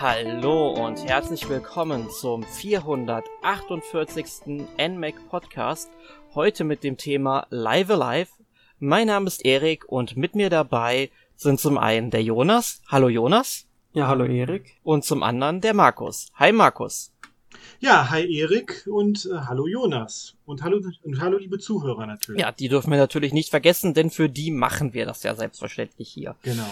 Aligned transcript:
Hallo 0.00 0.68
und 0.68 1.04
herzlich 1.08 1.48
willkommen 1.48 2.08
zum 2.08 2.44
448. 2.44 4.68
NMAC 4.78 5.28
Podcast. 5.28 5.90
Heute 6.36 6.62
mit 6.62 6.84
dem 6.84 6.96
Thema 6.96 7.48
Live 7.50 7.90
Alive. 7.90 8.30
Mein 8.78 9.08
Name 9.08 9.26
ist 9.26 9.44
Erik 9.44 9.88
und 9.88 10.16
mit 10.16 10.36
mir 10.36 10.50
dabei 10.50 11.10
sind 11.34 11.58
zum 11.58 11.78
einen 11.78 12.12
der 12.12 12.22
Jonas. 12.22 12.80
Hallo 12.86 13.08
Jonas. 13.08 13.66
Ja, 13.92 14.06
hallo 14.06 14.24
Erik. 14.24 14.76
Und 14.84 15.04
zum 15.04 15.24
anderen 15.24 15.60
der 15.60 15.74
Markus. 15.74 16.28
Hi 16.36 16.52
Markus. 16.52 17.12
Ja, 17.80 18.08
hi 18.08 18.22
Erik 18.38 18.86
und 18.88 19.26
äh, 19.26 19.30
hallo 19.48 19.66
Jonas. 19.66 20.36
Und 20.46 20.62
hallo, 20.62 20.80
und 21.02 21.20
hallo 21.20 21.38
liebe 21.38 21.58
Zuhörer 21.58 22.06
natürlich. 22.06 22.40
Ja, 22.40 22.52
die 22.52 22.68
dürfen 22.68 22.92
wir 22.92 22.98
natürlich 22.98 23.32
nicht 23.32 23.50
vergessen, 23.50 23.94
denn 23.94 24.10
für 24.10 24.28
die 24.28 24.52
machen 24.52 24.94
wir 24.94 25.06
das 25.06 25.24
ja 25.24 25.34
selbstverständlich 25.34 26.08
hier. 26.08 26.36
Genau. 26.42 26.70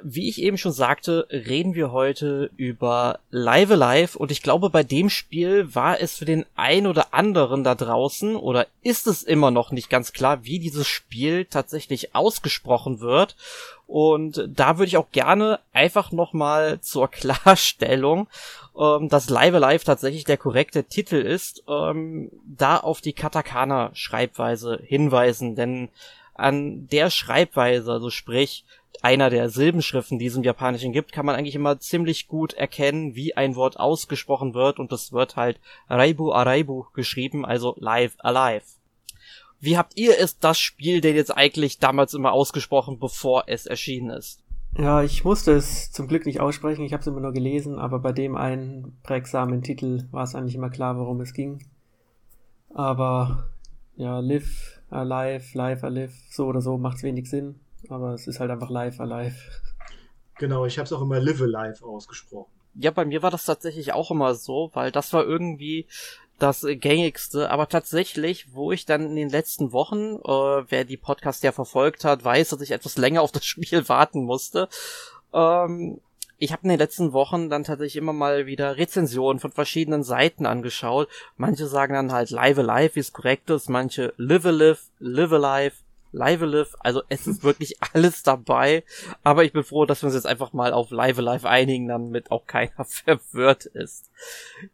Wie 0.00 0.28
ich 0.28 0.40
eben 0.40 0.58
schon 0.58 0.72
sagte, 0.72 1.26
reden 1.30 1.74
wir 1.74 1.92
heute 1.92 2.50
über 2.56 3.18
Live 3.30 3.70
Alive 3.70 4.18
und 4.18 4.30
ich 4.30 4.42
glaube, 4.42 4.70
bei 4.70 4.82
dem 4.82 5.10
Spiel 5.10 5.74
war 5.74 6.00
es 6.00 6.16
für 6.16 6.24
den 6.24 6.46
ein 6.56 6.86
oder 6.86 7.12
anderen 7.12 7.62
da 7.62 7.74
draußen 7.74 8.36
oder 8.36 8.66
ist 8.82 9.06
es 9.06 9.22
immer 9.22 9.50
noch 9.50 9.70
nicht 9.70 9.90
ganz 9.90 10.12
klar, 10.12 10.44
wie 10.44 10.58
dieses 10.58 10.88
Spiel 10.88 11.44
tatsächlich 11.44 12.14
ausgesprochen 12.14 13.00
wird. 13.00 13.36
Und 13.86 14.48
da 14.48 14.78
würde 14.78 14.88
ich 14.88 14.96
auch 14.96 15.10
gerne 15.12 15.60
einfach 15.72 16.12
nochmal 16.12 16.80
zur 16.80 17.08
Klarstellung, 17.10 18.28
ähm, 18.78 19.08
dass 19.08 19.28
Live 19.28 19.54
Alive 19.54 19.84
tatsächlich 19.84 20.24
der 20.24 20.38
korrekte 20.38 20.84
Titel 20.84 21.16
ist, 21.16 21.62
ähm, 21.68 22.30
da 22.44 22.78
auf 22.78 23.00
die 23.02 23.12
Katakana-Schreibweise 23.12 24.80
hinweisen, 24.82 25.54
denn 25.54 25.90
an 26.34 26.88
der 26.88 27.10
Schreibweise, 27.10 27.92
also 27.92 28.10
sprich 28.10 28.64
einer 29.00 29.30
der 29.30 29.48
Silbenschriften, 29.48 30.18
die 30.18 30.26
es 30.26 30.36
im 30.36 30.42
Japanischen 30.42 30.92
gibt, 30.92 31.12
kann 31.12 31.26
man 31.26 31.34
eigentlich 31.34 31.54
immer 31.54 31.80
ziemlich 31.80 32.28
gut 32.28 32.52
erkennen, 32.52 33.14
wie 33.14 33.36
ein 33.36 33.56
Wort 33.56 33.80
ausgesprochen 33.80 34.54
wird 34.54 34.78
und 34.78 34.92
das 34.92 35.12
wird 35.12 35.36
halt 35.36 35.60
Raibu 35.88 36.32
Araibu 36.32 36.84
geschrieben, 36.92 37.44
also 37.44 37.74
live 37.78 38.14
alive. 38.18 38.66
Wie 39.60 39.78
habt 39.78 39.96
ihr 39.96 40.18
es 40.18 40.38
das 40.38 40.58
Spiel 40.58 41.00
denn 41.00 41.16
jetzt 41.16 41.30
eigentlich 41.30 41.78
damals 41.78 42.14
immer 42.14 42.32
ausgesprochen, 42.32 42.98
bevor 42.98 43.44
es 43.46 43.66
erschienen 43.66 44.10
ist? 44.10 44.42
Ja, 44.76 45.02
ich 45.02 45.24
musste 45.24 45.52
es 45.52 45.92
zum 45.92 46.08
Glück 46.08 46.26
nicht 46.26 46.40
aussprechen, 46.40 46.84
ich 46.84 46.92
habe 46.92 47.00
es 47.00 47.06
immer 47.06 47.20
nur 47.20 47.32
gelesen, 47.32 47.78
aber 47.78 47.98
bei 47.98 48.12
dem 48.12 48.36
einen 48.36 48.98
prägsamen 49.02 49.62
Titel 49.62 50.08
war 50.10 50.24
es 50.24 50.34
eigentlich 50.34 50.54
immer 50.54 50.70
klar, 50.70 50.98
worum 50.98 51.20
es 51.20 51.34
ging. 51.34 51.64
Aber 52.74 53.50
ja, 53.96 54.18
live, 54.18 54.80
alive, 54.90 55.56
live, 55.56 55.84
alive, 55.84 56.12
so 56.30 56.46
oder 56.46 56.60
so 56.60 56.78
macht 56.78 56.98
es 56.98 57.02
wenig 57.02 57.28
Sinn 57.28 57.60
aber 57.88 58.14
es 58.14 58.26
ist 58.26 58.40
halt 58.40 58.50
einfach 58.50 58.70
live 58.70 59.00
alive. 59.00 59.36
Genau, 60.38 60.66
ich 60.66 60.78
habe 60.78 60.86
es 60.86 60.92
auch 60.92 61.02
immer 61.02 61.20
live 61.20 61.40
alive 61.40 61.84
ausgesprochen. 61.84 62.50
Ja, 62.74 62.90
bei 62.90 63.04
mir 63.04 63.22
war 63.22 63.30
das 63.30 63.44
tatsächlich 63.44 63.92
auch 63.92 64.10
immer 64.10 64.34
so, 64.34 64.70
weil 64.72 64.90
das 64.90 65.12
war 65.12 65.24
irgendwie 65.24 65.86
das 66.38 66.66
gängigste, 66.66 67.50
aber 67.50 67.68
tatsächlich, 67.68 68.52
wo 68.52 68.72
ich 68.72 68.84
dann 68.84 69.02
in 69.02 69.16
den 69.16 69.28
letzten 69.28 69.72
Wochen, 69.72 70.16
äh, 70.16 70.64
wer 70.70 70.84
die 70.84 70.96
Podcast 70.96 71.44
ja 71.44 71.52
verfolgt 71.52 72.04
hat, 72.04 72.24
weiß, 72.24 72.48
dass 72.48 72.60
ich 72.60 72.72
etwas 72.72 72.96
länger 72.98 73.22
auf 73.22 73.30
das 73.30 73.44
Spiel 73.46 73.88
warten 73.88 74.24
musste. 74.24 74.68
Ähm, 75.32 76.00
ich 76.38 76.50
habe 76.50 76.64
in 76.64 76.70
den 76.70 76.78
letzten 76.80 77.12
Wochen 77.12 77.48
dann 77.50 77.62
tatsächlich 77.62 77.94
immer 77.94 78.12
mal 78.12 78.46
wieder 78.46 78.76
Rezensionen 78.76 79.38
von 79.38 79.52
verschiedenen 79.52 80.02
Seiten 80.02 80.44
angeschaut. 80.44 81.08
Manche 81.36 81.68
sagen 81.68 81.94
dann 81.94 82.10
halt 82.10 82.30
Live 82.30 82.58
Alive, 82.58 82.96
wie 82.96 83.00
es 83.00 83.12
korrekt 83.12 83.48
ist, 83.50 83.68
manche 83.68 84.12
Live 84.16 84.44
Alive, 84.44 84.80
Live 84.98 85.32
Alive, 85.32 85.76
Live 86.12 86.42
Alive, 86.42 86.76
also 86.80 87.02
es 87.08 87.26
ist 87.26 87.42
wirklich 87.42 87.76
alles 87.94 88.22
dabei, 88.22 88.84
aber 89.22 89.44
ich 89.44 89.52
bin 89.52 89.64
froh, 89.64 89.86
dass 89.86 90.02
wir 90.02 90.06
uns 90.06 90.14
jetzt 90.14 90.26
einfach 90.26 90.52
mal 90.52 90.72
auf 90.72 90.90
Live 90.90 91.18
Alive 91.18 91.48
einigen, 91.48 91.88
damit 91.88 92.30
auch 92.30 92.46
keiner 92.46 92.84
verwirrt 92.84 93.66
ist. 93.66 94.10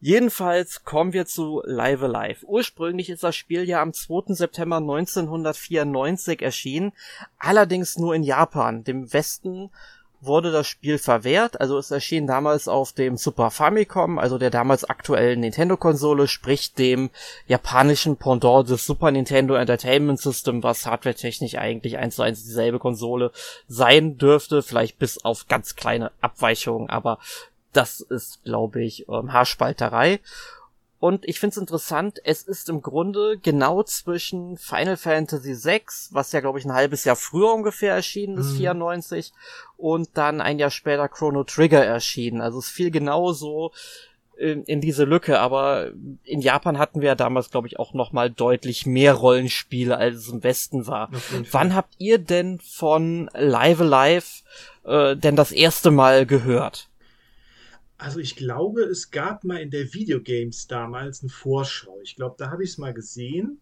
Jedenfalls 0.00 0.84
kommen 0.84 1.12
wir 1.12 1.26
zu 1.26 1.62
Live 1.64 2.02
Alive. 2.02 2.44
Ursprünglich 2.46 3.08
ist 3.08 3.22
das 3.22 3.36
Spiel 3.36 3.64
ja 3.64 3.80
am 3.80 3.92
2. 3.92 4.34
September 4.34 4.76
1994 4.76 6.42
erschienen, 6.42 6.92
allerdings 7.38 7.96
nur 7.96 8.14
in 8.14 8.22
Japan. 8.22 8.84
Dem 8.84 9.12
Westen 9.12 9.70
wurde 10.20 10.50
das 10.50 10.66
Spiel 10.66 10.98
verwehrt. 10.98 11.60
Also 11.60 11.78
es 11.78 11.90
erschien 11.90 12.26
damals 12.26 12.68
auf 12.68 12.92
dem 12.92 13.16
Super 13.16 13.50
Famicom, 13.50 14.18
also 14.18 14.38
der 14.38 14.50
damals 14.50 14.84
aktuellen 14.84 15.40
Nintendo-Konsole, 15.40 16.28
sprich 16.28 16.74
dem 16.74 17.10
japanischen 17.46 18.16
Pendant 18.16 18.68
des 18.68 18.84
Super 18.84 19.10
Nintendo 19.10 19.54
Entertainment 19.54 20.20
System, 20.20 20.62
was 20.62 20.86
hardwaretechnisch 20.86 21.56
eigentlich 21.56 21.98
eins 21.98 22.16
zu 22.16 22.22
eins 22.22 22.44
dieselbe 22.44 22.78
Konsole 22.78 23.30
sein 23.68 24.18
dürfte, 24.18 24.62
vielleicht 24.62 24.98
bis 24.98 25.24
auf 25.24 25.46
ganz 25.48 25.76
kleine 25.76 26.10
Abweichungen, 26.20 26.90
aber 26.90 27.18
das 27.72 28.00
ist, 28.00 28.42
glaube 28.44 28.82
ich, 28.82 29.08
ähm, 29.08 29.32
Haarspalterei. 29.32 30.20
Und 31.00 31.28
ich 31.28 31.38
finde 31.38 31.54
es 31.54 31.58
interessant, 31.58 32.20
es 32.24 32.42
ist 32.42 32.68
im 32.68 32.82
Grunde 32.82 33.38
genau 33.38 33.84
zwischen 33.84 34.56
Final 34.56 34.96
Fantasy 34.96 35.54
VI, 35.54 35.82
was 36.10 36.32
ja, 36.32 36.40
glaube 36.40 36.58
ich, 36.58 36.64
ein 36.64 36.72
halbes 36.72 37.04
Jahr 37.04 37.14
früher 37.14 37.52
ungefähr 37.54 37.94
erschienen 37.94 38.38
ist, 38.38 38.52
mhm. 38.54 38.58
94, 38.58 39.32
und 39.76 40.10
dann 40.14 40.40
ein 40.40 40.58
Jahr 40.58 40.70
später 40.70 41.08
Chrono 41.08 41.44
Trigger 41.44 41.84
erschienen. 41.84 42.40
Also 42.40 42.58
es 42.58 42.68
fiel 42.68 42.90
genauso 42.90 43.70
in, 44.38 44.64
in 44.64 44.80
diese 44.80 45.04
Lücke, 45.04 45.38
aber 45.38 45.90
in 46.24 46.40
Japan 46.40 46.78
hatten 46.78 47.00
wir 47.00 47.08
ja 47.08 47.14
damals, 47.14 47.50
glaube 47.50 47.68
ich, 47.68 47.78
auch 47.78 47.92
noch 47.94 48.12
mal 48.12 48.30
deutlich 48.30 48.86
mehr 48.86 49.14
Rollenspiele, 49.14 49.96
als 49.96 50.16
es 50.16 50.28
im 50.28 50.42
Westen 50.42 50.86
war. 50.86 51.10
Wann 51.52 51.74
habt 51.74 51.94
ihr 51.98 52.18
denn 52.18 52.58
von 52.58 53.30
Live 53.34 53.80
Alive 53.80 54.26
äh, 54.84 55.16
denn 55.16 55.36
das 55.36 55.52
erste 55.52 55.90
Mal 55.90 56.26
gehört? 56.26 56.88
Also 57.98 58.20
ich 58.20 58.36
glaube, 58.36 58.82
es 58.82 59.10
gab 59.10 59.42
mal 59.42 59.60
in 59.60 59.70
der 59.70 59.92
Videogames 59.92 60.68
damals 60.68 61.22
eine 61.22 61.30
Vorschau. 61.30 61.98
Ich 62.02 62.14
glaube, 62.14 62.36
da 62.38 62.50
habe 62.50 62.62
ich 62.62 62.70
es 62.70 62.78
mal 62.78 62.94
gesehen. 62.94 63.60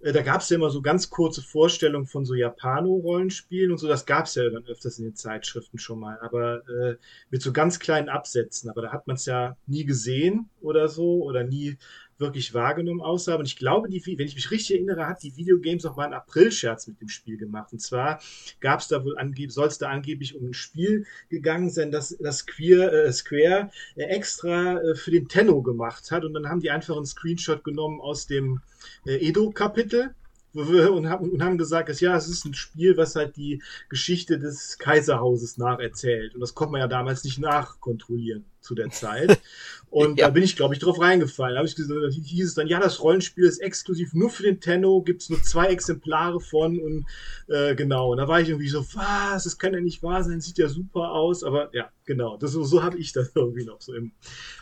Äh, 0.00 0.12
da 0.12 0.22
gab 0.22 0.40
es 0.40 0.48
ja 0.48 0.56
immer 0.56 0.70
so 0.70 0.82
ganz 0.82 1.08
kurze 1.08 1.40
Vorstellungen 1.40 2.06
von 2.06 2.24
so 2.24 2.34
Japano-Rollenspielen 2.34 3.70
und 3.70 3.78
so. 3.78 3.86
Das 3.86 4.06
gab 4.06 4.26
es 4.26 4.34
ja 4.34 4.50
dann 4.50 4.64
öfters 4.66 4.98
in 4.98 5.04
den 5.04 5.14
Zeitschriften 5.14 5.78
schon 5.78 6.00
mal, 6.00 6.18
aber 6.20 6.68
äh, 6.68 6.96
mit 7.30 7.42
so 7.42 7.52
ganz 7.52 7.78
kleinen 7.78 8.08
Absätzen. 8.08 8.68
Aber 8.70 8.82
da 8.82 8.92
hat 8.92 9.06
man 9.06 9.14
es 9.14 9.26
ja 9.26 9.56
nie 9.66 9.84
gesehen 9.84 10.50
oder 10.60 10.88
so 10.88 11.22
oder 11.22 11.44
nie 11.44 11.78
wirklich 12.20 12.54
wahrgenommen 12.54 13.00
aussah. 13.00 13.34
Und 13.36 13.46
ich 13.46 13.56
glaube, 13.56 13.88
die, 13.88 14.02
wenn 14.18 14.26
ich 14.26 14.34
mich 14.34 14.50
richtig 14.50 14.76
erinnere, 14.76 15.06
hat 15.06 15.22
die 15.22 15.36
Videogames 15.36 15.84
auch 15.86 15.96
mal 15.96 16.04
einen 16.04 16.14
April-Scherz 16.14 16.86
mit 16.86 17.00
dem 17.00 17.08
Spiel 17.08 17.36
gemacht. 17.36 17.72
Und 17.72 17.80
zwar 17.80 18.20
gab 18.60 18.80
es 18.80 18.88
da 18.88 19.04
wohl 19.04 19.18
angeblich, 19.18 19.52
soll 19.52 19.68
es 19.68 19.78
da 19.78 19.88
angeblich 19.88 20.36
um 20.36 20.48
ein 20.48 20.54
Spiel 20.54 21.06
gegangen 21.28 21.70
sein, 21.70 21.90
das 21.90 22.16
das 22.20 22.46
Queer, 22.46 22.92
äh, 22.92 23.12
Square 23.12 23.70
äh, 23.96 24.04
extra 24.04 24.78
äh, 24.80 24.94
für 24.94 25.10
den 25.10 25.28
Tenno 25.28 25.62
gemacht 25.62 26.10
hat. 26.10 26.24
Und 26.24 26.34
dann 26.34 26.48
haben 26.48 26.60
die 26.60 26.70
einfach 26.70 26.96
einen 26.96 27.06
Screenshot 27.06 27.64
genommen 27.64 28.00
aus 28.00 28.26
dem 28.26 28.60
äh, 29.06 29.16
Edo-Kapitel 29.16 30.14
und 30.54 31.08
haben, 31.08 31.58
gesagt, 31.58 32.00
ja, 32.00 32.16
es 32.16 32.28
ist 32.28 32.44
ein 32.44 32.54
Spiel, 32.54 32.96
was 32.96 33.14
halt 33.14 33.36
die 33.36 33.62
Geschichte 33.88 34.38
des 34.38 34.78
Kaiserhauses 34.78 35.58
nacherzählt. 35.58 36.34
Und 36.34 36.40
das 36.40 36.54
konnte 36.54 36.72
man 36.72 36.80
ja 36.80 36.88
damals 36.88 37.22
nicht 37.24 37.38
nachkontrollieren 37.38 38.44
zu 38.60 38.74
der 38.74 38.90
Zeit. 38.90 39.40
Und 39.90 40.18
ja. 40.18 40.26
da 40.26 40.32
bin 40.32 40.42
ich, 40.42 40.54
glaube 40.54 40.74
ich, 40.74 40.80
drauf 40.80 41.00
reingefallen. 41.00 41.54
Da 41.54 41.58
habe 41.58 41.68
ich 41.68 41.74
gesagt, 41.74 42.12
hieß 42.12 42.46
es 42.46 42.54
dann, 42.54 42.68
ja, 42.68 42.78
das 42.78 43.00
Rollenspiel 43.00 43.44
ist 43.44 43.58
exklusiv 43.58 44.14
nur 44.14 44.30
für 44.30 44.44
den 44.44 44.60
Tenno, 44.60 45.02
gibt 45.02 45.22
es 45.22 45.30
nur 45.30 45.42
zwei 45.42 45.66
Exemplare 45.66 46.40
von 46.40 46.78
und 46.78 47.06
äh, 47.48 47.74
genau. 47.74 48.12
Und 48.12 48.18
da 48.18 48.28
war 48.28 48.40
ich 48.40 48.48
irgendwie 48.48 48.68
so, 48.68 48.84
was, 48.94 49.44
das 49.44 49.58
kann 49.58 49.74
ja 49.74 49.80
nicht 49.80 50.02
wahr 50.02 50.22
sein, 50.22 50.40
sieht 50.40 50.58
ja 50.58 50.68
super 50.68 51.12
aus. 51.12 51.42
Aber 51.42 51.74
ja, 51.74 51.90
genau, 52.04 52.36
das, 52.36 52.52
so 52.52 52.82
habe 52.82 52.98
ich 52.98 53.12
das 53.12 53.32
irgendwie 53.34 53.64
noch 53.64 53.80
so 53.80 53.94
im, 53.94 54.12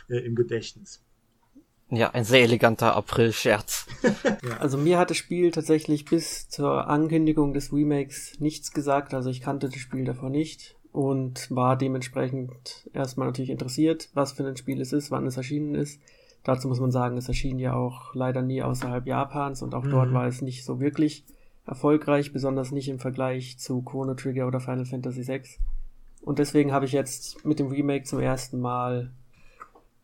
äh, 0.07 0.17
im 0.17 0.35
Gedächtnis. 0.35 1.03
Ja, 1.91 2.11
ein 2.11 2.23
sehr 2.23 2.43
eleganter 2.43 2.95
April-Scherz. 2.95 3.87
Also 4.59 4.77
mir 4.77 4.99
hat 4.99 5.09
das 5.09 5.17
Spiel 5.17 5.51
tatsächlich 5.51 6.05
bis 6.05 6.49
zur 6.49 6.87
Ankündigung 6.87 7.53
des 7.53 7.73
Remakes 7.73 8.39
nichts 8.39 8.71
gesagt. 8.71 9.13
Also 9.13 9.29
ich 9.29 9.41
kannte 9.41 9.69
das 9.69 9.79
Spiel 9.79 10.05
davor 10.05 10.29
nicht 10.29 10.75
und 10.91 11.49
war 11.49 11.77
dementsprechend 11.77 12.89
erstmal 12.93 13.27
natürlich 13.27 13.49
interessiert, 13.49 14.09
was 14.13 14.33
für 14.33 14.45
ein 14.45 14.57
Spiel 14.57 14.81
es 14.81 14.93
ist, 14.93 15.11
wann 15.11 15.25
es 15.25 15.37
erschienen 15.37 15.75
ist. 15.75 15.99
Dazu 16.43 16.67
muss 16.67 16.79
man 16.79 16.91
sagen, 16.91 17.17
es 17.17 17.27
erschien 17.27 17.59
ja 17.59 17.73
auch 17.73 18.13
leider 18.13 18.41
nie 18.41 18.61
außerhalb 18.61 19.05
Japans 19.05 19.61
und 19.61 19.75
auch 19.75 19.83
mhm. 19.83 19.91
dort 19.91 20.13
war 20.13 20.27
es 20.27 20.41
nicht 20.41 20.65
so 20.65 20.79
wirklich 20.79 21.25
erfolgreich, 21.65 22.33
besonders 22.33 22.71
nicht 22.71 22.89
im 22.89 22.99
Vergleich 22.99 23.59
zu 23.59 23.81
Chrono 23.81 24.13
Trigger 24.13 24.47
oder 24.47 24.59
Final 24.59 24.85
Fantasy 24.85 25.27
VI. 25.27 25.41
Und 26.21 26.39
deswegen 26.39 26.71
habe 26.71 26.85
ich 26.85 26.91
jetzt 26.91 27.45
mit 27.45 27.59
dem 27.59 27.67
Remake 27.67 28.05
zum 28.05 28.19
ersten 28.19 28.59
Mal 28.59 29.11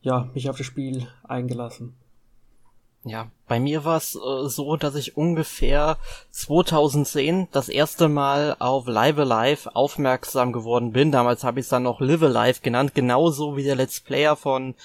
ja, 0.06 0.30
mich 0.34 0.48
auf 0.48 0.56
das 0.56 0.66
Spiel 0.66 1.08
eingelassen. 1.24 1.96
Ja, 3.02 3.28
bei 3.48 3.58
mir 3.58 3.84
war 3.84 3.96
es 3.96 4.14
äh, 4.14 4.48
so, 4.48 4.76
dass 4.76 4.94
ich 4.94 5.16
ungefähr 5.16 5.98
2010 6.30 7.48
das 7.50 7.68
erste 7.68 8.08
Mal 8.08 8.54
auf 8.60 8.86
Live 8.86 9.18
Alive 9.18 9.74
aufmerksam 9.74 10.52
geworden 10.52 10.92
bin. 10.92 11.10
Damals 11.10 11.42
habe 11.42 11.58
ich 11.58 11.66
es 11.66 11.70
dann 11.70 11.82
noch 11.82 12.00
Live 12.00 12.22
Alive 12.22 12.60
genannt, 12.62 12.94
genauso 12.94 13.56
wie 13.56 13.64
der 13.64 13.74
Let's 13.74 14.00
Player 14.00 14.36
von 14.36 14.76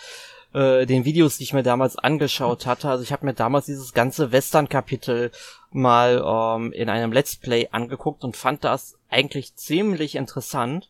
äh, 0.54 0.88
den 0.88 1.06
Videos, 1.06 1.38
die 1.38 1.44
ich 1.44 1.54
mir 1.54 1.64
damals 1.64 1.98
angeschaut 1.98 2.66
hatte. 2.66 2.90
Also 2.90 3.04
ich 3.04 3.12
habe 3.12 3.26
mir 3.26 3.36
damals 3.36 3.68
dieses 3.68 3.94
ganze 3.94 4.32
Western-Kapitel 4.32 5.32
mal 5.70 6.24
ähm, 6.26 6.74
in 6.74 6.90
einem 6.90 7.12
Let's 7.12 7.36
Play 7.36 7.70
angeguckt 7.72 8.24
und 8.24 8.38
fand 8.38 8.64
das 8.64 8.98
eigentlich 9.10 9.56
ziemlich 9.56 10.16
interessant 10.16 10.90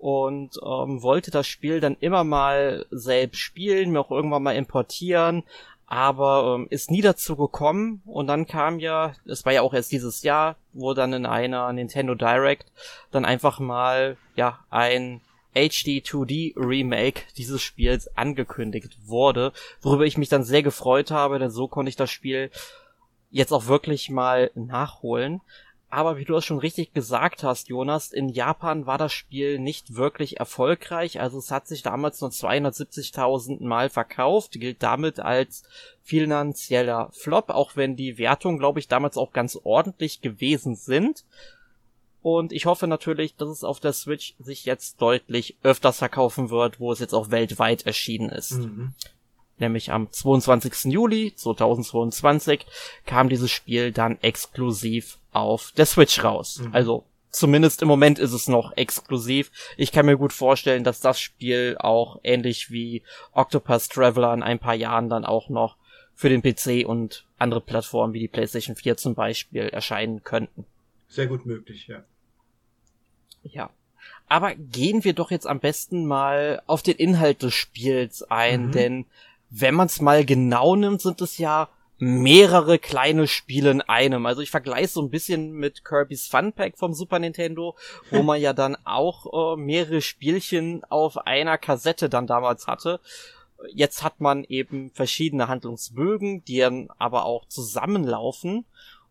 und 0.00 0.58
ähm, 0.64 1.02
wollte 1.02 1.30
das 1.30 1.46
Spiel 1.46 1.80
dann 1.80 1.96
immer 2.00 2.24
mal 2.24 2.86
selbst 2.90 3.38
spielen, 3.38 3.90
mir 3.90 4.00
auch 4.00 4.10
irgendwann 4.10 4.42
mal 4.42 4.56
importieren, 4.56 5.44
aber 5.86 6.56
ähm, 6.56 6.66
ist 6.70 6.90
nie 6.90 7.02
dazu 7.02 7.36
gekommen 7.36 8.00
und 8.06 8.26
dann 8.26 8.46
kam 8.46 8.78
ja, 8.78 9.12
es 9.26 9.44
war 9.44 9.52
ja 9.52 9.62
auch 9.62 9.74
erst 9.74 9.92
dieses 9.92 10.22
Jahr, 10.22 10.56
wo 10.72 10.94
dann 10.94 11.12
in 11.12 11.26
einer 11.26 11.70
Nintendo 11.72 12.14
Direct 12.14 12.72
dann 13.10 13.26
einfach 13.26 13.60
mal 13.60 14.16
ja 14.36 14.60
ein 14.70 15.20
HD 15.52 16.00
2D 16.06 16.54
Remake 16.56 17.22
dieses 17.36 17.60
Spiels 17.60 18.16
angekündigt 18.16 18.96
wurde, 19.04 19.52
worüber 19.82 20.06
ich 20.06 20.16
mich 20.16 20.28
dann 20.28 20.44
sehr 20.44 20.62
gefreut 20.62 21.10
habe, 21.10 21.38
denn 21.38 21.50
so 21.50 21.68
konnte 21.68 21.90
ich 21.90 21.96
das 21.96 22.10
Spiel 22.10 22.50
jetzt 23.30 23.52
auch 23.52 23.66
wirklich 23.66 24.10
mal 24.10 24.50
nachholen. 24.54 25.40
Aber 25.92 26.16
wie 26.16 26.24
du 26.24 26.36
es 26.36 26.44
schon 26.44 26.60
richtig 26.60 26.94
gesagt 26.94 27.42
hast, 27.42 27.68
Jonas, 27.68 28.12
in 28.12 28.28
Japan 28.28 28.86
war 28.86 28.96
das 28.96 29.12
Spiel 29.12 29.58
nicht 29.58 29.96
wirklich 29.96 30.38
erfolgreich. 30.38 31.20
Also 31.20 31.38
es 31.38 31.50
hat 31.50 31.66
sich 31.66 31.82
damals 31.82 32.20
nur 32.20 32.30
270.000 32.30 33.64
Mal 33.64 33.90
verkauft, 33.90 34.52
gilt 34.52 34.84
damit 34.84 35.18
als 35.18 35.64
finanzieller 36.04 37.10
Flop, 37.12 37.50
auch 37.50 37.74
wenn 37.74 37.96
die 37.96 38.18
Wertungen, 38.18 38.60
glaube 38.60 38.78
ich, 38.78 38.86
damals 38.86 39.16
auch 39.16 39.32
ganz 39.32 39.58
ordentlich 39.64 40.20
gewesen 40.20 40.76
sind. 40.76 41.24
Und 42.22 42.52
ich 42.52 42.66
hoffe 42.66 42.86
natürlich, 42.86 43.34
dass 43.34 43.48
es 43.48 43.64
auf 43.64 43.80
der 43.80 43.92
Switch 43.92 44.34
sich 44.38 44.66
jetzt 44.66 45.02
deutlich 45.02 45.56
öfters 45.64 45.98
verkaufen 45.98 46.50
wird, 46.50 46.78
wo 46.78 46.92
es 46.92 47.00
jetzt 47.00 47.14
auch 47.14 47.32
weltweit 47.32 47.84
erschienen 47.86 48.28
ist. 48.28 48.52
Mhm 48.52 48.94
nämlich 49.60 49.92
am 49.92 50.10
22. 50.10 50.92
Juli 50.92 51.34
2022 51.36 52.66
kam 53.06 53.28
dieses 53.28 53.50
Spiel 53.50 53.92
dann 53.92 54.18
exklusiv 54.22 55.18
auf 55.32 55.72
der 55.76 55.86
Switch 55.86 56.22
raus. 56.22 56.60
Mhm. 56.60 56.74
Also 56.74 57.04
zumindest 57.30 57.82
im 57.82 57.88
Moment 57.88 58.18
ist 58.18 58.32
es 58.32 58.48
noch 58.48 58.76
exklusiv. 58.76 59.50
Ich 59.76 59.92
kann 59.92 60.06
mir 60.06 60.16
gut 60.16 60.32
vorstellen, 60.32 60.84
dass 60.84 61.00
das 61.00 61.20
Spiel 61.20 61.76
auch 61.78 62.20
ähnlich 62.22 62.70
wie 62.70 63.02
Octopus 63.32 63.88
Traveler 63.88 64.34
in 64.34 64.42
ein 64.42 64.58
paar 64.58 64.74
Jahren 64.74 65.08
dann 65.08 65.24
auch 65.24 65.48
noch 65.48 65.76
für 66.14 66.28
den 66.28 66.42
PC 66.42 66.86
und 66.86 67.24
andere 67.38 67.60
Plattformen 67.60 68.12
wie 68.12 68.20
die 68.20 68.28
PlayStation 68.28 68.76
4 68.76 68.96
zum 68.96 69.14
Beispiel 69.14 69.62
erscheinen 69.62 70.22
könnten. 70.22 70.66
Sehr 71.08 71.26
gut 71.26 71.46
möglich, 71.46 71.88
ja. 71.88 72.02
Ja. 73.42 73.70
Aber 74.28 74.54
gehen 74.54 75.02
wir 75.02 75.12
doch 75.12 75.30
jetzt 75.30 75.46
am 75.46 75.60
besten 75.60 76.06
mal 76.06 76.62
auf 76.66 76.82
den 76.82 76.96
Inhalt 76.96 77.42
des 77.42 77.54
Spiels 77.54 78.22
ein, 78.30 78.66
mhm. 78.66 78.72
denn 78.72 79.06
wenn 79.50 79.74
man 79.74 79.86
es 79.86 80.00
mal 80.00 80.24
genau 80.24 80.76
nimmt, 80.76 81.00
sind 81.00 81.20
es 81.20 81.38
ja 81.38 81.68
mehrere 82.00 82.78
kleine 82.78 83.28
Spiele 83.28 83.70
in 83.70 83.82
einem. 83.82 84.26
Also 84.26 84.40
ich 84.40 84.50
vergleiche 84.50 84.88
so 84.88 85.02
ein 85.02 85.10
bisschen 85.10 85.52
mit 85.52 85.84
Kirby's 85.84 86.26
Fun 86.26 86.52
Pack 86.52 86.78
vom 86.78 86.94
Super 86.94 87.18
Nintendo, 87.18 87.76
wo 88.10 88.22
man 88.24 88.40
ja 88.40 88.52
dann 88.52 88.76
auch 88.84 89.54
äh, 89.54 89.60
mehrere 89.60 90.00
Spielchen 90.00 90.82
auf 90.84 91.18
einer 91.18 91.58
Kassette 91.58 92.08
dann 92.08 92.26
damals 92.26 92.66
hatte. 92.66 93.00
Jetzt 93.74 94.02
hat 94.02 94.20
man 94.20 94.44
eben 94.44 94.90
verschiedene 94.92 95.48
Handlungsbögen, 95.48 96.42
die 96.44 96.58
dann 96.58 96.88
aber 96.98 97.26
auch 97.26 97.46
zusammenlaufen. 97.46 98.64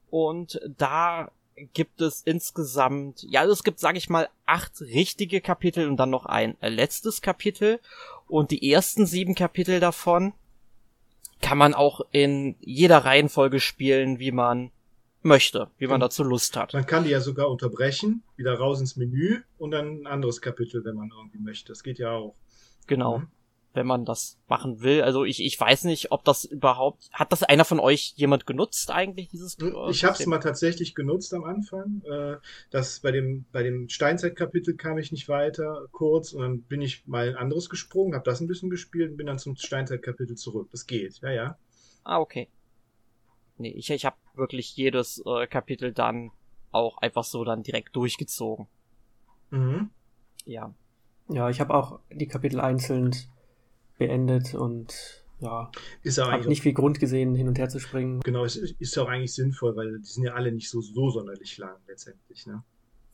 Und 0.09 0.59
da 0.77 1.29
gibt 1.73 2.01
es 2.01 2.23
insgesamt, 2.23 3.23
ja, 3.29 3.41
also 3.41 3.53
es 3.53 3.63
gibt, 3.63 3.79
sage 3.79 3.99
ich 3.99 4.09
mal, 4.09 4.29
acht 4.47 4.81
richtige 4.81 5.41
Kapitel 5.41 5.87
und 5.87 5.97
dann 5.97 6.09
noch 6.09 6.25
ein 6.25 6.57
letztes 6.61 7.21
Kapitel. 7.21 7.79
Und 8.27 8.49
die 8.49 8.71
ersten 8.71 9.05
sieben 9.05 9.35
Kapitel 9.35 9.79
davon 9.79 10.33
kann 11.41 11.57
man 11.57 11.73
auch 11.73 12.01
in 12.11 12.55
jeder 12.59 12.99
Reihenfolge 12.99 13.59
spielen, 13.59 14.19
wie 14.19 14.31
man 14.31 14.71
möchte, 15.21 15.69
wie 15.77 15.87
man 15.87 15.99
dazu 15.99 16.23
Lust 16.23 16.55
hat. 16.55 16.73
Man 16.73 16.85
kann 16.85 17.03
die 17.03 17.09
ja 17.09 17.19
sogar 17.19 17.49
unterbrechen, 17.49 18.23
wieder 18.37 18.53
raus 18.57 18.79
ins 18.79 18.95
Menü 18.95 19.41
und 19.57 19.71
dann 19.71 20.01
ein 20.01 20.07
anderes 20.07 20.41
Kapitel, 20.41 20.83
wenn 20.85 20.95
man 20.95 21.11
irgendwie 21.15 21.39
möchte. 21.39 21.69
Das 21.69 21.83
geht 21.83 21.99
ja 21.99 22.11
auch. 22.11 22.35
Genau. 22.87 23.19
Mhm 23.19 23.27
wenn 23.79 23.87
man 23.87 24.03
das 24.03 24.37
machen 24.49 24.81
will. 24.81 25.01
Also 25.01 25.23
ich, 25.23 25.41
ich 25.41 25.57
weiß 25.57 25.85
nicht, 25.85 26.11
ob 26.11 26.25
das 26.25 26.43
überhaupt, 26.43 27.09
hat 27.13 27.31
das 27.31 27.43
einer 27.43 27.63
von 27.63 27.79
euch 27.79 28.13
jemand 28.17 28.45
genutzt 28.45 28.91
eigentlich, 28.91 29.29
dieses 29.29 29.55
hm, 29.57 29.73
Ich 29.89 30.03
habe 30.03 30.15
es 30.19 30.25
mal 30.25 30.39
tatsächlich 30.39 30.95
genutzt 30.95 31.33
am 31.33 31.45
Anfang. 31.45 32.01
Äh, 32.03 32.35
das 32.71 32.99
bei 32.99 33.11
dem, 33.11 33.45
bei 33.53 33.63
dem 33.63 33.87
Steinzeitkapitel 33.87 34.75
kam 34.75 34.97
ich 34.97 35.13
nicht 35.13 35.29
weiter, 35.29 35.87
kurz, 35.93 36.33
und 36.33 36.41
dann 36.41 36.61
bin 36.63 36.81
ich 36.81 37.07
mal 37.07 37.29
ein 37.29 37.35
anderes 37.35 37.69
gesprungen, 37.69 38.15
habe 38.15 38.25
das 38.25 38.41
ein 38.41 38.47
bisschen 38.47 38.69
gespielt 38.69 39.11
und 39.11 39.17
bin 39.17 39.27
dann 39.27 39.39
zum 39.39 39.55
Steinzeitkapitel 39.55 40.35
zurück. 40.35 40.67
Das 40.71 40.85
geht, 40.85 41.19
ja, 41.21 41.31
ja. 41.31 41.57
Ah, 42.03 42.19
okay. 42.19 42.49
Nee, 43.57 43.71
ich, 43.71 43.89
ich 43.89 44.03
habe 44.03 44.17
wirklich 44.35 44.75
jedes 44.75 45.23
äh, 45.25 45.47
Kapitel 45.47 45.93
dann 45.93 46.31
auch 46.71 46.97
einfach 46.97 47.23
so 47.23 47.45
dann 47.45 47.63
direkt 47.63 47.95
durchgezogen. 47.95 48.67
Mhm. 49.51 49.89
Ja. 50.43 50.73
Ja, 51.29 51.49
ich 51.49 51.61
habe 51.61 51.73
auch 51.73 51.99
die 52.11 52.27
Kapitel 52.27 52.59
einzeln 52.59 53.15
beendet 53.99 54.55
und 54.55 55.23
ja, 55.41 55.71
ist 56.03 56.17
habe 56.17 56.47
nicht 56.47 56.63
viel 56.63 56.73
Grund 56.73 56.99
gesehen, 56.99 57.35
hin 57.35 57.47
und 57.47 57.57
her 57.57 57.69
zu 57.69 57.79
springen. 57.79 58.19
Genau, 58.21 58.43
es 58.43 58.55
ist 58.55 58.95
ja 58.95 59.03
auch 59.03 59.07
eigentlich 59.07 59.33
sinnvoll, 59.33 59.75
weil 59.75 59.99
die 59.99 60.05
sind 60.05 60.23
ja 60.23 60.33
alle 60.33 60.51
nicht 60.51 60.69
so, 60.69 60.81
so 60.81 61.09
sonderlich 61.09 61.57
lang 61.57 61.75
letztendlich, 61.87 62.45
ne? 62.45 62.63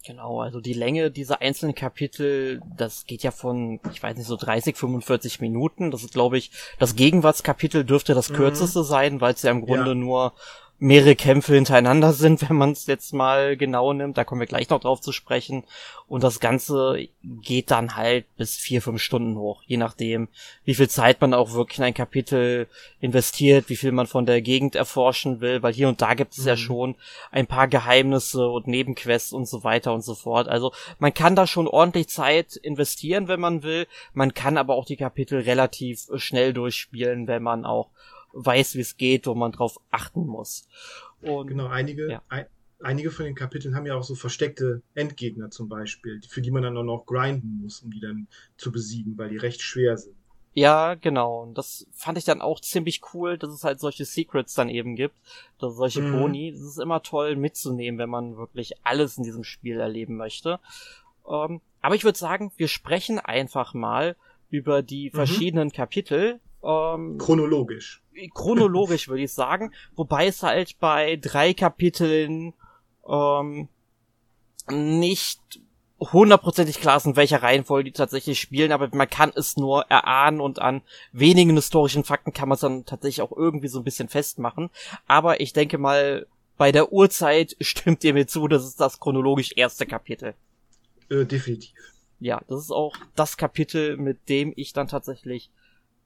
Genau, 0.05 0.39
also 0.39 0.61
die 0.61 0.73
Länge 0.73 1.09
dieser 1.09 1.41
einzelnen 1.41 1.73
Kapitel, 1.73 2.61
das 2.77 3.05
geht 3.05 3.23
ja 3.23 3.31
von, 3.31 3.79
ich 3.91 4.03
weiß 4.03 4.15
nicht, 4.17 4.27
so 4.27 4.35
30, 4.35 4.75
45 4.75 5.41
Minuten. 5.41 5.89
Das 5.89 6.03
ist, 6.03 6.13
glaube 6.13 6.37
ich, 6.37 6.51
das 6.77 6.95
Gegenwartskapitel 6.95 7.83
dürfte 7.83 8.13
das 8.13 8.29
mhm. 8.29 8.35
kürzeste 8.35 8.83
sein, 8.83 9.19
weil 9.19 9.33
es 9.33 9.41
ja 9.41 9.49
im 9.49 9.65
Grunde 9.65 9.89
ja. 9.89 9.95
nur 9.95 10.33
mehrere 10.77 11.15
Kämpfe 11.15 11.55
hintereinander 11.55 12.13
sind, 12.13 12.41
wenn 12.49 12.57
man 12.57 12.71
es 12.71 12.87
jetzt 12.87 13.13
mal 13.13 13.57
genau 13.57 13.93
nimmt. 13.93 14.17
Da 14.17 14.23
kommen 14.23 14.41
wir 14.41 14.47
gleich 14.47 14.69
noch 14.69 14.81
drauf 14.81 15.01
zu 15.01 15.11
sprechen. 15.11 15.63
Und 16.07 16.23
das 16.23 16.39
Ganze 16.39 17.07
geht 17.23 17.71
dann 17.71 17.95
halt 17.95 18.25
bis 18.37 18.55
vier, 18.55 18.81
fünf 18.81 19.01
Stunden 19.01 19.37
hoch, 19.37 19.63
je 19.65 19.77
nachdem, 19.77 20.27
wie 20.63 20.75
viel 20.75 20.87
Zeit 20.87 21.19
man 21.19 21.33
auch 21.33 21.53
wirklich 21.53 21.79
in 21.79 21.85
ein 21.85 21.95
Kapitel 21.95 22.67
investiert, 22.99 23.69
wie 23.69 23.75
viel 23.75 23.91
man 23.91 24.05
von 24.05 24.27
der 24.27 24.43
Gegend 24.43 24.75
erforschen 24.75 25.41
will, 25.41 25.63
weil 25.63 25.73
hier 25.73 25.87
und 25.87 26.01
da 26.01 26.13
gibt 26.13 26.33
es 26.33 26.41
mhm. 26.41 26.47
ja 26.47 26.57
schon 26.57 26.95
ein 27.31 27.47
paar 27.47 27.67
Geheimnisse 27.67 28.47
und 28.47 28.67
Nebenquests 28.67 29.33
und 29.33 29.47
so 29.47 29.63
weiter 29.63 29.93
und 29.93 30.03
so 30.03 30.13
fort. 30.13 30.47
Also 30.47 30.73
man 30.99 31.13
kann 31.13 31.35
da 31.35 31.47
schon 31.47 31.67
ordentlich 31.67 32.09
Zeit 32.09 32.55
investieren, 32.55 33.27
wenn 33.27 33.39
man 33.39 33.63
will. 33.63 33.87
Man 34.13 34.35
kann 34.35 34.59
aber 34.59 34.75
auch 34.75 34.85
die 34.85 34.97
Kapitel 34.97 35.39
relativ 35.41 36.07
schnell 36.17 36.53
durchspielen, 36.53 37.27
wenn 37.27 37.41
man 37.41 37.65
auch 37.65 37.89
weiß, 38.35 38.75
wie 38.75 38.81
es 38.81 38.97
geht, 38.97 39.25
wo 39.25 39.33
man 39.33 39.51
drauf 39.51 39.79
achten 39.89 40.27
muss. 40.27 40.67
Und, 41.21 41.47
genau, 41.47 41.67
einige, 41.67 42.11
ja. 42.11 42.21
ein, 42.29 42.45
einige 42.79 43.09
von 43.09 43.25
den 43.25 43.35
Kapiteln 43.35 43.75
haben 43.75 43.85
ja 43.85 43.95
auch 43.95 44.03
so 44.03 44.15
versteckte 44.15 44.81
Endgegner 44.93 45.49
zum 45.49 45.69
Beispiel, 45.69 46.21
für 46.27 46.41
die 46.41 46.51
man 46.51 46.63
dann 46.63 46.77
auch 46.77 46.83
noch 46.83 47.05
grinden 47.05 47.61
muss, 47.63 47.81
um 47.81 47.91
die 47.91 47.99
dann 47.99 48.27
zu 48.57 48.71
besiegen, 48.71 49.17
weil 49.17 49.29
die 49.29 49.37
recht 49.37 49.61
schwer 49.61 49.97
sind. 49.97 50.15
Ja, 50.53 50.95
genau. 50.95 51.43
Und 51.43 51.57
das 51.57 51.85
fand 51.91 52.17
ich 52.17 52.23
dann 52.23 52.39
auch 52.39 52.61
ziemlich 52.61 53.01
cool, 53.13 53.37
dass 53.37 53.49
es 53.49 53.65
halt 53.65 53.81
solche 53.81 54.05
Secrets 54.05 54.53
dann 54.53 54.69
eben 54.69 54.95
gibt, 54.95 55.15
dass 55.59 55.75
solche 55.75 56.01
mhm. 56.01 56.13
Boni. 56.13 56.51
Das 56.53 56.61
ist 56.61 56.79
immer 56.79 57.03
toll 57.03 57.35
mitzunehmen, 57.35 57.99
wenn 57.99 58.09
man 58.09 58.37
wirklich 58.37 58.73
alles 58.83 59.17
in 59.17 59.23
diesem 59.23 59.43
Spiel 59.43 59.79
erleben 59.81 60.15
möchte. 60.15 60.59
Ähm, 61.29 61.59
aber 61.81 61.95
ich 61.95 62.05
würde 62.05 62.17
sagen, 62.17 62.53
wir 62.55 62.69
sprechen 62.69 63.19
einfach 63.19 63.73
mal 63.73 64.15
über 64.49 64.81
die 64.81 65.09
mhm. 65.09 65.15
verschiedenen 65.15 65.71
Kapitel, 65.73 66.39
ähm, 66.63 67.17
chronologisch. 67.17 68.01
Chronologisch 68.33 69.07
würde 69.07 69.23
ich 69.23 69.33
sagen. 69.33 69.73
Wobei 69.95 70.27
es 70.27 70.43
halt 70.43 70.79
bei 70.79 71.17
drei 71.17 71.53
Kapiteln 71.53 72.53
ähm, 73.07 73.67
nicht 74.69 75.41
hundertprozentig 75.99 76.79
klar 76.79 76.97
ist, 76.97 77.05
in 77.05 77.15
welcher 77.15 77.41
Reihenfolge 77.41 77.85
die 77.85 77.91
tatsächlich 77.91 78.39
spielen, 78.39 78.71
aber 78.71 78.89
man 78.93 79.09
kann 79.09 79.31
es 79.35 79.55
nur 79.57 79.83
erahnen 79.83 80.41
und 80.41 80.59
an 80.59 80.81
wenigen 81.11 81.55
historischen 81.55 82.03
Fakten 82.03 82.33
kann 82.33 82.49
man 82.49 82.55
es 82.55 82.61
dann 82.61 82.85
tatsächlich 82.85 83.21
auch 83.21 83.31
irgendwie 83.31 83.69
so 83.69 83.79
ein 83.79 83.85
bisschen 83.85 84.09
festmachen. 84.09 84.69
Aber 85.07 85.39
ich 85.39 85.53
denke 85.53 85.77
mal, 85.77 86.27
bei 86.57 86.71
der 86.71 86.91
Uhrzeit 86.91 87.55
stimmt 87.61 88.03
ihr 88.03 88.13
mir 88.13 88.27
zu, 88.27 88.47
das 88.47 88.65
ist 88.65 88.79
das 88.79 88.99
chronologisch 88.99 89.53
erste 89.55 89.85
Kapitel. 89.85 90.33
Äh, 91.09 91.25
definitiv. 91.25 91.73
Ja, 92.19 92.41
das 92.47 92.61
ist 92.61 92.71
auch 92.71 92.95
das 93.15 93.37
Kapitel, 93.37 93.97
mit 93.97 94.29
dem 94.29 94.53
ich 94.55 94.73
dann 94.73 94.87
tatsächlich 94.87 95.49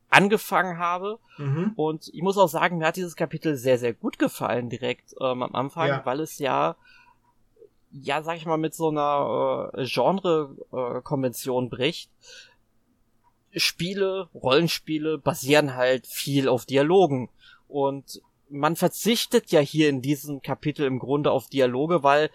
angefangen 0.09 0.77
habe. 0.77 1.19
Mhm. 1.37 1.73
Und 1.75 2.09
ich 2.13 2.21
muss 2.21 2.37
auch 2.37 2.47
sagen, 2.47 2.77
mir 2.77 2.87
hat 2.87 2.95
dieses 2.95 3.15
Kapitel 3.15 3.55
sehr, 3.55 3.77
sehr 3.77 3.93
gut 3.93 4.19
gefallen 4.19 4.69
direkt 4.69 5.15
ähm, 5.19 5.43
am 5.43 5.55
Anfang, 5.55 5.87
ja. 5.87 6.05
weil 6.05 6.19
es 6.19 6.39
ja, 6.39 6.75
ja, 7.91 8.21
sag 8.21 8.37
ich 8.37 8.45
mal, 8.45 8.57
mit 8.57 8.73
so 8.73 8.89
einer 8.89 9.71
äh, 9.73 9.85
Genre-Konvention 9.85 11.65
äh, 11.65 11.69
bricht. 11.69 12.11
Spiele, 13.55 14.29
Rollenspiele 14.35 15.17
basieren 15.17 15.75
halt 15.75 16.05
viel 16.05 16.47
auf 16.47 16.65
Dialogen. 16.65 17.29
Und 17.67 18.21
man 18.49 18.75
verzichtet 18.75 19.51
ja 19.51 19.59
hier 19.59 19.89
in 19.89 20.01
diesem 20.01 20.41
Kapitel 20.41 20.85
im 20.85 20.99
Grunde 20.99 21.31
auf 21.31 21.47
Dialoge, 21.47 22.03
weil 22.03 22.29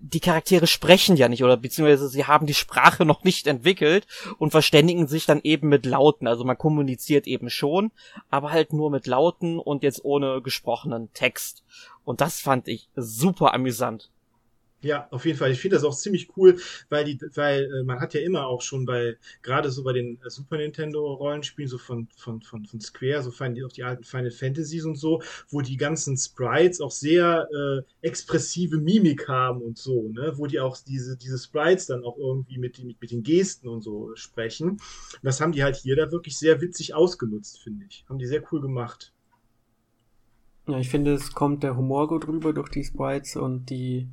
die 0.00 0.20
Charaktere 0.20 0.66
sprechen 0.66 1.16
ja 1.16 1.28
nicht 1.28 1.44
oder 1.44 1.56
beziehungsweise 1.56 2.08
sie 2.08 2.24
haben 2.24 2.46
die 2.46 2.54
Sprache 2.54 3.04
noch 3.04 3.24
nicht 3.24 3.46
entwickelt 3.46 4.06
und 4.38 4.50
verständigen 4.50 5.06
sich 5.06 5.26
dann 5.26 5.40
eben 5.42 5.68
mit 5.68 5.86
Lauten. 5.86 6.26
Also 6.26 6.44
man 6.44 6.58
kommuniziert 6.58 7.26
eben 7.26 7.50
schon, 7.50 7.90
aber 8.30 8.50
halt 8.50 8.72
nur 8.72 8.90
mit 8.90 9.06
Lauten 9.06 9.58
und 9.58 9.82
jetzt 9.82 10.04
ohne 10.04 10.40
gesprochenen 10.42 11.12
Text. 11.12 11.64
Und 12.04 12.20
das 12.20 12.40
fand 12.40 12.68
ich 12.68 12.88
super 12.96 13.54
amüsant. 13.54 14.10
Ja, 14.80 15.08
auf 15.10 15.26
jeden 15.26 15.36
Fall. 15.36 15.50
Ich 15.50 15.60
finde 15.60 15.74
das 15.74 15.82
auch 15.84 15.94
ziemlich 15.94 16.36
cool, 16.36 16.56
weil 16.88 17.04
die, 17.04 17.18
weil 17.34 17.64
äh, 17.64 17.82
man 17.82 17.98
hat 17.98 18.14
ja 18.14 18.20
immer 18.20 18.46
auch 18.46 18.62
schon 18.62 18.86
bei, 18.86 19.16
gerade 19.42 19.72
so 19.72 19.82
bei 19.82 19.92
den 19.92 20.20
äh, 20.24 20.30
Super 20.30 20.58
Nintendo 20.58 21.14
Rollenspielen, 21.14 21.68
so 21.68 21.78
von, 21.78 22.06
von, 22.16 22.42
von, 22.42 22.64
von 22.64 22.80
Square, 22.80 23.24
so 23.24 23.32
fein, 23.32 23.60
auch 23.64 23.72
die 23.72 23.82
alten 23.82 24.04
Final 24.04 24.30
Fantasies 24.30 24.84
und 24.84 24.94
so, 24.94 25.20
wo 25.48 25.62
die 25.62 25.76
ganzen 25.76 26.16
Sprites 26.16 26.80
auch 26.80 26.92
sehr 26.92 27.48
äh, 27.52 28.06
expressive 28.06 28.76
Mimik 28.76 29.26
haben 29.26 29.62
und 29.62 29.78
so, 29.78 30.10
ne, 30.10 30.34
wo 30.36 30.46
die 30.46 30.60
auch 30.60 30.76
diese, 30.76 31.16
diese 31.16 31.38
Sprites 31.38 31.86
dann 31.86 32.04
auch 32.04 32.16
irgendwie 32.16 32.58
mit, 32.58 32.82
mit, 32.84 33.00
mit 33.00 33.10
den 33.10 33.24
Gesten 33.24 33.66
und 33.66 33.82
so 33.82 34.14
sprechen. 34.14 34.70
Und 34.70 34.80
das 35.24 35.40
haben 35.40 35.50
die 35.50 35.64
halt 35.64 35.74
hier 35.74 35.96
da 35.96 36.12
wirklich 36.12 36.38
sehr 36.38 36.60
witzig 36.60 36.94
ausgenutzt, 36.94 37.58
finde 37.58 37.84
ich. 37.90 38.04
Haben 38.08 38.20
die 38.20 38.26
sehr 38.26 38.44
cool 38.52 38.60
gemacht. 38.60 39.12
Ja, 40.68 40.78
ich 40.78 40.88
finde, 40.88 41.14
es 41.14 41.32
kommt 41.32 41.64
der 41.64 41.76
Humor 41.76 42.06
gut 42.06 42.28
rüber 42.28 42.52
durch 42.52 42.68
die 42.68 42.84
Sprites 42.84 43.34
und 43.34 43.70
die 43.70 44.06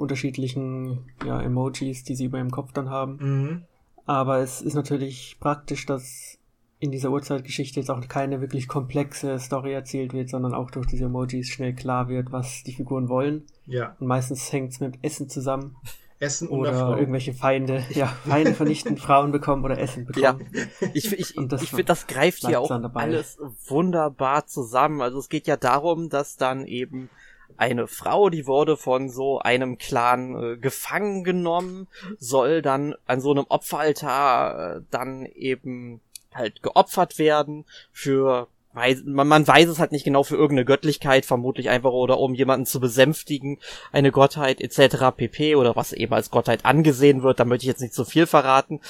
unterschiedlichen 0.00 1.04
ja, 1.24 1.40
Emojis, 1.40 2.04
die 2.04 2.14
sie 2.14 2.24
über 2.24 2.38
ihrem 2.38 2.50
Kopf 2.50 2.72
dann 2.72 2.90
haben. 2.90 3.18
Mhm. 3.20 3.62
Aber 4.06 4.38
es 4.38 4.60
ist 4.62 4.74
natürlich 4.74 5.36
praktisch, 5.38 5.86
dass 5.86 6.38
in 6.80 6.90
dieser 6.90 7.10
Urzeitgeschichte 7.10 7.78
jetzt 7.78 7.90
auch 7.90 8.00
keine 8.08 8.40
wirklich 8.40 8.66
komplexe 8.66 9.38
Story 9.38 9.72
erzählt 9.72 10.14
wird, 10.14 10.30
sondern 10.30 10.54
auch 10.54 10.70
durch 10.70 10.86
diese 10.86 11.04
Emojis 11.04 11.48
schnell 11.48 11.74
klar 11.74 12.08
wird, 12.08 12.32
was 12.32 12.64
die 12.64 12.72
Figuren 12.72 13.08
wollen. 13.10 13.44
Ja. 13.66 13.96
Und 14.00 14.06
meistens 14.06 14.50
hängt 14.50 14.72
es 14.72 14.80
mit 14.80 14.94
Essen 15.02 15.28
zusammen. 15.28 15.76
Essen 16.20 16.48
oder 16.48 16.74
Frau. 16.74 16.96
irgendwelche 16.96 17.32
Feinde, 17.32 17.82
ja, 17.90 18.06
Feinde 18.06 18.52
vernichten, 18.52 18.96
Frauen 18.98 19.32
bekommen 19.32 19.64
oder 19.64 19.78
Essen 19.78 20.04
bekommen. 20.04 20.46
Ja, 20.52 20.88
ich, 20.92 21.12
ich, 21.12 21.34
ich 21.34 21.70
finde, 21.70 21.84
das 21.84 22.06
greift 22.06 22.46
hier 22.46 22.60
auch 22.60 22.70
alles 22.70 23.38
wunderbar 23.68 24.46
zusammen. 24.46 25.00
Also 25.00 25.18
es 25.18 25.30
geht 25.30 25.46
ja 25.46 25.56
darum, 25.56 26.10
dass 26.10 26.36
dann 26.36 26.66
eben 26.66 27.08
eine 27.56 27.86
Frau, 27.86 28.30
die 28.30 28.46
wurde 28.46 28.76
von 28.76 29.08
so 29.08 29.38
einem 29.38 29.78
Clan 29.78 30.34
äh, 30.34 30.56
gefangen 30.56 31.24
genommen, 31.24 31.88
soll 32.18 32.62
dann 32.62 32.94
an 33.06 33.20
so 33.20 33.30
einem 33.30 33.46
Opferaltar 33.48 34.76
äh, 34.76 34.80
dann 34.90 35.26
eben 35.26 36.00
halt 36.32 36.62
geopfert 36.62 37.18
werden 37.18 37.64
für 37.92 38.48
weiß, 38.72 39.02
man, 39.04 39.28
man 39.28 39.46
weiß 39.46 39.68
es 39.68 39.78
halt 39.78 39.92
nicht 39.92 40.04
genau 40.04 40.22
für 40.22 40.36
irgendeine 40.36 40.64
Göttlichkeit, 40.64 41.26
vermutlich 41.26 41.70
einfach 41.70 41.92
oder 41.92 42.18
um 42.18 42.34
jemanden 42.34 42.66
zu 42.66 42.80
besänftigen, 42.80 43.58
eine 43.92 44.12
Gottheit 44.12 44.60
etc. 44.60 45.16
pp. 45.16 45.56
oder 45.56 45.76
was 45.76 45.92
eben 45.92 46.14
als 46.14 46.30
Gottheit 46.30 46.64
angesehen 46.64 47.22
wird, 47.22 47.40
da 47.40 47.44
möchte 47.44 47.64
ich 47.64 47.68
jetzt 47.68 47.82
nicht 47.82 47.94
so 47.94 48.04
viel 48.04 48.26
verraten. 48.26 48.80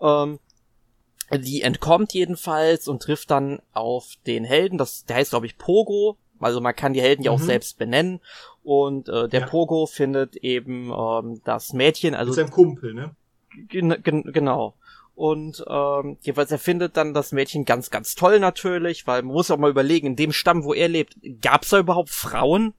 Ähm, 0.00 0.40
die 1.30 1.62
entkommt 1.62 2.14
jedenfalls 2.14 2.88
und 2.88 3.02
trifft 3.02 3.30
dann 3.30 3.60
auf 3.72 4.14
den 4.26 4.44
Helden, 4.44 4.78
das, 4.78 5.04
der 5.04 5.16
heißt 5.16 5.30
glaube 5.30 5.46
ich 5.46 5.58
Pogo, 5.58 6.16
also 6.40 6.60
man 6.60 6.74
kann 6.74 6.92
die 6.92 7.02
Helden 7.02 7.22
ja 7.22 7.30
auch 7.30 7.38
mhm. 7.38 7.44
selbst 7.44 7.78
benennen. 7.78 8.20
Und 8.62 9.08
äh, 9.08 9.28
der 9.28 9.40
ja. 9.40 9.46
Pogo 9.46 9.86
findet 9.86 10.36
eben 10.36 10.92
ähm, 10.92 11.40
das 11.44 11.72
Mädchen, 11.72 12.14
also. 12.14 12.30
Mit 12.30 12.36
seinem 12.36 12.50
Kumpel, 12.50 12.94
ne? 12.94 13.10
Gen 13.68 14.02
gen 14.02 14.24
genau. 14.32 14.74
Und 15.14 15.64
ähm, 15.68 16.16
jeweils 16.20 16.52
er 16.52 16.58
findet 16.58 16.96
dann 16.96 17.12
das 17.12 17.32
Mädchen 17.32 17.64
ganz, 17.64 17.90
ganz 17.90 18.14
toll 18.14 18.38
natürlich, 18.38 19.06
weil 19.06 19.22
man 19.22 19.34
muss 19.34 19.50
auch 19.50 19.58
mal 19.58 19.70
überlegen, 19.70 20.08
in 20.08 20.16
dem 20.16 20.32
Stamm, 20.32 20.62
wo 20.62 20.74
er 20.74 20.88
lebt, 20.88 21.16
gab's 21.42 21.70
da 21.70 21.80
überhaupt 21.80 22.10
Frauen? 22.10 22.72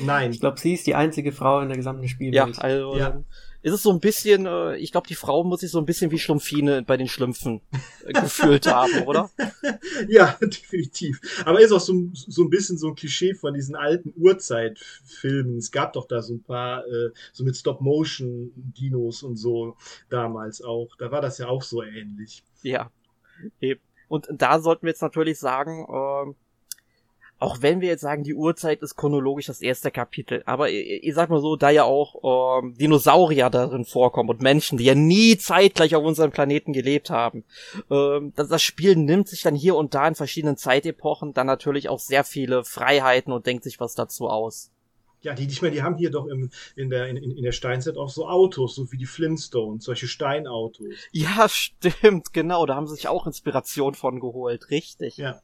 Nein. 0.00 0.30
Ich 0.30 0.40
glaube, 0.40 0.60
sie 0.60 0.74
ist 0.74 0.86
die 0.86 0.94
einzige 0.94 1.32
Frau 1.32 1.60
in 1.60 1.68
der 1.68 1.76
gesamten 1.76 2.06
Spielwelt. 2.06 2.56
Ja, 2.56 2.62
also 2.62 2.96
ja 2.96 3.22
ist 3.62 3.72
es 3.72 3.82
so 3.82 3.90
ein 3.90 4.00
bisschen, 4.00 4.46
äh, 4.46 4.76
ich 4.76 4.92
glaube, 4.92 5.06
die 5.06 5.14
Frau 5.14 5.44
muss 5.44 5.60
sich 5.60 5.70
so 5.70 5.78
ein 5.78 5.86
bisschen 5.86 6.10
wie 6.10 6.18
Schlumpfine 6.18 6.82
bei 6.82 6.96
den 6.96 7.08
Schlümpfen 7.08 7.60
äh, 8.04 8.12
gefühlt 8.12 8.66
haben, 8.72 9.06
oder? 9.06 9.30
Ja, 10.08 10.36
definitiv. 10.40 11.20
Aber 11.44 11.60
ist 11.60 11.72
auch 11.72 11.80
so, 11.80 12.10
so 12.12 12.42
ein 12.42 12.50
bisschen 12.50 12.76
so 12.76 12.88
ein 12.88 12.94
Klischee 12.94 13.34
von 13.34 13.54
diesen 13.54 13.76
alten 13.76 14.12
Urzeitfilmen. 14.16 15.58
Es 15.58 15.70
gab 15.70 15.92
doch 15.92 16.06
da 16.06 16.22
so 16.22 16.34
ein 16.34 16.42
paar, 16.42 16.86
äh, 16.86 17.10
so 17.32 17.44
mit 17.44 17.56
Stop-Motion-Dinos 17.56 19.22
und 19.22 19.36
so 19.36 19.76
damals 20.08 20.62
auch. 20.62 20.88
Da 20.98 21.10
war 21.10 21.20
das 21.20 21.38
ja 21.38 21.48
auch 21.48 21.62
so 21.62 21.82
ähnlich. 21.82 22.42
Ja, 22.62 22.90
eben. 23.60 23.80
Und 24.08 24.28
da 24.30 24.60
sollten 24.60 24.82
wir 24.82 24.90
jetzt 24.90 25.02
natürlich 25.02 25.38
sagen, 25.38 25.86
äh, 25.88 26.34
auch 27.42 27.60
wenn 27.60 27.80
wir 27.80 27.88
jetzt 27.88 28.02
sagen, 28.02 28.22
die 28.22 28.34
Uhrzeit 28.34 28.82
ist 28.82 28.96
chronologisch 28.96 29.46
das 29.46 29.60
erste 29.60 29.90
Kapitel, 29.90 30.42
aber 30.46 30.70
ich, 30.70 31.14
sag 31.14 31.28
mal 31.28 31.40
so, 31.40 31.56
da 31.56 31.70
ja 31.70 31.84
auch 31.84 32.60
ähm, 32.62 32.74
Dinosaurier 32.74 33.50
darin 33.50 33.84
vorkommen 33.84 34.30
und 34.30 34.40
Menschen, 34.40 34.78
die 34.78 34.84
ja 34.84 34.94
nie 34.94 35.36
zeitgleich 35.36 35.94
auf 35.96 36.04
unserem 36.04 36.30
Planeten 36.30 36.72
gelebt 36.72 37.10
haben, 37.10 37.44
ähm, 37.90 38.32
das, 38.36 38.48
das 38.48 38.62
Spiel 38.62 38.96
nimmt 38.96 39.28
sich 39.28 39.42
dann 39.42 39.54
hier 39.54 39.74
und 39.74 39.94
da 39.94 40.06
in 40.06 40.14
verschiedenen 40.14 40.56
Zeitepochen 40.56 41.34
dann 41.34 41.46
natürlich 41.46 41.88
auch 41.88 41.98
sehr 41.98 42.24
viele 42.24 42.64
Freiheiten 42.64 43.32
und 43.32 43.46
denkt 43.46 43.64
sich 43.64 43.80
was 43.80 43.94
dazu 43.94 44.28
aus. 44.28 44.70
Ja, 45.22 45.34
die, 45.34 45.46
ich 45.46 45.62
meine, 45.62 45.74
die 45.74 45.82
haben 45.82 45.96
hier 45.96 46.10
doch 46.10 46.26
im, 46.26 46.50
in, 46.74 46.90
der, 46.90 47.08
in, 47.08 47.16
in 47.16 47.42
der 47.42 47.52
Steinzeit 47.52 47.96
auch 47.96 48.10
so 48.10 48.28
Autos, 48.28 48.74
so 48.74 48.90
wie 48.90 48.96
die 48.96 49.06
Flintstones, 49.06 49.84
solche 49.84 50.08
Steinautos. 50.08 50.94
Ja, 51.10 51.48
stimmt, 51.48 52.32
genau, 52.32 52.66
da 52.66 52.74
haben 52.74 52.86
sie 52.86 52.94
sich 52.94 53.08
auch 53.08 53.26
Inspiration 53.26 53.94
von 53.94 54.20
geholt, 54.20 54.70
richtig. 54.70 55.16
Ja. 55.16 55.40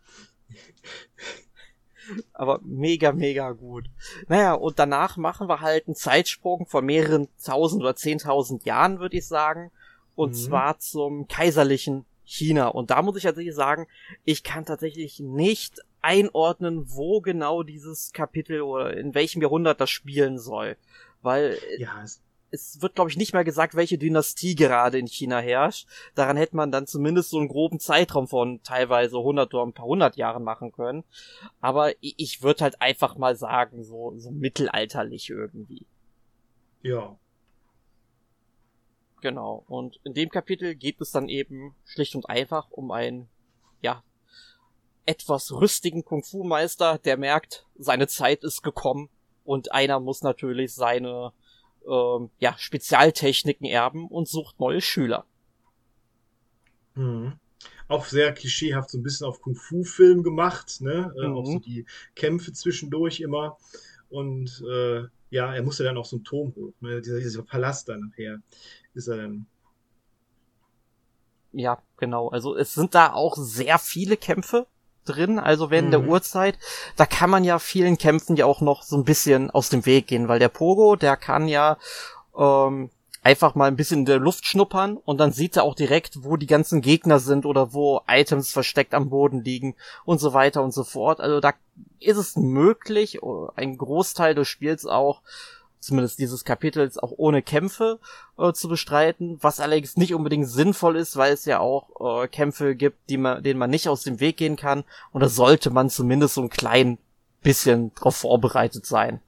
Aber 2.33 2.61
mega, 2.63 3.13
mega 3.13 3.53
gut. 3.53 3.87
Naja, 4.29 4.55
und 4.55 4.79
danach 4.79 5.17
machen 5.17 5.49
wir 5.49 5.61
halt 5.61 5.87
einen 5.87 5.97
Zeitsprung 5.97 6.67
von 6.67 6.85
mehreren 6.85 7.29
tausend 7.45 7.83
oder 7.83 7.97
zehntausend 7.97 8.65
Jahren, 8.65 8.99
würde 9.01 9.17
ich 9.19 9.27
sagen. 9.27 9.71
Und 10.15 10.31
mhm. 10.31 10.35
zwar 10.35 10.79
zum 10.79 11.29
kaiserlichen 11.29 12.05
China. 12.25 12.69
Und 12.69 12.91
da 12.91 13.03
muss 13.03 13.17
ich 13.17 13.23
tatsächlich 13.23 13.55
sagen, 13.55 13.87
ich 14.25 14.43
kann 14.43 14.67
tatsächlich 14.67 15.21
nicht 15.21 15.81
einordnen, 16.03 16.85
wo 16.89 17.21
genau 17.21 17.63
dieses 17.63 18.13
Kapitel 18.13 18.61
oder 18.61 18.97
in 18.97 19.15
welchem 19.15 19.43
Jahrhundert 19.43 19.81
das 19.81 19.91
spielen 19.91 20.39
soll. 20.39 20.77
Weil 21.23 21.59
ja, 21.79 22.03
es, 22.03 22.21
es 22.51 22.81
wird, 22.81 22.95
glaube 22.95 23.11
ich, 23.11 23.17
nicht 23.17 23.33
mehr 23.33 23.45
gesagt, 23.45 23.75
welche 23.75 23.99
Dynastie 23.99 24.55
gerade 24.55 24.99
in 24.99 25.07
China 25.07 25.39
herrscht. 25.39 25.87
Daran 26.15 26.37
hätte 26.37 26.57
man 26.57 26.73
dann 26.73 26.87
zumindest 26.87 27.31
so 27.31 27.39
einen 27.39 27.49
groben 27.49 27.81
Zeitraum 27.81 28.29
von 28.29 28.63
teilweise 28.63 29.19
100 29.19 29.53
oder 29.55 29.67
ein 29.67 29.73
paar 29.73 29.87
hundert 29.87 30.17
Jahren 30.17 30.45
machen 30.45 30.73
können. 30.73 31.05
Aber 31.61 31.93
ich 32.01 32.43
würde 32.43 32.65
halt 32.65 32.81
einfach 32.81 33.17
mal 33.17 33.37
sagen, 33.37 33.85
so, 33.85 34.15
so 34.17 34.31
mittelalterlich 34.31 35.31
irgendwie. 35.31 35.87
Ja. 36.83 37.17
Genau. 39.21 39.65
Und 39.69 40.01
in 40.05 40.15
dem 40.15 40.29
Kapitel 40.29 40.75
geht 40.75 41.01
es 41.01 41.11
dann 41.11 41.29
eben 41.29 41.75
schlicht 41.85 42.15
und 42.15 42.29
einfach 42.29 42.71
um 42.71 42.91
einen, 42.91 43.29
ja, 43.83 44.03
etwas 45.07 45.53
rüstigen 45.53 46.05
Kung-Fu-Meister, 46.05 46.99
der 46.99 47.17
merkt, 47.17 47.67
seine 47.79 48.09
Zeit 48.09 48.45
ist 48.45 48.63
gekommen 48.63 49.09
und 49.45 49.73
einer 49.73 50.01
muss 50.01 50.23
natürlich 50.23 50.75
seine 50.75 51.33
ähm, 51.89 52.31
ja, 52.39 52.55
Spezialtechniken 52.59 53.67
erben 53.67 54.09
und 54.09 54.29
sucht 54.29 54.61
neue 54.61 54.81
Schüler. 54.81 55.25
Mhm. 56.95 57.35
Auch 57.89 58.05
sehr 58.05 58.33
klischeehaft, 58.35 58.91
so 58.91 58.99
ein 58.99 59.03
bisschen 59.03 59.27
auf 59.27 59.41
Kung-Fu-Film 59.41 60.23
gemacht, 60.23 60.81
ne? 60.81 61.13
Äh, 61.17 61.27
Auch 61.27 61.47
so 61.47 61.53
mhm. 61.55 61.63
die 61.63 61.87
Kämpfe 62.15 62.53
zwischendurch 62.53 63.21
immer. 63.21 63.57
Und 64.11 64.63
äh, 64.71 65.05
ja, 65.31 65.55
er 65.55 65.63
musste 65.63 65.85
dann 65.85 65.97
auch 65.97 66.05
so 66.05 66.17
einen 66.17 66.25
Turm 66.25 66.55
hoch, 66.55 66.73
ne? 66.81 67.01
dieser, 67.01 67.19
dieser 67.19 67.43
Palast 67.43 67.89
dann 67.89 68.01
nachher 68.01 68.41
ist 68.95 69.09
er 69.09 69.17
dann. 69.19 69.47
Ja, 71.53 71.83
genau. 71.97 72.29
Also 72.29 72.57
es 72.57 72.75
sind 72.75 72.95
da 72.95 73.13
auch 73.13 73.37
sehr 73.37 73.79
viele 73.79 74.17
Kämpfe 74.17 74.67
drin, 75.09 75.39
also 75.39 75.71
während 75.71 75.89
mhm. 75.89 75.93
der 75.93 76.05
Uhrzeit. 76.05 76.59
Da 76.97 77.07
kann 77.07 77.31
man 77.31 77.45
ja 77.45 77.59
vielen 77.59 77.99
Kämpfen 77.99 78.37
ja 78.37 78.47
auch 78.47 78.61
noch 78.61 78.83
so 78.83 78.97
ein 78.97 79.05
bisschen 79.05 79.51
aus 79.51 79.69
dem 79.69 79.87
Weg 79.87 80.07
gehen, 80.07 80.29
weil 80.29 80.39
der 80.39 80.49
Pogo, 80.49 80.97
der 80.97 81.17
kann 81.17 81.49
ja 81.49 81.79
ähm, 82.37 82.91
einfach 83.23 83.55
mal 83.55 83.67
ein 83.67 83.77
bisschen 83.77 84.01
in 84.01 84.05
der 84.07 84.19
Luft 84.19 84.47
schnuppern 84.47 84.97
und 84.97 85.19
dann 85.19 85.33
sieht 85.33 85.57
er 85.57 85.65
auch 85.65 85.75
direkt, 85.75 86.25
wo 86.25 86.37
die 86.37 86.47
ganzen 86.47 86.81
Gegner 86.81 87.19
sind 87.19 87.45
oder 87.45 87.73
wo 87.73 88.01
Items 88.09 88.51
versteckt 88.53 88.95
am 88.95 89.11
Boden 89.11 89.45
liegen 89.45 89.75
und 90.05 90.19
so 90.19 90.33
weiter 90.33 90.63
und 90.63 90.73
so 90.73 90.85
fort. 90.85 91.21
Also 91.21 91.41
da 91.41 91.53
ist 92.01 92.17
es 92.17 92.37
möglich, 92.37 93.19
ein 93.57 93.77
Großteil 93.77 94.35
des 94.35 94.49
Spiels 94.49 94.87
auch 94.87 95.23
zumindest 95.81 96.19
dieses 96.19 96.45
Kapitels 96.45 96.99
auch 96.99 97.13
ohne 97.17 97.43
Kämpfe 97.43 97.99
äh, 98.39 98.53
zu 98.53 98.69
bestreiten, 98.69 99.39
was 99.41 99.61
allerdings 99.61 99.97
nicht 99.97 100.15
unbedingt 100.15 100.49
sinnvoll 100.49 100.97
ist, 100.97 101.17
weil 101.17 101.33
es 101.33 101.45
ja 101.45 101.61
auch 101.61 102.23
äh, 102.23 102.29
Kämpfe 102.29 102.75
gibt, 102.75 102.99
die 103.09 103.17
man, 103.17 103.43
denen 103.43 103.59
man 103.59 103.71
nicht 103.71 103.89
aus 103.89 104.03
dem 104.03 104.21
Weg 104.21 104.37
gehen 104.37 104.57
kann 104.57 104.85
und 105.13 105.21
da 105.21 105.29
sollte 105.29 105.71
man 105.71 105.91
zumindest 105.91 106.35
so 106.35 106.43
ein 106.43 106.51
klein 106.51 106.99
bisschen 107.43 107.95
drauf 107.95 108.17
vorbereitet 108.17 108.87
sein. 108.87 109.21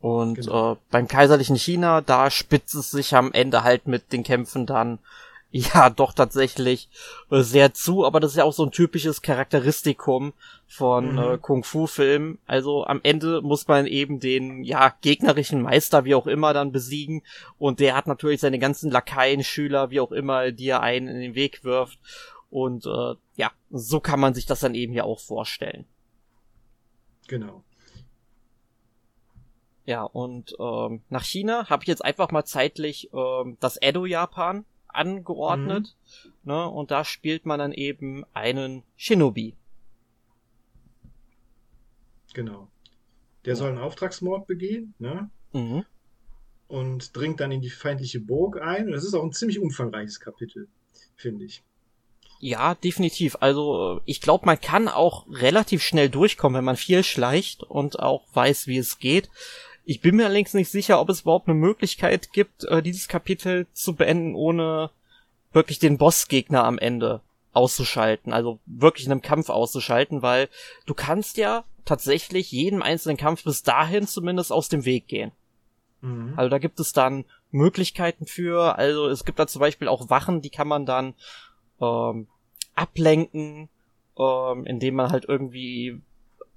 Und 0.00 0.34
genau. 0.34 0.72
äh, 0.72 0.76
beim 0.90 1.08
kaiserlichen 1.08 1.56
China, 1.56 2.02
da 2.02 2.30
spitzt 2.30 2.74
es 2.74 2.90
sich 2.90 3.16
am 3.16 3.32
Ende 3.32 3.64
halt 3.64 3.86
mit 3.86 4.12
den 4.12 4.22
Kämpfen 4.22 4.66
dann 4.66 4.98
ja 5.54 5.88
doch 5.88 6.12
tatsächlich 6.12 6.88
äh, 7.30 7.42
sehr 7.42 7.74
zu, 7.74 8.04
aber 8.04 8.18
das 8.18 8.32
ist 8.32 8.36
ja 8.38 8.44
auch 8.44 8.52
so 8.52 8.64
ein 8.64 8.72
typisches 8.72 9.22
Charakteristikum 9.22 10.32
von 10.66 11.12
mhm. 11.12 11.18
äh, 11.18 11.38
Kung-Fu-Filmen. 11.38 12.38
Also 12.46 12.84
am 12.84 13.00
Ende 13.04 13.40
muss 13.40 13.68
man 13.68 13.86
eben 13.86 14.18
den, 14.18 14.64
ja, 14.64 14.92
gegnerischen 15.00 15.62
Meister, 15.62 16.04
wie 16.04 16.16
auch 16.16 16.26
immer, 16.26 16.52
dann 16.52 16.72
besiegen 16.72 17.22
und 17.56 17.78
der 17.78 17.94
hat 17.94 18.08
natürlich 18.08 18.40
seine 18.40 18.58
ganzen 18.58 18.90
Lakaien, 18.90 19.44
Schüler, 19.44 19.90
wie 19.90 20.00
auch 20.00 20.10
immer, 20.10 20.50
die 20.50 20.66
er 20.66 20.80
einen 20.80 21.06
in 21.06 21.20
den 21.20 21.34
Weg 21.36 21.62
wirft 21.62 22.00
und 22.50 22.86
äh, 22.86 23.14
ja, 23.36 23.52
so 23.70 24.00
kann 24.00 24.18
man 24.18 24.34
sich 24.34 24.46
das 24.46 24.60
dann 24.60 24.74
eben 24.74 24.92
ja 24.92 25.04
auch 25.04 25.20
vorstellen. 25.20 25.86
Genau. 27.28 27.62
Ja, 29.86 30.02
und 30.02 30.56
ähm, 30.58 31.02
nach 31.10 31.24
China 31.24 31.68
habe 31.68 31.84
ich 31.84 31.88
jetzt 31.88 32.04
einfach 32.04 32.30
mal 32.30 32.44
zeitlich 32.44 33.10
ähm, 33.12 33.56
das 33.60 33.76
Edo-Japan 33.80 34.64
angeordnet. 34.94 35.96
Mhm. 36.24 36.52
Ne, 36.52 36.68
und 36.68 36.90
da 36.90 37.04
spielt 37.04 37.46
man 37.46 37.58
dann 37.58 37.72
eben 37.72 38.24
einen 38.32 38.82
Shinobi. 38.96 39.54
Genau. 42.34 42.68
Der 43.44 43.56
soll 43.56 43.70
einen 43.70 43.78
Auftragsmord 43.78 44.46
begehen, 44.46 44.94
ne? 44.98 45.30
Mhm. 45.52 45.84
Und 46.66 47.16
dringt 47.16 47.40
dann 47.40 47.52
in 47.52 47.60
die 47.60 47.70
feindliche 47.70 48.20
Burg 48.20 48.60
ein. 48.60 48.86
Und 48.86 48.92
das 48.92 49.04
ist 49.04 49.14
auch 49.14 49.22
ein 49.22 49.32
ziemlich 49.32 49.58
umfangreiches 49.58 50.18
Kapitel, 50.18 50.68
finde 51.14 51.44
ich. 51.44 51.62
Ja, 52.40 52.74
definitiv. 52.74 53.36
Also 53.40 54.00
ich 54.04 54.20
glaube, 54.20 54.46
man 54.46 54.60
kann 54.60 54.88
auch 54.88 55.26
relativ 55.28 55.82
schnell 55.82 56.10
durchkommen, 56.10 56.58
wenn 56.58 56.64
man 56.64 56.76
viel 56.76 57.02
schleicht 57.04 57.62
und 57.62 58.00
auch 58.00 58.26
weiß, 58.34 58.66
wie 58.66 58.78
es 58.78 58.98
geht. 58.98 59.30
Ich 59.84 60.00
bin 60.00 60.16
mir 60.16 60.24
allerdings 60.24 60.54
nicht 60.54 60.70
sicher, 60.70 61.00
ob 61.00 61.10
es 61.10 61.22
überhaupt 61.22 61.48
eine 61.48 61.58
Möglichkeit 61.58 62.32
gibt, 62.32 62.64
äh, 62.64 62.82
dieses 62.82 63.08
Kapitel 63.08 63.66
zu 63.72 63.94
beenden, 63.94 64.34
ohne 64.34 64.90
wirklich 65.52 65.78
den 65.78 65.98
Bossgegner 65.98 66.64
am 66.64 66.78
Ende 66.78 67.20
auszuschalten, 67.52 68.32
also 68.32 68.58
wirklich 68.66 69.06
in 69.06 69.12
einem 69.12 69.22
Kampf 69.22 69.48
auszuschalten, 69.48 70.22
weil 70.22 70.48
du 70.86 70.94
kannst 70.94 71.36
ja 71.36 71.64
tatsächlich 71.84 72.50
jedem 72.50 72.82
einzelnen 72.82 73.16
Kampf 73.16 73.44
bis 73.44 73.62
dahin 73.62 74.06
zumindest 74.06 74.52
aus 74.52 74.68
dem 74.68 74.84
Weg 74.84 75.06
gehen. 75.06 75.32
Mhm. 76.00 76.34
Also 76.36 76.50
da 76.50 76.58
gibt 76.58 76.80
es 76.80 76.92
dann 76.92 77.24
Möglichkeiten 77.50 78.26
für, 78.26 78.76
also 78.76 79.06
es 79.06 79.24
gibt 79.24 79.38
da 79.38 79.46
zum 79.46 79.60
Beispiel 79.60 79.88
auch 79.88 80.10
Wachen, 80.10 80.40
die 80.40 80.50
kann 80.50 80.66
man 80.66 80.86
dann 80.86 81.14
ähm, 81.80 82.26
ablenken, 82.74 83.68
ähm, 84.18 84.66
indem 84.66 84.94
man 84.96 85.10
halt 85.10 85.26
irgendwie 85.28 86.00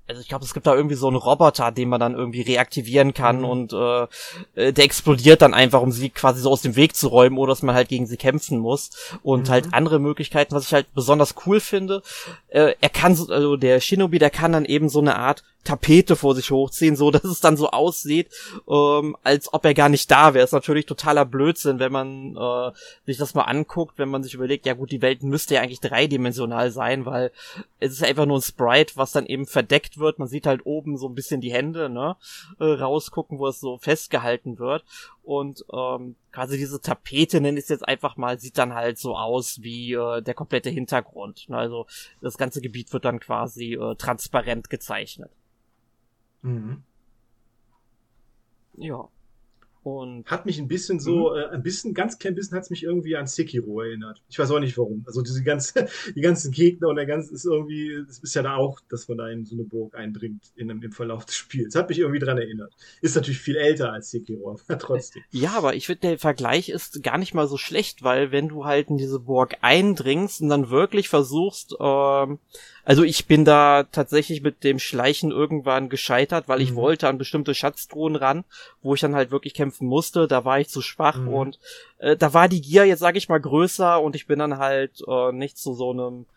also 0.08 0.22
ich 0.22 0.28
glaube, 0.30 0.46
es 0.46 0.54
gibt 0.54 0.66
da 0.66 0.74
irgendwie 0.74 0.96
so 0.96 1.08
einen 1.08 1.18
Roboter, 1.18 1.72
den 1.72 1.90
man 1.90 2.00
dann 2.00 2.16
irgendwie 2.16 2.42
reaktivieren 2.42 3.14
kann 3.14 3.40
mhm. 3.40 3.46
und 3.46 3.74
äh, 3.74 4.04
äh, 4.56 4.74
der 4.74 4.86
explodiert 4.86 5.42
dann 5.42 5.54
einfach, 5.54 5.82
um 5.82 5.92
sie 5.92 6.10
quasi 6.10 6.42
so 6.42 6.50
aus 6.50 6.62
dem 6.62 6.76
Weg 6.76 6.96
zu 6.96 7.10
räumen 7.10 7.38
oder 7.38 7.52
dass 7.52 7.62
man 7.64 7.76
halt 7.76 7.90
gegen 7.90 8.08
sie 8.08 8.18
kämpfen 8.18 8.60
muss. 8.60 8.92
Und 9.22 9.48
mhm. 9.48 9.52
halt 9.52 9.74
andere 9.74 10.00
Möglichkeiten, 10.00 10.56
was 10.56 10.66
ich 10.66 10.74
halt 10.74 10.94
besonders 10.94 11.36
cool 11.46 11.60
finde, 11.60 12.02
äh, 12.48 12.74
er 12.80 12.90
kann 12.90 13.16
so, 13.16 13.32
also 13.32 13.58
der 13.58 13.82
Shinobi, 13.82 14.20
der 14.20 14.30
kann 14.30 14.54
dann 14.54 14.66
eben 14.66 14.90
so 14.90 15.00
eine 15.00 15.18
Art 15.18 15.44
Tapete 15.68 16.16
vor 16.16 16.34
sich 16.34 16.50
hochziehen, 16.50 16.96
so 16.96 17.12
dass 17.12 17.26
es 17.26 17.42
dann 17.42 17.58
so 17.58 17.72
aussieht, 17.72 18.30
ähm, 18.70 19.18
als 19.24 19.54
ob 19.54 19.66
er 19.66 19.74
gar 19.74 19.90
nicht 19.90 20.10
da 20.10 20.34
wäre. 20.34 20.46
Ist 20.46 20.54
natürlich 20.54 20.86
totaler 20.86 21.26
Blödsinn, 21.26 21.80
wenn 21.80 21.92
man 21.92 22.38
äh, 22.38 22.72
sich 23.06 23.18
das 23.18 23.34
mal 23.34 23.44
anguckt, 23.44 23.98
wenn 23.98 24.08
man 24.08 24.24
sich 24.24 24.34
überlegt, 24.34 24.66
ja 24.66 24.74
gut, 24.74 24.92
die 24.92 25.02
Welt 25.02 25.24
müsste 25.24 25.56
ja 25.56 25.62
eigentlich 25.62 25.82
dreidimensional 25.82 26.72
sein, 26.72 27.06
weil 27.06 27.32
es 27.82 27.92
ist 27.92 28.04
einfach 28.04 28.26
nur 28.26 28.38
ein 28.38 28.42
Sprite, 28.42 28.94
was 28.96 29.12
dann 29.12 29.26
eben 29.26 29.46
verdeckt 29.46 29.98
wird. 29.98 30.20
Man 30.20 30.30
sieht 30.30 30.48
halt 30.48 30.66
oben 30.66 30.98
so 30.98 31.10
ein 31.10 31.16
bisschen 31.16 31.42
die 31.42 31.52
Hände, 31.52 31.90
ne, 31.90 32.16
äh, 32.60 32.64
rausgucken, 32.64 33.38
wo 33.38 33.48
es 33.48 33.60
so 33.60 33.78
festgehalten 33.78 34.60
wird. 34.60 34.86
Und 35.24 35.66
ähm, 35.74 36.16
quasi 36.32 36.58
diese 36.58 36.80
Tapete, 36.80 37.42
nenne 37.42 37.60
ich 37.60 37.64
es 37.64 37.70
jetzt 37.70 37.86
einfach 37.86 38.16
mal, 38.16 38.40
sieht 38.40 38.58
dann 38.58 38.74
halt 38.74 38.98
so 38.98 39.18
aus 39.18 39.62
wie 39.62 39.92
äh, 39.92 40.22
der 40.22 40.34
komplette 40.34 40.70
Hintergrund. 40.70 41.50
Ne? 41.50 41.58
Also 41.58 41.88
das 42.22 42.38
ganze 42.38 42.62
Gebiet 42.62 42.94
wird 42.94 43.04
dann 43.04 43.20
quasi 43.20 43.74
äh, 43.74 43.96
transparent 43.96 44.70
gezeichnet. 44.70 45.30
Mhm. 46.42 46.84
Ja. 48.78 49.10
Und 49.84 50.26
hat 50.26 50.46
mich 50.46 50.60
ein 50.60 50.68
bisschen 50.68 51.00
so, 51.00 51.30
mhm. 51.32 51.38
äh, 51.38 51.46
ein 51.54 51.64
bisschen, 51.64 51.94
ganz 51.94 52.20
klein 52.20 52.36
bisschen 52.36 52.58
hat 52.58 52.66
es 52.66 52.70
mich 52.70 52.84
irgendwie 52.84 53.16
an 53.16 53.26
Sekiro 53.26 53.80
erinnert. 53.80 54.22
Ich 54.28 54.38
weiß 54.38 54.52
auch 54.52 54.60
nicht 54.60 54.78
warum. 54.78 55.06
Also 55.08 55.22
diese 55.22 55.44
ganze, 55.44 55.88
die 56.16 56.20
ganzen 56.20 56.52
Gegner 56.52 56.90
und 56.90 56.98
der 56.98 57.06
ganze 57.06 57.34
ist 57.34 57.46
irgendwie, 57.46 57.94
es 57.94 58.20
ist 58.20 58.36
ja 58.36 58.42
da 58.42 58.58
auch, 58.58 58.82
dass 58.90 59.08
man 59.08 59.18
da 59.18 59.30
in 59.30 59.46
so 59.46 59.56
eine 59.56 59.64
Burg 59.64 59.96
eindringt 59.96 60.52
in, 60.58 60.70
im 60.70 60.92
Verlauf 60.92 61.26
des 61.26 61.36
Spiels. 61.36 61.74
Hat 61.74 61.88
mich 61.88 62.00
irgendwie 62.00 62.20
dran 62.20 62.38
erinnert. 62.38 62.74
Ist 63.02 63.16
natürlich 63.16 63.40
viel 63.40 63.56
älter 63.56 63.94
als 63.94 64.12
Sekiro, 64.12 64.58
aber 64.68 64.78
trotzdem. 64.78 65.24
Ja, 65.32 65.52
aber 65.52 65.74
ich 65.74 65.86
finde, 65.86 66.02
der 66.02 66.20
Vergleich 66.20 66.68
ist 66.68 67.02
gar 67.02 67.18
nicht 67.18 67.34
mal 67.34 67.48
so 67.48 67.56
schlecht, 67.56 68.04
weil 68.04 68.34
wenn 68.34 68.50
du 68.50 68.66
halt 68.66 68.90
in 68.90 68.98
diese 68.98 69.22
Burg 69.22 69.56
eindringst 69.62 70.42
und 70.42 70.50
dann 70.50 70.70
wirklich 70.70 71.08
versuchst, 71.08 71.76
ähm, 71.80 72.40
also 72.88 73.04
ich 73.04 73.26
bin 73.26 73.44
da 73.44 73.84
tatsächlich 73.84 74.42
mit 74.42 74.64
dem 74.64 74.80
Schleichen 74.80 75.30
irgendwann 75.30 75.90
gescheitert, 75.90 76.48
weil 76.48 76.62
ich 76.62 76.72
mhm. 76.72 76.78
wollte 76.78 77.10
an 77.10 77.18
bestimmte 77.18 77.54
Schatztruhen 77.54 78.16
ran, 78.16 78.46
wo 78.82 78.94
ich 78.94 79.02
dann 79.02 79.14
halt 79.14 79.30
wirklich 79.30 79.54
kämpfen 79.54 79.90
musste. 79.90 80.26
Da 80.26 80.46
war 80.46 80.62
ich 80.62 80.70
zu 80.70 80.82
schwach 80.82 81.18
mhm. 81.18 81.28
und 81.28 81.60
äh, 81.98 82.16
da 82.16 82.34
war 82.34 82.48
die 82.48 82.62
Gier 82.62 82.86
jetzt 82.86 83.02
sag 83.02 83.18
ich 83.18 83.28
mal 83.28 83.42
größer 83.42 84.02
und 84.02 84.16
ich 84.16 84.26
bin 84.26 84.40
dann 84.40 84.58
halt 84.58 85.04
äh, 85.06 85.34
nicht 85.34 85.58
zu 85.58 85.74
so 85.74 85.92
einem 85.92 86.28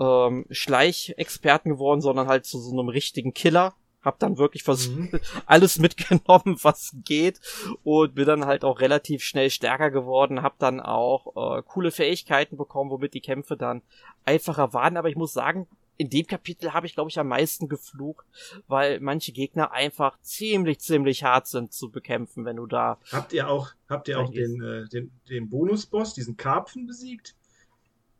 ähm, 0.00 0.46
Schleichexperten 0.50 1.74
geworden, 1.74 2.00
sondern 2.00 2.26
halt 2.26 2.46
zu 2.46 2.58
so 2.58 2.72
einem 2.72 2.88
richtigen 2.88 3.32
Killer 3.32 3.72
hab 4.06 4.18
dann 4.20 4.38
wirklich 4.38 4.62
versucht, 4.62 5.12
mhm. 5.12 5.20
alles 5.46 5.78
mitgenommen, 5.78 6.56
was 6.62 6.96
geht 7.04 7.40
und 7.84 8.14
bin 8.14 8.24
dann 8.24 8.46
halt 8.46 8.64
auch 8.64 8.80
relativ 8.80 9.22
schnell 9.22 9.50
stärker 9.50 9.90
geworden, 9.90 10.42
hab 10.42 10.58
dann 10.58 10.80
auch 10.80 11.58
äh, 11.58 11.62
coole 11.62 11.90
Fähigkeiten 11.90 12.56
bekommen, 12.56 12.90
womit 12.90 13.14
die 13.14 13.20
Kämpfe 13.20 13.56
dann 13.56 13.82
einfacher 14.24 14.72
waren, 14.72 14.96
aber 14.96 15.08
ich 15.08 15.16
muss 15.16 15.32
sagen, 15.32 15.66
in 15.98 16.10
dem 16.10 16.26
Kapitel 16.26 16.74
habe 16.74 16.86
ich, 16.86 16.94
glaube 16.94 17.10
ich, 17.10 17.18
am 17.18 17.28
meisten 17.28 17.68
geflucht, 17.68 18.26
weil 18.68 19.00
manche 19.00 19.32
Gegner 19.32 19.72
einfach 19.72 20.20
ziemlich, 20.20 20.78
ziemlich 20.80 21.24
hart 21.24 21.46
sind 21.46 21.72
zu 21.72 21.90
bekämpfen, 21.90 22.44
wenn 22.44 22.56
du 22.56 22.66
da. 22.66 22.98
Habt 23.10 23.32
ihr 23.32 23.48
auch, 23.48 23.70
habt 23.88 24.06
ihr 24.08 24.20
auch 24.20 24.30
den, 24.30 24.62
äh, 24.62 24.88
den, 24.88 25.10
den 25.28 25.48
Bonusboss, 25.48 26.12
diesen 26.12 26.36
Karpfen 26.36 26.86
besiegt? 26.86 27.34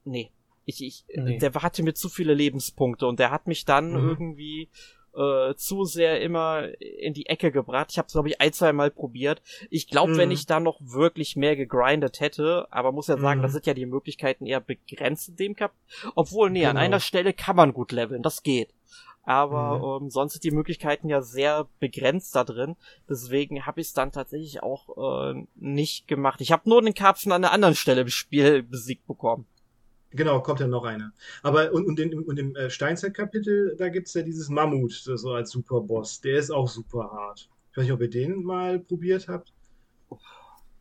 Nee. 0.04 0.30
Ich, 0.64 0.82
ich, 0.82 1.04
nee. 1.14 1.38
der 1.38 1.54
hatte 1.54 1.84
mir 1.84 1.94
zu 1.94 2.08
viele 2.08 2.34
Lebenspunkte 2.34 3.06
und 3.06 3.20
der 3.20 3.30
hat 3.30 3.46
mich 3.46 3.66
dann 3.66 3.90
mhm. 3.90 4.08
irgendwie 4.08 4.68
äh, 5.16 5.54
zu 5.54 5.84
sehr 5.84 6.20
immer 6.20 6.68
in 6.80 7.14
die 7.14 7.26
Ecke 7.26 7.50
gebracht. 7.50 7.88
Ich 7.90 7.98
habe 7.98 8.06
es, 8.06 8.12
glaube 8.12 8.28
ich, 8.28 8.40
ein, 8.40 8.52
zwei 8.52 8.72
Mal 8.72 8.90
probiert. 8.90 9.42
Ich 9.70 9.88
glaube, 9.88 10.12
mhm. 10.12 10.18
wenn 10.18 10.30
ich 10.30 10.46
da 10.46 10.60
noch 10.60 10.78
wirklich 10.80 11.36
mehr 11.36 11.56
gegrindet 11.56 12.20
hätte, 12.20 12.66
aber 12.70 12.92
muss 12.92 13.06
ja 13.06 13.18
sagen, 13.18 13.40
mhm. 13.40 13.44
da 13.44 13.48
sind 13.48 13.66
ja 13.66 13.74
die 13.74 13.86
Möglichkeiten 13.86 14.46
eher 14.46 14.60
begrenzt 14.60 15.28
in 15.28 15.36
dem 15.36 15.56
Cup. 15.56 15.72
Obwohl, 16.14 16.50
nee, 16.50 16.60
genau. 16.60 16.70
an 16.70 16.76
einer 16.76 17.00
Stelle 17.00 17.32
kann 17.32 17.56
man 17.56 17.72
gut 17.72 17.92
leveln, 17.92 18.22
das 18.22 18.42
geht. 18.42 18.70
Aber 19.22 19.98
mhm. 20.00 20.04
ähm, 20.04 20.10
sonst 20.10 20.34
sind 20.34 20.44
die 20.44 20.52
Möglichkeiten 20.52 21.08
ja 21.08 21.20
sehr 21.20 21.66
begrenzt 21.80 22.36
da 22.36 22.44
drin. 22.44 22.76
Deswegen 23.08 23.66
habe 23.66 23.80
ich 23.80 23.88
es 23.88 23.92
dann 23.92 24.12
tatsächlich 24.12 24.62
auch 24.62 25.32
äh, 25.32 25.46
nicht 25.56 26.06
gemacht. 26.06 26.40
Ich 26.40 26.52
habe 26.52 26.68
nur 26.68 26.80
den 26.80 26.94
Karpfen 26.94 27.32
an 27.32 27.44
einer 27.44 27.52
anderen 27.52 27.74
Stelle 27.74 28.02
im 28.02 28.08
Spiel 28.08 28.62
besiegt 28.62 29.06
bekommen. 29.06 29.46
Genau, 30.16 30.40
kommt 30.40 30.60
ja 30.60 30.66
noch 30.66 30.84
einer. 30.84 31.12
Aber 31.42 31.72
und, 31.72 31.86
und, 31.86 32.00
in, 32.00 32.18
und 32.18 32.38
im 32.38 32.56
äh, 32.56 32.70
Steinzeit-Kapitel, 32.70 33.76
da 33.76 33.88
gibt 33.88 34.08
es 34.08 34.14
ja 34.14 34.22
dieses 34.22 34.48
Mammut, 34.48 34.92
so 34.92 35.30
als 35.30 35.50
Superboss. 35.50 36.20
Der 36.20 36.38
ist 36.38 36.50
auch 36.50 36.68
super 36.68 37.10
hart. 37.12 37.48
Ich 37.70 37.76
weiß 37.76 37.84
nicht, 37.84 37.92
ob 37.92 38.00
ihr 38.00 38.10
den 38.10 38.42
mal 38.42 38.78
probiert 38.78 39.28
habt. 39.28 39.52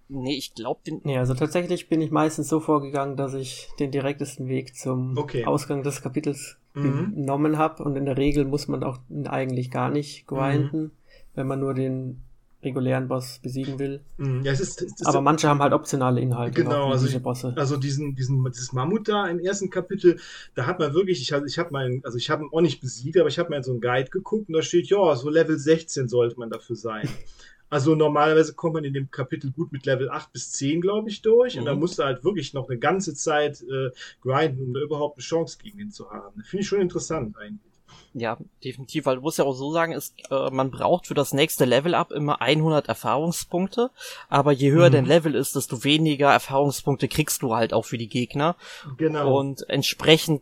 Nee, 0.07 0.37
ich 0.37 0.53
glaube 0.53 0.81
den. 0.85 1.01
Nee, 1.03 1.17
also 1.17 1.33
tatsächlich 1.33 1.89
bin 1.89 1.99
ich 1.99 2.11
meistens 2.11 2.47
so 2.47 2.59
vorgegangen, 2.59 3.17
dass 3.17 3.33
ich 3.33 3.69
den 3.79 3.91
direktesten 3.91 4.47
Weg 4.47 4.75
zum 4.75 5.17
okay. 5.17 5.45
Ausgang 5.45 5.81
des 5.81 6.01
Kapitels 6.01 6.57
mhm. 6.75 7.15
genommen 7.15 7.57
habe. 7.57 7.83
Und 7.83 7.95
in 7.95 8.05
der 8.05 8.17
Regel 8.17 8.45
muss 8.45 8.67
man 8.67 8.83
auch 8.83 8.99
eigentlich 9.25 9.71
gar 9.71 9.89
nicht 9.89 10.27
grinden, 10.27 10.83
mhm. 10.83 10.91
wenn 11.33 11.47
man 11.47 11.59
nur 11.59 11.73
den 11.73 12.21
regulären 12.65 13.07
Boss 13.07 13.39
besiegen 13.41 13.79
will. 13.79 14.01
Mhm. 14.17 14.41
Ja, 14.43 14.51
es 14.51 14.59
ist, 14.59 14.81
es 14.81 14.91
ist 14.99 15.05
Aber 15.05 15.21
manche 15.21 15.47
haben 15.47 15.61
halt 15.61 15.73
optionale 15.73 16.19
Inhalte. 16.19 16.63
Genau, 16.63 16.91
also, 16.91 17.05
diese 17.05 17.19
Bosse. 17.19 17.53
also 17.55 17.77
diesen, 17.77 18.15
diesen, 18.15 18.43
dieses 18.51 18.73
Mammut 18.73 19.07
da 19.07 19.27
im 19.27 19.39
ersten 19.39 19.69
Kapitel, 19.69 20.19
da 20.55 20.65
hat 20.65 20.79
man 20.79 20.93
wirklich, 20.93 21.21
ich, 21.21 21.31
ich 21.31 21.59
habe 21.59 21.71
meinen, 21.71 22.03
also 22.03 22.17
ich 22.17 22.29
habe 22.29 22.43
ihn 22.43 22.49
auch 22.51 22.61
nicht 22.61 22.81
besiegt, 22.81 23.17
aber 23.17 23.29
ich 23.29 23.39
habe 23.39 23.49
mal 23.49 23.57
in 23.57 23.63
so 23.63 23.71
einen 23.71 23.81
Guide 23.81 24.09
geguckt 24.09 24.49
und 24.49 24.53
da 24.55 24.61
steht, 24.61 24.87
ja, 24.87 25.15
so 25.15 25.29
Level 25.29 25.57
16 25.57 26.09
sollte 26.09 26.37
man 26.37 26.49
dafür 26.49 26.75
sein. 26.75 27.07
Also 27.67 27.95
normalerweise 27.95 28.53
kommt 28.53 28.75
man 28.75 28.83
in 28.83 28.93
dem 28.93 29.09
Kapitel 29.09 29.51
gut 29.51 29.71
mit 29.71 29.87
Level 29.87 30.09
8 30.09 30.31
bis 30.31 30.51
10, 30.51 30.81
glaube 30.81 31.09
ich, 31.09 31.23
durch. 31.23 31.55
Mhm. 31.55 31.61
Und 31.61 31.65
da 31.65 31.75
musst 31.75 31.97
du 31.97 32.03
halt 32.03 32.23
wirklich 32.23 32.53
noch 32.53 32.69
eine 32.69 32.77
ganze 32.77 33.15
Zeit 33.15 33.61
äh, 33.63 33.89
grinden, 34.21 34.67
um 34.67 34.73
da 34.73 34.81
überhaupt 34.81 35.17
eine 35.17 35.23
Chance 35.23 35.57
gegen 35.61 35.79
ihn 35.79 35.91
zu 35.91 36.11
haben. 36.11 36.43
Finde 36.43 36.61
ich 36.61 36.67
schon 36.67 36.79
interessant 36.79 37.35
eigentlich. 37.37 37.74
Ja, 38.13 38.37
definitiv, 38.63 39.05
weil 39.05 39.17
du 39.17 39.21
musst 39.21 39.39
ja 39.39 39.45
auch 39.45 39.53
so 39.53 39.71
sagen, 39.71 39.91
ist, 39.91 40.13
äh, 40.31 40.49
man 40.49 40.71
braucht 40.71 41.07
für 41.07 41.13
das 41.13 41.33
nächste 41.33 41.65
Level-Up 41.65 42.11
immer 42.11 42.41
100 42.41 42.87
Erfahrungspunkte, 42.87 43.91
aber 44.29 44.51
je 44.51 44.71
höher 44.71 44.89
mhm. 44.89 44.93
dein 44.93 45.05
Level 45.05 45.35
ist, 45.35 45.55
desto 45.55 45.83
weniger 45.83 46.31
Erfahrungspunkte 46.31 47.07
kriegst 47.07 47.41
du 47.41 47.55
halt 47.55 47.73
auch 47.73 47.85
für 47.85 47.97
die 47.97 48.07
Gegner. 48.07 48.55
Genau. 48.97 49.37
Und 49.37 49.69
entsprechend 49.69 50.41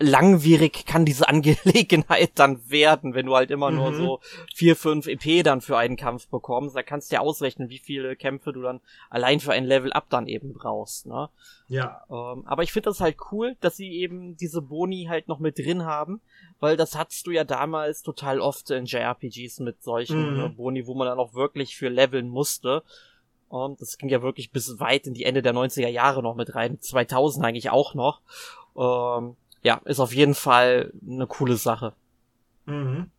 langwierig 0.00 0.86
kann 0.86 1.04
diese 1.04 1.28
Angelegenheit 1.28 2.32
dann 2.34 2.68
werden, 2.68 3.14
wenn 3.14 3.26
du 3.26 3.36
halt 3.36 3.50
immer 3.50 3.70
mhm. 3.70 3.76
nur 3.76 3.94
so 3.94 4.20
vier, 4.54 4.74
fünf 4.74 5.06
EP 5.06 5.44
dann 5.44 5.60
für 5.60 5.76
einen 5.76 5.96
Kampf 5.96 6.26
bekommst. 6.28 6.74
Da 6.74 6.82
kannst 6.82 7.10
du 7.10 7.16
ja 7.16 7.20
ausrechnen, 7.20 7.68
wie 7.68 7.78
viele 7.78 8.16
Kämpfe 8.16 8.52
du 8.52 8.62
dann 8.62 8.80
allein 9.10 9.40
für 9.40 9.52
ein 9.52 9.64
Level 9.64 9.92
Up 9.92 10.06
dann 10.08 10.26
eben 10.26 10.54
brauchst. 10.54 11.06
Ne? 11.06 11.28
Ja. 11.68 12.02
Ähm, 12.10 12.44
aber 12.46 12.62
ich 12.62 12.72
finde 12.72 12.88
das 12.90 13.00
halt 13.00 13.16
cool, 13.30 13.56
dass 13.60 13.76
sie 13.76 13.92
eben 13.92 14.36
diese 14.36 14.62
Boni 14.62 15.06
halt 15.08 15.28
noch 15.28 15.38
mit 15.38 15.58
drin 15.58 15.84
haben, 15.84 16.20
weil 16.58 16.76
das 16.76 16.96
hattest 16.96 17.26
du 17.26 17.30
ja 17.30 17.44
damals 17.44 18.02
total 18.02 18.40
oft 18.40 18.70
in 18.70 18.86
JRPGs 18.86 19.60
mit 19.60 19.82
solchen 19.82 20.34
mhm. 20.34 20.40
Äh, 20.40 20.48
Boni, 20.48 20.86
wo 20.86 20.94
man 20.94 21.06
dann 21.06 21.18
auch 21.18 21.34
wirklich 21.34 21.76
für 21.76 21.88
leveln 21.88 22.28
musste. 22.28 22.82
Und 23.48 23.80
das 23.80 23.98
ging 23.98 24.08
ja 24.08 24.22
wirklich 24.22 24.52
bis 24.52 24.78
weit 24.78 25.08
in 25.08 25.14
die 25.14 25.24
Ende 25.24 25.42
der 25.42 25.52
90er 25.52 25.88
Jahre 25.88 26.22
noch 26.22 26.36
mit 26.36 26.54
rein, 26.54 26.80
2000 26.80 27.44
eigentlich 27.44 27.70
auch 27.70 27.94
noch. 27.94 28.20
Ähm, 28.76 29.36
ja, 29.62 29.80
ist 29.84 30.00
auf 30.00 30.14
jeden 30.14 30.34
Fall 30.34 30.92
eine 31.06 31.26
coole 31.26 31.56
Sache. 31.56 31.92
Mhm. 32.66 33.10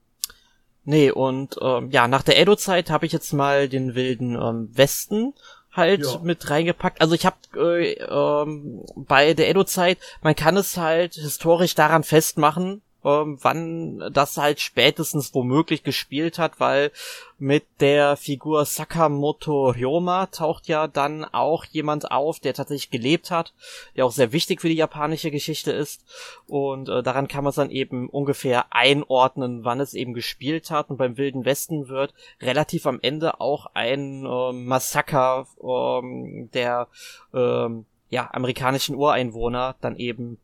Nee, 0.84 1.12
und 1.12 1.58
ähm, 1.62 1.92
ja, 1.92 2.08
nach 2.08 2.24
der 2.24 2.40
Edo-Zeit 2.40 2.90
habe 2.90 3.06
ich 3.06 3.12
jetzt 3.12 3.34
mal 3.34 3.70
den 3.70 3.94
wilden 3.94 4.36
ähm, 4.36 4.70
Westen 4.76 5.34
halt 5.72 6.04
ja. 6.04 6.20
mit 6.24 6.50
reingepackt. 6.50 7.02
Also 7.02 7.14
ich 7.14 7.26
habe 7.26 7.38
äh, 7.56 7.94
ähm, 7.94 8.84
bei 8.96 9.34
der 9.34 9.50
Edo-Zeit, 9.50 10.00
man 10.22 10.36
kann 10.36 10.58
es 10.58 10.78
halt 10.78 11.14
historisch 11.14 11.76
daran 11.76 12.04
festmachen, 12.04 12.82
ähm, 13.04 13.38
wann 13.42 14.12
das 14.12 14.38
halt 14.38 14.60
spätestens 14.60 15.34
womöglich 15.34 15.84
gespielt 15.84 16.38
hat, 16.38 16.60
weil 16.60 16.92
mit 17.40 17.66
der 17.80 18.18
Figur 18.18 18.66
Sakamoto 18.66 19.70
Ryoma 19.70 20.28
taucht 20.28 20.68
ja 20.68 20.88
dann 20.88 21.26
auch 21.26 21.66
jemand 21.66 22.12
auf, 22.12 22.40
der 22.40 22.54
tatsächlich 22.54 22.92
gelebt 22.92 23.32
hat, 23.32 23.54
der 23.96 24.06
auch 24.06 24.12
sehr 24.12 24.32
wichtig 24.32 24.62
für 24.62 24.70
die 24.70 24.76
japanische 24.76 25.32
Geschichte 25.32 25.72
ist. 25.72 26.06
Und 26.48 26.88
äh, 26.90 27.02
daran 27.02 27.28
kann 27.28 27.44
man 27.44 27.50
es 27.50 27.56
dann 27.56 27.72
eben 27.72 28.10
ungefähr 28.10 28.66
einordnen, 28.70 29.64
wann 29.64 29.80
es 29.80 29.96
eben 29.96 30.14
gespielt 30.14 30.70
hat. 30.70 30.92
Und 30.92 30.98
beim 30.98 31.18
Wilden 31.18 31.44
Westen 31.44 31.88
wird 31.88 32.14
relativ 32.42 32.86
am 32.86 33.00
Ende 33.02 33.42
auch 33.42 33.68
ein 33.74 34.24
äh, 34.24 34.52
Massaker 34.52 35.48
äh, 35.64 36.48
der 36.54 36.88
äh, 37.34 37.70
ja, 38.12 38.30
amerikanischen 38.34 38.96
Ureinwohner 38.96 39.76
dann 39.82 39.96
eben 39.96 40.38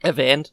erwähnt. 0.00 0.52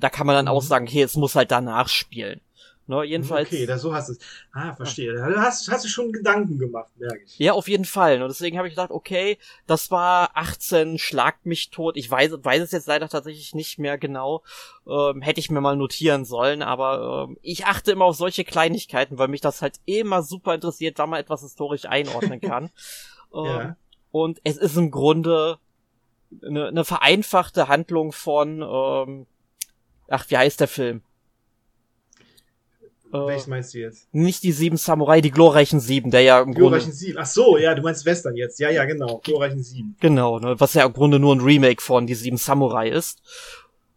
Da 0.00 0.10
kann 0.10 0.26
man 0.26 0.36
dann 0.36 0.48
auch 0.48 0.62
mhm. 0.62 0.66
sagen, 0.66 0.88
okay, 0.88 1.02
es 1.02 1.16
muss 1.16 1.34
halt 1.34 1.50
danach 1.50 1.88
spielen. 1.88 2.40
Ne, 2.88 3.04
jedenfalls. 3.04 3.48
Okay, 3.48 3.66
da 3.66 3.78
so 3.78 3.92
hast 3.92 4.08
du 4.08 4.14
es. 4.14 4.18
Ah, 4.50 4.74
verstehe. 4.74 5.12
Da 5.12 5.42
hast, 5.42 5.70
hast 5.70 5.84
du 5.84 5.88
schon 5.90 6.10
Gedanken 6.10 6.58
gemacht, 6.58 6.90
merke 6.96 7.22
ich. 7.22 7.38
Ja, 7.38 7.52
auf 7.52 7.68
jeden 7.68 7.84
Fall. 7.84 8.22
Und 8.22 8.28
deswegen 8.28 8.56
habe 8.56 8.66
ich 8.66 8.72
gedacht, 8.72 8.90
okay, 8.90 9.36
das 9.66 9.90
war 9.90 10.30
18, 10.32 10.96
schlagt 10.96 11.44
mich 11.44 11.68
tot. 11.68 11.98
Ich 11.98 12.10
weiß, 12.10 12.32
weiß 12.42 12.62
es 12.62 12.72
jetzt 12.72 12.86
leider 12.86 13.10
tatsächlich 13.10 13.54
nicht 13.54 13.78
mehr 13.78 13.98
genau. 13.98 14.42
Ähm, 14.88 15.20
hätte 15.20 15.38
ich 15.38 15.50
mir 15.50 15.60
mal 15.60 15.76
notieren 15.76 16.24
sollen, 16.24 16.62
aber 16.62 17.26
ähm, 17.28 17.36
ich 17.42 17.66
achte 17.66 17.92
immer 17.92 18.06
auf 18.06 18.16
solche 18.16 18.44
Kleinigkeiten, 18.44 19.18
weil 19.18 19.28
mich 19.28 19.42
das 19.42 19.60
halt 19.60 19.80
immer 19.84 20.22
super 20.22 20.54
interessiert, 20.54 20.98
wann 20.98 21.10
man 21.10 21.20
etwas 21.20 21.42
historisch 21.42 21.84
einordnen 21.84 22.40
kann. 22.40 22.70
ähm, 23.34 23.44
ja. 23.44 23.76
Und 24.12 24.40
es 24.44 24.56
ist 24.56 24.78
im 24.78 24.90
Grunde 24.90 25.58
eine, 26.42 26.68
eine 26.68 26.84
vereinfachte 26.84 27.68
Handlung 27.68 28.12
von, 28.12 28.62
ähm, 28.62 29.26
ach, 30.08 30.26
wie 30.28 30.36
heißt 30.36 30.60
der 30.60 30.68
Film? 30.68 31.02
Äh, 33.12 33.26
Welches 33.26 33.46
meinst 33.46 33.74
du 33.74 33.78
jetzt? 33.78 34.12
Nicht 34.12 34.42
die 34.42 34.52
sieben 34.52 34.76
Samurai, 34.76 35.20
die 35.20 35.30
glorreichen 35.30 35.80
sieben, 35.80 36.10
der 36.10 36.22
ja 36.22 36.40
im 36.40 36.52
glorreichen 36.52 36.90
Grunde... 36.90 36.96
sieben, 36.96 37.18
ach 37.18 37.26
so, 37.26 37.56
ja, 37.56 37.74
du 37.74 37.82
meinst 37.82 38.04
Western 38.04 38.36
jetzt. 38.36 38.60
Ja, 38.60 38.70
ja, 38.70 38.84
genau, 38.84 39.18
glorreichen 39.24 39.62
sieben. 39.62 39.96
Genau, 40.00 40.38
ne, 40.38 40.60
was 40.60 40.74
ja 40.74 40.84
im 40.84 40.92
Grunde 40.92 41.18
nur 41.18 41.34
ein 41.34 41.40
Remake 41.40 41.82
von 41.82 42.06
die 42.06 42.14
sieben 42.14 42.36
Samurai 42.36 42.88
ist. 42.88 43.22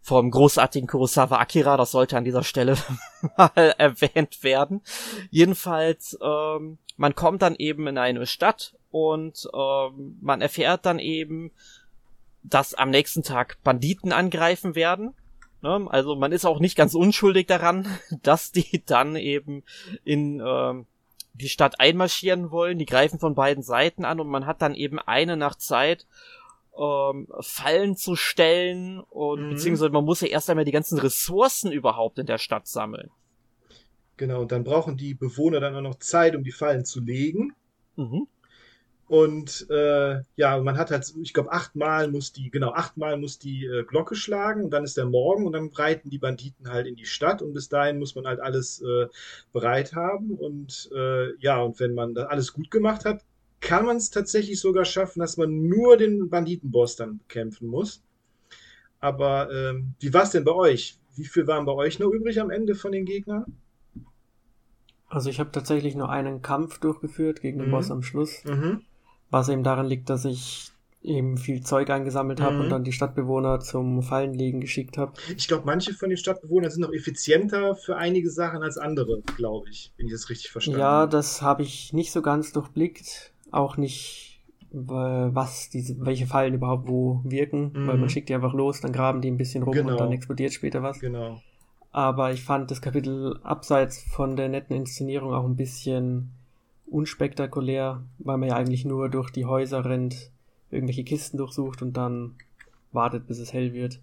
Vom 0.03 0.31
großartigen 0.31 0.87
Kurosawa 0.87 1.37
Akira, 1.37 1.77
das 1.77 1.91
sollte 1.91 2.17
an 2.17 2.23
dieser 2.23 2.43
Stelle 2.43 2.75
mal 3.37 3.51
erwähnt 3.77 4.43
werden. 4.43 4.81
Jedenfalls, 5.29 6.17
ähm, 6.21 6.79
man 6.97 7.13
kommt 7.13 7.41
dann 7.41 7.55
eben 7.55 7.87
in 7.87 7.97
eine 7.97 8.25
Stadt 8.25 8.73
und 8.89 9.47
ähm, 9.53 10.17
man 10.21 10.41
erfährt 10.41 10.85
dann 10.85 10.99
eben, 10.99 11.51
dass 12.43 12.73
am 12.73 12.89
nächsten 12.89 13.23
Tag 13.23 13.57
Banditen 13.63 14.11
angreifen 14.11 14.75
werden. 14.75 15.13
Ne? 15.61 15.87
Also 15.89 16.15
man 16.15 16.31
ist 16.31 16.45
auch 16.45 16.59
nicht 16.59 16.75
ganz 16.75 16.95
unschuldig 16.95 17.47
daran, 17.47 17.87
dass 18.23 18.51
die 18.51 18.83
dann 18.85 19.15
eben 19.15 19.63
in 20.03 20.41
ähm, 20.45 20.85
die 21.33 21.49
Stadt 21.49 21.79
einmarschieren 21.79 22.51
wollen. 22.51 22.77
Die 22.77 22.85
greifen 22.85 23.19
von 23.19 23.35
beiden 23.35 23.63
Seiten 23.63 24.05
an 24.05 24.19
und 24.19 24.27
man 24.27 24.45
hat 24.45 24.61
dann 24.61 24.75
eben 24.75 24.99
eine 24.99 25.37
Nacht 25.37 25.61
Zeit, 25.61 26.07
ähm, 26.77 27.27
Fallen 27.39 27.95
zu 27.95 28.15
stellen 28.15 28.99
und 28.99 29.43
mhm. 29.43 29.49
beziehungsweise 29.51 29.91
man 29.91 30.05
muss 30.05 30.21
ja 30.21 30.27
erst 30.27 30.49
einmal 30.49 30.65
die 30.65 30.71
ganzen 30.71 30.97
Ressourcen 30.97 31.71
überhaupt 31.71 32.17
in 32.17 32.25
der 32.25 32.37
Stadt 32.37 32.67
sammeln. 32.67 33.11
Genau, 34.17 34.41
und 34.41 34.51
dann 34.51 34.63
brauchen 34.63 34.97
die 34.97 35.13
Bewohner 35.13 35.59
dann 35.59 35.75
auch 35.75 35.81
noch 35.81 35.95
Zeit, 35.95 36.35
um 36.35 36.43
die 36.43 36.51
Fallen 36.51 36.85
zu 36.85 37.01
legen. 37.01 37.53
Mhm. 37.95 38.27
Und 39.11 39.69
äh, 39.69 40.21
ja, 40.37 40.57
man 40.61 40.77
hat 40.77 40.89
halt, 40.89 41.13
ich 41.21 41.33
glaube, 41.33 41.51
achtmal 41.51 42.09
muss 42.09 42.31
die, 42.31 42.49
genau, 42.49 42.71
achtmal 42.71 43.17
muss 43.17 43.39
die 43.39 43.65
äh, 43.65 43.83
Glocke 43.83 44.15
schlagen 44.15 44.63
und 44.63 44.69
dann 44.69 44.85
ist 44.85 44.95
der 44.95 45.05
Morgen 45.05 45.45
und 45.45 45.51
dann 45.51 45.67
reiten 45.67 46.09
die 46.09 46.17
Banditen 46.17 46.69
halt 46.69 46.87
in 46.87 46.95
die 46.95 47.05
Stadt 47.05 47.41
und 47.41 47.51
bis 47.51 47.67
dahin 47.67 47.99
muss 47.99 48.15
man 48.15 48.25
halt 48.25 48.39
alles 48.39 48.81
äh, 48.81 49.07
bereit 49.51 49.95
haben. 49.95 50.31
Und 50.31 50.89
äh, 50.95 51.35
ja, 51.39 51.61
und 51.61 51.77
wenn 51.81 51.93
man 51.93 52.13
das 52.13 52.29
alles 52.29 52.53
gut 52.53 52.71
gemacht 52.71 53.03
hat, 53.03 53.25
kann 53.59 53.85
man 53.85 53.97
es 53.97 54.11
tatsächlich 54.11 54.61
sogar 54.61 54.85
schaffen, 54.85 55.19
dass 55.19 55.35
man 55.35 55.67
nur 55.67 55.97
den 55.97 56.29
Banditenboss 56.29 56.95
dann 56.95 57.19
kämpfen 57.27 57.67
muss. 57.67 58.01
Aber 59.01 59.51
ähm, 59.51 59.93
wie 59.99 60.13
war 60.13 60.23
es 60.23 60.31
denn 60.31 60.45
bei 60.45 60.53
euch? 60.53 60.97
Wie 61.17 61.25
viel 61.25 61.47
waren 61.47 61.65
bei 61.65 61.73
euch 61.73 61.99
noch 61.99 62.11
übrig 62.11 62.39
am 62.39 62.49
Ende 62.49 62.75
von 62.75 62.93
den 62.93 63.03
Gegnern? 63.03 63.43
Also 65.09 65.29
ich 65.29 65.41
habe 65.41 65.51
tatsächlich 65.51 65.95
nur 65.95 66.09
einen 66.09 66.41
Kampf 66.41 66.79
durchgeführt 66.79 67.41
gegen 67.41 67.59
den 67.59 67.67
mhm. 67.67 67.71
Boss 67.71 67.91
am 67.91 68.03
Schluss. 68.03 68.45
Mhm. 68.45 68.83
Was 69.31 69.49
eben 69.49 69.63
daran 69.63 69.87
liegt, 69.87 70.09
dass 70.09 70.25
ich 70.25 70.71
eben 71.03 71.37
viel 71.37 71.61
Zeug 71.61 71.89
eingesammelt 71.89 72.41
habe 72.41 72.55
mhm. 72.55 72.61
und 72.61 72.69
dann 72.69 72.83
die 72.83 72.91
Stadtbewohner 72.91 73.59
zum 73.59 74.03
Fallenlegen 74.03 74.61
geschickt 74.61 74.97
habe. 74.97 75.13
Ich 75.35 75.47
glaube, 75.47 75.63
manche 75.65 75.93
von 75.93 76.09
den 76.09 76.17
Stadtbewohnern 76.17 76.69
sind 76.69 76.81
noch 76.81 76.93
effizienter 76.93 77.75
für 77.75 77.97
einige 77.97 78.29
Sachen 78.29 78.61
als 78.61 78.77
andere, 78.77 79.21
glaube 79.35 79.69
ich, 79.69 79.91
wenn 79.97 80.05
ich 80.05 80.11
das 80.11 80.29
richtig 80.29 80.51
verstanden 80.51 80.81
habe. 80.81 81.03
Ja, 81.03 81.07
das 81.07 81.41
habe 81.41 81.63
ich 81.63 81.93
nicht 81.93 82.11
so 82.11 82.21
ganz 82.21 82.51
durchblickt. 82.53 83.33
Auch 83.49 83.77
nicht, 83.77 84.41
was 84.71 85.69
diese, 85.69 85.95
welche 86.05 86.27
Fallen 86.27 86.53
überhaupt 86.53 86.87
wo 86.87 87.21
wirken, 87.23 87.71
mhm. 87.73 87.87
weil 87.87 87.97
man 87.97 88.09
schickt 88.09 88.29
die 88.29 88.35
einfach 88.35 88.53
los, 88.53 88.81
dann 88.81 88.93
graben 88.93 89.21
die 89.21 89.31
ein 89.31 89.37
bisschen 89.37 89.63
rum 89.63 89.73
genau. 89.73 89.93
und 89.93 89.99
dann 89.99 90.11
explodiert 90.11 90.53
später 90.53 90.83
was. 90.83 90.99
Genau. 90.99 91.41
Aber 91.91 92.31
ich 92.31 92.43
fand 92.43 92.71
das 92.71 92.81
Kapitel 92.81 93.39
abseits 93.43 94.03
von 94.03 94.37
der 94.37 94.47
netten 94.47 94.75
Inszenierung 94.75 95.33
auch 95.33 95.43
ein 95.43 95.57
bisschen 95.57 96.31
unspektakulär, 96.91 98.03
weil 98.19 98.37
man 98.37 98.49
ja 98.49 98.55
eigentlich 98.55 98.85
nur 98.85 99.09
durch 99.09 99.31
die 99.31 99.45
Häuser 99.45 99.85
rennt, 99.85 100.31
irgendwelche 100.69 101.03
Kisten 101.03 101.37
durchsucht 101.37 101.81
und 101.81 101.93
dann 101.93 102.35
wartet, 102.91 103.27
bis 103.27 103.39
es 103.39 103.53
hell 103.53 103.73
wird. 103.73 103.99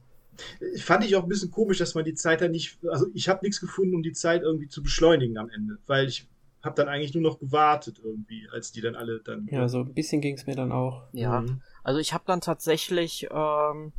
Fand 0.79 1.05
ich 1.05 1.17
auch 1.17 1.25
ein 1.25 1.29
bisschen 1.29 1.51
komisch, 1.51 1.79
dass 1.79 1.95
man 1.95 2.05
die 2.05 2.15
Zeit 2.15 2.41
dann 2.41 2.53
nicht, 2.53 2.79
also 2.91 3.07
ich 3.13 3.29
habe 3.29 3.45
nichts 3.45 3.61
gefunden, 3.61 3.95
um 3.95 4.03
die 4.03 4.13
Zeit 4.13 4.43
irgendwie 4.43 4.69
zu 4.69 4.83
beschleunigen 4.83 5.37
am 5.37 5.51
Ende, 5.51 5.79
weil 5.87 6.07
ich 6.07 6.29
habe 6.63 6.75
dann 6.77 6.89
eigentlich 6.89 7.15
nur 7.15 7.23
noch 7.23 7.39
gewartet 7.39 8.01
irgendwie, 8.03 8.49
als 8.53 8.73
die 8.73 8.81
dann 8.81 8.95
alle 8.95 9.21
dann. 9.21 9.49
Ja, 9.51 9.69
so 9.69 9.81
ein 9.81 9.95
bisschen 9.95 10.21
ging 10.21 10.37
es 10.37 10.47
mir 10.47 10.55
dann 10.55 10.73
auch. 10.73 11.03
Ja, 11.13 11.41
mhm. 11.41 11.61
also 11.83 12.01
ich 12.01 12.13
habe 12.13 12.25
dann 12.27 12.41
tatsächlich 12.41 13.29
ähm, 13.31 13.93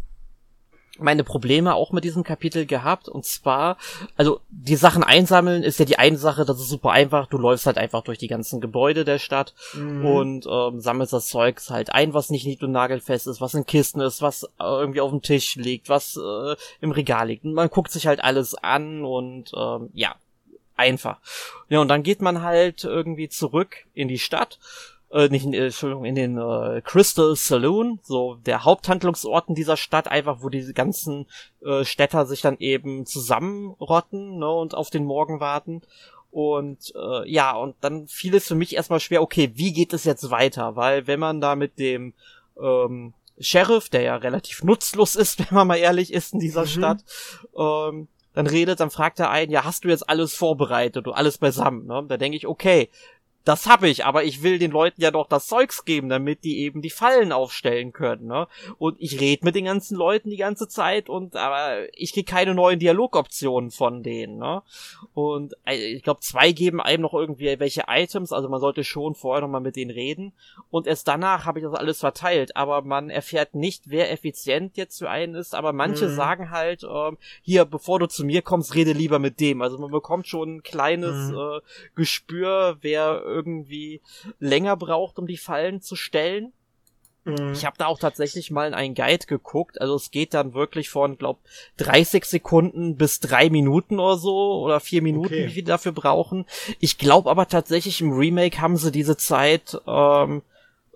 meine 1.00 1.24
Probleme 1.24 1.74
auch 1.74 1.92
mit 1.92 2.04
diesem 2.04 2.24
Kapitel 2.24 2.66
gehabt. 2.66 3.10
Und 3.10 3.26
zwar, 3.26 3.78
also 4.16 4.42
die 4.50 4.76
Sachen 4.76 5.04
einsammeln 5.04 5.64
ist 5.64 5.80
ja 5.80 5.86
die 5.86 6.00
eine 6.00 6.18
Sache, 6.18 6.46
das 6.46 6.60
ist 6.60 6.70
super 6.70 6.92
einfach. 6.92 7.28
Du 7.28 7.38
läufst 7.38 7.66
halt 7.66 7.78
einfach 7.78 8.04
durch 8.04 8.18
die 8.18 8.28
ganzen 8.28 8.62
Gebäude 8.62 9.06
der 9.06 9.20
Stadt 9.20 9.54
mhm. 9.74 10.06
und 10.06 10.48
ähm, 10.50 10.80
sammelst 10.80 11.14
das 11.14 11.28
Zeugs 11.28 11.70
halt 11.70 11.92
ein, 11.94 12.14
was 12.14 12.30
nicht 12.30 12.46
nied- 12.46 12.64
und 12.64 12.72
nagelfest 12.72 13.28
ist, 13.28 13.42
was 13.42 13.54
in 13.54 13.66
Kisten 13.66 14.02
ist, 14.02 14.22
was 14.22 14.44
äh, 14.44 14.48
irgendwie 14.60 15.02
auf 15.02 15.12
dem 15.12 15.22
Tisch 15.22 15.56
liegt, 15.56 15.90
was 15.90 16.18
äh, 16.18 16.56
im 16.82 16.92
Regal 16.92 17.28
liegt. 17.28 17.46
Und 17.46 17.54
man 17.54 17.70
guckt 17.70 17.92
sich 17.92 18.08
halt 18.08 18.24
alles 18.24 18.56
an 18.56 19.04
und 19.04 19.52
ähm, 19.56 19.90
ja, 19.94 20.16
einfach. 20.76 21.20
Ja, 21.68 21.82
und 21.82 21.90
dann 21.90 22.04
geht 22.04 22.22
man 22.22 22.42
halt 22.42 22.84
irgendwie 22.84 23.30
zurück 23.30 23.86
in 23.94 24.08
die 24.08 24.20
Stadt 24.20 24.60
äh, 25.12 25.28
nicht, 25.30 25.46
äh, 25.46 25.66
Entschuldigung, 25.66 26.06
in 26.06 26.16
den 26.16 26.38
äh, 26.38 26.82
Crystal 26.84 27.36
Saloon, 27.36 28.00
so 28.04 28.36
der 28.36 28.64
Haupthandlungsort 28.64 29.50
in 29.50 29.56
dieser 29.56 29.78
Stadt, 29.78 30.08
einfach 30.08 30.42
wo 30.42 30.50
diese 30.50 30.74
ganzen 30.74 31.26
äh, 31.64 31.84
Städter 31.84 32.26
sich 32.26 32.42
dann 32.42 32.58
eben 32.60 33.06
zusammenrotten 33.06 34.38
ne, 34.38 34.50
und 34.50 34.76
auf 34.76 34.90
den 34.90 35.06
Morgen 35.06 35.40
warten. 35.40 35.82
Und 36.32 36.94
äh, 36.96 37.30
ja, 37.30 37.56
und 37.56 37.76
dann 37.82 38.08
fiel 38.08 38.36
es 38.36 38.48
für 38.48 38.56
mich 38.56 38.76
erstmal 38.76 39.00
schwer, 39.00 39.24
okay, 39.24 39.52
wie 39.56 39.74
geht 39.74 39.94
es 39.94 40.04
jetzt 40.04 40.30
weiter? 40.30 40.76
Weil 40.76 41.08
wenn 41.08 41.20
man 41.20 41.42
da 41.42 41.56
mit 41.56 41.80
dem 41.80 42.14
ähm, 42.62 43.14
Sheriff, 43.40 43.90
der 43.90 44.02
ja 44.02 44.16
relativ 44.16 44.64
nutzlos 44.64 45.16
ist, 45.16 45.40
wenn 45.50 45.56
man 45.56 45.68
mal 45.68 45.78
ehrlich 45.78 46.14
ist 46.14 46.34
in 46.34 46.40
dieser 46.40 46.62
mhm. 46.62 46.68
Stadt, 46.68 47.04
ähm, 47.58 48.08
dann 48.34 48.46
redet, 48.46 48.80
dann 48.80 48.92
fragt 48.92 49.20
er 49.20 49.32
einen, 49.32 49.52
ja, 49.52 49.64
hast 49.64 49.84
du 49.84 49.90
jetzt 49.90 50.08
alles 50.08 50.36
vorbereitet 50.36 51.08
und 51.08 51.14
alles 51.14 51.40
beisammen? 51.40 51.88
Ne? 51.88 52.06
Da 52.08 52.18
denke 52.18 52.38
ich, 52.38 52.46
okay, 52.46 52.90
das 53.50 53.66
habe 53.66 53.90
ich, 53.90 54.06
aber 54.06 54.24
ich 54.26 54.44
will 54.44 54.60
den 54.60 54.70
Leuten 54.70 55.02
ja 55.02 55.10
doch 55.10 55.28
das 55.28 55.48
Zeugs 55.48 55.84
geben, 55.84 56.08
damit 56.08 56.44
die 56.44 56.60
eben 56.60 56.84
die 56.84 56.92
Fallen 56.92 57.32
aufstellen 57.32 57.94
können, 57.94 58.28
ne? 58.28 58.48
Und 58.78 58.96
ich 59.00 59.20
rede 59.20 59.44
mit 59.44 59.56
den 59.56 59.66
ganzen 59.66 59.98
Leuten 59.98 60.30
die 60.30 60.38
ganze 60.38 60.68
Zeit 60.68 61.10
und 61.10 61.36
aber 61.36 61.88
ich 61.98 62.14
krieg 62.14 62.28
keine 62.28 62.54
neuen 62.54 62.78
Dialogoptionen 62.78 63.72
von 63.72 64.04
denen, 64.04 64.38
ne? 64.38 64.62
Und 65.16 65.56
äh, 65.66 65.96
ich 65.96 66.04
glaube, 66.04 66.20
zwei 66.20 66.52
geben 66.52 66.80
einem 66.80 67.02
noch 67.02 67.16
irgendwie 67.16 67.60
welche 67.60 67.86
Items, 67.88 68.32
also 68.32 68.50
man 68.50 68.60
sollte 68.60 68.84
schon 68.84 69.16
vorher 69.16 69.42
noch 69.42 69.48
mal 69.48 69.62
mit 69.62 69.76
denen 69.76 69.90
reden 69.90 70.34
und 70.70 70.86
erst 70.86 71.08
danach 71.08 71.48
habe 71.48 71.58
ich 71.58 71.66
das 71.66 71.74
alles 71.74 72.00
verteilt, 72.02 72.56
aber 72.56 72.84
man 72.84 73.10
erfährt 73.10 73.56
nicht, 73.56 73.90
wer 73.90 74.12
effizient 74.12 74.78
jetzt 74.78 75.00
für 75.00 75.10
einen 75.10 75.34
ist, 75.34 75.56
aber 75.56 75.74
manche 75.74 76.08
mhm. 76.08 76.16
sagen 76.16 76.52
halt, 76.52 76.84
ähm, 76.84 77.18
hier, 77.42 77.66
bevor 77.66 77.98
du 77.98 78.06
zu 78.06 78.26
mir 78.26 78.44
kommst, 78.44 78.76
rede 78.76 78.94
lieber 78.94 79.18
mit 79.18 79.40
dem. 79.40 79.64
Also 79.64 79.80
man 79.80 79.90
bekommt 79.90 80.28
schon 80.28 80.58
ein 80.58 80.64
kleines 80.64 81.32
mhm. 81.32 81.38
äh, 81.38 81.60
Gespür, 81.96 82.78
wer 82.82 83.24
irgendwie 83.40 84.02
länger 84.40 84.76
braucht, 84.78 85.20
um 85.20 85.28
die 85.28 85.38
Fallen 85.38 85.82
zu 85.82 85.96
stellen. 85.96 86.54
Mhm. 87.26 87.54
Ich 87.54 87.66
habe 87.66 87.78
da 87.78 87.88
auch 87.88 88.00
tatsächlich 88.00 88.52
mal 88.52 88.68
in 88.68 88.74
einen 88.74 88.96
Guide 88.96 89.26
geguckt. 89.28 89.82
Also 89.82 89.96
es 89.96 90.12
geht 90.12 90.34
dann 90.34 90.54
wirklich 90.54 90.90
von, 90.90 91.18
glaub, 91.18 91.40
30 91.78 92.26
Sekunden 92.26 92.96
bis 92.96 93.20
drei 93.20 93.50
Minuten 93.50 94.00
oder 94.00 94.18
so 94.18 94.62
oder 94.64 94.80
vier 94.80 95.02
Minuten, 95.02 95.34
okay. 95.34 95.48
wie 95.48 95.52
viel 95.54 95.64
dafür 95.64 95.92
brauchen. 95.92 96.46
Ich 96.80 96.98
glaube 96.98 97.30
aber 97.30 97.48
tatsächlich 97.48 98.02
im 98.02 98.12
Remake 98.12 98.60
haben 98.60 98.78
sie 98.78 98.92
diese 98.92 99.18
Zeit 99.18 99.80
ähm, 99.88 100.42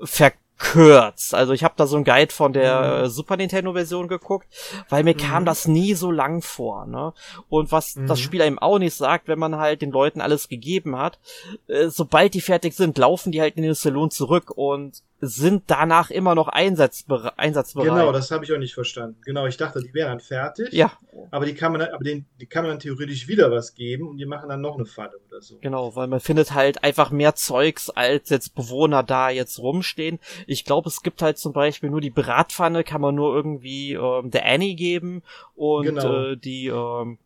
ver 0.02 0.34
kürzt. 0.58 1.34
Also 1.34 1.54
ich 1.54 1.64
habe 1.64 1.74
da 1.78 1.88
so 1.88 1.98
ein 1.98 2.04
Guide 2.04 2.32
von 2.32 2.54
der 2.54 3.04
mhm. 3.04 3.08
Super 3.08 3.38
Nintendo 3.38 3.74
Version 3.74 4.08
geguckt, 4.08 4.48
weil 4.90 5.04
mir 5.04 5.14
mhm. 5.14 5.20
kam 5.20 5.46
das 5.46 5.68
nie 5.68 5.94
so 5.94 6.12
lang 6.12 6.42
vor, 6.42 6.86
ne? 6.86 7.14
Und 7.50 7.72
was 7.72 7.96
mhm. 7.96 8.08
das 8.08 8.20
Spiel 8.20 8.42
einem 8.42 8.60
auch 8.60 8.80
nicht 8.80 8.96
sagt, 8.96 9.28
wenn 9.28 9.40
man 9.40 9.58
halt 9.58 9.82
den 9.82 9.92
Leuten 9.92 10.22
alles 10.22 10.50
gegeben 10.50 10.98
hat, 10.98 11.20
äh, 11.68 11.90
sobald 11.90 12.34
die 12.34 12.42
fertig 12.42 12.76
sind, 12.76 12.98
laufen 12.98 13.32
die 13.32 13.42
halt 13.42 13.58
in 13.58 13.64
den 13.64 13.74
Salon 13.74 14.12
zurück 14.12 14.52
und 14.52 15.02
sind 15.26 15.64
danach 15.68 16.12
immer 16.12 16.36
noch 16.36 16.50
einsatzbere 16.50 17.40
einsatzbereit. 17.40 17.90
Genau, 17.90 18.12
das 18.12 18.30
habe 18.32 18.44
ich 18.44 18.52
auch 18.52 18.58
nicht 18.58 18.74
verstanden. 18.74 19.18
Genau, 19.24 19.46
ich 19.46 19.56
dachte, 19.56 19.80
die 19.80 19.94
wären 19.94 20.10
dann 20.10 20.20
fertig. 20.20 20.74
Ja. 20.74 20.92
Aber 21.32 21.46
die 21.46 21.54
kann 21.54 21.72
man, 21.72 21.82
aber 21.82 22.04
den, 22.04 22.26
die 22.42 22.46
kann 22.46 22.64
man 22.64 22.72
dann 22.72 22.80
theoretisch 22.80 23.28
wieder 23.28 23.50
was 23.50 23.74
geben 23.74 24.08
und 24.10 24.18
die 24.18 24.26
machen 24.26 24.50
dann 24.50 24.60
noch 24.60 24.76
eine 24.76 24.86
Falle 24.86 25.14
oder 25.30 25.42
so. 25.42 25.60
Genau, 25.62 25.96
weil 25.96 26.08
man 26.08 26.20
findet 26.20 26.54
halt 26.54 26.84
einfach 26.84 27.10
mehr 27.10 27.36
Zeugs, 27.36 27.90
als 27.90 28.30
jetzt 28.30 28.54
Bewohner 28.54 29.02
da 29.02 29.30
jetzt 29.30 29.60
rumstehen. 29.60 30.20
Ich 30.46 30.53
glaube, 30.66 30.90
es 30.90 31.02
gibt 31.02 31.22
halt 31.22 31.38
zum 31.38 31.54
Beispiel 31.54 31.90
nur 31.90 32.02
die 32.02 32.10
Bratpfanne, 32.10 32.84
kann 32.84 33.02
man 33.02 33.16
nur 33.16 33.36
irgendwie 33.36 33.94
ähm, 33.94 34.32
der 34.32 34.46
Annie 34.46 34.76
geben 34.76 35.24
und 35.56 35.86
genau. 35.86 36.32
äh, 36.32 36.38
die 36.38 36.68
ähm, 36.68 37.18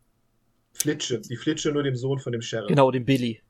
Flitsche, 0.72 1.20
die 1.20 1.36
Flitsche 1.36 1.72
nur 1.72 1.82
dem 1.82 1.96
Sohn 1.96 2.18
von 2.18 2.32
dem 2.32 2.42
Sheriff. 2.42 2.68
Genau, 2.68 2.90
dem 2.90 3.04
Billy. 3.04 3.40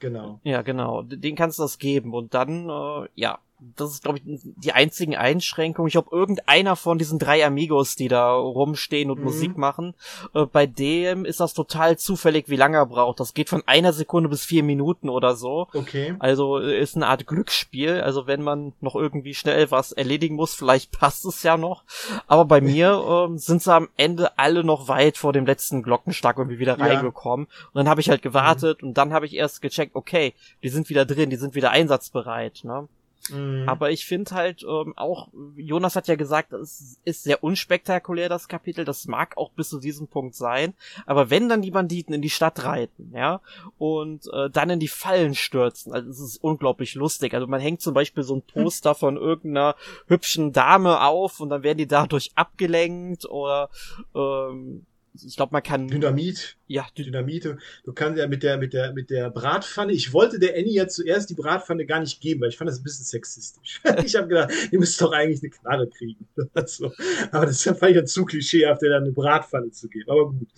Genau. 0.00 0.40
Ja, 0.42 0.62
genau. 0.62 1.02
Den 1.02 1.36
kannst 1.36 1.58
du 1.58 1.62
das 1.62 1.78
geben 1.78 2.12
und 2.12 2.34
dann, 2.34 2.68
äh, 2.68 3.08
ja, 3.14 3.38
das 3.76 3.92
ist, 3.92 4.02
glaube 4.02 4.18
ich, 4.18 4.40
die 4.42 4.72
einzigen 4.72 5.16
Einschränkungen. 5.16 5.88
Ich 5.88 5.92
glaube, 5.92 6.14
irgendeiner 6.14 6.76
von 6.76 6.98
diesen 6.98 7.18
drei 7.18 7.44
Amigos, 7.44 7.96
die 7.96 8.08
da 8.08 8.32
rumstehen 8.32 9.10
und 9.10 9.18
mhm. 9.18 9.24
Musik 9.24 9.56
machen, 9.56 9.94
äh, 10.34 10.46
bei 10.46 10.66
dem 10.66 11.24
ist 11.24 11.40
das 11.40 11.54
total 11.54 11.98
zufällig, 11.98 12.48
wie 12.48 12.56
lange 12.56 12.78
er 12.78 12.86
braucht. 12.86 13.20
Das 13.20 13.34
geht 13.34 13.48
von 13.48 13.62
einer 13.66 13.92
Sekunde 13.92 14.28
bis 14.28 14.44
vier 14.44 14.62
Minuten 14.62 15.08
oder 15.08 15.36
so. 15.36 15.68
Okay. 15.74 16.14
Also 16.18 16.58
äh, 16.58 16.80
ist 16.80 16.96
eine 16.96 17.06
Art 17.06 17.26
Glücksspiel. 17.26 18.00
Also 18.00 18.26
wenn 18.26 18.42
man 18.42 18.72
noch 18.80 18.94
irgendwie 18.94 19.34
schnell 19.34 19.70
was 19.70 19.92
erledigen 19.92 20.36
muss, 20.36 20.54
vielleicht 20.54 20.92
passt 20.98 21.24
es 21.24 21.42
ja 21.42 21.56
noch. 21.56 21.84
Aber 22.26 22.44
bei 22.44 22.60
mir 22.60 23.28
äh, 23.32 23.38
sind 23.38 23.62
sie 23.62 23.72
am 23.72 23.88
Ende 23.96 24.38
alle 24.38 24.64
noch 24.64 24.88
weit 24.88 25.16
vor 25.18 25.32
dem 25.32 25.46
letzten 25.46 25.82
Glockenschlag 25.82 26.38
irgendwie 26.38 26.58
wieder 26.58 26.78
ja. 26.78 26.84
reingekommen. 26.84 27.46
Und 27.46 27.74
dann 27.74 27.88
habe 27.88 28.00
ich 28.00 28.10
halt 28.10 28.22
gewartet 28.22 28.82
mhm. 28.82 28.88
und 28.88 28.98
dann 28.98 29.12
habe 29.12 29.26
ich 29.26 29.34
erst 29.34 29.62
gecheckt, 29.62 29.94
okay, 29.94 30.34
die 30.62 30.68
sind 30.68 30.88
wieder 30.90 31.04
drin, 31.04 31.30
die 31.30 31.36
sind 31.36 31.54
wieder 31.54 31.70
einsatzbereit. 31.70 32.60
Ne? 32.64 32.88
Mhm. 33.30 33.68
Aber 33.68 33.90
ich 33.90 34.04
finde 34.04 34.32
halt 34.32 34.64
ähm, 34.64 34.94
auch, 34.96 35.28
Jonas 35.56 35.96
hat 35.96 36.08
ja 36.08 36.16
gesagt, 36.16 36.52
es 36.52 36.98
ist 37.04 37.22
sehr 37.22 37.44
unspektakulär, 37.44 38.28
das 38.28 38.48
Kapitel. 38.48 38.84
Das 38.84 39.06
mag 39.06 39.36
auch 39.36 39.50
bis 39.50 39.68
zu 39.68 39.78
diesem 39.78 40.08
Punkt 40.08 40.34
sein. 40.34 40.74
Aber 41.06 41.30
wenn 41.30 41.48
dann 41.48 41.62
die 41.62 41.70
Banditen 41.70 42.14
in 42.14 42.22
die 42.22 42.30
Stadt 42.30 42.64
reiten, 42.64 43.12
ja, 43.14 43.40
und 43.78 44.28
äh, 44.32 44.50
dann 44.50 44.70
in 44.70 44.80
die 44.80 44.88
Fallen 44.88 45.34
stürzen, 45.34 45.92
also 45.92 46.10
es 46.10 46.20
ist 46.20 46.42
unglaublich 46.42 46.94
lustig. 46.94 47.34
Also 47.34 47.46
man 47.46 47.60
hängt 47.60 47.80
zum 47.80 47.94
Beispiel 47.94 48.24
so 48.24 48.36
ein 48.36 48.42
hm. 48.52 48.64
Poster 48.64 48.94
von 48.94 49.16
irgendeiner 49.16 49.76
hübschen 50.06 50.52
Dame 50.52 51.02
auf 51.02 51.40
und 51.40 51.50
dann 51.50 51.62
werden 51.62 51.78
die 51.78 51.86
dadurch 51.86 52.32
abgelenkt 52.34 53.24
oder 53.26 53.70
ähm, 54.14 54.86
ich 55.14 55.36
glaube, 55.36 55.52
man 55.52 55.62
kann. 55.62 55.88
Dynamit. 55.88 56.56
Ja, 56.66 56.86
Dynamite. 56.96 57.58
Du 57.84 57.92
kannst 57.92 58.18
ja 58.18 58.26
mit 58.26 58.42
der, 58.42 58.56
mit 58.56 58.72
der, 58.72 58.92
mit 58.92 59.10
der 59.10 59.30
Bratpfanne. 59.30 59.92
Ich 59.92 60.12
wollte 60.12 60.38
der 60.38 60.54
Annie 60.54 60.72
ja 60.72 60.88
zuerst 60.88 61.28
die 61.28 61.34
Bratpfanne 61.34 61.84
gar 61.84 62.00
nicht 62.00 62.20
geben, 62.20 62.40
weil 62.40 62.48
ich 62.48 62.56
fand 62.56 62.70
das 62.70 62.80
ein 62.80 62.82
bisschen 62.82 63.04
sexistisch. 63.04 63.80
ich 64.04 64.16
habe 64.16 64.28
gedacht, 64.28 64.52
ihr 64.70 64.78
müsst 64.78 65.00
doch 65.00 65.12
eigentlich 65.12 65.42
eine 65.42 65.50
Knarre 65.50 65.88
kriegen. 65.88 66.26
so. 66.66 66.92
Aber 67.30 67.46
das 67.46 67.62
fand 67.62 67.82
ich 67.82 67.96
ja 67.96 68.04
zu 68.04 68.24
klischeehaft, 68.24 68.82
der 68.82 68.90
dann 68.90 69.04
eine 69.04 69.12
Bratpfanne 69.12 69.70
zu 69.70 69.88
geben. 69.88 70.10
Aber 70.10 70.30
gut. 70.30 70.48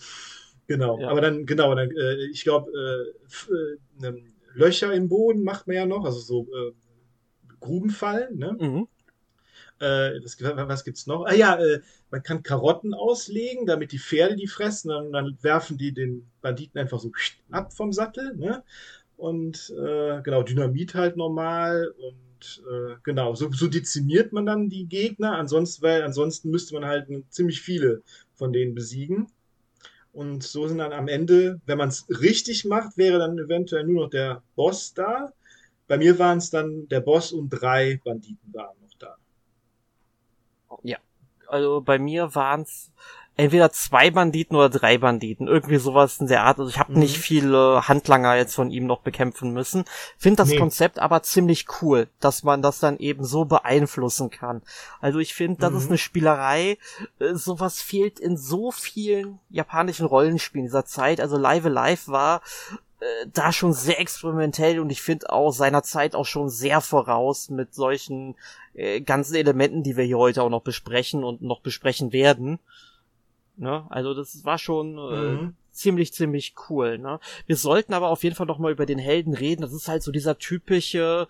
Genau. 0.67 0.99
Ja. 1.01 1.09
Aber 1.09 1.21
dann, 1.21 1.47
genau, 1.47 1.75
dann, 1.75 1.91
äh, 1.91 2.27
ich 2.27 2.45
glaube, 2.45 2.71
äh, 2.73 4.07
äh, 4.07 4.23
Löcher 4.55 4.93
im 4.93 5.09
Boden 5.09 5.43
macht 5.43 5.67
man 5.67 5.77
ja 5.77 5.87
noch, 5.87 6.05
also 6.05 6.21
so 6.21 6.43
äh, 6.55 6.73
Grubenfallen, 7.61 8.39
ne? 8.39 8.57
Mhm. 8.59 8.89
Äh, 9.81 10.21
das, 10.21 10.41
was 10.41 10.85
gibt's 10.85 11.07
noch? 11.07 11.25
Ah 11.25 11.35
ja, 11.35 11.57
äh, 11.57 11.81
man 12.11 12.23
kann 12.23 12.43
Karotten 12.43 12.95
auslegen, 12.95 13.67
damit 13.67 13.93
die 13.93 13.99
Pferde 13.99 14.37
die 14.37 14.47
fressen. 14.47 14.89
Dann, 14.89 15.13
dann 15.13 15.39
werfen 15.43 15.79
die 15.79 15.93
den 15.93 16.31
Banditen 16.41 16.81
einfach 16.81 17.01
so 17.01 17.11
ab 17.51 17.73
vom 17.73 17.93
Sattel. 17.93 18.37
Ne? 18.37 18.63
Und 19.17 19.73
äh, 19.77 20.23
genau, 20.23 20.43
Dynamit 20.43 20.95
halt 20.95 21.17
normal. 21.17 21.93
Und 21.99 22.65
äh, 22.71 22.97
genau, 23.03 23.35
so, 23.35 23.51
so 23.51 23.67
dezimiert 23.67 24.33
man 24.33 24.47
dann 24.47 24.69
die 24.69 24.87
Gegner. 24.87 25.37
Ansonsten, 25.37 25.83
weil 25.83 26.03
ansonsten 26.03 26.51
müsste 26.51 26.75
man 26.75 26.85
halt 26.85 27.09
ziemlich 27.31 27.61
viele 27.61 28.03
von 28.35 28.53
denen 28.53 28.75
besiegen. 28.75 29.29
Und 30.13 30.45
so 30.45 30.69
sind 30.69 30.79
dann 30.79 30.93
am 30.93 31.09
Ende, 31.09 31.61
wenn 31.67 31.79
man 31.79 31.89
es 31.89 32.07
richtig 32.09 32.65
macht, 32.65 32.97
wäre 32.97 33.19
dann 33.19 33.37
eventuell 33.37 33.85
nur 33.85 34.05
noch 34.05 34.11
der 34.11 34.43
Boss 34.55 34.95
da. 34.95 35.33
Bei 35.89 35.99
mir 35.99 36.19
waren 36.21 36.39
es 36.39 36.51
dann 36.51 36.89
der 36.89 37.01
Boss 37.01 37.33
und 37.33 37.51
drei 37.51 38.01
Banditen 38.05 38.55
waren. 38.55 38.77
Ja. 40.83 40.99
Also 41.49 41.81
bei 41.81 41.99
mir 41.99 42.35
waren 42.35 42.63
es 42.63 42.91
entweder 43.37 43.73
zwei 43.73 44.11
Banditen 44.11 44.57
oder 44.57 44.69
drei 44.69 44.99
Banditen. 44.99 45.49
Irgendwie 45.49 45.79
sowas 45.79 46.21
in 46.21 46.29
der 46.29 46.45
Art. 46.45 46.59
Also 46.59 46.71
ich 46.71 46.79
habe 46.79 46.93
mhm. 46.93 47.01
nicht 47.01 47.19
viele 47.19 47.89
Handlanger 47.89 48.37
jetzt 48.37 48.55
von 48.55 48.71
ihm 48.71 48.87
noch 48.87 49.01
bekämpfen 49.01 49.53
müssen. 49.53 49.85
Finde 50.17 50.37
das 50.37 50.51
nee. 50.51 50.59
Konzept 50.59 50.99
aber 50.99 51.23
ziemlich 51.23 51.67
cool, 51.83 52.09
dass 52.21 52.45
man 52.45 52.63
das 52.63 52.79
dann 52.79 52.99
eben 52.99 53.25
so 53.25 53.45
beeinflussen 53.45 54.31
kann. 54.31 54.63
Also 55.01 55.19
ich 55.19 55.35
finde, 55.35 55.61
das 55.61 55.73
mhm. 55.73 55.79
ist 55.79 55.89
eine 55.89 55.99
Spielerei. 55.99 56.79
Äh, 57.19 57.35
sowas 57.35 57.81
fehlt 57.81 58.21
in 58.21 58.37
so 58.37 58.71
vielen 58.71 59.41
japanischen 59.51 60.07
Rollenspielen 60.07 60.67
dieser 60.67 60.85
Zeit. 60.85 61.21
Also 61.21 61.37
Live 61.37 61.67
Alive 61.67 62.13
war 62.13 62.41
äh, 63.01 63.27
da 63.33 63.53
schon 63.53 63.73
sehr 63.73 64.01
experimentell 64.01 64.79
und 64.79 64.91
ich 64.91 65.03
finde 65.03 65.31
auch 65.31 65.51
seiner 65.51 65.83
Zeit 65.83 66.15
auch 66.15 66.27
schon 66.27 66.49
sehr 66.49 66.81
voraus 66.81 67.51
mit 67.51 67.75
solchen 67.75 68.37
äh, 68.75 69.01
ganzen 69.01 69.35
Elementen, 69.37 69.83
die 69.83 69.97
wir 69.97 70.05
hier 70.05 70.19
heute 70.19 70.43
auch 70.43 70.51
noch 70.51 70.63
besprechen 70.63 71.25
und 71.25 71.43
noch 71.43 71.61
besprechen 71.61 72.13
werden. 72.13 72.59
Ne? 73.57 73.85
Also 73.89 74.15
das 74.15 74.45
war 74.45 74.59
schon 74.59 74.99
äh, 74.99 75.33
mhm. 75.33 75.55
ziemlich, 75.71 76.13
ziemlich 76.13 76.55
cool. 76.69 76.99
Ne? 76.99 77.21
Wir 77.47 77.57
sollten 77.57 77.95
aber 77.95 78.09
auf 78.09 78.25
jeden 78.25 78.37
Fall 78.37 78.47
noch 78.47 78.59
mal 78.59 78.73
über 78.73 78.87
den 78.87 78.99
Helden 78.99 79.35
reden. 79.35 79.63
Das 79.63 79.73
ist 79.73 79.89
halt 79.89 80.03
so 80.03 80.13
dieser 80.13 80.39
typische 80.39 81.29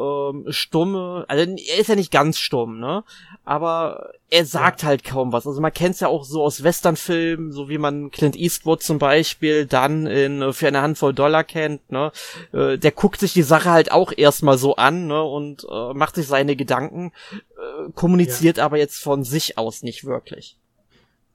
ähm, 0.00 0.46
stumme, 0.48 1.24
also 1.28 1.44
er 1.44 1.78
ist 1.78 1.88
ja 1.88 1.94
nicht 1.94 2.12
ganz 2.12 2.38
stumm, 2.38 2.78
ne? 2.78 3.04
Aber 3.44 4.12
er 4.30 4.44
sagt 4.44 4.82
ja. 4.82 4.88
halt 4.88 5.04
kaum 5.04 5.32
was. 5.32 5.46
Also 5.46 5.60
man 5.60 5.72
kennt 5.72 5.94
es 5.94 6.00
ja 6.00 6.08
auch 6.08 6.24
so 6.24 6.42
aus 6.42 6.62
Westernfilmen, 6.62 7.52
so 7.52 7.68
wie 7.68 7.78
man 7.78 8.10
Clint 8.10 8.36
Eastwood 8.36 8.82
zum 8.82 8.98
Beispiel 8.98 9.66
dann 9.66 10.06
in 10.06 10.42
äh, 10.42 10.52
für 10.52 10.68
eine 10.68 10.82
Handvoll 10.82 11.14
Dollar 11.14 11.44
kennt, 11.44 11.90
ne? 11.90 12.12
Äh, 12.52 12.78
der 12.78 12.92
guckt 12.92 13.20
sich 13.20 13.32
die 13.32 13.42
Sache 13.42 13.70
halt 13.70 13.90
auch 13.90 14.12
erstmal 14.16 14.58
so 14.58 14.76
an, 14.76 15.06
ne? 15.06 15.22
Und 15.22 15.66
äh, 15.70 15.94
macht 15.94 16.14
sich 16.14 16.26
seine 16.26 16.56
Gedanken, 16.56 17.12
äh, 17.32 17.90
kommuniziert 17.92 18.58
ja. 18.58 18.64
aber 18.64 18.78
jetzt 18.78 19.02
von 19.02 19.24
sich 19.24 19.58
aus 19.58 19.82
nicht 19.82 20.04
wirklich 20.04 20.56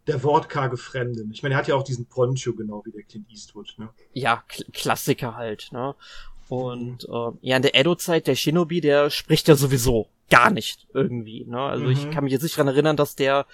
der 0.07 0.21
wortkarge 0.23 0.77
Fremden. 0.77 1.31
Ich 1.31 1.43
meine, 1.43 1.55
er 1.55 1.59
hat 1.59 1.67
ja 1.67 1.75
auch 1.75 1.83
diesen 1.83 2.05
Poncho, 2.05 2.53
genau 2.53 2.83
wie 2.85 2.91
der 2.91 3.03
Clint 3.03 3.29
Eastwood, 3.29 3.73
ne? 3.77 3.89
Ja, 4.11 4.43
K 4.47 4.63
Klassiker 4.73 5.35
halt, 5.35 5.69
ne? 5.71 5.95
Und 6.49 7.05
äh, 7.05 7.31
ja, 7.41 7.55
in 7.55 7.61
der 7.61 7.75
Edo-Zeit, 7.75 8.27
der 8.27 8.35
Shinobi, 8.35 8.81
der 8.81 9.09
spricht 9.09 9.47
ja 9.47 9.55
sowieso 9.55 10.07
gar 10.29 10.51
nicht 10.51 10.87
irgendwie. 10.93 11.45
Ne? 11.45 11.59
Also 11.59 11.85
mhm. 11.85 11.91
ich 11.91 12.11
kann 12.11 12.23
mich 12.23 12.33
jetzt 12.33 12.43
nicht 12.43 12.57
dran 12.57 12.67
erinnern, 12.67 12.97
dass 12.97 13.15
der 13.15 13.45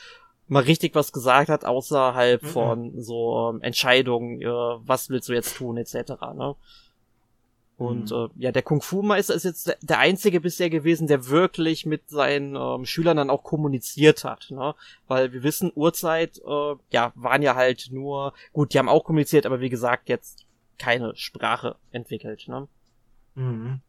mal 0.48 0.64
richtig 0.64 0.96
was 0.96 1.12
gesagt 1.12 1.50
hat, 1.50 1.66
außerhalb 1.66 2.42
mhm. 2.42 2.48
von 2.48 3.02
so 3.02 3.52
ähm, 3.54 3.62
Entscheidungen, 3.62 4.42
äh, 4.42 4.48
was 4.48 5.10
willst 5.10 5.30
du 5.30 5.34
jetzt 5.34 5.56
tun, 5.58 5.78
etc. 5.78 6.12
Ne? 6.36 6.56
Und 7.80 8.12
mhm. 8.12 8.18
äh, 8.18 8.44
ja, 8.44 8.52
der 8.52 8.62
Kung-Fu-Meister 8.62 9.34
ist 9.34 9.46
jetzt 9.46 9.78
der 9.82 10.00
einzige 10.00 10.42
bisher 10.42 10.70
gewesen, 10.70 11.08
der 11.08 11.28
wirklich 11.28 11.86
mit 11.86 12.10
seinen 12.10 12.56
ähm, 12.56 12.86
Schülern 12.86 13.16
dann 13.16 13.30
auch 13.30 13.44
kommuniziert 13.44 14.26
hat, 14.26 14.48
ne? 14.50 14.76
Weil 15.08 15.32
wir 15.32 15.44
wissen, 15.44 15.72
Uhrzeit, 15.74 16.40
äh, 16.46 16.76
ja, 16.92 17.14
waren 17.16 17.42
ja 17.42 17.56
halt 17.56 17.88
nur, 17.92 18.34
gut, 18.52 18.74
die 18.74 18.80
haben 18.80 18.90
auch 18.90 19.06
kommuniziert, 19.06 19.46
aber 19.46 19.62
wie 19.62 19.70
gesagt, 19.70 20.10
jetzt 20.10 20.46
keine 20.78 21.16
Sprache 21.16 21.78
entwickelt, 21.92 22.50
ne? 22.50 22.68
Mhm. 23.40 23.82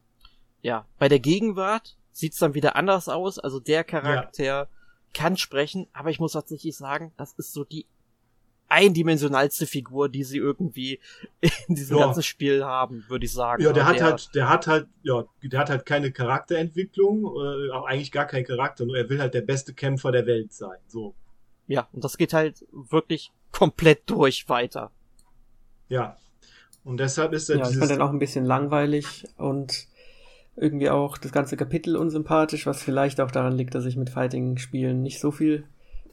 Ja, 0.63 0.87
bei 0.99 1.09
der 1.09 1.19
Gegenwart 1.19 1.97
sieht's 2.13 2.39
dann 2.39 2.55
wieder 2.55 2.77
anders 2.77 3.09
aus. 3.09 3.39
Also 3.39 3.61
der 3.61 3.85
Charakter 3.85 4.45
ja. 4.45 4.67
kann 5.13 5.37
sprechen, 5.37 5.89
aber 5.93 6.11
ich 6.11 6.21
muss 6.21 6.33
tatsächlich 6.33 6.77
sagen, 6.77 7.13
das 7.17 7.33
ist 7.33 7.53
so 7.53 7.65
die 7.65 7.87
eindimensionalste 8.69 9.67
Figur, 9.67 10.09
die 10.09 10.23
sie 10.23 10.39
irgendwie 10.39 11.01
in 11.69 11.75
diesem 11.75 11.99
ja. 11.99 12.05
ganzen 12.05 12.23
Spiel 12.23 12.65
haben, 12.65 13.05
würde 13.09 13.25
ich 13.25 13.33
sagen. 13.33 13.63
Ja, 13.63 13.73
der, 13.73 13.85
der 13.85 13.87
hat 13.87 14.03
halt, 14.03 14.35
der 14.35 14.49
hat 14.49 14.67
halt, 14.69 14.89
ja, 15.03 15.25
der 15.43 15.59
hat 15.59 15.71
halt 15.71 15.87
keine 15.87 16.13
Charakterentwicklung, 16.13 17.25
äh, 17.25 17.73
auch 17.73 17.87
eigentlich 17.87 18.13
gar 18.13 18.27
keinen 18.27 18.45
Charakter, 18.45 18.87
nur 18.87 18.97
er 18.97 19.09
will 19.09 19.21
halt 19.21 19.35
der 19.35 19.41
beste 19.41 19.75
Kämpfer 19.75 20.13
der 20.13 20.27
Welt 20.27 20.53
sein, 20.53 20.79
so. 20.87 21.15
Ja, 21.67 21.89
und 21.93 22.05
das 22.05 22.17
geht 22.17 22.33
halt 22.33 22.65
wirklich 22.71 23.33
komplett 23.51 24.09
durch 24.09 24.49
weiter. 24.49 24.93
Ja, 25.89 26.17
und 26.91 26.99
deshalb 27.01 27.33
ist 27.33 27.49
er 27.49 27.59
ja, 27.59 27.67
dieses... 27.69 27.81
Ja, 27.81 27.87
dann 27.87 28.03
auch 28.03 28.11
ein 28.11 28.19
bisschen 28.19 28.45
langweilig 28.45 29.25
und 29.37 29.87
irgendwie 30.57 30.91
auch 30.91 31.17
das 31.17 31.33
ganze 31.33 31.57
Kapitel 31.57 31.97
unsympathisch, 31.97 32.67
was 32.67 32.83
vielleicht 32.83 33.21
auch 33.21 33.31
daran 33.31 33.53
liegt, 33.55 33.75
dass 33.75 33.87
ich 33.87 33.97
mit 33.97 34.11
Fighting-Spielen 34.11 35.01
nicht 35.01 35.21
so 35.21 35.31
viel 35.31 35.65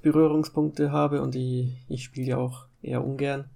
Berührungspunkte 0.03 0.91
habe 0.91 1.21
und 1.21 1.33
die, 1.35 1.75
ich 1.89 2.03
spiele 2.03 2.27
ja 2.27 2.37
auch 2.37 2.65
eher 2.81 3.03
ungern. 3.03 3.49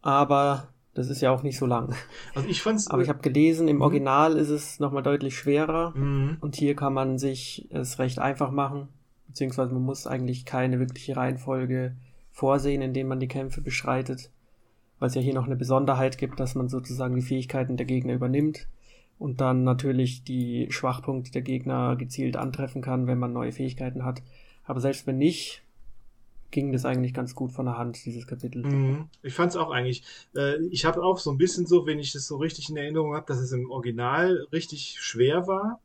Aber 0.00 0.68
das 0.94 1.10
ist 1.10 1.20
ja 1.20 1.30
auch 1.30 1.42
nicht 1.42 1.58
so 1.58 1.66
lang. 1.66 1.94
Also 2.34 2.48
ich 2.48 2.62
fand's. 2.62 2.88
Aber 2.88 3.02
ich 3.02 3.08
habe 3.08 3.20
gelesen, 3.20 3.68
im 3.68 3.76
Mhm. 3.76 3.82
Original 3.82 4.36
ist 4.36 4.48
es 4.48 4.80
nochmal 4.80 5.02
deutlich 5.02 5.36
schwerer 5.36 5.92
Mhm. 5.96 6.38
und 6.40 6.56
hier 6.56 6.74
kann 6.76 6.94
man 6.94 7.18
sich 7.18 7.68
es 7.70 7.98
recht 7.98 8.18
einfach 8.18 8.50
machen, 8.50 8.88
beziehungsweise 9.26 9.72
man 9.74 9.82
muss 9.82 10.06
eigentlich 10.06 10.46
keine 10.46 10.78
wirkliche 10.78 11.16
Reihenfolge 11.16 11.96
vorsehen, 12.32 12.80
indem 12.80 13.08
man 13.08 13.20
die 13.20 13.28
Kämpfe 13.28 13.60
beschreitet, 13.60 14.30
weil 15.00 15.08
es 15.08 15.16
ja 15.16 15.20
hier 15.20 15.34
noch 15.34 15.46
eine 15.46 15.56
Besonderheit 15.56 16.18
gibt, 16.18 16.38
dass 16.38 16.54
man 16.54 16.68
sozusagen 16.68 17.16
die 17.16 17.22
Fähigkeiten 17.22 17.76
der 17.76 17.86
Gegner 17.86 18.14
übernimmt 18.14 18.68
und 19.18 19.40
dann 19.40 19.64
natürlich 19.64 20.22
die 20.22 20.68
Schwachpunkte 20.70 21.32
der 21.32 21.42
Gegner 21.42 21.96
gezielt 21.96 22.36
antreffen 22.36 22.82
kann, 22.82 23.08
wenn 23.08 23.18
man 23.18 23.32
neue 23.32 23.52
Fähigkeiten 23.52 24.04
hat. 24.04 24.22
Aber 24.64 24.80
selbst 24.80 25.06
wenn 25.06 25.18
nicht, 25.18 25.62
ging 26.50 26.72
das 26.72 26.84
eigentlich 26.84 27.14
ganz 27.14 27.34
gut 27.34 27.52
von 27.52 27.66
der 27.66 27.78
Hand, 27.78 28.04
dieses 28.04 28.26
Kapitel. 28.26 28.64
Mhm. 28.64 29.08
Ich 29.22 29.34
fand's 29.34 29.56
auch 29.56 29.70
eigentlich. 29.70 30.02
Äh, 30.36 30.64
ich 30.70 30.84
habe 30.84 31.02
auch 31.02 31.18
so 31.18 31.30
ein 31.30 31.38
bisschen 31.38 31.66
so, 31.66 31.86
wenn 31.86 31.98
ich 31.98 32.12
das 32.12 32.26
so 32.26 32.36
richtig 32.36 32.70
in 32.70 32.76
Erinnerung 32.76 33.14
habe, 33.14 33.26
dass 33.26 33.38
es 33.38 33.52
im 33.52 33.70
Original 33.70 34.46
richtig 34.52 34.96
schwer 35.00 35.46
war. 35.46 35.80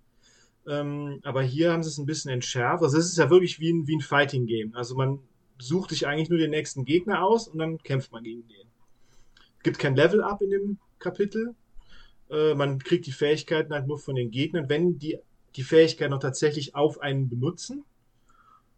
Ähm, 0.67 1.19
aber 1.23 1.43
hier 1.43 1.71
haben 1.71 1.83
sie 1.83 1.89
es 1.89 1.97
ein 1.97 2.07
bisschen 2.07 2.31
entschärft. 2.31 2.83
Also 2.83 2.97
es 2.97 3.05
ist 3.05 3.17
ja 3.17 3.29
wirklich 3.29 3.59
wie 3.59 3.71
ein, 3.71 3.87
wie 3.87 3.95
ein 3.95 4.01
Fighting 4.01 4.47
Game. 4.47 4.75
Also 4.75 4.95
man 4.95 5.19
sucht 5.59 5.91
sich 5.91 6.07
eigentlich 6.07 6.29
nur 6.29 6.39
den 6.39 6.49
nächsten 6.49 6.85
Gegner 6.85 7.23
aus 7.23 7.47
und 7.47 7.59
dann 7.59 7.77
kämpft 7.79 8.11
man 8.11 8.23
gegen 8.23 8.47
den. 8.47 8.64
Gibt 9.65 9.79
kein 9.79 9.95
Level 9.95 10.21
Up 10.21 10.43
in 10.43 10.51
dem 10.51 10.77
Kapitel. 10.99 11.55
Äh, 12.29 12.53
man 12.53 12.77
kriegt 12.77 13.07
die 13.07 13.11
Fähigkeiten 13.11 13.73
halt 13.73 13.87
nur 13.87 13.97
von 13.97 14.13
den 14.13 14.29
Gegnern, 14.29 14.69
wenn 14.69 14.99
die 14.99 15.17
die 15.55 15.63
Fähigkeit 15.63 16.11
noch 16.11 16.19
tatsächlich 16.19 16.75
auf 16.75 17.01
einen 17.01 17.29
benutzen. 17.29 17.83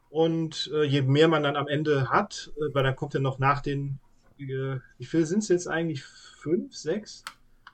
Und 0.09 0.71
äh, 0.73 0.83
je 0.85 1.01
mehr 1.01 1.27
man 1.27 1.43
dann 1.43 1.57
am 1.57 1.67
Ende 1.67 2.09
hat, 2.09 2.51
äh, 2.55 2.73
weil 2.73 2.85
dann 2.85 2.95
kommt 2.95 3.13
ja 3.15 3.19
noch 3.19 3.37
nach 3.37 3.61
den, 3.61 3.99
äh, 4.39 4.77
wie 4.97 5.05
viel 5.05 5.25
sind 5.25 5.39
es 5.39 5.49
jetzt 5.49 5.67
eigentlich? 5.67 6.03
Fünf, 6.03 6.73
sechs? 6.73 7.25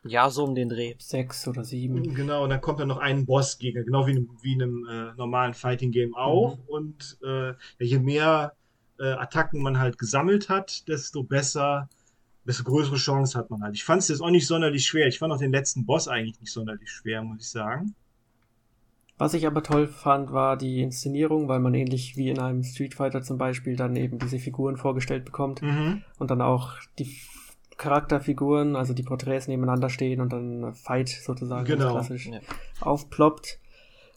Ja, 0.04 0.30
so 0.32 0.44
um 0.44 0.56
den 0.56 0.70
Dreh. 0.70 0.96
Sechs 0.98 1.48
oder 1.48 1.64
sieben. 1.64 2.16
Genau, 2.16 2.44
und 2.46 2.50
dann 2.50 2.62
kommt 2.62 2.80
dann 2.80 2.88
noch 2.88 2.98
ein 2.98 3.28
Bossgegner, 3.28 3.84
genau 3.84 4.08
wie 4.08 4.12
in, 4.14 4.18
einem- 4.18 4.38
wie 4.42 4.54
in 4.54 4.62
einem 4.64 4.88
äh, 4.90 5.14
normalen 5.18 5.54
Fighting 5.54 5.92
Game 5.92 6.16
auch. 6.16 6.58
Und 6.66 7.20
äh, 7.24 7.50
ja, 7.50 7.56
je 7.78 8.00
mehr 8.00 8.54
äh, 9.00 9.04
Attacken 9.04 9.62
man 9.62 9.78
halt 9.78 10.00
gesammelt 10.00 10.50
hat, 10.50 10.88
desto 10.88 11.22
besser, 11.22 11.90
desto 12.46 12.64
größere 12.64 12.96
Chance 12.98 13.38
hat 13.38 13.50
man 13.50 13.62
halt. 13.62 13.76
Ich 13.76 13.84
fand 13.84 14.02
es 14.02 14.08
jetzt 14.10 14.22
auch 14.22 14.30
nicht 14.30 14.48
sonderlich 14.48 14.86
schwer. 14.86 15.08
Ich 15.08 15.20
fand 15.20 15.32
auch 15.34 15.38
den 15.40 15.52
letzten 15.52 15.86
Boss 15.86 16.08
eigentlich 16.08 16.40
nicht 16.42 16.52
sonderlich 16.52 16.90
schwer, 16.90 17.22
muss 17.24 17.42
ich 17.42 17.50
sagen. 17.50 17.96
Was 19.18 19.34
ich 19.36 19.46
aber 19.46 19.62
toll 19.64 19.88
fand, 19.88 20.34
war 20.34 20.58
die 20.58 20.82
Inszenierung, 20.82 21.48
weil 21.48 21.60
man 21.60 21.74
ähnlich 21.76 22.18
wie 22.18 22.30
in 22.30 22.40
einem 22.40 22.64
Street 22.64 22.96
Fighter 22.96 23.22
zum 23.22 23.38
Beispiel 23.38 23.76
dann 23.76 23.96
eben 23.96 24.18
diese 24.18 24.40
Figuren 24.40 24.76
vorgestellt 24.76 25.24
bekommt 25.24 25.62
Mhm. 25.62 26.02
und 26.18 26.32
dann 26.32 26.42
auch 26.42 26.74
die 27.00 27.16
Charakterfiguren, 27.78 28.76
also 28.76 28.94
die 28.94 29.04
Porträts 29.04 29.48
nebeneinander 29.48 29.90
stehen 29.90 30.20
und 30.20 30.34
dann 30.34 30.74
Fight 30.74 31.10
sozusagen 31.10 31.66
Genau. 31.66 31.92
klassisch 31.92 32.28
Ja. 32.28 32.40
aufploppt. 32.82 33.60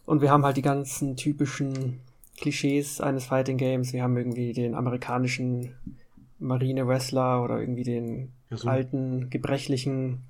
Und 0.06 0.22
wir 0.22 0.30
haben 0.30 0.44
halt 0.44 0.56
die 0.56 0.62
ganzen 0.62 1.16
typischen 1.16 2.00
Klischees 2.38 3.00
eines 3.00 3.26
Fighting 3.26 3.58
Games. 3.58 3.92
Wir 3.92 4.02
haben 4.02 4.16
irgendwie 4.16 4.52
den 4.52 4.74
amerikanischen 4.74 5.74
Marine-Wrestler 6.38 7.42
oder 7.42 7.60
irgendwie 7.60 7.82
den 7.84 8.32
Ja, 8.50 8.56
so- 8.56 8.68
alten, 8.68 9.30
gebrechlichen, 9.30 10.22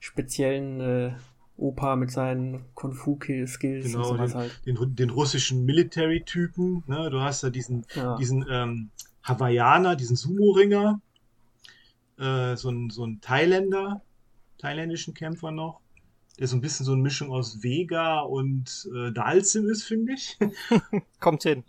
speziellen 0.00 0.80
äh, 0.80 1.12
Opa 1.56 1.96
mit 1.96 2.10
seinen 2.10 2.64
Kung-Fu-Skills 2.74 3.86
Genau, 3.92 3.98
und 3.98 4.04
sowas 4.04 4.32
den, 4.32 4.38
halt. 4.40 4.60
den, 4.66 4.96
den 4.96 5.10
russischen 5.10 5.64
Military-Typen. 5.64 6.84
Ne? 6.86 7.10
Du 7.10 7.20
hast 7.20 7.42
ja 7.42 7.50
diesen, 7.50 7.86
Ja. 7.94 8.16
diesen 8.16 8.44
ähm, 8.50 8.90
Hawaiianer, 9.22 9.96
diesen 9.96 10.16
Sumo-Ringer, 10.16 11.00
äh, 12.18 12.56
so 12.56 12.70
ein, 12.70 12.90
so 12.90 13.04
ein 13.06 13.20
Thailänder, 13.20 14.02
thailändischen 14.58 15.14
Kämpfer 15.14 15.50
noch, 15.50 15.80
der 16.38 16.48
so 16.48 16.56
ein 16.56 16.60
bisschen 16.60 16.84
so 16.84 16.92
eine 16.92 17.02
Mischung 17.02 17.30
aus 17.30 17.62
Vega 17.62 18.20
und 18.20 18.88
äh, 18.94 19.12
Dalsim 19.12 19.68
ist, 19.68 19.84
finde 19.84 20.14
ich. 20.14 20.36
Kommt 21.20 21.44
hin. 21.44 21.64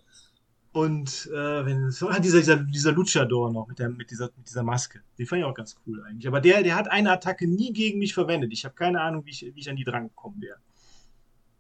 Und 0.76 1.30
äh, 1.34 1.66
wenn 1.66 1.90
so, 1.90 2.10
ah, 2.10 2.20
dieser, 2.20 2.40
dieser, 2.40 2.58
dieser 2.58 2.92
Luchador 2.92 3.50
noch 3.50 3.66
mit, 3.66 3.80
der, 3.80 3.88
mit, 3.88 4.12
dieser, 4.12 4.26
mit 4.36 4.46
dieser 4.50 4.62
Maske. 4.62 5.00
Die 5.18 5.26
fand 5.26 5.40
ich 5.40 5.46
auch 5.46 5.54
ganz 5.54 5.78
cool 5.88 6.04
eigentlich. 6.04 6.28
Aber 6.28 6.42
der, 6.42 6.64
der 6.64 6.76
hat 6.76 6.92
eine 6.92 7.12
Attacke 7.14 7.48
nie 7.48 7.72
gegen 7.72 7.98
mich 7.98 8.14
verwendet. 8.14 8.52
Ich 8.52 8.66
habe 8.66 8.76
keine 8.76 9.00
Ahnung, 9.00 9.24
wie 9.26 9.30
ich, 9.30 9.42
wie 9.56 9.60
ich 9.62 9.70
an 9.70 9.78
die 9.78 9.86
dran 9.86 10.10
gekommen 10.10 10.42
wäre. 10.42 10.58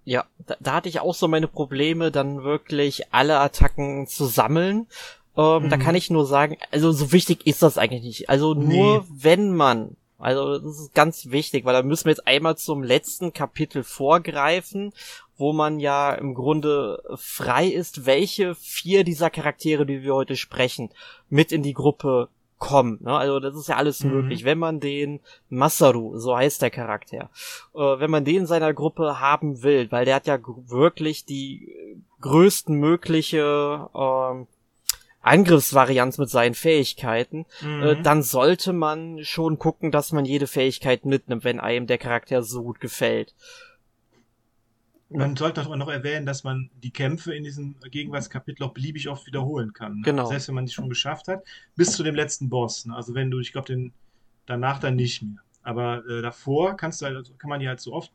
Ja, 0.03 0.25
da, 0.45 0.57
da 0.59 0.73
hatte 0.73 0.89
ich 0.89 0.99
auch 0.99 1.15
so 1.15 1.29
meine 1.29 1.47
Probleme, 1.47 2.11
dann 2.11 2.43
wirklich 2.43 3.13
alle 3.13 3.39
Attacken 3.39 4.05
zu 4.05 4.25
sammeln. 4.25 4.87
Ähm, 5.37 5.69
Da 5.69 5.77
Mhm. 5.77 5.81
kann 5.81 5.95
ich 5.95 6.09
nur 6.09 6.25
sagen, 6.25 6.57
also 6.71 6.91
so 6.91 7.13
wichtig 7.13 7.47
ist 7.47 7.61
das 7.63 7.77
eigentlich 7.77 8.03
nicht. 8.03 8.29
Also 8.29 8.53
nur 8.53 9.05
wenn 9.09 9.55
man, 9.55 9.95
also 10.19 10.59
das 10.59 10.77
ist 10.77 10.93
ganz 10.93 11.27
wichtig, 11.31 11.63
weil 11.63 11.73
da 11.73 11.83
müssen 11.83 12.05
wir 12.05 12.11
jetzt 12.11 12.27
einmal 12.27 12.57
zum 12.57 12.83
letzten 12.83 13.31
Kapitel 13.31 13.83
vorgreifen, 13.83 14.91
wo 15.37 15.53
man 15.53 15.79
ja 15.79 16.13
im 16.13 16.33
Grunde 16.33 17.03
frei 17.15 17.67
ist, 17.67 18.05
welche 18.05 18.55
vier 18.55 19.03
dieser 19.03 19.29
Charaktere, 19.29 19.85
die 19.85 20.01
wir 20.03 20.13
heute 20.15 20.35
sprechen, 20.35 20.89
mit 21.29 21.51
in 21.51 21.63
die 21.63 21.73
Gruppe 21.73 22.29
kommen. 22.57 22.99
Ne? 23.03 23.11
Also 23.11 23.39
das 23.41 23.55
ist 23.55 23.67
ja 23.67 23.75
alles 23.75 24.03
Mhm. 24.03 24.11
möglich. 24.11 24.45
Wenn 24.45 24.57
man 24.57 24.79
den 24.79 25.19
Masaru, 25.49 26.17
so 26.17 26.37
heißt 26.37 26.61
der 26.61 26.71
Charakter, 26.71 27.29
äh, 27.73 27.79
wenn 27.79 28.09
man 28.09 28.23
den 28.23 28.37
in 28.41 28.45
seiner 28.47 28.73
Gruppe 28.73 29.19
haben 29.19 29.61
will, 29.61 29.91
weil 29.91 30.05
der 30.05 30.15
hat 30.15 30.27
ja 30.27 30.39
wirklich 30.39 31.25
die 31.25 31.67
äh, 31.69 31.97
größten 32.21 32.73
mögliche 32.75 33.89
ähm, 33.93 34.47
Angriffsvarianz 35.21 36.17
mit 36.17 36.29
seinen 36.29 36.53
Fähigkeiten, 36.55 37.45
äh, 37.81 37.95
Mhm. 37.95 38.03
dann 38.03 38.23
sollte 38.23 38.73
man 38.73 39.23
schon 39.23 39.57
gucken, 39.59 39.91
dass 39.91 40.11
man 40.11 40.23
jede 40.23 40.47
Fähigkeit 40.47 41.03
mitnimmt, 41.05 41.43
wenn 41.43 41.59
einem 41.59 41.87
der 41.87 41.97
Charakter 41.97 42.43
so 42.43 42.63
gut 42.63 42.79
gefällt. 42.79 43.33
Man 45.09 45.35
sollte 45.35 45.61
auch 45.61 45.75
noch 45.75 45.87
erwähnen, 45.87 46.25
dass 46.25 46.43
man 46.43 46.69
die 46.81 46.91
Kämpfe 46.91 47.33
in 47.35 47.43
diesem 47.43 47.75
Gegenwartskapitel 47.91 48.65
auch 48.65 48.73
beliebig 48.73 49.07
oft 49.07 49.27
wiederholen 49.27 49.71
kann. 49.71 49.97
Ne? 49.97 50.01
Genau. 50.03 50.25
Selbst 50.25 50.47
wenn 50.47 50.55
man 50.55 50.65
die 50.65 50.71
schon 50.71 50.89
geschafft 50.89 51.27
hat, 51.27 51.43
bis 51.75 51.91
zu 51.91 52.03
dem 52.03 52.15
letzten 52.15 52.49
Boss. 52.49 52.85
Ne? 52.85 52.95
Also 52.95 53.13
wenn 53.13 53.29
du, 53.29 53.39
ich 53.39 53.51
glaube, 53.51 53.67
den 53.67 53.93
danach 54.45 54.79
dann 54.79 54.95
nicht 54.95 55.21
mehr. 55.21 55.37
Aber 55.63 56.05
äh, 56.07 56.21
davor 56.21 56.75
kannst 56.75 57.01
du 57.01 57.05
halt, 57.05 57.37
kann 57.39 57.49
man 57.49 57.59
die 57.59 57.67
halt 57.67 57.79
so 57.79 57.93
oft 57.93 58.11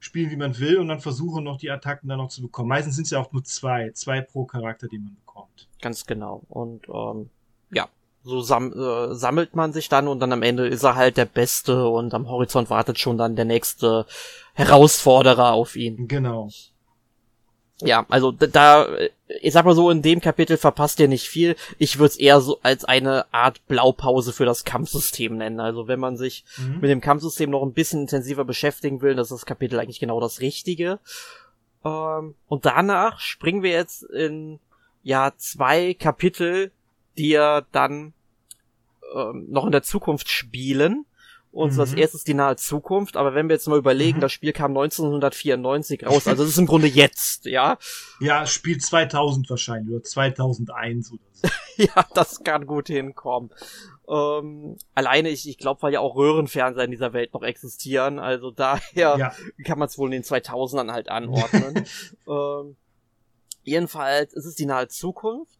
spielen, 0.00 0.30
wie 0.30 0.36
man 0.36 0.58
will 0.58 0.78
und 0.78 0.88
dann 0.88 1.00
versuchen 1.00 1.44
noch 1.44 1.58
die 1.58 1.70
Attacken 1.70 2.08
dann 2.08 2.18
noch 2.18 2.28
zu 2.28 2.42
bekommen. 2.42 2.68
Meistens 2.68 2.96
sind 2.96 3.04
es 3.04 3.10
ja 3.10 3.20
auch 3.20 3.32
nur 3.32 3.44
zwei, 3.44 3.90
zwei 3.92 4.20
pro 4.20 4.44
Charakter, 4.44 4.88
die 4.88 4.98
man 4.98 5.14
bekommt. 5.14 5.68
Ganz 5.80 6.04
genau. 6.04 6.42
Und 6.48 6.88
ähm, 6.88 7.30
ja, 7.70 7.88
so 8.24 8.40
sam 8.40 8.72
äh, 8.72 9.14
sammelt 9.14 9.56
man 9.56 9.72
sich 9.72 9.88
dann 9.88 10.06
und 10.08 10.20
dann 10.20 10.32
am 10.32 10.42
Ende 10.42 10.66
ist 10.68 10.82
er 10.84 10.94
halt 10.96 11.16
der 11.16 11.24
Beste 11.24 11.88
und 11.88 12.14
am 12.14 12.28
Horizont 12.28 12.70
wartet 12.70 12.98
schon 12.98 13.18
dann 13.18 13.34
der 13.36 13.44
nächste 13.44 14.06
Herausforderer 14.54 15.52
auf 15.52 15.76
ihn. 15.76 16.06
Genau. 16.08 16.48
Ja, 17.80 18.06
also 18.10 18.30
da- 18.30 18.86
ich 19.40 19.52
sag 19.52 19.64
mal 19.64 19.74
so, 19.74 19.90
in 19.90 20.02
dem 20.02 20.20
Kapitel 20.20 20.56
verpasst 20.56 21.00
ihr 21.00 21.08
nicht 21.08 21.26
viel. 21.28 21.56
Ich 21.78 21.98
würde 21.98 22.10
es 22.10 22.16
eher 22.16 22.40
so 22.40 22.60
als 22.62 22.84
eine 22.84 23.24
Art 23.32 23.66
Blaupause 23.66 24.32
für 24.32 24.44
das 24.44 24.62
Kampfsystem 24.64 25.36
nennen. 25.36 25.58
Also 25.58 25.88
wenn 25.88 25.98
man 25.98 26.16
sich 26.16 26.44
Mhm. 26.58 26.74
mit 26.80 26.90
dem 26.90 27.00
Kampfsystem 27.00 27.50
noch 27.50 27.62
ein 27.62 27.72
bisschen 27.72 28.02
intensiver 28.02 28.44
beschäftigen 28.44 29.02
will, 29.02 29.16
das 29.16 29.32
ist 29.32 29.38
das 29.40 29.46
Kapitel 29.46 29.80
eigentlich 29.80 29.98
genau 29.98 30.20
das 30.20 30.40
Richtige. 30.40 31.00
Ähm, 31.84 32.36
und 32.46 32.66
danach 32.66 33.18
springen 33.18 33.64
wir 33.64 33.72
jetzt 33.72 34.04
in 34.04 34.60
ja 35.02 35.32
zwei 35.36 35.94
Kapitel, 35.94 36.70
die 37.18 37.30
ja 37.30 37.62
dann 37.72 38.12
ähm, 39.14 39.46
noch 39.50 39.66
in 39.66 39.72
der 39.72 39.82
Zukunft 39.82 40.28
spielen. 40.28 41.04
Und 41.50 41.74
Mhm. 41.74 41.76
das 41.76 41.92
erste 41.92 42.16
ist 42.16 42.26
die 42.28 42.32
nahe 42.32 42.56
Zukunft, 42.56 43.14
aber 43.18 43.34
wenn 43.34 43.46
wir 43.50 43.56
jetzt 43.56 43.68
mal 43.68 43.76
überlegen, 43.76 44.16
Mhm. 44.18 44.22
das 44.22 44.32
Spiel 44.32 44.54
kam 44.54 44.72
1994 44.72 46.06
raus, 46.06 46.26
also 46.26 46.44
es 46.44 46.48
ist 46.50 46.58
im 46.58 46.64
Grunde 46.66 46.86
jetzt, 46.86 47.44
ja. 47.44 47.76
Ja, 48.20 48.44
es 48.44 48.50
spielt 48.52 48.80
2000 48.82 49.50
wahrscheinlich 49.50 49.94
oder 49.94 50.02
2001 50.02 51.12
oder 51.12 51.20
so. 51.32 51.48
Ja, 51.76 52.06
das 52.14 52.42
kann 52.44 52.66
gut 52.66 52.86
hinkommen. 52.88 53.50
Ähm, 54.08 54.76
alleine, 54.94 55.28
ich, 55.30 55.46
ich 55.48 55.58
glaube, 55.58 55.82
weil 55.82 55.92
ja 55.92 56.00
auch 56.00 56.16
Röhrenfernseher 56.16 56.84
in 56.84 56.90
dieser 56.90 57.12
Welt 57.12 57.34
noch 57.34 57.42
existieren, 57.42 58.18
also 58.18 58.50
daher 58.50 59.16
Ja. 59.18 59.34
kann 59.64 59.78
man 59.78 59.88
es 59.88 59.98
wohl 59.98 60.08
in 60.08 60.22
den 60.22 60.24
2000ern 60.24 60.90
halt 60.92 61.08
anordnen. 61.10 61.84
ähm, 62.26 62.76
jedenfalls, 63.64 64.32
es 64.34 64.46
ist 64.46 64.58
die 64.58 64.66
nahe 64.66 64.88
Zukunft 64.88 65.58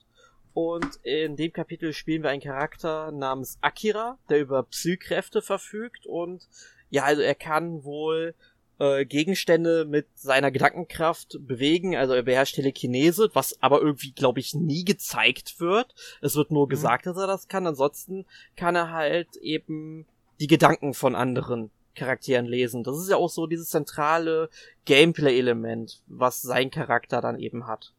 und 0.54 0.96
in 1.02 1.36
dem 1.36 1.52
Kapitel 1.52 1.92
spielen 1.92 2.22
wir 2.22 2.30
einen 2.30 2.42
Charakter 2.42 3.10
namens 3.12 3.58
Akira, 3.60 4.18
der 4.28 4.40
über 4.40 4.62
Psykräfte 4.64 5.42
verfügt 5.42 6.06
und 6.06 6.48
ja, 6.90 7.04
also 7.04 7.22
er 7.22 7.34
kann 7.34 7.84
wohl 7.84 8.34
äh, 8.78 9.04
Gegenstände 9.06 9.84
mit 9.84 10.06
seiner 10.14 10.50
Gedankenkraft 10.50 11.38
bewegen, 11.40 11.96
also 11.96 12.12
er 12.14 12.22
beherrscht 12.22 12.56
Telekinese, 12.56 13.30
was 13.32 13.62
aber 13.62 13.80
irgendwie, 13.80 14.12
glaube 14.12 14.40
ich, 14.40 14.54
nie 14.54 14.84
gezeigt 14.84 15.60
wird. 15.60 15.94
Es 16.20 16.36
wird 16.36 16.50
nur 16.50 16.66
Mhm. 16.66 16.70
gesagt, 16.70 17.06
dass 17.06 17.16
er 17.16 17.26
das 17.26 17.48
kann, 17.48 17.66
ansonsten 17.66 18.26
kann 18.56 18.76
er 18.76 18.90
halt 18.90 19.36
eben 19.36 20.06
die 20.40 20.48
Gedanken 20.48 20.92
von 20.94 21.14
anderen 21.14 21.70
Charakteren 21.94 22.46
lesen. 22.46 22.82
Das 22.84 22.98
ist 22.98 23.08
ja 23.10 23.16
auch 23.16 23.28
so 23.28 23.46
dieses 23.46 23.68
zentrale 23.68 24.48
Gameplay-Element, 24.86 26.02
was 26.06 26.42
sein 26.42 26.70
Charakter 26.70 27.20
dann 27.20 27.38
eben 27.38 27.66
hat. 27.66 27.92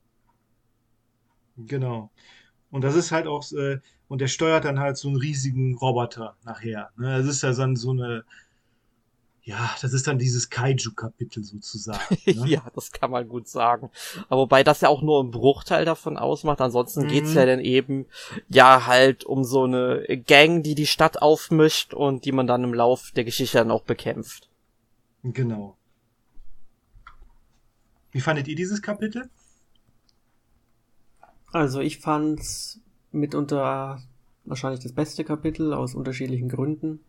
Genau. 1.57 2.09
Und 2.73 2.81
das 2.81 2.95
ist 2.95 3.11
halt 3.11 3.27
auch, 3.27 3.43
äh, 3.51 3.77
und 4.07 4.19
der 4.19 4.27
steuert 4.27 4.65
dann 4.65 4.79
halt 4.79 4.97
so 4.97 5.07
einen 5.07 5.17
riesigen 5.17 5.77
Roboter 5.77 6.35
nachher. 6.43 6.89
Ne? 6.97 7.19
Das 7.19 7.27
ist 7.27 7.43
ja 7.43 7.53
dann 7.53 7.75
so 7.75 7.91
eine, 7.91 8.25
ja, 9.43 9.69
das 9.79 9.93
ist 9.93 10.07
dann 10.07 10.17
dieses 10.17 10.49
Kaiju-Kapitel 10.49 11.43
sozusagen. 11.43 12.17
Ne? 12.25 12.47
ja, 12.47 12.63
das 12.73 12.91
kann 12.91 13.11
man 13.11 13.29
gut 13.29 13.47
sagen. 13.47 13.91
Aber 14.27 14.41
wobei 14.41 14.63
das 14.63 14.81
ja 14.81 14.89
auch 14.89 15.03
nur 15.03 15.23
ein 15.23 15.29
Bruchteil 15.29 15.85
davon 15.85 16.17
ausmacht. 16.17 16.61
Ansonsten 16.61 17.03
mhm. 17.03 17.09
geht's 17.09 17.35
ja 17.35 17.45
dann 17.45 17.59
eben, 17.59 18.07
ja, 18.49 18.87
halt 18.87 19.23
um 19.23 19.43
so 19.43 19.65
eine 19.65 20.07
Gang, 20.25 20.63
die 20.63 20.73
die 20.73 20.87
Stadt 20.87 21.21
aufmischt 21.21 21.93
und 21.93 22.25
die 22.25 22.31
man 22.31 22.47
dann 22.47 22.63
im 22.63 22.73
Lauf 22.73 23.11
der 23.11 23.23
Geschichte 23.23 23.59
dann 23.59 23.69
auch 23.69 23.83
bekämpft. 23.83 24.49
Genau. 25.21 25.77
Wie 28.11 28.21
fandet 28.21 28.47
ihr 28.47 28.55
dieses 28.55 28.81
Kapitel? 28.81 29.29
Also 31.53 31.79
ich 31.79 31.99
fand's 31.99 32.81
mitunter 33.11 33.99
wahrscheinlich 34.43 34.81
das 34.81 34.91
beste 34.91 35.23
Kapitel 35.23 35.73
aus 35.73 35.95
unterschiedlichen 35.95 36.49
Gründen. 36.49 36.99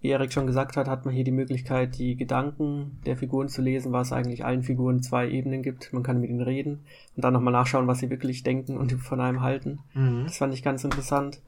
Wie 0.00 0.08
Erik 0.08 0.32
schon 0.32 0.48
gesagt 0.48 0.76
hat, 0.76 0.88
hat 0.88 1.04
man 1.04 1.14
hier 1.14 1.22
die 1.22 1.30
Möglichkeit, 1.30 1.96
die 1.96 2.16
Gedanken 2.16 3.00
der 3.06 3.16
Figuren 3.16 3.48
zu 3.48 3.62
lesen, 3.62 3.92
was 3.92 4.12
eigentlich 4.12 4.44
allen 4.44 4.64
Figuren 4.64 5.00
zwei 5.00 5.30
Ebenen 5.30 5.62
gibt. 5.62 5.92
Man 5.92 6.02
kann 6.02 6.20
mit 6.20 6.28
ihnen 6.28 6.42
reden 6.42 6.80
und 7.14 7.24
dann 7.24 7.32
nochmal 7.32 7.52
nachschauen, 7.52 7.86
was 7.86 8.00
sie 8.00 8.10
wirklich 8.10 8.42
denken 8.42 8.76
und 8.76 8.92
von 8.94 9.20
einem 9.20 9.42
halten. 9.42 9.78
Mhm. 9.94 10.24
Das 10.24 10.38
fand 10.38 10.52
ich 10.52 10.64
ganz 10.64 10.82
interessant. 10.82 11.40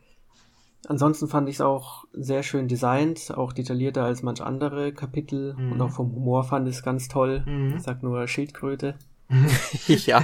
Ansonsten 0.87 1.27
fand 1.27 1.49
ich 1.49 1.57
es 1.57 1.61
auch 1.61 2.05
sehr 2.13 2.45
schön 2.45 2.69
designt, 2.69 3.33
auch 3.37 3.53
detaillierter 3.53 4.05
als 4.05 4.23
manch 4.23 4.41
andere 4.41 4.93
Kapitel 4.93 5.55
mhm. 5.55 5.73
und 5.73 5.81
auch 5.81 5.91
vom 5.91 6.15
Humor 6.15 6.45
fand 6.45 6.69
ich 6.69 6.77
es 6.77 6.83
ganz 6.85 7.09
toll. 7.09 7.43
Mhm. 7.47 7.75
Ich 7.77 7.83
sag 7.83 8.05
nur 8.05 8.29
Schildkröte. 8.29 8.95
ja. 9.89 10.23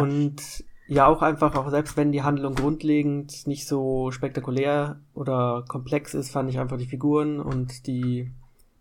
Und 0.00 0.64
ja 0.88 1.06
auch 1.06 1.22
einfach, 1.22 1.54
auch 1.54 1.70
selbst 1.70 1.96
wenn 1.96 2.12
die 2.12 2.22
Handlung 2.22 2.54
grundlegend 2.54 3.46
nicht 3.46 3.68
so 3.68 4.10
spektakulär 4.10 4.98
oder 5.14 5.64
komplex 5.68 6.14
ist, 6.14 6.30
fand 6.30 6.50
ich 6.50 6.58
einfach 6.58 6.78
die 6.78 6.86
Figuren 6.86 7.40
und 7.40 7.86
die, 7.86 8.30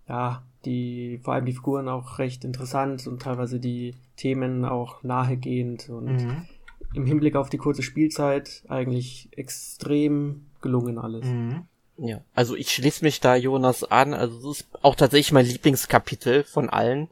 ja, 0.07 0.41
die, 0.65 1.19
vor 1.23 1.33
allem 1.33 1.45
die 1.45 1.53
Figuren 1.53 1.89
auch 1.89 2.17
recht 2.17 2.43
interessant 2.43 3.05
und 3.07 3.21
teilweise 3.21 3.59
die 3.59 3.93
Themen 4.15 4.65
auch 4.65 5.03
nahegehend 5.03 5.89
und 5.89 6.23
mhm. 6.23 6.47
im 6.93 7.05
Hinblick 7.05 7.35
auf 7.35 7.49
die 7.49 7.57
kurze 7.57 7.83
Spielzeit 7.83 8.63
eigentlich 8.67 9.29
extrem 9.31 10.45
gelungen 10.61 10.97
alles. 10.97 11.25
Mhm. 11.25 11.65
Ja, 11.97 12.21
also 12.33 12.55
ich 12.55 12.71
schließe 12.71 13.03
mich 13.03 13.19
da 13.19 13.35
Jonas 13.35 13.83
an, 13.83 14.13
also 14.13 14.51
es 14.51 14.59
ist 14.59 14.67
auch 14.81 14.95
tatsächlich 14.95 15.31
mein 15.31 15.45
Lieblingskapitel 15.45 16.43
von 16.43 16.69
allen. 16.69 17.09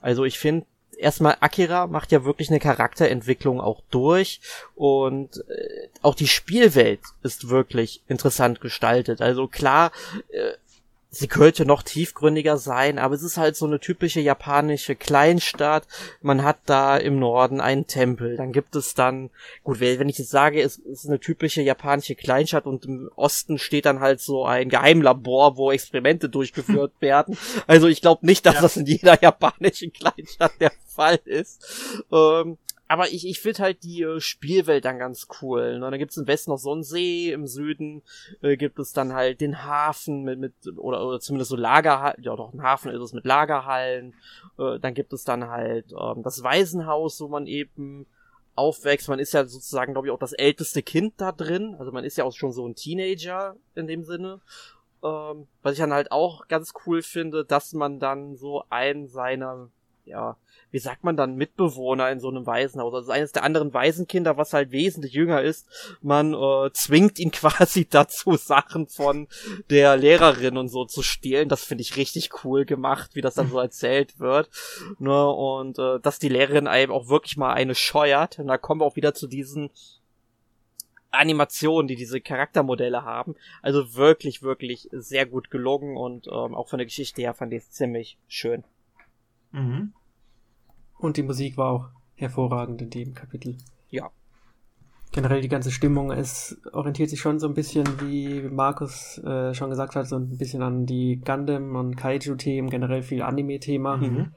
Also 0.00 0.24
ich 0.24 0.38
finde, 0.38 0.66
erstmal 1.00 1.36
Akira 1.40 1.86
macht 1.86 2.12
ja 2.12 2.24
wirklich 2.24 2.50
eine 2.50 2.60
Charakterentwicklung 2.60 3.60
auch 3.60 3.82
durch 3.90 4.40
und 4.74 5.38
äh, 5.48 5.88
auch 6.02 6.14
die 6.14 6.28
Spielwelt 6.28 7.00
ist 7.22 7.48
wirklich 7.48 8.02
interessant 8.06 8.60
gestaltet. 8.60 9.20
Also 9.20 9.48
klar, 9.48 9.92
äh, 10.28 10.52
sie 11.10 11.26
könnte 11.26 11.66
noch 11.66 11.82
tiefgründiger 11.82 12.56
sein, 12.56 12.98
aber 12.98 13.14
es 13.14 13.22
ist 13.22 13.36
halt 13.36 13.56
so 13.56 13.66
eine 13.66 13.80
typische 13.80 14.20
japanische 14.20 14.94
Kleinstadt. 14.94 15.86
Man 16.22 16.44
hat 16.44 16.58
da 16.66 16.96
im 16.96 17.18
Norden 17.18 17.60
einen 17.60 17.86
Tempel, 17.86 18.36
dann 18.36 18.52
gibt 18.52 18.76
es 18.76 18.94
dann, 18.94 19.30
gut, 19.64 19.80
wenn 19.80 20.08
ich 20.08 20.18
jetzt 20.18 20.30
sage, 20.30 20.62
es 20.62 20.78
ist 20.78 21.06
eine 21.06 21.18
typische 21.18 21.62
japanische 21.62 22.14
Kleinstadt 22.14 22.66
und 22.66 22.84
im 22.84 23.10
Osten 23.16 23.58
steht 23.58 23.86
dann 23.86 24.00
halt 24.00 24.20
so 24.20 24.44
ein 24.44 24.68
Geheimlabor, 24.68 25.56
wo 25.56 25.72
Experimente 25.72 26.28
durchgeführt 26.28 26.92
werden. 27.00 27.36
Also 27.66 27.88
ich 27.88 28.00
glaube 28.00 28.24
nicht, 28.24 28.46
dass 28.46 28.56
ja. 28.56 28.62
das 28.62 28.76
in 28.76 28.86
jeder 28.86 29.20
japanischen 29.20 29.92
Kleinstadt 29.92 30.52
der 30.60 30.72
Fall 30.86 31.18
ist. 31.24 32.02
Ähm, 32.12 32.56
aber 32.90 33.12
ich, 33.12 33.24
ich 33.24 33.38
finde 33.38 33.62
halt 33.62 33.84
die 33.84 34.02
äh, 34.02 34.18
Spielwelt 34.18 34.84
dann 34.84 34.98
ganz 34.98 35.28
cool. 35.40 35.78
Ne? 35.78 35.88
Da 35.92 35.96
gibt's 35.96 36.16
im 36.16 36.26
Westen 36.26 36.50
noch 36.50 36.58
so 36.58 36.72
einen 36.72 36.82
See, 36.82 37.30
im 37.30 37.46
Süden 37.46 38.02
äh, 38.42 38.56
gibt 38.56 38.80
es 38.80 38.92
dann 38.92 39.12
halt 39.12 39.40
den 39.40 39.62
Hafen 39.62 40.24
mit, 40.24 40.40
mit 40.40 40.54
oder, 40.76 41.06
oder 41.06 41.20
zumindest 41.20 41.50
so 41.50 41.56
Lagerhallen, 41.56 42.20
ja 42.20 42.34
doch, 42.34 42.52
ein 42.52 42.64
Hafen 42.64 42.90
ist 42.90 43.00
es 43.00 43.12
mit 43.12 43.24
Lagerhallen. 43.24 44.14
Äh, 44.58 44.80
dann 44.80 44.94
gibt 44.94 45.12
es 45.12 45.22
dann 45.22 45.46
halt 45.46 45.92
ähm, 45.92 46.24
das 46.24 46.42
Waisenhaus, 46.42 47.20
wo 47.20 47.28
man 47.28 47.46
eben 47.46 48.06
aufwächst. 48.56 49.08
Man 49.08 49.20
ist 49.20 49.34
ja 49.34 49.44
sozusagen, 49.44 49.92
glaube 49.92 50.08
ich, 50.08 50.12
auch 50.12 50.18
das 50.18 50.32
älteste 50.32 50.82
Kind 50.82 51.14
da 51.18 51.30
drin. 51.30 51.76
Also 51.78 51.92
man 51.92 52.02
ist 52.02 52.16
ja 52.16 52.24
auch 52.24 52.34
schon 52.34 52.50
so 52.50 52.66
ein 52.66 52.74
Teenager 52.74 53.54
in 53.76 53.86
dem 53.86 54.02
Sinne. 54.02 54.40
Ähm, 55.04 55.46
was 55.62 55.74
ich 55.74 55.78
dann 55.78 55.92
halt 55.92 56.10
auch 56.10 56.48
ganz 56.48 56.72
cool 56.84 57.02
finde, 57.02 57.44
dass 57.44 57.72
man 57.72 58.00
dann 58.00 58.34
so 58.34 58.64
einen 58.68 59.06
seiner, 59.06 59.70
ja, 60.10 60.36
wie 60.70 60.78
sagt 60.78 61.04
man 61.04 61.16
dann, 61.16 61.36
Mitbewohner 61.36 62.10
in 62.10 62.20
so 62.20 62.28
einem 62.28 62.46
Waisenhaus. 62.46 62.94
Also 62.94 63.10
eines 63.10 63.32
der 63.32 63.42
anderen 63.42 63.74
Waisenkinder, 63.74 64.36
was 64.36 64.52
halt 64.52 64.70
wesentlich 64.70 65.12
jünger 65.12 65.42
ist. 65.42 65.66
Man 66.00 66.34
äh, 66.34 66.70
zwingt 66.72 67.18
ihn 67.18 67.30
quasi 67.32 67.86
dazu, 67.88 68.36
Sachen 68.36 68.86
von 68.86 69.28
der 69.68 69.96
Lehrerin 69.96 70.56
und 70.56 70.68
so 70.68 70.84
zu 70.84 71.02
stehlen. 71.02 71.48
Das 71.48 71.64
finde 71.64 71.82
ich 71.82 71.96
richtig 71.96 72.44
cool 72.44 72.64
gemacht, 72.64 73.10
wie 73.14 73.20
das 73.20 73.34
dann 73.34 73.50
so 73.50 73.58
erzählt 73.60 74.18
wird. 74.20 74.48
Ne? 74.98 75.28
Und 75.28 75.78
äh, 75.78 75.98
dass 76.00 76.18
die 76.18 76.28
Lehrerin 76.28 76.66
einem 76.66 76.92
auch 76.92 77.08
wirklich 77.08 77.36
mal 77.36 77.52
eine 77.52 77.74
scheuert. 77.74 78.38
Und 78.38 78.46
da 78.46 78.58
kommen 78.58 78.80
wir 78.80 78.84
auch 78.84 78.96
wieder 78.96 79.14
zu 79.14 79.26
diesen 79.26 79.70
Animationen, 81.10 81.88
die 81.88 81.96
diese 81.96 82.20
Charaktermodelle 82.20 83.04
haben. 83.04 83.34
Also 83.62 83.94
wirklich, 83.94 84.42
wirklich 84.42 84.88
sehr 84.92 85.26
gut 85.26 85.50
gelungen 85.50 85.96
und 85.96 86.28
ähm, 86.28 86.54
auch 86.54 86.68
von 86.68 86.78
der 86.78 86.86
Geschichte 86.86 87.22
her 87.22 87.34
fand 87.34 87.52
ich 87.52 87.64
es 87.64 87.70
ziemlich 87.72 88.16
schön. 88.28 88.62
Mhm. 89.50 89.92
Und 91.00 91.16
die 91.16 91.22
Musik 91.22 91.56
war 91.56 91.70
auch 91.70 91.88
hervorragend 92.14 92.82
in 92.82 92.90
dem 92.90 93.14
Kapitel. 93.14 93.56
Ja. 93.88 94.10
Generell 95.12 95.40
die 95.40 95.48
ganze 95.48 95.70
Stimmung, 95.70 96.12
es 96.12 96.60
orientiert 96.72 97.10
sich 97.10 97.20
schon 97.20 97.40
so 97.40 97.48
ein 97.48 97.54
bisschen, 97.54 97.86
wie 98.00 98.42
Markus 98.42 99.18
äh, 99.18 99.54
schon 99.54 99.70
gesagt 99.70 99.96
hat, 99.96 100.06
so 100.06 100.16
ein 100.16 100.36
bisschen 100.36 100.62
an 100.62 100.86
die 100.86 101.20
Gundam- 101.24 101.74
und 101.74 101.96
Kaiju-Themen, 101.96 102.70
generell 102.70 103.02
viel 103.02 103.22
Anime-Thema. 103.22 103.96
Mhm. 103.96 104.32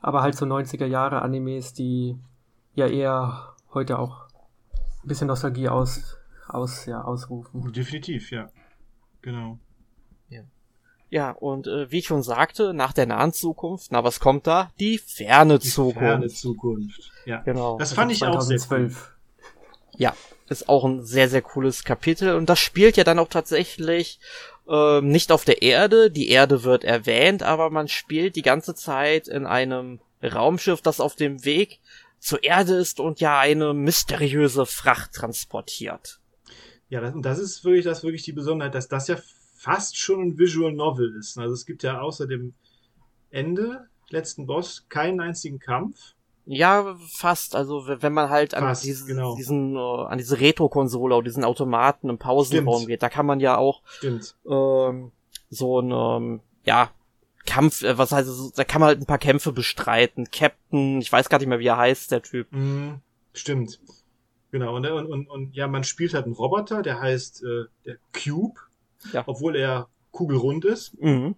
Aber 0.00 0.22
halt 0.22 0.36
so 0.36 0.46
90er 0.46 0.86
Jahre 0.86 1.22
Animes, 1.22 1.74
die 1.74 2.16
ja 2.74 2.86
eher 2.86 3.54
heute 3.74 3.98
auch 3.98 4.28
ein 5.02 5.08
bisschen 5.08 5.26
Nostalgie 5.26 5.68
aus, 5.68 6.16
aus, 6.48 6.86
ja, 6.86 7.02
ausrufen. 7.02 7.72
Definitiv, 7.72 8.30
ja. 8.30 8.48
Genau. 9.22 9.58
Ja, 11.08 11.30
und 11.30 11.66
äh, 11.66 11.90
wie 11.90 11.98
ich 11.98 12.06
schon 12.06 12.22
sagte, 12.22 12.74
nach 12.74 12.92
der 12.92 13.06
nahen 13.06 13.32
Zukunft, 13.32 13.92
na 13.92 14.02
was 14.02 14.18
kommt 14.18 14.46
da? 14.46 14.70
Die 14.80 14.98
ferne 14.98 15.58
Die 15.58 15.68
Zukunft. 15.68 15.98
Ferne 15.98 16.28
Zukunft. 16.28 17.12
Ja. 17.24 17.42
Genau. 17.42 17.78
Das 17.78 17.92
fand 17.92 18.10
also 18.10 18.24
ich 18.24 18.30
2012. 18.30 18.92
auch 18.92 18.96
sehr 18.96 18.96
cool. 18.96 19.16
Ja, 19.98 20.16
ist 20.48 20.68
auch 20.68 20.84
ein 20.84 21.04
sehr, 21.04 21.28
sehr 21.28 21.42
cooles 21.42 21.84
Kapitel. 21.84 22.34
Und 22.34 22.48
das 22.48 22.58
spielt 22.58 22.96
ja 22.96 23.04
dann 23.04 23.18
auch 23.18 23.28
tatsächlich 23.28 24.18
äh, 24.68 25.00
nicht 25.00 25.32
auf 25.32 25.44
der 25.44 25.62
Erde. 25.62 26.10
Die 26.10 26.28
Erde 26.28 26.64
wird 26.64 26.84
erwähnt, 26.84 27.42
aber 27.42 27.70
man 27.70 27.88
spielt 27.88 28.36
die 28.36 28.42
ganze 28.42 28.74
Zeit 28.74 29.28
in 29.28 29.46
einem 29.46 30.00
Raumschiff, 30.22 30.82
das 30.82 31.00
auf 31.00 31.14
dem 31.14 31.44
Weg 31.44 31.80
zur 32.18 32.42
Erde 32.42 32.74
ist 32.74 32.98
und 32.98 33.20
ja 33.20 33.38
eine 33.38 33.74
mysteriöse 33.74 34.66
Fracht 34.66 35.12
transportiert. 35.12 36.18
Ja, 36.88 37.00
das, 37.00 37.14
und 37.14 37.22
das 37.22 37.38
ist 37.38 37.64
wirklich, 37.64 37.84
das 37.84 38.02
wirklich 38.02 38.22
die 38.22 38.32
Besonderheit, 38.32 38.74
dass 38.74 38.88
das 38.88 39.08
ja 39.08 39.16
fast 39.56 39.96
schon 39.96 40.20
ein 40.20 40.38
Visual 40.38 40.72
Novel 40.72 41.16
ist. 41.18 41.38
Also 41.38 41.54
es 41.54 41.66
gibt 41.66 41.82
ja 41.82 42.00
außer 42.00 42.26
dem 42.26 42.54
Ende, 43.30 43.88
letzten 44.10 44.46
Boss, 44.46 44.86
keinen 44.88 45.20
einzigen 45.20 45.58
Kampf. 45.58 46.14
Ja, 46.44 46.96
fast. 47.12 47.56
Also 47.56 47.86
wenn 47.86 48.12
man 48.12 48.30
halt 48.30 48.54
an 48.54 48.62
fast, 48.62 48.84
diesen, 48.84 49.08
genau. 49.08 49.34
diesen 49.34 49.74
äh, 49.74 49.78
an 49.78 50.18
diese 50.18 50.38
Retro-Konsole 50.38 51.16
oder 51.16 51.24
diesen 51.24 51.42
Automaten 51.42 52.08
im 52.08 52.18
Pausenraum 52.18 52.76
Stimmt. 52.76 52.88
geht, 52.88 53.02
da 53.02 53.08
kann 53.08 53.26
man 53.26 53.40
ja 53.40 53.56
auch 53.56 53.82
ähm, 54.04 55.10
so 55.50 55.80
ein 55.80 55.90
ähm, 55.90 56.40
ja 56.64 56.90
Kampf, 57.46 57.82
äh, 57.82 57.98
was 57.98 58.12
heißt, 58.12 58.56
da 58.56 58.64
kann 58.64 58.80
man 58.80 58.88
halt 58.88 59.00
ein 59.00 59.06
paar 59.06 59.18
Kämpfe 59.18 59.52
bestreiten. 59.52 60.30
Captain, 60.30 61.00
ich 61.00 61.10
weiß 61.10 61.28
gar 61.28 61.38
nicht 61.38 61.48
mehr, 61.48 61.58
wie 61.58 61.66
er 61.66 61.78
heißt, 61.78 62.12
der 62.12 62.22
Typ. 62.22 62.48
Mm, 62.52 63.00
stimmt. 63.32 63.80
Genau, 64.52 64.76
und, 64.76 64.86
und, 64.86 65.06
und, 65.06 65.28
und 65.28 65.54
ja, 65.54 65.66
man 65.66 65.82
spielt 65.82 66.14
halt 66.14 66.26
einen 66.26 66.34
Roboter, 66.34 66.82
der 66.82 67.00
heißt 67.00 67.42
äh, 67.42 67.64
der 67.84 67.96
Cube 68.12 68.60
ja. 69.12 69.24
obwohl 69.26 69.56
er 69.56 69.88
kugelrund 70.10 70.64
ist. 70.64 71.00
Mhm. 71.00 71.36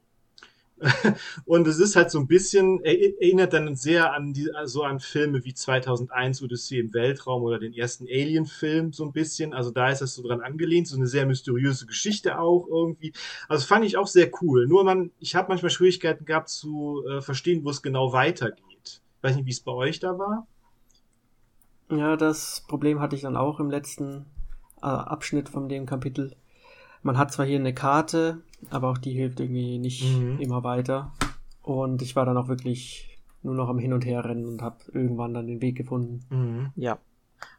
Und 1.44 1.66
es 1.66 1.78
ist 1.78 1.96
halt 1.96 2.11
so 2.11 2.18
ein 2.20 2.26
bisschen, 2.26 2.80
erinnert 2.84 3.52
dann 3.52 3.74
sehr 3.74 4.12
an 4.12 4.32
die, 4.32 4.48
so 4.64 4.82
an 4.82 5.00
Filme 5.00 5.44
wie 5.44 5.54
2001 5.54 6.42
Odyssee 6.42 6.78
im 6.78 6.94
Weltraum 6.94 7.42
oder 7.42 7.59
den 7.59 7.72
ersten 7.72 8.06
Alien-Film 8.06 8.92
so 8.92 9.04
ein 9.04 9.12
bisschen. 9.12 9.54
Also 9.54 9.70
da 9.70 9.90
ist 9.90 10.00
das 10.00 10.14
so 10.14 10.22
dran 10.22 10.40
angelehnt, 10.40 10.86
so 10.86 10.96
eine 10.96 11.06
sehr 11.06 11.26
mysteriöse 11.26 11.86
Geschichte 11.86 12.38
auch 12.38 12.66
irgendwie. 12.68 13.12
Also 13.48 13.66
fand 13.66 13.84
ich 13.84 13.96
auch 13.96 14.06
sehr 14.06 14.30
cool. 14.40 14.66
Nur 14.66 14.84
man, 14.84 15.11
ich 15.18 15.34
habe 15.34 15.48
manchmal 15.48 15.70
Schwierigkeiten 15.70 16.24
gehabt 16.24 16.48
zu 16.48 17.02
äh, 17.09 17.20
verstehen, 17.20 17.64
wo 17.64 17.70
es 17.70 17.82
genau 17.82 18.12
weitergeht. 18.12 19.02
weiß 19.22 19.36
nicht, 19.36 19.46
wie 19.46 19.50
es 19.50 19.61
bei 19.61 19.72
euch 19.72 19.98
da 19.98 20.18
war. 20.18 20.46
Ja, 21.90 22.16
das 22.16 22.64
Problem 22.68 23.00
hatte 23.00 23.16
ich 23.16 23.22
dann 23.22 23.36
auch 23.36 23.61
im 23.61 23.70
letzten 23.70 24.26
äh, 24.82 24.86
Abschnitt 24.86 25.48
von 25.48 25.68
dem 25.68 25.86
Kapitel 25.86 26.36
man 27.09 27.16
hat 27.16 27.32
zwar 27.32 27.46
hier 27.46 27.59
eine 27.59 27.72
Karte, 27.72 28.42
aber 28.68 28.90
auch 28.90 28.98
die 28.98 29.12
hilft 29.12 29.40
irgendwie 29.40 29.78
nicht 29.78 30.04
mhm. 30.04 30.38
immer 30.40 30.62
weiter. 30.62 31.11
Und 31.62 32.02
ich 32.02 32.14
war 32.16 32.26
dann 32.26 32.36
auch 32.36 32.48
wirklich 32.48 33.18
nur 33.42 33.54
noch 33.54 33.70
am 33.70 33.78
Hin 33.78 33.94
und 33.94 34.04
Her 34.04 34.26
rennen 34.26 34.44
und 34.44 34.61
habe 34.61 34.76
irgendwann 34.92 35.32
dann 35.32 35.46
den 35.46 35.62
Weg 35.62 35.74
gefunden. 35.74 36.22
Mhm. 36.28 36.72
Ja. 36.76 36.98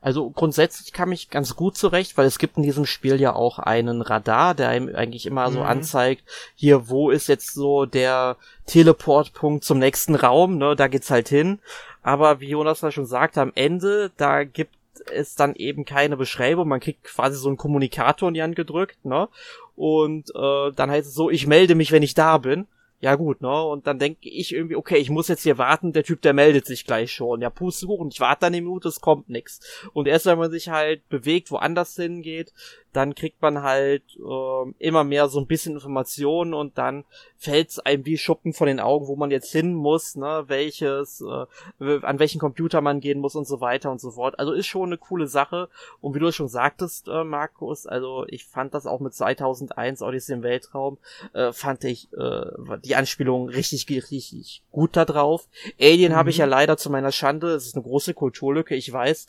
Also 0.02 0.30
grundsätzlich 0.30 0.94
kam 0.94 1.12
ich 1.12 1.32
ganz 1.32 1.56
gut 1.56 1.78
zurecht, 1.78 2.16
weil 2.16 2.28
es 2.28 2.38
gibt 2.38 2.58
in 2.58 2.64
diesem 2.64 2.86
Spiel 2.86 3.20
ja 3.20 3.34
auch 3.34 3.58
einen 3.58 4.04
Radar, 4.04 4.54
der 4.54 4.70
einem 4.70 4.94
eigentlich 4.94 5.26
immer 5.26 5.50
so 5.52 5.62
mhm. 5.62 5.66
anzeigt, 5.66 6.24
hier, 6.54 6.88
wo 6.88 7.10
ist 7.10 7.28
jetzt 7.28 7.56
so 7.56 7.88
der 7.88 8.38
Teleportpunkt 8.68 9.64
zum 9.64 9.80
nächsten 9.80 10.14
Raum, 10.14 10.60
ne, 10.60 10.76
da 10.76 10.88
geht's 10.88 11.10
halt 11.10 11.28
hin. 11.28 11.58
Aber 12.04 12.40
wie 12.40 12.50
Jonas 12.50 12.82
da 12.82 12.92
schon 12.92 13.08
sagte, 13.08 13.42
am 13.42 13.52
Ende, 13.56 14.12
da 14.16 14.44
gibt 14.44 14.76
es 15.14 15.36
dann 15.36 15.56
eben 15.56 15.86
keine 15.86 16.18
Beschreibung, 16.18 16.68
man 16.68 16.80
kriegt 16.80 17.04
quasi 17.04 17.38
so 17.38 17.48
einen 17.48 17.58
Kommunikator 17.58 18.28
in 18.30 18.34
die 18.34 18.44
Hand 18.44 18.56
gedrückt, 18.56 19.04
ne? 19.06 19.30
Und 19.76 20.30
äh, 20.36 20.72
dann 20.76 20.92
heißt 20.92 21.08
es 21.08 21.14
so, 21.14 21.30
ich 21.30 21.48
melde 21.48 21.76
mich, 21.76 21.92
wenn 21.92 22.04
ich 22.04 22.14
da 22.14 22.38
bin 22.38 22.68
ja 23.02 23.16
gut, 23.16 23.42
ne? 23.42 23.64
Und 23.64 23.88
dann 23.88 23.98
denke 23.98 24.28
ich 24.28 24.54
irgendwie, 24.54 24.76
okay, 24.76 24.98
ich 24.98 25.10
muss 25.10 25.30
jetzt 25.30 25.44
hier 25.44 25.58
warten, 25.58 25.94
der 25.94 26.04
Typ, 26.04 26.22
der 26.22 26.34
meldet 26.34 26.66
sich 26.66 26.86
gleich 26.86 27.14
schon. 27.14 27.42
Ja, 27.42 27.50
Pustekuchen, 27.50 28.10
ich 28.10 28.20
warte 28.20 28.42
dann 28.42 28.54
eine 28.54 28.62
Minute, 28.62 28.90
es 28.90 29.00
kommt 29.00 29.30
nix. 29.30 29.62
Und 29.94 30.08
erst 30.08 30.26
wenn 30.26 30.38
man 30.38 30.52
sich 30.52 30.70
halt 30.70 31.08
bewegt, 31.08 31.50
woanders 31.52 31.96
hingeht, 31.96 32.54
dann 32.94 33.14
kriegt 33.16 33.42
man 33.42 33.62
halt 33.62 34.04
äh, 34.18 34.72
immer 34.80 35.04
mehr 35.04 35.30
so 35.30 35.40
ein 35.40 35.48
bisschen 35.48 35.76
Informationen 35.76 36.54
und 36.54 36.78
dann 36.78 37.06
fällt 37.38 37.70
es 37.70 37.80
einem 37.80 38.06
wie 38.06 38.18
Schuppen 38.18 38.54
von 38.54 38.68
den 38.68 38.80
Augen, 38.80 39.08
wo 39.08 39.16
man 39.16 39.32
jetzt 39.32 39.52
hin 39.52 39.74
muss, 39.74 40.16
ne, 40.16 40.44
welches, 40.48 41.22
äh, 41.22 42.00
an 42.02 42.20
welchen 42.20 42.40
Computer 42.40 42.82
man 42.82 43.00
gehen 43.00 43.20
muss 43.20 43.36
und 43.36 43.48
so 43.48 43.62
weiter 43.62 43.92
und 43.92 44.02
so 44.02 44.12
fort. 44.12 44.40
Also 44.40 44.52
ist 44.52 44.68
schon 44.68 44.90
eine 44.90 44.98
coole 44.98 45.28
Sache. 45.28 45.70
Und 46.02 46.16
wie 46.16 46.20
du 46.20 46.32
schon 46.32 46.48
sagtest, 46.48 47.08
äh, 47.08 47.24
Markus, 47.24 47.86
also 47.86 48.26
ich 48.28 48.46
fand 48.46 48.74
das 48.74 48.86
auch 48.86 49.00
mit 49.00 49.14
2001 49.14 50.02
Odyssey 50.02 50.34
im 50.34 50.44
Weltraum, 50.44 50.98
äh, 51.34 51.54
fand 51.54 51.84
ich 51.84 52.12
äh, 52.14 52.46
die 52.84 52.96
Anspielung 52.96 53.50
richtig, 53.50 53.88
richtig 53.90 54.64
gut 54.72 54.98
da 54.98 55.06
drauf. 55.06 55.48
Alien 55.80 56.14
mhm. 56.14 56.18
habe 56.18 56.30
ich 56.32 56.38
ja 56.38 56.46
leider 56.46 56.78
zu 56.78 56.90
meiner 56.90 57.12
Schande, 57.12 57.52
es 57.52 57.68
ist 57.68 57.76
eine 57.76 57.84
große 57.84 58.14
Kulturlücke, 58.14 58.76
ich 58.76 58.92
weiß, 58.92 59.28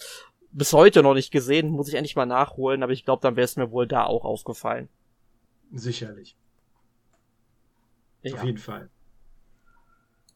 bis 0.52 0.72
heute 0.72 1.02
noch 1.02 1.14
nicht 1.14 1.30
gesehen, 1.30 1.70
muss 1.70 1.88
ich 1.88 1.94
endlich 1.94 2.16
mal 2.16 2.26
nachholen, 2.26 2.82
aber 2.82 2.92
ich 2.92 3.04
glaube, 3.04 3.22
dann 3.22 3.36
wäre 3.36 3.44
es 3.44 3.56
mir 3.56 3.70
wohl 3.70 3.86
da 3.86 4.04
auch 4.04 4.24
aufgefallen. 4.24 4.88
Sicherlich. 5.72 6.36
Ja. 8.22 8.34
Auf 8.34 8.44
jeden 8.44 8.58
Fall. 8.58 8.90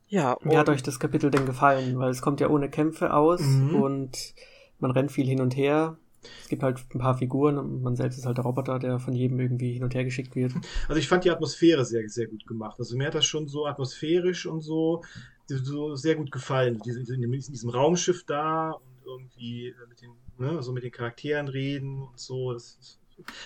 Ja. 0.09 0.37
Wie 0.43 0.57
hat 0.57 0.69
euch 0.69 0.83
das 0.83 1.01
Kapitel 1.01 1.31
denn 1.31 1.47
gefallen? 1.47 1.99
Weil 1.99 2.11
es 2.11 2.23
kommt 2.23 2.41
ja 2.41 2.49
ohne 2.49 2.71
Kämpfe 2.71 3.13
aus 3.13 3.41
mhm. 3.41 3.75
und 3.75 4.35
man 4.79 4.91
rennt 4.91 5.13
viel 5.13 5.27
hin 5.27 5.41
und 5.41 5.57
her. 5.57 5.99
Es 6.41 6.49
gibt 6.49 6.63
halt 6.63 6.81
ein 6.95 6.99
paar 6.99 7.19
Figuren 7.19 7.59
und 7.59 7.83
man 7.83 7.97
selbst 7.97 8.17
ist 8.17 8.25
halt 8.25 8.39
der 8.39 8.45
Roboter, 8.45 8.79
der 8.79 8.99
von 8.99 9.13
jedem 9.13 9.41
irgendwie 9.41 9.73
hin 9.73 9.85
und 9.85 9.95
her 9.95 10.05
geschickt 10.05 10.35
wird. 10.35 10.53
Also 10.89 10.99
ich 10.99 11.09
fand 11.09 11.25
die 11.25 11.31
Atmosphäre 11.31 11.85
sehr, 11.85 12.09
sehr 12.09 12.29
gut 12.29 12.47
gemacht. 12.47 12.77
Also 12.79 12.97
mir 12.97 13.09
hat 13.09 13.15
das 13.15 13.27
schon 13.27 13.47
so 13.47 13.67
atmosphärisch 13.67 14.47
und 14.47 14.61
so, 14.61 15.03
so 15.47 15.95
sehr 15.97 16.15
gut 16.15 16.31
gefallen. 16.31 16.81
in 16.85 17.31
diesem 17.31 17.69
Raumschiff 17.69 18.25
da 18.25 18.77
irgendwie 19.05 19.69
äh, 19.69 19.87
mit 19.89 20.01
den, 20.01 20.13
ne, 20.39 20.63
so 20.63 20.73
mit 20.73 20.83
den 20.83 20.93
Charakteren 20.93 21.49
reden 21.49 22.03
und 22.03 22.19
so. 22.19 22.53
Das 22.53 22.99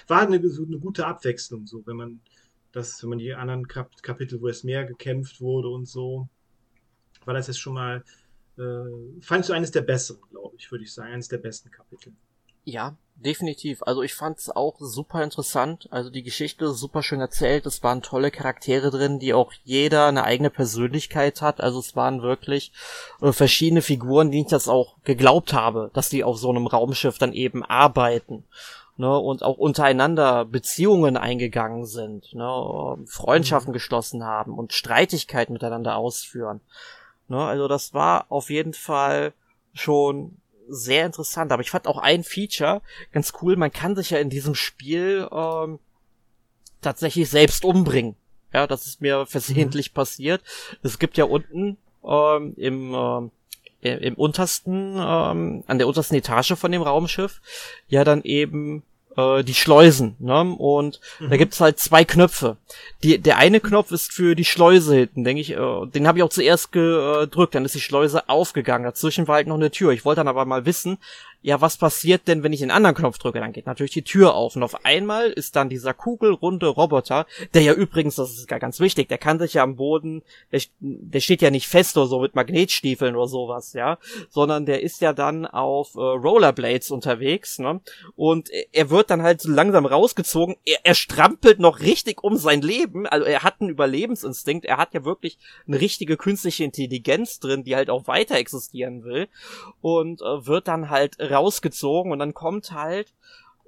war 0.07 0.23
eine, 0.23 0.37
eine 0.37 0.79
gute 0.79 1.07
Abwechslung, 1.07 1.67
so, 1.67 1.87
wenn 1.87 1.97
man 1.97 2.21
das, 2.73 3.03
wenn 3.03 3.11
man 3.11 3.19
die 3.19 3.35
anderen 3.35 3.67
Kap 3.67 4.03
Kapitel, 4.03 4.41
wo 4.41 4.49
es 4.49 4.65
mehr 4.65 4.85
gekämpft 4.85 5.41
wurde 5.41 5.69
und 5.69 5.87
so, 5.87 6.29
war 7.25 7.35
das 7.35 7.47
jetzt 7.47 7.61
schon 7.61 7.75
mal, 7.75 8.05
äh, 8.57 9.21
fand 9.21 9.49
du 9.49 9.53
eines 9.53 9.71
der 9.71 9.83
besseren, 9.83 10.23
glaube 10.31 10.57
ich, 10.57 10.71
würde 10.71 10.85
ich 10.85 10.93
sagen, 10.93 11.13
eines 11.13 11.29
der 11.29 11.39
besten 11.39 11.71
Kapitel. 11.71 12.13
Ja, 12.65 12.97
definitiv. 13.25 13.83
Also 13.83 14.03
ich 14.03 14.15
fand's 14.15 14.49
auch 14.51 14.77
super 14.79 15.23
interessant. 15.23 15.89
Also 15.91 16.11
die 16.11 16.23
Geschichte 16.23 16.67
ist 16.67 16.79
super 16.79 17.03
schön 17.03 17.21
erzählt. 17.21 17.67
Es 17.67 17.83
waren 17.83 18.03
tolle 18.03 18.31
Charaktere 18.31 18.91
drin, 18.91 19.19
die 19.19 19.35
auch 19.35 19.53
jeder 19.65 20.07
eine 20.07 20.25
eigene 20.25 20.51
Persönlichkeit 20.51 21.43
hat. 21.43 21.61
Also 21.61 21.81
es 21.81 21.97
waren 21.97 22.23
wirklich 22.23 22.73
äh, 23.21 23.33
verschiedene 23.33 23.83
Figuren, 23.83 24.31
die 24.31 24.41
ich 24.41 24.47
das 24.47 24.69
auch 24.69 24.97
geglaubt 25.05 25.53
habe, 25.53 25.91
dass 25.95 26.09
die 26.09 26.25
auf 26.25 26.39
so 26.39 26.51
einem 26.51 26.67
Raumschiff 26.67 27.19
dann 27.19 27.33
eben 27.33 27.65
arbeiten. 27.65 28.45
Ne, 29.01 29.17
und 29.17 29.45
auch 29.45 29.59
untereinander 29.59 30.45
Beziehungen 30.45 31.17
eingegangen 31.17 31.87
sind, 31.87 32.35
ne, 32.35 32.99
Freundschaften 33.07 33.71
mhm. 33.71 33.75
geschlossen 33.75 34.25
haben 34.25 34.59
und 34.59 34.73
Streitigkeiten 34.73 35.53
miteinander 35.53 35.97
ausführen. 35.97 36.61
Ne, 37.29 37.39
also 37.39 37.69
das 37.69 37.95
war 37.95 38.27
auf 38.29 38.51
jeden 38.51 38.75
Fall 38.75 39.35
schon 39.73 40.39
sehr 40.69 41.07
interessant. 41.07 41.53
Aber 41.53 41.63
ich 41.63 41.71
fand 41.71 41.87
auch 41.87 41.99
ein 41.99 42.25
Feature 42.25 42.83
ganz 43.13 43.33
cool. 43.43 43.57
Man 43.57 43.73
kann 43.73 43.97
sich 43.97 44.11
ja 44.11 44.19
in 44.19 44.31
diesem 44.31 44.55
Spiel 44.55 45.29
ähm, 45.33 45.79
tatsächlich 46.81 47.29
selbst 47.29 47.65
umbringen. 47.65 48.17
Ja, 48.53 48.67
das 48.67 48.87
ist 48.87 49.01
mir 49.01 49.27
versehentlich 49.27 49.91
mhm. 49.91 49.95
passiert. 49.95 50.43
Es 50.83 50.99
gibt 50.99 51.17
ja 51.17 51.25
unten 51.25 51.77
ähm, 52.05 52.55
im 52.57 52.95
ähm, 52.95 53.31
im 53.81 54.15
untersten, 54.15 54.97
ähm, 54.99 55.63
an 55.67 55.79
der 55.79 55.87
untersten 55.87 56.17
Etage 56.17 56.55
von 56.57 56.73
dem 56.73 56.83
Raumschiff, 56.83 57.41
ja 57.87 58.03
dann 58.03 58.23
eben 58.23 58.83
äh, 59.19 59.43
die 59.43 59.55
Schleusen, 59.55 60.17
ne? 60.21 60.55
Und 60.57 61.01
mhm. 61.19 61.31
da 61.31 61.37
gibt's 61.37 61.61
halt 61.61 61.79
zwei 61.79 62.05
Knöpfe. 62.05 62.57
Die, 63.03 63.19
der 63.19 63.37
eine 63.37 63.61
Knopf 63.61 63.91
ist 63.91 64.13
für 64.13 64.35
die 64.35 64.45
Schleuse 64.45 64.95
hinten, 64.95 65.25
denke 65.25 65.41
ich, 65.41 65.51
äh, 65.51 65.87
den 65.87 66.07
habe 66.07 66.19
ich 66.19 66.25
auch 66.25 66.31
zuerst 66.31 66.73
gedrückt, 66.73 67.55
dann 67.55 67.65
ist 67.65 67.75
die 67.75 67.81
Schleuse 67.81 68.29
aufgegangen. 68.29 68.85
Dazwischen 68.85 69.27
war 69.27 69.37
halt 69.37 69.49
noch 69.49 69.57
eine 69.57 69.71
Tür. 69.71 69.91
Ich 69.91 70.05
wollte 70.05 70.21
dann 70.21 70.29
aber 70.29 70.45
mal 70.45 70.65
wissen, 70.65 70.99
ja, 71.41 71.61
was 71.61 71.77
passiert 71.77 72.27
denn, 72.27 72.43
wenn 72.43 72.53
ich 72.53 72.61
den 72.61 72.71
anderen 72.71 72.97
Knopf 72.97 73.19
drücke? 73.19 73.39
Dann 73.39 73.53
geht 73.53 73.67
natürlich 73.67 73.93
die 73.93 74.03
Tür 74.03 74.35
auf. 74.35 74.57
Und 74.57 74.63
auf 74.65 74.85
einmal 74.85 75.31
ist 75.31 75.55
dann 75.55 75.69
dieser 75.69 75.95
kugelrunde 75.95 76.67
Roboter, 76.67 77.27
der 77.55 77.63
ja 77.63 77.73
übrigens, 77.75 78.17
das 78.17 78.31
ist 78.31 78.49
gar 78.49 78.59
ganz 78.59 78.81
wichtig, 78.81 79.09
der 79.09 79.19
kann 79.19 79.39
sich 79.39 79.55
ja 79.55 79.63
am 79.63 79.77
Boden, 79.77 80.23
der, 80.51 80.61
der 80.81 81.21
steht 81.21 81.43
ja 81.43 81.51
nicht 81.51 81.69
fest 81.69 81.97
oder 81.97 82.09
so 82.09 82.21
mit 82.21 82.35
Magnetstiefeln 82.35 83.15
oder 83.15 83.29
sowas, 83.29 83.73
ja, 83.73 83.99
sondern 84.29 84.67
der 84.67 84.83
ist 84.83 85.01
ja 85.01 85.13
dann 85.13 85.47
auf 85.47 85.95
äh, 85.95 86.01
Rollerblades 86.01 86.91
unterwegs, 86.91 87.59
ne? 87.59 87.81
Und 88.17 88.51
er 88.73 88.91
wird 88.91 89.11
dann 89.11 89.23
halt 89.23 89.41
so 89.41 89.51
langsam 89.51 89.87
rausgezogen, 89.87 90.57
er, 90.65 90.79
er 90.83 90.95
strampelt 90.95 91.61
noch 91.61 91.81
richtig 91.81 92.25
um 92.25 92.37
sein 92.37 92.63
Leben, 92.63 93.07
also 93.07 93.25
er 93.25 93.45
hat 93.45 93.61
einen 93.61 93.71
Überlebensinstinkt, 93.71 94.65
er 94.65 94.77
hat 94.77 94.93
ja 94.93 95.05
wirklich 95.05 95.39
eine 95.67 95.81
richtige 95.81 96.17
künstliche 96.17 96.65
Intelligenz 96.65 97.39
drin, 97.39 97.63
die 97.63 97.77
halt 97.77 97.91
auch 97.91 98.07
weiter 98.09 98.37
existieren 98.37 99.05
will. 99.05 99.29
Und 99.81 100.21
äh, 100.21 100.47
wird 100.47 100.69
dann 100.69 100.91
halt 100.91 101.19
rausgezogen 101.31 102.13
und 102.13 102.19
dann 102.19 102.35
kommt 102.35 102.73
halt 102.73 103.13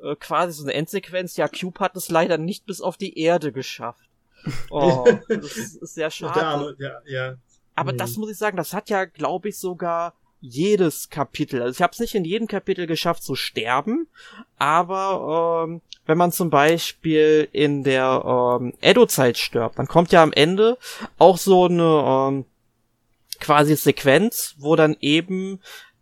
äh, 0.03 0.17
quasi 0.17 0.53
so 0.53 0.65
eine 0.65 0.75
Endsequenz. 0.75 1.37
Ja, 1.37 1.49
Cube 1.49 1.81
hat 1.81 1.97
es 1.97 2.09
leider 2.09 2.39
nicht 2.39 2.67
bis 2.67 2.81
auf 2.81 2.97
die 2.97 3.19
Erde 3.19 3.53
geschafft. 3.53 4.09
Oh, 4.71 5.07
das 5.29 5.57
ist 5.59 5.95
sehr 5.95 6.11
schade. 6.11 6.75
Ja, 6.79 7.03
ja. 7.05 7.35
Aber 7.75 7.93
mhm. 7.93 7.99
das 7.99 8.17
muss 8.17 8.31
ich 8.31 8.39
sagen, 8.39 8.57
das 8.57 8.73
hat 8.73 8.89
ja, 8.89 9.05
glaube 9.05 9.51
ich, 9.51 9.59
sogar 9.59 10.15
jedes 10.41 11.11
Kapitel. 11.11 11.61
Also 11.61 11.77
ich 11.77 11.83
habe 11.83 11.93
es 11.93 11.99
nicht 11.99 12.15
in 12.15 12.25
jedem 12.25 12.49
Kapitel 12.49 12.87
geschafft 12.87 13.23
zu 13.23 13.35
sterben, 13.35 14.09
aber 14.59 15.67
ähm, 15.67 15.83
wenn 16.07 16.19
man 16.19 16.33
zum 16.33 16.51
Beispiel 16.51 17.49
in 17.53 17.85
der 17.85 18.59
ähm, 18.59 18.73
Edo-Zeit 18.81 19.37
stirbt, 19.37 19.79
dann 19.79 19.87
kommt 19.87 20.13
ja 20.13 20.23
am 20.23 20.33
Ende 20.33 20.79
auch 21.19 21.37
so 21.37 21.67
eine 21.67 21.83
ähm, 21.83 22.45
quasi 23.39 23.77
Sequenz, 23.77 24.55
wo 24.59 24.77
dann 24.77 24.97
eben 25.01 25.61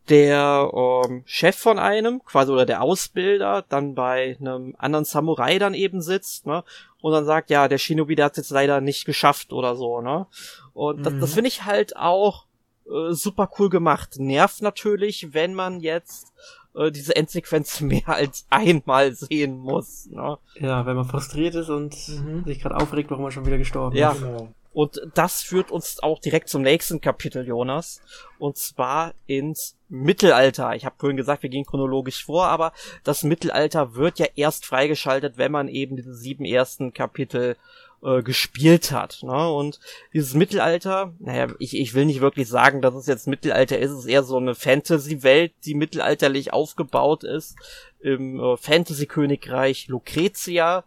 der 0.08 0.70
ähm, 0.74 1.22
Chef 1.26 1.56
von 1.56 1.78
einem, 1.78 2.24
quasi 2.24 2.52
oder 2.52 2.66
der 2.66 2.82
Ausbilder, 2.82 3.64
dann 3.68 3.94
bei 3.94 4.36
einem 4.40 4.74
anderen 4.78 5.04
Samurai 5.04 5.58
dann 5.58 5.74
eben 5.74 6.00
sitzt, 6.00 6.46
ne? 6.46 6.64
Und 7.00 7.12
dann 7.12 7.24
sagt, 7.24 7.50
ja, 7.50 7.68
der 7.68 7.78
Shinobi, 7.78 8.16
der 8.16 8.26
hat 8.26 8.36
jetzt 8.36 8.50
leider 8.50 8.80
nicht 8.80 9.04
geschafft 9.04 9.52
oder 9.52 9.76
so, 9.76 10.00
ne? 10.00 10.26
Und 10.72 11.00
mhm. 11.00 11.02
das, 11.04 11.14
das 11.20 11.30
mhm. 11.30 11.34
finde 11.34 11.48
ich 11.48 11.64
halt 11.64 11.96
auch 11.96 12.46
äh, 12.86 13.12
super 13.12 13.50
cool 13.58 13.68
gemacht. 13.68 14.18
Nervt 14.18 14.62
natürlich, 14.62 15.34
wenn 15.34 15.54
man 15.54 15.80
jetzt 15.80 16.32
äh, 16.74 16.90
diese 16.90 17.14
Endsequenz 17.16 17.80
mehr 17.82 18.08
als 18.08 18.46
einmal 18.50 19.14
sehen 19.14 19.58
muss. 19.58 20.06
Ne? 20.06 20.38
Ja, 20.60 20.86
wenn 20.86 20.96
man 20.96 21.04
frustriert 21.04 21.54
ist 21.54 21.68
und 21.68 21.94
mhm. 22.08 22.44
sich 22.44 22.60
gerade 22.60 22.76
aufregt, 22.76 23.10
warum 23.10 23.24
man 23.24 23.32
schon 23.32 23.46
wieder 23.46 23.58
gestorben 23.58 23.96
ja. 23.96 24.12
ist. 24.12 24.20
Ja, 24.20 24.26
genau. 24.26 24.54
Und 24.72 25.00
das 25.14 25.42
führt 25.42 25.70
uns 25.70 26.00
auch 26.02 26.20
direkt 26.20 26.48
zum 26.48 26.62
nächsten 26.62 27.00
Kapitel, 27.00 27.46
Jonas. 27.46 28.00
Und 28.38 28.58
zwar 28.58 29.12
ins 29.26 29.77
Mittelalter. 29.88 30.74
Ich 30.74 30.84
habe 30.84 30.96
vorhin 30.98 31.16
gesagt, 31.16 31.42
wir 31.42 31.50
gehen 31.50 31.64
chronologisch 31.64 32.24
vor, 32.24 32.46
aber 32.46 32.72
das 33.04 33.22
Mittelalter 33.22 33.94
wird 33.94 34.18
ja 34.18 34.26
erst 34.36 34.66
freigeschaltet, 34.66 35.38
wenn 35.38 35.52
man 35.52 35.68
eben 35.68 35.96
diese 35.96 36.14
sieben 36.14 36.44
ersten 36.44 36.92
Kapitel 36.92 37.56
äh, 38.02 38.22
gespielt 38.22 38.92
hat. 38.92 39.22
Ne? 39.22 39.50
Und 39.50 39.80
dieses 40.12 40.34
Mittelalter, 40.34 41.12
naja, 41.18 41.48
ich, 41.58 41.76
ich 41.76 41.94
will 41.94 42.04
nicht 42.04 42.20
wirklich 42.20 42.48
sagen, 42.48 42.82
dass 42.82 42.94
es 42.94 43.06
jetzt 43.06 43.26
Mittelalter 43.26 43.78
ist, 43.78 43.90
es 43.90 44.00
ist 44.00 44.06
eher 44.06 44.22
so 44.22 44.36
eine 44.36 44.54
Fantasy-Welt, 44.54 45.52
die 45.64 45.74
mittelalterlich 45.74 46.52
aufgebaut 46.52 47.24
ist. 47.24 47.56
Im 48.00 48.38
äh, 48.38 48.56
Fantasy-Königreich 48.56 49.88
Lucretia 49.88 50.84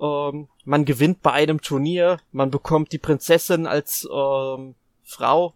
ähm, 0.00 0.48
man 0.64 0.84
gewinnt 0.84 1.22
bei 1.22 1.32
einem 1.32 1.60
Turnier, 1.60 2.18
man 2.32 2.50
bekommt 2.50 2.92
die 2.92 2.98
Prinzessin 2.98 3.66
als 3.66 4.08
ähm, 4.12 4.74
Frau 5.02 5.54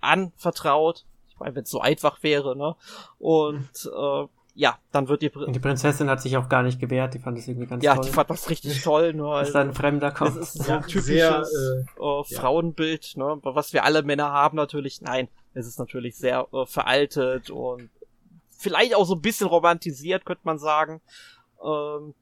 anvertraut. 0.00 1.04
Meine, 1.42 1.56
wenn 1.56 1.64
es 1.64 1.70
so 1.70 1.80
einfach 1.80 2.22
wäre, 2.22 2.56
ne? 2.56 2.76
Und 3.18 3.90
äh, 3.94 4.26
ja, 4.54 4.78
dann 4.90 5.08
wird 5.08 5.22
die, 5.22 5.30
Pr 5.30 5.46
Und 5.46 5.54
die 5.56 5.60
Prinzessin 5.60 6.10
hat 6.10 6.20
sich 6.20 6.36
auch 6.36 6.48
gar 6.48 6.62
nicht 6.62 6.78
gewehrt, 6.78 7.14
die 7.14 7.18
fand 7.18 7.38
es 7.38 7.48
irgendwie 7.48 7.66
ganz 7.66 7.82
ja, 7.82 7.94
toll. 7.94 8.04
die 8.04 8.10
fand 8.10 8.30
das 8.30 8.50
richtig 8.50 8.82
toll, 8.82 9.14
nur 9.14 9.38
dass 9.38 9.48
also, 9.48 9.52
da 9.54 9.60
ein 9.60 9.74
Fremder 9.74 10.10
kommt. 10.10 10.36
das 10.36 10.54
ist 10.54 10.64
so 10.64 10.70
Ja, 10.70 10.76
ein 10.78 10.82
typisches 10.82 11.06
sehr, 11.06 11.44
äh, 11.98 12.22
ja. 12.28 12.40
Frauenbild, 12.40 13.16
ne, 13.16 13.38
was 13.42 13.72
wir 13.72 13.84
alle 13.84 14.02
Männer 14.02 14.30
haben 14.30 14.56
natürlich. 14.56 15.00
Nein, 15.00 15.28
es 15.54 15.66
ist 15.66 15.78
natürlich 15.78 16.16
sehr 16.16 16.46
äh, 16.52 16.66
veraltet 16.66 17.50
und 17.50 17.88
vielleicht 18.50 18.94
auch 18.94 19.06
so 19.06 19.14
ein 19.14 19.22
bisschen 19.22 19.46
romantisiert, 19.46 20.26
könnte 20.26 20.42
man 20.44 20.58
sagen. 20.58 21.00
Ähm, 21.64 22.14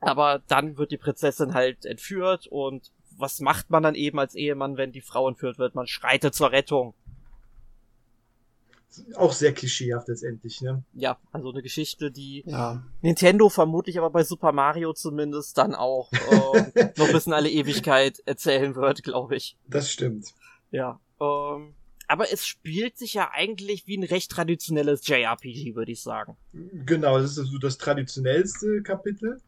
aber 0.00 0.42
dann 0.48 0.76
wird 0.78 0.92
die 0.92 0.98
Prinzessin 0.98 1.54
halt 1.54 1.84
entführt 1.86 2.46
und 2.46 2.90
was 3.16 3.40
macht 3.40 3.70
man 3.70 3.82
dann 3.82 3.94
eben 3.94 4.18
als 4.18 4.34
Ehemann, 4.34 4.76
wenn 4.76 4.92
die 4.92 5.02
Frau 5.02 5.28
entführt 5.28 5.58
wird? 5.58 5.74
Man 5.74 5.86
schreitet 5.86 6.34
zur 6.34 6.52
Rettung. 6.52 6.94
Auch 9.14 9.32
sehr 9.32 9.52
klischeehaft 9.52 10.08
letztendlich, 10.08 10.60
ne? 10.62 10.82
Ja, 10.94 11.18
also 11.32 11.50
eine 11.50 11.62
Geschichte, 11.62 12.10
die 12.10 12.42
ja. 12.46 12.82
Nintendo 13.02 13.48
vermutlich 13.48 13.98
aber 13.98 14.10
bei 14.10 14.24
Super 14.24 14.52
Mario 14.52 14.92
zumindest 14.92 15.56
dann 15.58 15.74
auch 15.74 16.10
äh, 16.12 16.92
noch 16.96 17.12
bis 17.12 17.26
in 17.26 17.32
alle 17.32 17.50
Ewigkeit 17.50 18.20
erzählen 18.26 18.74
wird, 18.74 19.02
glaube 19.02 19.36
ich. 19.36 19.56
Das 19.68 19.90
stimmt. 19.90 20.34
Ja. 20.70 21.00
Ähm, 21.20 21.74
aber 22.08 22.32
es 22.32 22.44
spielt 22.44 22.98
sich 22.98 23.14
ja 23.14 23.30
eigentlich 23.32 23.86
wie 23.86 23.96
ein 23.96 24.02
recht 24.02 24.32
traditionelles 24.32 25.06
JRPG, 25.06 25.76
würde 25.76 25.92
ich 25.92 26.02
sagen. 26.02 26.36
Genau, 26.52 27.18
das 27.20 27.36
ist 27.36 27.50
so 27.52 27.58
das 27.58 27.78
traditionellste 27.78 28.82
Kapitel. 28.82 29.40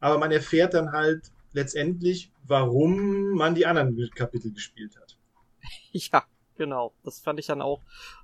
Aber 0.00 0.18
man 0.18 0.30
erfährt 0.30 0.74
dann 0.74 0.92
halt 0.92 1.30
letztendlich, 1.54 2.30
warum 2.46 3.30
man 3.30 3.54
die 3.54 3.64
anderen 3.64 3.96
Kapitel 4.14 4.52
gespielt 4.52 4.96
hat. 5.00 5.16
Ja, 5.92 6.24
genau. 6.60 6.92
Das 7.04 7.20
fand 7.20 7.40
ich 7.40 7.46
dann 7.46 7.62
auch 7.62 7.80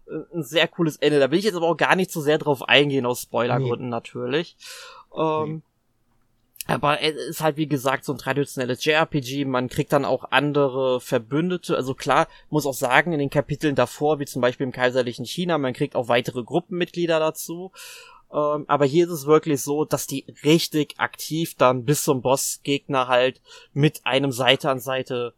äh, 0.06 0.36
ein 0.36 0.42
sehr 0.42 0.68
cooles 0.68 0.96
Ende. 0.96 1.18
Da 1.18 1.30
will 1.30 1.38
ich 1.38 1.46
jetzt 1.46 1.56
aber 1.56 1.66
auch 1.66 1.76
gar 1.76 1.96
nicht 1.96 2.12
so 2.12 2.20
sehr 2.20 2.36
drauf 2.36 2.68
eingehen, 2.68 3.06
aus 3.06 3.22
Spoilergründen 3.22 3.88
natürlich. 3.88 4.56
Ähm, 5.16 5.62
Aber 6.68 7.00
es 7.00 7.14
ist 7.14 7.40
halt, 7.40 7.56
wie 7.56 7.68
gesagt, 7.68 8.04
so 8.04 8.12
ein 8.12 8.18
traditionelles 8.18 8.84
JRPG. 8.84 9.46
Man 9.46 9.68
kriegt 9.68 9.92
dann 9.92 10.04
auch 10.04 10.32
andere 10.32 11.00
Verbündete. 11.00 11.76
Also 11.76 11.94
klar, 11.94 12.28
muss 12.50 12.66
auch 12.66 12.74
sagen, 12.74 13.12
in 13.12 13.20
den 13.20 13.30
Kapiteln 13.30 13.74
davor, 13.74 14.18
wie 14.18 14.26
zum 14.26 14.42
Beispiel 14.42 14.66
im 14.66 14.72
kaiserlichen 14.72 15.24
China, 15.24 15.58
man 15.58 15.72
kriegt 15.72 15.96
auch 15.96 16.08
weitere 16.08 16.42
Gruppenmitglieder 16.42 17.18
dazu. 17.20 17.72
Ähm, 18.32 18.64
aber 18.66 18.84
hier 18.84 19.06
ist 19.06 19.12
es 19.12 19.26
wirklich 19.26 19.62
so, 19.62 19.84
dass 19.84 20.06
die 20.06 20.26
richtig 20.44 20.98
aktiv 20.98 21.54
dann 21.54 21.84
bis 21.84 22.02
zum 22.02 22.20
Bossgegner 22.20 23.08
halt 23.08 23.40
mit 23.72 24.04
einem 24.04 24.32
Seite 24.32 24.68
an 24.68 24.80
Seite 24.80 25.32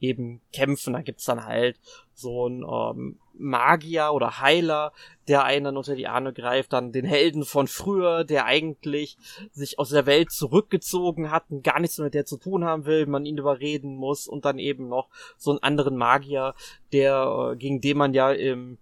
eben 0.00 0.40
kämpfen. 0.52 0.92
Da 0.92 1.02
gibt's 1.02 1.24
dann 1.24 1.44
halt 1.44 1.78
so 2.14 2.48
ein 2.48 2.62
ähm, 2.62 3.18
Magier 3.36 4.12
oder 4.12 4.40
Heiler, 4.40 4.92
der 5.28 5.44
einen 5.44 5.64
dann 5.64 5.76
unter 5.76 5.96
die 5.96 6.06
Arme 6.06 6.32
greift, 6.32 6.72
dann 6.72 6.92
den 6.92 7.04
Helden 7.04 7.44
von 7.44 7.66
früher, 7.66 8.24
der 8.24 8.46
eigentlich 8.46 9.16
sich 9.52 9.78
aus 9.78 9.90
der 9.90 10.06
Welt 10.06 10.30
zurückgezogen 10.30 11.30
hat 11.30 11.44
und 11.50 11.64
gar 11.64 11.80
nichts 11.80 11.98
mehr 11.98 12.06
mit 12.06 12.14
der 12.14 12.26
zu 12.26 12.36
tun 12.36 12.64
haben 12.64 12.86
will, 12.86 13.06
man 13.06 13.26
ihn 13.26 13.38
überreden 13.38 13.96
muss 13.96 14.26
und 14.26 14.44
dann 14.44 14.58
eben 14.58 14.88
noch 14.88 15.08
so 15.36 15.50
einen 15.50 15.62
anderen 15.62 15.96
Magier, 15.96 16.54
der 16.92 17.52
äh, 17.52 17.56
gegen 17.56 17.80
den 17.80 17.96
man 17.96 18.14
ja 18.14 18.30
im 18.32 18.78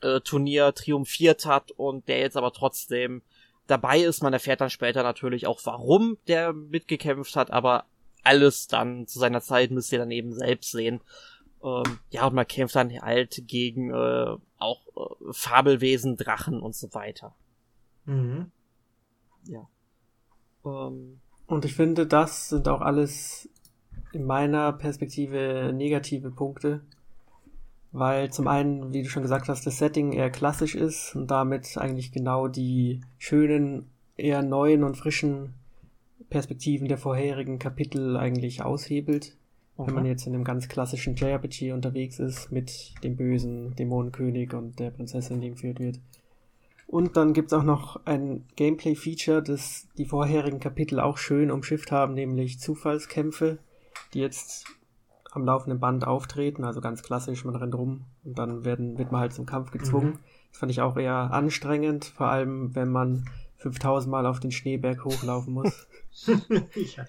äh, 0.00 0.20
Turnier 0.20 0.74
triumphiert 0.74 1.46
hat 1.46 1.70
und 1.72 2.08
der 2.08 2.18
jetzt 2.18 2.36
aber 2.36 2.52
trotzdem 2.52 3.22
dabei 3.66 4.00
ist. 4.00 4.22
Man 4.22 4.32
erfährt 4.32 4.60
dann 4.60 4.70
später 4.70 5.02
natürlich 5.02 5.46
auch, 5.46 5.60
warum 5.64 6.18
der 6.28 6.52
mitgekämpft 6.52 7.36
hat, 7.36 7.50
aber 7.50 7.84
alles 8.22 8.66
dann 8.66 9.06
zu 9.06 9.18
seiner 9.18 9.40
Zeit 9.40 9.70
müsst 9.70 9.92
ihr 9.92 9.98
dann 9.98 10.10
eben 10.10 10.32
selbst 10.32 10.72
sehen. 10.72 11.00
Ähm, 11.62 11.98
ja, 12.10 12.26
und 12.26 12.34
man 12.34 12.46
kämpft 12.46 12.76
dann 12.76 12.90
halt 13.00 13.42
gegen 13.46 13.90
äh, 13.90 14.36
auch 14.58 14.86
äh, 14.96 15.32
Fabelwesen, 15.32 16.16
Drachen 16.16 16.60
und 16.60 16.74
so 16.74 16.92
weiter. 16.94 17.34
Mhm. 18.04 18.50
Ähm, 20.64 21.20
Und 21.46 21.64
ich 21.64 21.74
finde, 21.74 22.06
das 22.06 22.48
sind 22.48 22.68
auch 22.68 22.80
alles 22.80 23.48
in 24.12 24.24
meiner 24.24 24.72
Perspektive 24.72 25.72
negative 25.74 26.30
Punkte. 26.30 26.82
Weil 27.92 28.30
zum 28.30 28.46
einen, 28.46 28.92
wie 28.92 29.02
du 29.02 29.08
schon 29.08 29.22
gesagt 29.22 29.48
hast, 29.48 29.66
das 29.66 29.78
Setting 29.78 30.12
eher 30.12 30.30
klassisch 30.30 30.74
ist 30.74 31.14
und 31.14 31.30
damit 31.30 31.78
eigentlich 31.78 32.12
genau 32.12 32.46
die 32.46 33.00
schönen, 33.16 33.90
eher 34.16 34.42
neuen 34.42 34.84
und 34.84 34.96
frischen 34.96 35.54
Perspektiven 36.28 36.88
der 36.88 36.98
vorherigen 36.98 37.58
Kapitel 37.58 38.16
eigentlich 38.16 38.62
aushebelt. 38.62 39.36
Wenn 39.78 39.94
man 39.94 40.06
jetzt 40.06 40.26
in 40.26 40.34
einem 40.34 40.44
ganz 40.44 40.68
klassischen 40.68 41.16
JRPG 41.16 41.72
unterwegs 41.72 42.18
ist 42.18 42.50
mit 42.50 42.94
dem 43.04 43.16
bösen 43.16 43.74
Dämonenkönig 43.76 44.54
und 44.54 44.78
der 44.78 44.90
Prinzessin, 44.90 45.40
die 45.40 45.50
geführt 45.50 45.80
wird. 45.80 46.00
Und 46.86 47.16
dann 47.16 47.32
gibt's 47.32 47.52
auch 47.52 47.64
noch 47.64 48.00
ein 48.06 48.44
Gameplay-Feature, 48.56 49.42
das 49.42 49.88
die 49.98 50.06
vorherigen 50.06 50.60
Kapitel 50.60 51.00
auch 51.00 51.18
schön 51.18 51.50
umschifft 51.50 51.92
haben, 51.92 52.14
nämlich 52.14 52.60
Zufallskämpfe, 52.60 53.58
die 54.14 54.20
jetzt 54.20 54.66
am 55.32 55.44
laufenden 55.44 55.80
Band 55.80 56.06
auftreten, 56.06 56.64
also 56.64 56.80
ganz 56.80 57.02
klassisch, 57.02 57.44
man 57.44 57.56
rennt 57.56 57.74
rum 57.74 58.04
und 58.24 58.38
dann 58.38 58.64
werden, 58.64 58.96
wird 58.96 59.12
man 59.12 59.20
halt 59.20 59.34
zum 59.34 59.44
Kampf 59.44 59.70
gezwungen. 59.72 60.10
Mhm. 60.10 60.18
Das 60.50 60.60
fand 60.60 60.72
ich 60.72 60.80
auch 60.80 60.96
eher 60.96 61.32
anstrengend, 61.32 62.06
vor 62.06 62.28
allem 62.28 62.74
wenn 62.74 62.90
man 62.90 63.28
5000 63.58 64.10
Mal 64.10 64.24
auf 64.24 64.40
den 64.40 64.52
Schneeberg 64.52 65.04
hochlaufen 65.04 65.52
muss. 65.52 65.86
ja. 66.26 67.04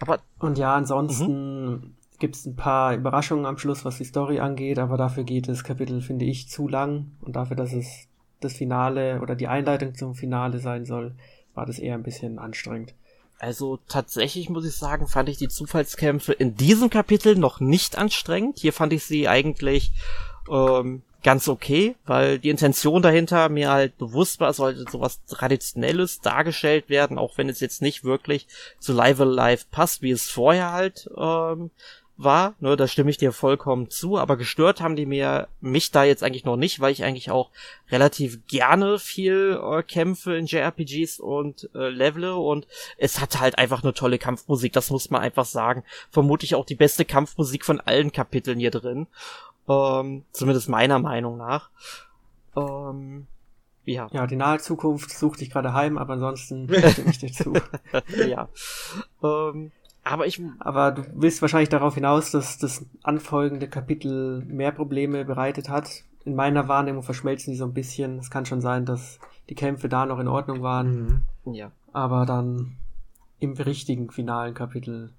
Aber 0.00 0.20
Und 0.38 0.58
ja, 0.58 0.74
ansonsten 0.74 1.96
gibt's 2.18 2.46
ein 2.46 2.56
paar 2.56 2.94
Überraschungen 2.94 3.46
am 3.46 3.58
Schluss, 3.58 3.84
was 3.84 3.98
die 3.98 4.04
Story 4.04 4.40
angeht, 4.40 4.78
aber 4.78 4.96
dafür 4.96 5.24
geht 5.24 5.48
das 5.48 5.64
Kapitel, 5.64 6.00
finde 6.00 6.24
ich, 6.24 6.48
zu 6.48 6.68
lang. 6.68 7.12
Und 7.20 7.36
dafür, 7.36 7.56
dass 7.56 7.72
es 7.72 8.08
das 8.40 8.54
Finale 8.54 9.20
oder 9.20 9.34
die 9.34 9.48
Einleitung 9.48 9.94
zum 9.94 10.14
Finale 10.14 10.58
sein 10.58 10.84
soll, 10.84 11.14
war 11.54 11.66
das 11.66 11.78
eher 11.78 11.94
ein 11.94 12.02
bisschen 12.02 12.38
anstrengend. 12.38 12.94
Also 13.38 13.78
tatsächlich 13.88 14.48
muss 14.48 14.64
ich 14.64 14.76
sagen, 14.76 15.06
fand 15.06 15.28
ich 15.28 15.36
die 15.36 15.48
Zufallskämpfe 15.48 16.32
in 16.32 16.54
diesem 16.54 16.88
Kapitel 16.88 17.36
noch 17.36 17.60
nicht 17.60 17.98
anstrengend. 17.98 18.58
Hier 18.58 18.72
fand 18.72 18.92
ich 18.92 19.04
sie 19.04 19.28
eigentlich 19.28 19.92
ähm, 20.50 21.02
ganz 21.24 21.48
okay, 21.48 21.96
weil 22.04 22.38
die 22.38 22.50
Intention 22.50 23.02
dahinter 23.02 23.48
mir 23.48 23.70
halt 23.70 23.98
bewusst 23.98 24.38
war, 24.38 24.50
es 24.50 24.58
sollte 24.58 24.84
sowas 24.88 25.24
Traditionelles 25.24 26.20
dargestellt 26.20 26.88
werden, 26.88 27.18
auch 27.18 27.38
wenn 27.38 27.48
es 27.48 27.60
jetzt 27.60 27.82
nicht 27.82 28.04
wirklich 28.04 28.46
zu 28.78 28.92
Live 28.92 29.20
Alive 29.20 29.64
passt, 29.70 30.02
wie 30.02 30.10
es 30.10 30.30
vorher 30.30 30.72
halt 30.72 31.10
ähm, 31.16 31.70
war. 32.16 32.54
Ne, 32.60 32.76
da 32.76 32.86
stimme 32.86 33.10
ich 33.10 33.16
dir 33.16 33.32
vollkommen 33.32 33.88
zu, 33.88 34.18
aber 34.18 34.36
gestört 34.36 34.82
haben 34.82 34.96
die 34.96 35.06
mir 35.06 35.48
mich 35.62 35.90
da 35.90 36.04
jetzt 36.04 36.22
eigentlich 36.22 36.44
noch 36.44 36.56
nicht, 36.56 36.80
weil 36.80 36.92
ich 36.92 37.04
eigentlich 37.04 37.30
auch 37.30 37.50
relativ 37.90 38.46
gerne 38.46 38.98
viel 38.98 39.58
äh, 39.62 39.82
kämpfe 39.82 40.36
in 40.36 40.44
JRPGs 40.44 41.20
und 41.20 41.70
äh, 41.74 41.88
levele 41.88 42.36
und 42.36 42.66
es 42.98 43.18
hatte 43.18 43.40
halt 43.40 43.58
einfach 43.58 43.82
eine 43.82 43.94
tolle 43.94 44.18
Kampfmusik, 44.18 44.74
das 44.74 44.90
muss 44.90 45.08
man 45.08 45.22
einfach 45.22 45.46
sagen. 45.46 45.84
Vermutlich 46.10 46.54
auch 46.54 46.66
die 46.66 46.74
beste 46.74 47.06
Kampfmusik 47.06 47.64
von 47.64 47.80
allen 47.80 48.12
Kapiteln 48.12 48.60
hier 48.60 48.70
drin. 48.70 49.06
Ähm, 49.68 50.24
zumindest 50.32 50.68
meiner 50.68 50.98
Meinung 50.98 51.36
nach. 51.38 51.70
Ähm, 52.56 53.26
ja. 53.84 54.08
Ja, 54.12 54.26
die 54.26 54.36
nahe 54.36 54.58
Zukunft 54.58 55.10
sucht 55.10 55.40
dich 55.40 55.50
gerade 55.50 55.72
heim, 55.72 55.98
aber 55.98 56.14
ansonsten 56.14 56.68
stimme 56.90 57.10
ich 57.10 57.18
dir 57.18 57.32
zu. 57.32 57.54
ja. 58.28 58.48
Ähm, 59.22 59.72
aber 60.02 60.26
ich, 60.26 60.40
Aber 60.58 60.92
du 60.92 61.02
willst 61.14 61.40
wahrscheinlich 61.40 61.70
darauf 61.70 61.94
hinaus, 61.94 62.30
dass 62.30 62.58
das 62.58 62.84
anfolgende 63.02 63.68
Kapitel 63.68 64.44
mehr 64.46 64.70
Probleme 64.70 65.24
bereitet 65.24 65.70
hat. 65.70 65.88
In 66.26 66.34
meiner 66.34 66.68
Wahrnehmung 66.68 67.02
verschmelzen 67.02 67.52
die 67.52 67.58
so 67.58 67.64
ein 67.64 67.72
bisschen. 67.74 68.18
Es 68.18 68.30
kann 68.30 68.44
schon 68.46 68.60
sein, 68.60 68.84
dass 68.84 69.18
die 69.48 69.54
Kämpfe 69.54 69.88
da 69.88 70.04
noch 70.06 70.18
in 70.18 70.28
Ordnung 70.28 70.62
waren, 70.62 71.24
Mhm. 71.44 71.54
ja, 71.54 71.70
aber 71.92 72.26
dann 72.26 72.76
im 73.40 73.52
richtigen 73.54 74.10
finalen 74.10 74.54
Kapitel 74.54 75.10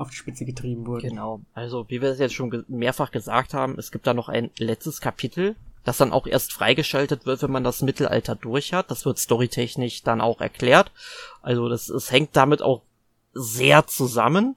auf 0.00 0.10
die 0.10 0.16
Spitze 0.16 0.44
getrieben 0.44 0.86
wurden. 0.86 1.08
genau. 1.08 1.40
Also, 1.54 1.84
wie 1.88 2.00
wir 2.00 2.10
es 2.10 2.18
jetzt 2.18 2.34
schon 2.34 2.64
mehrfach 2.68 3.10
gesagt 3.10 3.54
haben, 3.54 3.78
es 3.78 3.92
gibt 3.92 4.06
da 4.06 4.14
noch 4.14 4.28
ein 4.28 4.50
letztes 4.58 5.00
Kapitel, 5.00 5.56
das 5.84 5.98
dann 5.98 6.12
auch 6.12 6.26
erst 6.26 6.52
freigeschaltet 6.52 7.26
wird, 7.26 7.42
wenn 7.42 7.50
man 7.50 7.64
das 7.64 7.82
Mittelalter 7.82 8.34
durch 8.34 8.72
hat. 8.72 8.90
Das 8.90 9.04
wird 9.04 9.18
storytechnisch 9.18 10.02
dann 10.02 10.20
auch 10.20 10.40
erklärt. 10.40 10.92
Also, 11.42 11.68
das, 11.68 11.88
es 11.88 12.10
hängt 12.10 12.36
damit 12.36 12.62
auch 12.62 12.82
sehr 13.32 13.86
zusammen. 13.86 14.56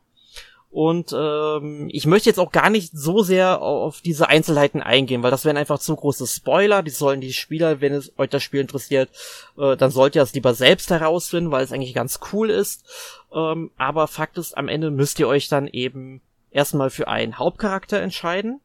Und 0.73 1.15
ähm, 1.15 1.87
ich 1.91 2.07
möchte 2.07 2.29
jetzt 2.29 2.39
auch 2.39 2.51
gar 2.51 2.71
nicht 2.71 2.97
so 2.97 3.21
sehr 3.21 3.61
auf 3.61 4.01
diese 4.01 4.27
Einzelheiten 4.27 4.81
eingehen, 4.81 5.21
weil 5.21 5.29
das 5.29 5.45
wären 5.45 5.55
einfach 5.55 5.77
zu 5.77 5.95
große 5.95 6.25
Spoiler. 6.25 6.81
Die 6.81 6.89
sollen 6.89 7.21
die 7.21 7.31
Spieler, 7.31 7.79
wenn 7.79 7.93
es 7.93 8.11
euch 8.17 8.31
das 8.31 8.41
Spiel 8.41 8.61
interessiert, 8.61 9.11
äh, 9.55 9.77
dann 9.77 9.91
sollt 9.91 10.15
ihr 10.15 10.23
es 10.23 10.33
lieber 10.33 10.55
selbst 10.55 10.89
herausfinden, 10.89 11.51
weil 11.51 11.63
es 11.63 11.71
eigentlich 11.71 11.93
ganz 11.93 12.19
cool 12.31 12.49
ist. 12.49 12.85
Ähm, 13.31 13.69
aber 13.77 14.07
Fakt 14.07 14.39
ist, 14.39 14.57
am 14.57 14.67
Ende 14.67 14.89
müsst 14.89 15.19
ihr 15.19 15.27
euch 15.27 15.47
dann 15.47 15.67
eben 15.67 16.21
erstmal 16.49 16.89
für 16.89 17.07
einen 17.07 17.37
Hauptcharakter 17.37 17.99
entscheiden. 18.01 18.59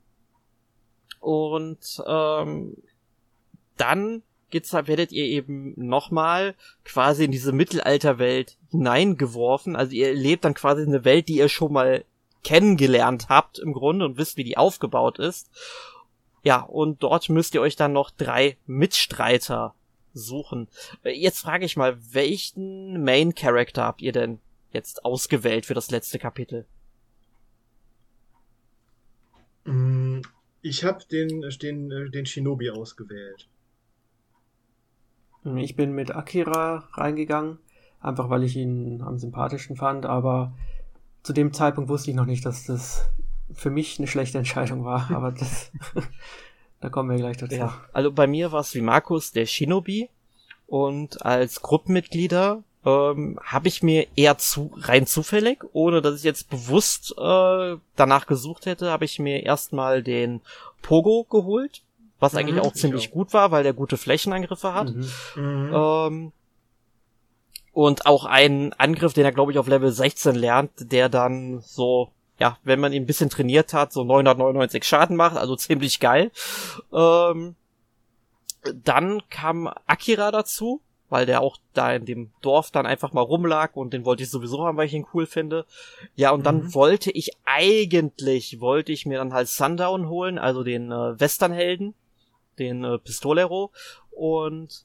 Und 1.21 2.03
ähm, 2.07 2.79
dann 3.77 4.23
geht's, 4.51 4.73
werdet 4.73 5.13
ihr 5.13 5.25
eben 5.25 5.75
nochmal 5.77 6.55
quasi 6.85 7.25
in 7.25 7.33
diese 7.33 7.53
Mittelalterwelt 7.53 8.57
hineingeworfen. 8.71 9.77
Also 9.77 9.93
ihr 9.93 10.15
lebt 10.15 10.45
dann 10.45 10.55
quasi 10.55 10.83
in 10.83 10.89
eine 10.89 11.05
Welt, 11.05 11.29
die 11.29 11.37
ihr 11.37 11.49
schon 11.49 11.73
mal 11.73 12.05
kennengelernt 12.45 13.29
habt 13.29 13.59
im 13.59 13.73
Grunde 13.73 14.05
und 14.05 14.17
wisst, 14.17 14.37
wie 14.37 14.45
die 14.45 14.57
aufgebaut 14.57 15.19
ist. 15.19 15.51
Ja, 16.43 16.61
und 16.61 17.03
dort 17.03 17.29
müsst 17.29 17.55
ihr 17.55 17.61
euch 17.61 17.77
dann 17.77 17.93
noch 17.93 18.11
drei 18.11 18.57
Mitstreiter 18.67 19.75
suchen. 20.15 20.69
Äh, 21.03 21.11
jetzt 21.11 21.41
frage 21.41 21.65
ich 21.65 21.77
mal, 21.77 21.99
welchen 22.13 23.03
Main 23.03 23.35
Character 23.35 23.85
habt 23.85 24.03
ihr 24.03 24.13
denn 24.13 24.39
jetzt 24.73 25.05
ausgewählt 25.05 25.67
für 25.67 25.75
das 25.75 25.91
letzte 25.91 26.19
Kapitel? 26.19 26.67
Mm, 29.65 30.21
ich 30.63 30.85
habe 30.85 31.05
den, 31.11 31.43
den, 31.63 32.11
den 32.11 32.27
Shinobi 32.27 32.71
ausgewählt. 32.71 33.49
Ich 35.57 35.77
bin 35.77 35.93
mit 35.93 36.15
Akira 36.15 36.89
reingegangen, 36.93 37.59
einfach 38.01 38.29
weil 38.31 38.43
ich 38.43 38.57
ihn 38.57 39.03
am 39.03 39.19
sympathischen 39.19 39.77
fand, 39.77 40.07
aber 40.07 40.53
zu 41.23 41.33
dem 41.33 41.53
Zeitpunkt 41.53 41.89
wusste 41.89 42.11
ich 42.11 42.17
noch 42.17 42.27
nicht, 42.27 42.45
dass 42.45 42.65
das 42.65 43.09
für 43.53 43.71
mich 43.71 43.99
eine 43.99 44.09
schlechte 44.09 44.39
Entscheidung 44.39 44.85
war, 44.85 45.11
aber 45.15 45.33
das, 45.33 45.71
da 46.81 46.89
kommen 46.89 47.11
wir 47.11 47.17
gleich 47.17 47.37
dazu. 47.37 47.55
Ja, 47.55 47.81
also 47.93 48.13
bei 48.13 48.27
mir 48.27 48.53
war 48.53 48.61
es 48.61 48.75
wie 48.75 48.81
Markus 48.81 49.33
der 49.33 49.47
Shinobi 49.47 50.09
und 50.67 51.25
als 51.25 51.63
Gruppenmitglieder 51.63 52.63
ähm, 52.85 53.39
habe 53.43 53.69
ich 53.69 53.83
mir 53.83 54.07
eher 54.17 54.39
zu 54.39 54.71
rein 54.77 55.07
zufällig, 55.07 55.65
ohne 55.73 56.03
dass 56.03 56.17
ich 56.17 56.25
jetzt 56.25 56.51
bewusst 56.51 57.15
äh, 57.19 57.77
danach 57.97 58.27
gesucht 58.27 58.67
hätte, 58.67 58.91
habe 58.91 59.05
ich 59.05 59.19
mir 59.19 59.45
erstmal 59.45 60.03
den 60.03 60.41
Pogo 60.83 61.25
geholt, 61.25 61.83
was 62.21 62.33
mhm, 62.33 62.39
eigentlich 62.39 62.61
auch 62.61 62.73
ziemlich 62.73 63.09
auch. 63.09 63.13
gut 63.13 63.35
war, 63.35 63.51
weil 63.51 63.63
der 63.63 63.73
gute 63.73 63.97
Flächenangriffe 63.97 64.75
hat. 64.75 64.95
Mhm. 64.95 65.11
mhm. 65.37 65.73
Ähm, 65.75 66.33
und 67.73 68.07
auch 68.07 68.25
einen 68.25 68.73
Angriff, 68.73 69.13
den 69.13 69.25
er 69.25 69.31
glaube 69.31 69.53
ich 69.53 69.59
auf 69.59 69.69
Level 69.69 69.93
16 69.93 70.35
lernt, 70.35 70.73
der 70.91 71.09
dann 71.09 71.61
so 71.61 72.11
ja, 72.39 72.57
wenn 72.63 72.81
man 72.81 72.93
ihn 72.93 73.03
ein 73.03 73.07
bisschen 73.07 73.31
trainiert 73.31 73.75
hat, 73.75 73.93
so 73.93 74.05
999 74.05 74.85
Schaden 74.85 75.17
macht, 75.17 75.37
also 75.37 75.57
ziemlich 75.57 76.01
geil. 76.01 76.31
Ähm, 76.93 77.57
dann 78.75 79.23
kam 79.31 79.69
Akira 79.87 80.31
dazu, 80.31 80.81
weil 81.09 81.27
der 81.27 81.41
auch 81.41 81.57
da 81.75 81.93
in 81.95 82.05
dem 82.05 82.31
Dorf 82.43 82.71
dann 82.71 82.87
einfach 82.87 83.13
mal 83.13 83.23
rumlag 83.23 83.75
und 83.75 83.93
den 83.93 84.05
wollte 84.05 84.23
ich 84.23 84.31
sowieso 84.31 84.65
haben, 84.65 84.77
weil 84.77 84.87
ich 84.87 84.95
ihn 84.95 85.07
cool 85.15 85.27
finde. 85.27 85.65
Ja, 86.17 86.31
und 86.31 86.45
dann 86.45 86.65
mhm. 86.65 86.75
wollte 86.75 87.11
ich 87.11 87.31
eigentlich, 87.45 88.61
wollte 88.61 88.93
ich 88.93 89.07
mir 89.07 89.19
dann 89.19 89.33
halt 89.33 89.49
Sundown 89.49 90.09
holen, 90.09 90.39
also 90.39 90.63
den 90.63 90.93
äh, 90.93 91.19
Westernhelden, 91.19 91.95
den 92.59 92.85
äh, 92.85 92.99
Pistolero 92.99 93.73
und 94.11 94.85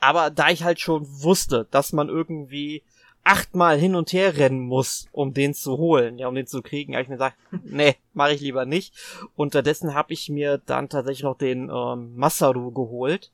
aber 0.00 0.30
da 0.30 0.50
ich 0.50 0.62
halt 0.62 0.80
schon 0.80 1.06
wusste, 1.22 1.66
dass 1.70 1.92
man 1.92 2.08
irgendwie 2.08 2.82
achtmal 3.24 3.78
hin 3.78 3.94
und 3.94 4.12
her 4.12 4.36
rennen 4.38 4.60
muss, 4.60 5.06
um 5.12 5.34
den 5.34 5.52
zu 5.52 5.76
holen, 5.76 6.18
ja, 6.18 6.28
um 6.28 6.34
den 6.34 6.46
zu 6.46 6.62
kriegen, 6.62 6.94
habe 6.94 7.02
ich 7.02 7.08
mir 7.08 7.16
gesagt, 7.16 7.36
nee, 7.64 7.96
mache 8.14 8.32
ich 8.32 8.40
lieber 8.40 8.64
nicht. 8.64 8.94
Unterdessen 9.36 9.94
habe 9.94 10.12
ich 10.12 10.28
mir 10.30 10.58
dann 10.64 10.88
tatsächlich 10.88 11.24
noch 11.24 11.36
den 11.36 11.70
ähm, 11.70 12.16
Masaru 12.16 12.70
geholt, 12.70 13.30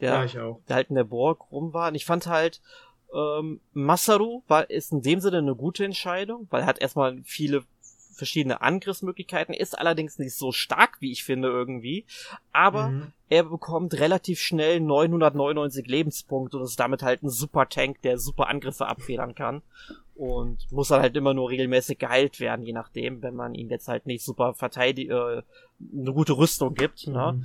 der, 0.00 0.24
ja, 0.24 0.56
der 0.68 0.76
halt 0.76 0.88
in 0.88 0.96
der 0.96 1.04
Burg 1.04 1.50
rum 1.50 1.74
war. 1.74 1.88
Und 1.88 1.94
ich 1.94 2.06
fand 2.06 2.26
halt, 2.26 2.62
ähm, 3.14 3.60
Masaru 3.72 4.42
war, 4.48 4.70
ist 4.70 4.92
in 4.92 5.02
dem 5.02 5.20
Sinne 5.20 5.38
eine 5.38 5.54
gute 5.54 5.84
Entscheidung, 5.84 6.46
weil 6.50 6.62
er 6.62 6.66
hat 6.66 6.80
erstmal 6.80 7.20
viele 7.24 7.64
verschiedene 8.14 8.60
Angriffsmöglichkeiten, 8.60 9.54
ist 9.54 9.78
allerdings 9.78 10.18
nicht 10.18 10.34
so 10.34 10.52
stark, 10.52 10.96
wie 11.00 11.12
ich 11.12 11.24
finde 11.24 11.48
irgendwie, 11.48 12.06
aber 12.52 12.88
mhm. 12.88 13.12
er 13.28 13.44
bekommt 13.44 13.94
relativ 13.94 14.40
schnell 14.40 14.80
999 14.80 15.86
Lebenspunkte 15.86 16.58
und 16.58 16.64
ist 16.64 16.80
damit 16.80 17.02
halt 17.02 17.22
ein 17.22 17.30
super 17.30 17.68
Tank, 17.68 18.02
der 18.02 18.18
super 18.18 18.48
Angriffe 18.48 18.86
abfedern 18.86 19.34
kann 19.34 19.62
und 20.14 20.70
muss 20.70 20.88
dann 20.88 21.02
halt 21.02 21.16
immer 21.16 21.34
nur 21.34 21.50
regelmäßig 21.50 21.98
geheilt 21.98 22.40
werden, 22.40 22.64
je 22.64 22.72
nachdem, 22.72 23.22
wenn 23.22 23.34
man 23.34 23.54
ihm 23.54 23.68
jetzt 23.70 23.88
halt 23.88 24.06
nicht 24.06 24.24
super 24.24 24.54
verteidigt, 24.54 25.10
äh, 25.10 25.42
eine 25.92 26.12
gute 26.12 26.36
Rüstung 26.36 26.74
gibt. 26.74 27.06
Ne? 27.06 27.32
Mhm. 27.32 27.40
Ne? 27.40 27.44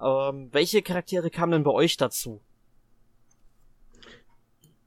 Ähm, 0.00 0.48
welche 0.52 0.82
Charaktere 0.82 1.30
kamen 1.30 1.52
denn 1.52 1.64
bei 1.64 1.70
euch 1.70 1.96
dazu? 1.96 2.40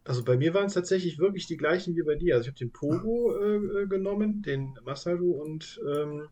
Also 0.07 0.23
bei 0.23 0.37
mir 0.37 0.53
waren 0.53 0.67
es 0.67 0.73
tatsächlich 0.73 1.19
wirklich 1.19 1.47
die 1.47 1.57
gleichen 1.57 1.95
wie 1.95 2.03
bei 2.03 2.15
dir. 2.15 2.35
Also 2.35 2.43
ich 2.43 2.47
habe 2.47 2.59
den 2.59 2.71
Pogo 2.71 3.35
äh, 3.35 3.83
äh, 3.83 3.87
genommen, 3.87 4.41
den 4.41 4.73
Masaru 4.85 5.31
und 5.41 5.79
ähm, 5.85 6.29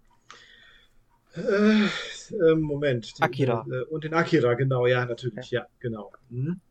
äh, 1.36 1.84
äh, 1.84 2.56
Moment. 2.56 3.20
Den, 3.20 3.24
Akira. 3.24 3.66
Äh, 3.70 3.84
und 3.86 4.06
den 4.06 4.14
Akira, 4.14 4.54
genau, 4.54 4.88
ja, 4.88 5.06
natürlich, 5.06 5.52
ja, 5.52 5.62
ja 5.62 5.68
genau. 5.80 6.12
Mhm. 6.30 6.62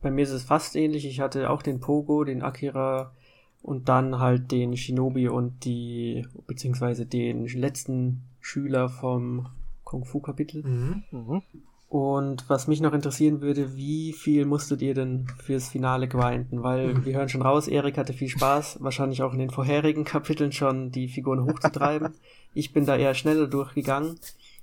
Bei 0.00 0.10
mir 0.10 0.22
ist 0.22 0.30
es 0.30 0.44
fast 0.44 0.76
ähnlich. 0.76 1.04
Ich 1.04 1.20
hatte 1.20 1.50
auch 1.50 1.62
den 1.62 1.80
Pogo, 1.80 2.22
den 2.22 2.42
Akira 2.42 3.12
und 3.60 3.88
dann 3.88 4.20
halt 4.20 4.52
den 4.52 4.76
Shinobi 4.76 5.28
und 5.28 5.64
die, 5.64 6.26
beziehungsweise 6.46 7.06
den 7.06 7.46
letzten 7.46 8.22
Schüler 8.40 8.88
vom 8.88 9.48
Kung 9.82 10.04
Fu 10.04 10.20
Kapitel. 10.20 10.62
Mhm. 10.62 11.02
Mhm. 11.10 11.42
Und 11.90 12.48
was 12.48 12.68
mich 12.68 12.80
noch 12.80 12.92
interessieren 12.92 13.40
würde, 13.40 13.74
wie 13.74 14.12
viel 14.12 14.46
musstet 14.46 14.80
ihr 14.80 14.94
denn 14.94 15.26
fürs 15.42 15.68
Finale 15.68 16.06
grinden? 16.06 16.62
Weil 16.62 16.94
mhm. 16.94 17.04
wir 17.04 17.14
hören 17.14 17.28
schon 17.28 17.42
raus, 17.42 17.66
Erik 17.66 17.98
hatte 17.98 18.12
viel 18.12 18.28
Spaß, 18.28 18.78
wahrscheinlich 18.80 19.24
auch 19.24 19.32
in 19.32 19.40
den 19.40 19.50
vorherigen 19.50 20.04
Kapiteln 20.04 20.52
schon 20.52 20.92
die 20.92 21.08
Figuren 21.08 21.44
hochzutreiben. 21.44 22.14
ich 22.54 22.72
bin 22.72 22.86
da 22.86 22.96
eher 22.96 23.14
schneller 23.14 23.48
durchgegangen 23.48 24.20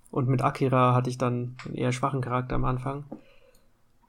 und 0.09 0.29
mit 0.29 0.41
Akira 0.41 0.95
hatte 0.95 1.09
ich 1.09 1.17
dann 1.17 1.57
einen 1.65 1.75
eher 1.75 1.91
schwachen 1.91 2.21
Charakter 2.21 2.55
am 2.55 2.63
Anfang. 2.63 3.03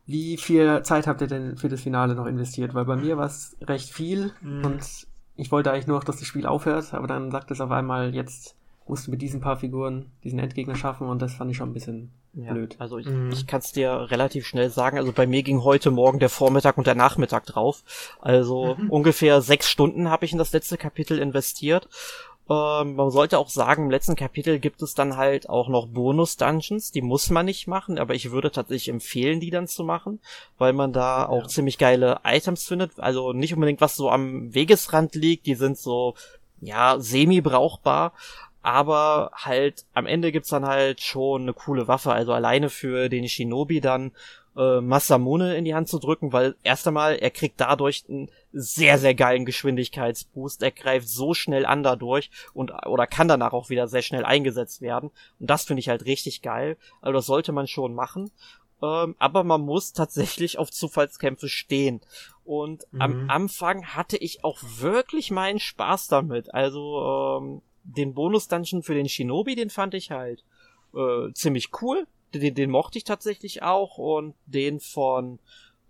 Wie 0.07 0.37
viel 0.37 0.85
Zeit 0.85 1.09
habt 1.09 1.21
ihr 1.21 1.27
denn 1.27 1.57
für 1.57 1.69
das 1.69 1.81
Finale 1.81 2.15
noch 2.15 2.27
investiert? 2.27 2.73
Weil 2.75 2.85
bei 2.85 2.95
mir 2.95 3.17
war 3.17 3.27
es 3.27 3.57
recht 3.61 3.91
viel 3.91 4.31
mhm. 4.43 4.65
und 4.65 5.09
ich 5.35 5.51
wollte 5.51 5.73
eigentlich 5.73 5.89
nur 5.89 5.97
noch, 5.97 6.05
dass 6.05 6.19
das 6.21 6.29
Spiel 6.29 6.47
aufhört, 6.47 6.95
aber 6.95 7.09
dann 7.09 7.33
sagt 7.33 7.51
es 7.51 7.61
auf 7.61 7.73
einmal, 7.73 8.15
jetzt 8.15 8.58
musst 8.89 9.07
du 9.07 9.11
mit 9.11 9.23
diesen 9.23 9.41
paar 9.41 9.57
Figuren 9.57 10.07
diesen 10.25 10.39
Endgegner 10.39 10.75
schaffen 10.75 11.09
und 11.09 11.21
das 11.21 11.35
fand 11.35 11.51
ich 11.51 11.57
schon 11.57 11.71
ein 11.71 11.75
bisschen 11.75 12.11
ja, 12.35 12.53
blöd. 12.53 12.77
Also 12.79 12.99
ich, 12.99 13.07
mhm. 13.07 13.31
ich 13.33 13.47
kann 13.47 13.61
es 13.61 13.73
dir 13.73 14.11
relativ 14.11 14.47
schnell 14.47 14.71
sagen. 14.71 14.99
Also 14.99 15.13
bei 15.13 15.27
mir 15.27 15.43
ging 15.43 15.65
heute 15.65 15.91
Morgen 15.91 16.19
der 16.19 16.29
Vormittag 16.29 16.79
und 16.79 16.87
der 16.87 16.95
Nachmittag 16.95 17.47
drauf. 17.47 17.83
Also 18.21 18.77
mhm. 18.77 18.91
ungefähr 18.91 19.41
sechs 19.41 19.69
Stunden 19.69 20.11
habe 20.11 20.25
ich 20.25 20.33
in 20.33 20.39
das 20.39 20.53
letzte 20.53 20.77
Kapitel 20.77 21.19
investiert. 21.19 21.89
Ähm, 22.51 22.95
man 22.95 23.11
sollte 23.11 23.39
auch 23.39 23.51
sagen, 23.51 23.85
im 23.85 23.91
letzten 23.91 24.17
Kapitel 24.17 24.59
gibt 24.59 24.81
es 24.81 24.95
dann 24.95 25.17
halt 25.17 25.51
auch 25.51 25.69
noch 25.69 25.87
Bonus-Dungeons, 25.87 26.93
die 26.93 27.03
muss 27.03 27.29
man 27.29 27.45
nicht 27.45 27.67
machen, 27.67 27.99
aber 27.99 28.15
ich 28.15 28.31
würde 28.31 28.51
tatsächlich 28.51 28.89
empfehlen, 28.89 29.39
die 29.39 29.51
dann 29.51 29.67
zu 29.67 29.85
machen, 29.85 30.21
weil 30.57 30.73
man 30.73 30.95
da 30.95 31.27
auch 31.27 31.43
ja. 31.43 31.49
ziemlich 31.49 31.77
geile 31.77 32.21
Items 32.25 32.65
findet. 32.65 32.99
Also 33.01 33.35
nicht 33.35 33.53
unbedingt 33.53 33.83
was 33.83 33.97
so 33.97 34.09
am 34.11 34.55
Wegesrand 34.55 35.15
liegt, 35.15 35.47
die 35.47 35.57
sind 35.57 35.77
so 35.77 36.15
ja, 36.61 36.99
semi-brauchbar, 36.99 38.13
aber 38.63 39.31
halt 39.35 39.85
am 39.95 40.07
Ende 40.07 40.33
gibt's 40.33 40.51
dann 40.51 40.67
halt 40.67 41.01
schon 41.01 41.43
eine 41.43 41.53
coole 41.53 41.89
Waffe. 41.89 42.13
Also 42.13 42.33
alleine 42.33 42.71
für 42.71 43.09
den 43.09 43.29
Shinobi 43.29 43.81
dann 43.81 44.13
äh, 44.57 44.81
Masamune 44.81 45.57
in 45.57 45.65
die 45.65 45.75
Hand 45.75 45.89
zu 45.89 45.99
drücken, 45.99 46.33
weil 46.33 46.57
erst 46.65 46.87
einmal 46.89 47.17
er 47.17 47.31
kriegt 47.31 47.61
dadurch 47.61 48.05
einen 48.09 48.31
sehr 48.53 48.99
sehr 48.99 49.15
geilen 49.15 49.45
Geschwindigkeitsboost. 49.45 50.63
Er 50.63 50.73
greift 50.73 51.09
so 51.09 51.35
schnell 51.35 51.65
an 51.65 51.83
dadurch 51.83 52.31
und 52.55 52.73
oder 52.87 53.07
kann 53.07 53.29
danach 53.29 53.53
auch 53.53 53.71
wieder 53.71 53.87
sehr 53.87 54.03
schnell 54.03 54.25
eingesetzt 54.25 54.81
werden. 54.81 55.11
Und 55.39 55.49
das 55.49 55.65
finde 55.65 55.81
ich 55.81 55.89
halt 55.89 56.05
richtig 56.05 56.43
geil. 56.43 56.77
Also 57.01 57.13
das 57.13 57.27
sollte 57.27 57.53
man 57.53 57.69
schon 57.69 57.95
machen. 57.95 58.31
Ähm, 58.83 59.17
aber 59.19 59.45
man 59.45 59.61
muss 59.63 59.93
tatsächlich 59.93 60.59
auf 60.59 60.71
Zufallskämpfe 60.71 61.49
stehen. 61.49 62.01
Und 62.45 62.87
mhm. 62.93 63.01
am 63.01 63.31
Anfang 63.31 63.87
hatte 63.87 64.17
ich 64.17 64.45
auch 64.45 64.59
wirklich 64.63 65.31
meinen 65.31 65.59
Spaß 65.59 66.09
damit. 66.09 66.55
Also 66.55 67.41
ähm, 67.41 67.63
den 67.97 68.15
Bonus-Dungeon 68.15 68.83
für 68.83 68.95
den 68.95 69.09
Shinobi, 69.09 69.55
den 69.55 69.71
fand 69.71 69.95
ich 69.95 70.11
halt 70.11 70.45
äh, 70.95 71.33
ziemlich 71.33 71.71
cool. 71.83 72.07
Den, 72.35 72.55
den 72.55 72.71
mochte 72.71 72.99
ich 72.99 73.05
tatsächlich 73.05 73.63
auch. 73.63 73.99
Und 73.99 74.35
den 74.47 74.81
von, 74.81 75.39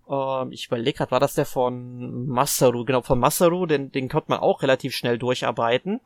ähm, 0.08 0.52
ich 0.52 0.66
überlege 0.66 0.98
gerade, 0.98 1.10
war 1.10 1.20
das 1.20 1.34
der 1.34 1.46
von 1.46 2.26
Masaru? 2.26 2.84
Genau, 2.84 3.02
von 3.02 3.18
Masaru, 3.18 3.66
den, 3.66 3.90
den 3.90 4.08
konnte 4.08 4.30
man 4.30 4.40
auch 4.40 4.62
relativ 4.62 4.94
schnell 4.94 5.18
durcharbeiten. 5.18 6.00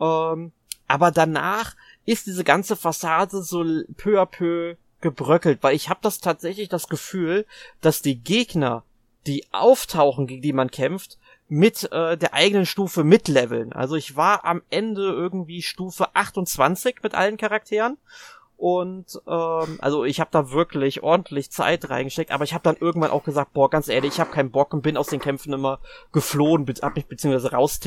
Ähm, 0.00 0.52
aber 0.86 1.10
danach 1.10 1.74
ist 2.04 2.26
diese 2.26 2.44
ganze 2.44 2.76
Fassade 2.76 3.42
so 3.42 3.64
peu 3.96 4.20
à 4.20 4.26
peu 4.26 4.76
gebröckelt, 5.00 5.62
weil 5.62 5.74
ich 5.74 5.88
habe 5.88 6.00
das 6.02 6.18
tatsächlich 6.18 6.68
das 6.68 6.88
Gefühl, 6.88 7.46
dass 7.80 8.02
die 8.02 8.20
Gegner, 8.20 8.84
die 9.26 9.46
auftauchen, 9.52 10.26
gegen 10.26 10.42
die 10.42 10.52
man 10.52 10.70
kämpft, 10.70 11.18
mit 11.48 11.90
äh, 11.92 12.16
der 12.16 12.34
eigenen 12.34 12.66
Stufe 12.66 13.04
mitleveln. 13.04 13.72
Also 13.72 13.96
ich 13.96 14.16
war 14.16 14.44
am 14.44 14.62
Ende 14.70 15.02
irgendwie 15.02 15.62
Stufe 15.62 16.14
28 16.14 16.96
mit 17.02 17.14
allen 17.14 17.36
Charakteren 17.36 17.98
und 18.56 19.20
ähm, 19.26 19.78
also 19.80 20.04
ich 20.04 20.20
habe 20.20 20.30
da 20.32 20.50
wirklich 20.50 21.02
ordentlich 21.02 21.50
Zeit 21.50 21.90
reingesteckt, 21.90 22.30
aber 22.30 22.44
ich 22.44 22.54
habe 22.54 22.62
dann 22.62 22.76
irgendwann 22.76 23.10
auch 23.10 23.24
gesagt, 23.24 23.52
boah, 23.52 23.68
ganz 23.68 23.88
ehrlich, 23.88 24.14
ich 24.14 24.20
habe 24.20 24.30
keinen 24.30 24.52
Bock 24.52 24.72
und 24.72 24.82
bin 24.82 24.96
aus 24.96 25.08
den 25.08 25.20
Kämpfen 25.20 25.52
immer 25.52 25.80
geflohen, 26.12 26.66
hab 26.80 26.96
mich 26.96 27.06
beziehungsweise 27.06 27.50
raus. 27.50 27.80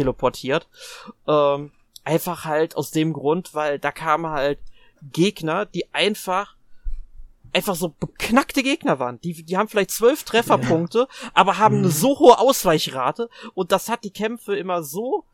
Ähm, 1.28 1.72
einfach 2.04 2.46
halt 2.46 2.76
aus 2.76 2.92
dem 2.92 3.14
Grund, 3.14 3.54
weil 3.54 3.80
da 3.80 3.92
kamen 3.92 4.30
halt 4.30 4.60
Gegner, 5.12 5.66
die 5.66 5.94
einfach 5.94 6.57
einfach 7.54 7.76
so 7.76 7.94
beknackte 8.00 8.64
Gegner 8.64 9.00
waren. 9.00 9.20
Die, 9.22 9.44
die 9.44 9.58
haben 9.58 9.68
vielleicht 9.68 9.92
zwölf 9.92 10.24
Trefferpunkte, 10.24 11.08
aber 11.34 11.58
haben 11.58 11.78
mhm. 11.78 11.84
eine 11.86 11.92
so 11.92 12.20
hohe 12.20 12.40
Ausweichrate 12.40 13.30
und 13.54 13.72
das 13.72 13.90
hat 13.90 14.04
die 14.04 14.12
Kämpfe 14.12 14.56
immer 14.56 14.84
so 14.84 15.26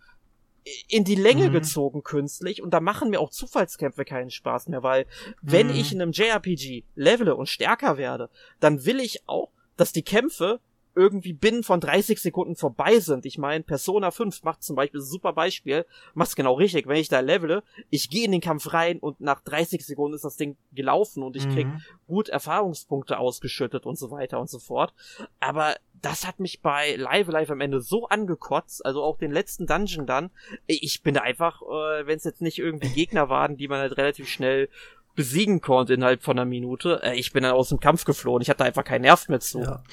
in 0.88 1.04
die 1.04 1.16
Länge 1.16 1.50
mhm. 1.50 1.54
gezogen 1.54 2.04
künstlich 2.04 2.62
und 2.62 2.72
da 2.72 2.80
machen 2.80 3.10
mir 3.10 3.20
auch 3.20 3.30
Zufallskämpfe 3.30 4.06
keinen 4.06 4.32
Spaß 4.32 4.70
mehr, 4.70 4.84
weil 4.84 5.06
wenn 5.42 5.68
mhm. 5.68 5.76
ich 5.76 5.92
in 5.92 6.02
einem 6.02 6.12
JRPG 6.12 6.84
levele 6.96 7.36
und 7.36 7.48
stärker 7.48 7.98
werde, 7.98 8.30
dann 8.60 8.86
will 8.86 9.00
ich 9.00 9.28
auch, 9.28 9.50
dass 9.76 9.92
die 9.92 10.04
Kämpfe 10.04 10.60
irgendwie 10.96 11.34
binnen 11.34 11.64
von 11.64 11.80
30 11.80 12.22
Sekunden 12.22 12.56
vorbei 12.56 13.00
sind. 13.00 13.26
Ich 13.26 13.38
meine, 13.38 13.64
Persona 13.64 14.12
5 14.12 14.44
macht 14.44 14.64
zum 14.64 14.76
Beispiel 14.76 15.00
ein 15.00 15.06
super 15.06 15.34
Beispiel, 15.34 15.86
macht's 16.14 16.36
genau 16.36 16.54
richtig. 16.54 16.88
Wenn 16.88 16.98
ich 16.98 17.10
da 17.10 17.20
levele, 17.20 17.64
ich 17.90 18.10
gehe 18.10 18.26
in 18.26 18.32
den 18.32 18.42
Kampf 18.42 18.74
rein 18.74 19.00
und 19.00 19.20
nach 19.20 19.42
30 19.42 19.86
Sekunden 19.86 20.16
ist 20.16 20.24
das 20.24 20.38
Ding 20.38 20.56
gelaufen 20.72 21.24
und 21.24 21.36
ich 21.36 21.50
krieg 21.50 21.68
mhm. 21.68 21.82
gut 22.08 22.30
Erfahrungspunkte 22.30 23.18
ausgeschüttet 23.18 23.86
und 23.86 23.98
so 23.98 24.12
weiter 24.12 24.40
und 24.40 24.50
so 24.50 24.60
fort. 24.60 24.94
Aber 25.40 25.76
das 26.02 26.28
hat 26.28 26.40
mich 26.40 26.62
bei 26.62 26.96
Live 26.96 27.28
Live 27.28 27.50
am 27.50 27.62
Ende 27.62 27.82
so 27.82 28.08
angekotzt, 28.08 28.86
also 28.86 29.02
auch 29.02 29.18
den 29.18 29.32
letzten 29.32 29.66
Dungeon 29.66 30.06
dann. 30.06 30.32
Ich 30.68 31.02
bin 31.02 31.14
da 31.14 31.22
einfach, 31.22 31.62
äh, 31.62 32.06
wenn 32.06 32.18
es 32.18 32.24
jetzt 32.24 32.42
nicht 32.42 32.60
irgendwie 32.60 32.90
Gegner 32.94 33.30
waren, 33.30 33.58
die 33.58 33.68
man 33.68 33.80
halt 33.80 33.98
relativ 33.98 34.28
schnell 34.28 34.70
besiegen 35.16 35.62
konnte 35.62 35.94
innerhalb 35.94 36.24
von 36.24 36.38
einer 36.38 36.46
Minute, 36.46 37.02
äh, 37.04 37.16
ich 37.16 37.32
bin 37.34 37.44
dann 37.44 37.54
aus 37.54 37.70
dem 37.70 37.80
Kampf 37.80 38.04
geflohen. 38.04 38.42
Ich 38.42 38.50
hatte 38.50 38.64
einfach 38.64 38.84
keinen 38.84 39.04
Nerv 39.04 39.30
mehr 39.30 39.40
zu. 39.40 39.60
Ja. 39.60 39.84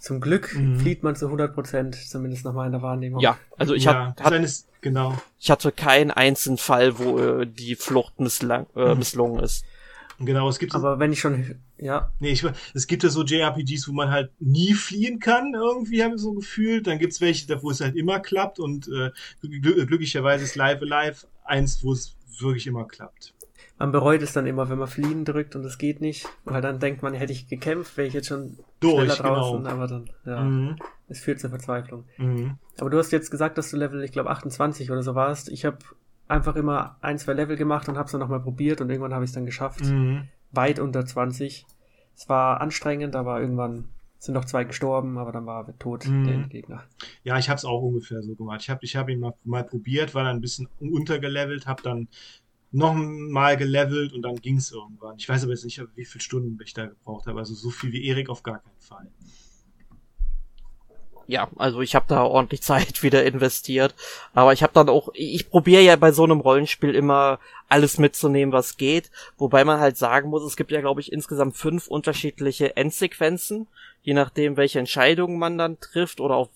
Zum 0.00 0.20
Glück 0.20 0.54
mhm. 0.54 0.80
flieht 0.80 1.02
man 1.02 1.16
zu 1.16 1.26
100 1.26 1.54
Prozent, 1.54 1.94
zumindest 1.94 2.44
nach 2.44 2.52
meiner 2.52 2.82
Wahrnehmung. 2.82 3.20
Ja, 3.20 3.38
also 3.56 3.74
ich, 3.74 3.84
ja, 3.84 4.14
hat, 4.16 4.20
hat, 4.22 4.64
genau. 4.80 5.20
ich 5.38 5.50
hatte 5.50 5.72
keinen 5.72 6.10
einzigen 6.10 6.58
Fall, 6.58 6.98
wo 6.98 7.18
äh, 7.18 7.46
die 7.46 7.74
Flucht 7.74 8.20
misslang, 8.20 8.66
äh, 8.76 8.92
mhm. 8.92 8.98
misslungen 8.98 9.42
ist. 9.42 9.64
Genau, 10.20 10.48
es 10.48 10.58
gibt. 10.58 10.74
Aber 10.74 10.98
wenn 10.98 11.12
ich 11.12 11.20
schon, 11.20 11.60
ja. 11.76 12.12
Nee, 12.18 12.30
ich, 12.30 12.44
es 12.74 12.86
gibt 12.88 13.04
ja 13.04 13.08
so 13.08 13.22
JRPGs, 13.24 13.88
wo 13.88 13.92
man 13.92 14.10
halt 14.10 14.32
nie 14.40 14.72
fliehen 14.72 15.20
kann, 15.20 15.54
irgendwie, 15.54 16.02
habe 16.02 16.16
ich 16.16 16.20
so 16.20 16.32
gefühlt. 16.32 16.88
Dann 16.88 16.98
gibt's 16.98 17.20
welche, 17.20 17.62
wo 17.62 17.70
es 17.70 17.80
halt 17.80 17.94
immer 17.94 18.18
klappt 18.18 18.58
und 18.58 18.88
äh, 18.88 19.10
glücklicherweise 19.40 20.44
ist 20.44 20.56
Live 20.56 20.82
Alive 20.82 21.26
eins, 21.44 21.84
wo 21.84 21.92
es 21.92 22.16
wirklich 22.40 22.66
immer 22.66 22.86
klappt 22.86 23.34
man 23.78 23.92
bereut 23.92 24.22
es 24.22 24.32
dann 24.32 24.46
immer, 24.46 24.68
wenn 24.68 24.78
man 24.78 24.88
fliehen 24.88 25.24
drückt 25.24 25.54
und 25.54 25.64
es 25.64 25.78
geht 25.78 26.00
nicht, 26.00 26.26
weil 26.44 26.60
dann 26.60 26.80
denkt 26.80 27.02
man, 27.02 27.14
hätte 27.14 27.32
ich 27.32 27.48
gekämpft, 27.48 27.96
wäre 27.96 28.08
ich 28.08 28.14
jetzt 28.14 28.26
schon 28.26 28.58
Durch, 28.80 29.12
schneller 29.12 29.16
draußen, 29.16 29.58
genau. 29.58 29.70
aber 29.70 29.86
dann, 29.86 30.10
ja, 30.24 30.40
mhm. 30.42 30.76
es 31.08 31.20
führt 31.20 31.40
zur 31.40 31.50
Verzweiflung. 31.50 32.04
Mhm. 32.16 32.56
Aber 32.80 32.90
du 32.90 32.98
hast 32.98 33.12
jetzt 33.12 33.30
gesagt, 33.30 33.56
dass 33.56 33.70
du 33.70 33.76
Level, 33.76 34.02
ich 34.02 34.12
glaube 34.12 34.30
28 34.30 34.90
oder 34.90 35.02
so 35.02 35.14
warst. 35.14 35.48
Ich 35.48 35.64
habe 35.64 35.78
einfach 36.26 36.56
immer 36.56 36.96
ein, 37.00 37.18
zwei 37.18 37.34
Level 37.34 37.56
gemacht 37.56 37.88
und 37.88 37.96
habe 37.96 38.06
es 38.06 38.12
dann 38.12 38.20
nochmal 38.20 38.40
probiert 38.40 38.80
und 38.80 38.90
irgendwann 38.90 39.14
habe 39.14 39.24
ich 39.24 39.30
es 39.30 39.34
dann 39.34 39.46
geschafft. 39.46 39.84
Mhm. 39.84 40.28
Weit 40.50 40.80
unter 40.80 41.06
20. 41.06 41.64
Es 42.16 42.28
war 42.28 42.60
anstrengend, 42.60 43.14
aber 43.14 43.40
irgendwann 43.40 43.84
sind 44.18 44.34
noch 44.34 44.44
zwei 44.44 44.64
gestorben, 44.64 45.18
aber 45.18 45.30
dann 45.30 45.46
war 45.46 45.68
er 45.68 45.78
tot, 45.78 46.06
mhm. 46.06 46.24
der 46.24 46.34
Endgegner. 46.34 46.82
Ja, 47.22 47.38
ich 47.38 47.48
habe 47.48 47.58
es 47.58 47.64
auch 47.64 47.80
ungefähr 47.80 48.22
so 48.22 48.34
gemacht. 48.34 48.62
Ich 48.62 48.70
habe 48.70 48.80
ich 48.82 48.96
hab 48.96 49.08
ihn 49.08 49.20
mal, 49.20 49.34
mal 49.44 49.62
probiert, 49.62 50.16
war 50.16 50.24
dann 50.24 50.36
ein 50.36 50.40
bisschen 50.40 50.68
untergelevelt, 50.80 51.68
habe 51.68 51.82
dann 51.82 52.08
nochmal 52.70 53.56
gelevelt 53.56 54.12
und 54.12 54.22
dann 54.22 54.36
ging 54.36 54.56
es 54.56 54.72
irgendwann. 54.72 55.16
Ich 55.18 55.28
weiß 55.28 55.42
aber 55.44 55.52
jetzt 55.52 55.64
nicht, 55.64 55.80
wie 55.94 56.04
viele 56.04 56.22
Stunden 56.22 56.58
ich 56.62 56.74
da 56.74 56.86
gebraucht 56.86 57.26
habe. 57.26 57.38
Also 57.38 57.54
so 57.54 57.70
viel 57.70 57.92
wie 57.92 58.06
Erik 58.06 58.28
auf 58.28 58.42
gar 58.42 58.58
keinen 58.58 58.80
Fall. 58.80 59.08
Ja, 61.26 61.50
also 61.56 61.82
ich 61.82 61.94
habe 61.94 62.06
da 62.08 62.22
ordentlich 62.22 62.62
Zeit 62.62 63.02
wieder 63.02 63.24
investiert, 63.24 63.94
aber 64.32 64.54
ich 64.54 64.62
habe 64.62 64.72
dann 64.72 64.88
auch, 64.88 65.10
ich 65.12 65.50
probiere 65.50 65.82
ja 65.82 65.96
bei 65.96 66.10
so 66.10 66.24
einem 66.24 66.40
Rollenspiel 66.40 66.94
immer 66.94 67.38
alles 67.68 67.98
mitzunehmen, 67.98 68.52
was 68.52 68.78
geht, 68.78 69.10
wobei 69.36 69.62
man 69.64 69.78
halt 69.78 69.98
sagen 69.98 70.30
muss, 70.30 70.42
es 70.42 70.56
gibt 70.56 70.70
ja 70.70 70.80
glaube 70.80 71.02
ich 71.02 71.12
insgesamt 71.12 71.54
fünf 71.54 71.86
unterschiedliche 71.86 72.78
Endsequenzen, 72.78 73.66
je 74.02 74.14
nachdem 74.14 74.56
welche 74.56 74.78
Entscheidungen 74.78 75.38
man 75.38 75.58
dann 75.58 75.78
trifft 75.80 76.20
oder 76.20 76.34
auf 76.34 76.48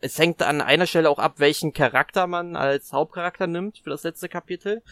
es 0.00 0.18
hängt 0.18 0.42
an 0.42 0.60
einer 0.60 0.86
Stelle 0.86 1.10
auch 1.10 1.18
ab, 1.18 1.34
welchen 1.36 1.72
Charakter 1.72 2.26
man 2.26 2.56
als 2.56 2.92
Hauptcharakter 2.92 3.46
nimmt 3.46 3.78
für 3.78 3.90
das 3.90 4.02
letzte 4.02 4.28
Kapitel. 4.28 4.82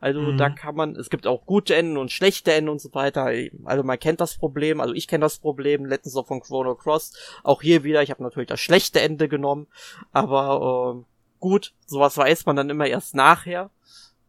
Also 0.00 0.20
mhm. 0.20 0.36
da 0.36 0.50
kann 0.50 0.74
man, 0.74 0.96
es 0.96 1.08
gibt 1.08 1.26
auch 1.26 1.46
gute 1.46 1.74
Enden 1.74 1.96
und 1.96 2.12
schlechte 2.12 2.52
Enden 2.52 2.68
und 2.68 2.80
so 2.80 2.92
weiter. 2.92 3.30
Also 3.64 3.82
man 3.82 3.98
kennt 3.98 4.20
das 4.20 4.36
Problem, 4.36 4.80
also 4.80 4.92
ich 4.92 5.08
kenne 5.08 5.22
das 5.22 5.38
Problem, 5.38 5.86
letztens 5.86 6.16
auch 6.16 6.26
von 6.26 6.40
Chrono 6.40 6.74
Cross. 6.74 7.12
Auch 7.42 7.62
hier 7.62 7.84
wieder, 7.84 8.02
ich 8.02 8.10
habe 8.10 8.22
natürlich 8.22 8.48
das 8.48 8.60
schlechte 8.60 9.00
Ende 9.00 9.28
genommen, 9.28 9.68
aber 10.12 10.98
äh, 10.98 11.04
gut, 11.40 11.72
sowas 11.86 12.16
weiß 12.16 12.46
man 12.46 12.56
dann 12.56 12.70
immer 12.70 12.86
erst 12.86 13.14
nachher. 13.14 13.70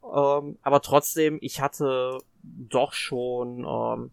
Ähm, 0.03 0.57
aber 0.61 0.81
trotzdem, 0.81 1.37
ich 1.41 1.59
hatte 1.59 2.19
doch 2.43 2.93
schon 2.93 3.65
ähm, 3.67 4.11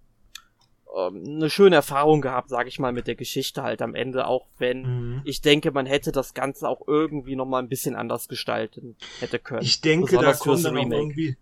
ähm, 0.96 1.22
eine 1.26 1.50
schöne 1.50 1.76
Erfahrung 1.76 2.20
gehabt, 2.20 2.48
sage 2.48 2.68
ich 2.68 2.78
mal, 2.78 2.92
mit 2.92 3.06
der 3.06 3.14
Geschichte 3.14 3.62
halt 3.62 3.82
am 3.82 3.94
Ende, 3.94 4.26
auch 4.26 4.46
wenn 4.58 4.82
mhm. 4.82 5.22
ich 5.24 5.40
denke, 5.40 5.70
man 5.72 5.86
hätte 5.86 6.12
das 6.12 6.34
Ganze 6.34 6.68
auch 6.68 6.86
irgendwie 6.86 7.36
noch 7.36 7.46
mal 7.46 7.58
ein 7.58 7.68
bisschen 7.68 7.96
anders 7.96 8.28
gestalten 8.28 8.96
hätte 9.20 9.38
können. 9.38 9.62
Ich 9.62 9.80
denke, 9.80 10.16
da 10.18 10.32
kommt 10.32 10.64
dann 10.64 10.76
auch 10.76 10.90
irgendwie, 10.90 11.36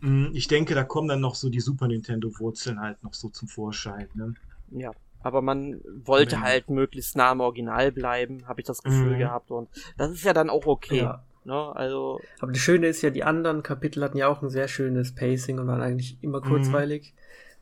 mh, 0.00 0.30
ich 0.34 0.48
denke, 0.48 0.74
da 0.74 0.84
kommen 0.84 1.08
dann 1.08 1.20
noch 1.20 1.34
so 1.34 1.48
die 1.48 1.60
Super 1.60 1.88
Nintendo 1.88 2.30
Wurzeln 2.38 2.80
halt 2.80 3.02
noch 3.02 3.14
so 3.14 3.28
zum 3.28 3.48
Vorschein. 3.48 4.08
Ne? 4.14 4.34
Ja, 4.70 4.92
aber 5.22 5.42
man 5.42 5.80
wollte 6.04 6.38
mhm. 6.38 6.42
halt 6.42 6.70
möglichst 6.70 7.16
nah 7.16 7.30
am 7.30 7.40
Original 7.40 7.92
bleiben, 7.92 8.46
habe 8.48 8.60
ich 8.60 8.66
das 8.66 8.82
Gefühl 8.82 9.14
mhm. 9.14 9.18
gehabt 9.18 9.50
und 9.50 9.68
das 9.96 10.10
ist 10.10 10.24
ja 10.24 10.32
dann 10.32 10.50
auch 10.50 10.66
okay. 10.66 10.98
Ja. 10.98 11.24
Ne, 11.42 11.74
also. 11.74 12.20
Aber 12.40 12.52
das 12.52 12.60
Schöne 12.60 12.88
ist 12.88 13.00
ja, 13.00 13.08
die 13.08 13.24
anderen 13.24 13.62
Kapitel 13.62 14.04
hatten 14.04 14.18
ja 14.18 14.28
auch 14.28 14.42
ein 14.42 14.50
sehr 14.50 14.68
schönes 14.68 15.14
Pacing 15.14 15.58
und 15.58 15.66
waren 15.66 15.80
eigentlich 15.80 16.18
immer 16.20 16.44
mhm. 16.44 16.48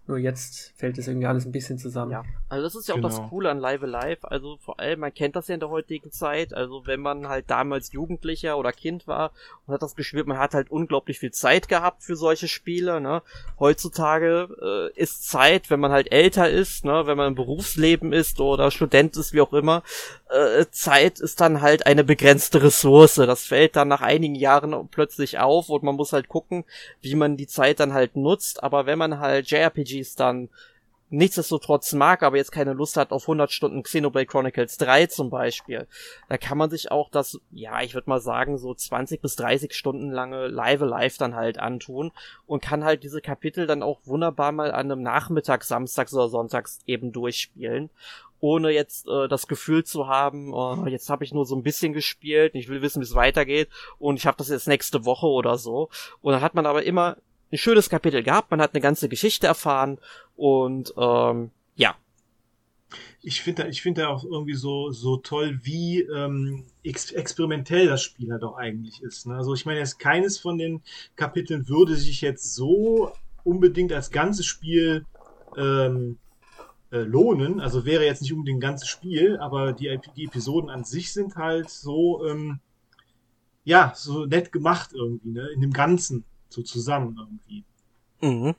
Nur 0.08 0.16
jetzt 0.16 0.72
fällt 0.74 0.96
es 0.96 1.06
irgendwie 1.06 1.26
alles 1.26 1.44
ein 1.44 1.52
bisschen 1.52 1.78
zusammen. 1.78 2.12
Ja, 2.12 2.24
also 2.48 2.62
das 2.62 2.74
ist 2.74 2.88
ja 2.88 2.94
auch 2.94 2.96
genau. 2.96 3.08
das 3.08 3.28
Coole 3.28 3.50
an 3.50 3.58
Live 3.58 3.82
Alive. 3.82 4.30
Also 4.30 4.56
vor 4.56 4.80
allem, 4.80 5.00
man 5.00 5.12
kennt 5.12 5.36
das 5.36 5.48
ja 5.48 5.54
in 5.54 5.60
der 5.60 5.68
heutigen 5.68 6.10
Zeit. 6.10 6.54
Also 6.54 6.86
wenn 6.86 7.00
man 7.00 7.28
halt 7.28 7.50
damals 7.50 7.92
Jugendlicher 7.92 8.56
oder 8.56 8.72
Kind 8.72 9.06
war 9.06 9.32
und 9.66 9.74
hat 9.74 9.82
das 9.82 9.96
gespielt, 9.96 10.26
man 10.26 10.38
hat 10.38 10.54
halt 10.54 10.70
unglaublich 10.70 11.18
viel 11.18 11.30
Zeit 11.30 11.68
gehabt 11.68 12.02
für 12.02 12.16
solche 12.16 12.48
Spiele. 12.48 13.02
Ne? 13.02 13.20
Heutzutage 13.60 14.48
äh, 14.96 14.98
ist 14.98 15.28
Zeit, 15.28 15.68
wenn 15.68 15.78
man 15.78 15.92
halt 15.92 16.10
älter 16.10 16.48
ist, 16.48 16.86
ne? 16.86 17.06
wenn 17.06 17.18
man 17.18 17.28
im 17.28 17.34
Berufsleben 17.34 18.14
ist 18.14 18.40
oder 18.40 18.70
Student 18.70 19.14
ist, 19.18 19.34
wie 19.34 19.42
auch 19.42 19.52
immer, 19.52 19.82
äh, 20.30 20.64
Zeit 20.70 21.20
ist 21.20 21.38
dann 21.42 21.60
halt 21.60 21.84
eine 21.84 22.02
begrenzte 22.02 22.62
Ressource. 22.62 23.16
Das 23.16 23.44
fällt 23.44 23.76
dann 23.76 23.88
nach 23.88 24.00
einigen 24.00 24.34
Jahren 24.34 24.88
plötzlich 24.90 25.38
auf 25.38 25.68
und 25.68 25.82
man 25.82 25.96
muss 25.96 26.14
halt 26.14 26.28
gucken, 26.28 26.64
wie 27.02 27.14
man 27.14 27.36
die 27.36 27.46
Zeit 27.46 27.78
dann 27.78 27.92
halt 27.92 28.16
nutzt. 28.16 28.62
Aber 28.62 28.86
wenn 28.86 28.98
man 28.98 29.20
halt 29.20 29.50
JRPGs 29.98 30.14
dann 30.16 30.48
nichtsdestotrotz 31.10 31.94
mag, 31.94 32.22
aber 32.22 32.36
jetzt 32.36 32.52
keine 32.52 32.74
Lust 32.74 32.98
hat 32.98 33.12
auf 33.12 33.22
100 33.22 33.50
Stunden 33.50 33.82
Xenoblade 33.82 34.26
Chronicles 34.26 34.76
3 34.76 35.06
zum 35.06 35.30
Beispiel, 35.30 35.86
da 36.28 36.36
kann 36.36 36.58
man 36.58 36.68
sich 36.68 36.90
auch 36.90 37.08
das, 37.08 37.40
ja, 37.50 37.80
ich 37.80 37.94
würde 37.94 38.10
mal 38.10 38.20
sagen, 38.20 38.58
so 38.58 38.74
20 38.74 39.22
bis 39.22 39.34
30 39.36 39.74
Stunden 39.74 40.10
lange 40.10 40.48
Live 40.48 40.82
Live 40.82 41.16
dann 41.16 41.34
halt 41.34 41.58
antun 41.58 42.12
und 42.46 42.62
kann 42.62 42.84
halt 42.84 43.04
diese 43.04 43.22
Kapitel 43.22 43.66
dann 43.66 43.82
auch 43.82 44.00
wunderbar 44.04 44.52
mal 44.52 44.70
an 44.70 44.92
einem 44.92 45.02
Nachmittag, 45.02 45.64
Samstags 45.64 46.12
oder 46.12 46.28
Sonntags 46.28 46.80
eben 46.86 47.12
durchspielen 47.12 47.90
ohne 48.40 48.70
jetzt 48.70 49.08
äh, 49.08 49.26
das 49.28 49.48
Gefühl 49.48 49.84
zu 49.84 50.06
haben, 50.06 50.54
oh, 50.54 50.86
jetzt 50.86 51.10
habe 51.10 51.24
ich 51.24 51.32
nur 51.32 51.44
so 51.44 51.56
ein 51.56 51.62
bisschen 51.62 51.92
gespielt, 51.92 52.54
ich 52.54 52.68
will 52.68 52.82
wissen, 52.82 53.00
wie 53.00 53.04
es 53.04 53.14
weitergeht 53.14 53.68
und 53.98 54.16
ich 54.16 54.26
habe 54.26 54.36
das 54.36 54.48
jetzt 54.48 54.68
nächste 54.68 55.04
Woche 55.04 55.26
oder 55.26 55.58
so. 55.58 55.88
Und 56.20 56.32
dann 56.32 56.42
hat 56.42 56.54
man 56.54 56.66
aber 56.66 56.84
immer 56.84 57.16
ein 57.50 57.58
schönes 57.58 57.88
Kapitel 57.88 58.22
gehabt, 58.22 58.50
man 58.50 58.60
hat 58.60 58.74
eine 58.74 58.80
ganze 58.80 59.08
Geschichte 59.08 59.46
erfahren 59.46 59.98
und 60.36 60.92
ähm, 60.96 61.50
ja. 61.76 61.94
Ich 63.22 63.42
finde 63.42 63.68
ich 63.68 63.82
finde 63.82 64.08
auch 64.08 64.24
irgendwie 64.24 64.54
so, 64.54 64.90
so 64.90 65.16
toll, 65.16 65.60
wie 65.62 66.00
ähm, 66.00 66.64
ex 66.82 67.10
experimentell 67.10 67.86
das 67.86 68.02
Spiel 68.02 68.32
halt 68.32 68.42
auch 68.42 68.56
eigentlich 68.56 69.02
ist. 69.02 69.26
Ne? 69.26 69.34
Also 69.34 69.54
ich 69.54 69.66
meine, 69.66 69.80
jetzt 69.80 69.98
keines 69.98 70.38
von 70.38 70.56
den 70.56 70.82
Kapiteln 71.16 71.68
würde 71.68 71.96
sich 71.96 72.20
jetzt 72.20 72.54
so 72.54 73.12
unbedingt 73.44 73.92
als 73.92 74.10
ganzes 74.10 74.46
Spiel 74.46 75.04
ähm, 75.56 76.18
äh, 76.90 77.00
lohnen. 77.00 77.60
Also 77.60 77.84
wäre 77.84 78.04
jetzt 78.04 78.22
nicht 78.22 78.32
unbedingt 78.32 78.58
ein 78.58 78.60
ganzes 78.68 78.88
Spiel, 78.88 79.36
aber 79.38 79.72
die, 79.72 79.98
die 80.16 80.24
Episoden 80.24 80.70
an 80.70 80.84
sich 80.84 81.12
sind 81.12 81.36
halt 81.36 81.70
so, 81.70 82.26
ähm, 82.26 82.60
ja, 83.64 83.92
so 83.94 84.26
nett 84.26 84.52
gemacht 84.52 84.90
irgendwie, 84.94 85.30
ne? 85.30 85.48
In 85.54 85.60
dem 85.60 85.72
Ganzen, 85.72 86.24
so 86.48 86.62
zusammen 86.62 87.16
irgendwie. 87.18 87.64
Mhm. 88.20 88.54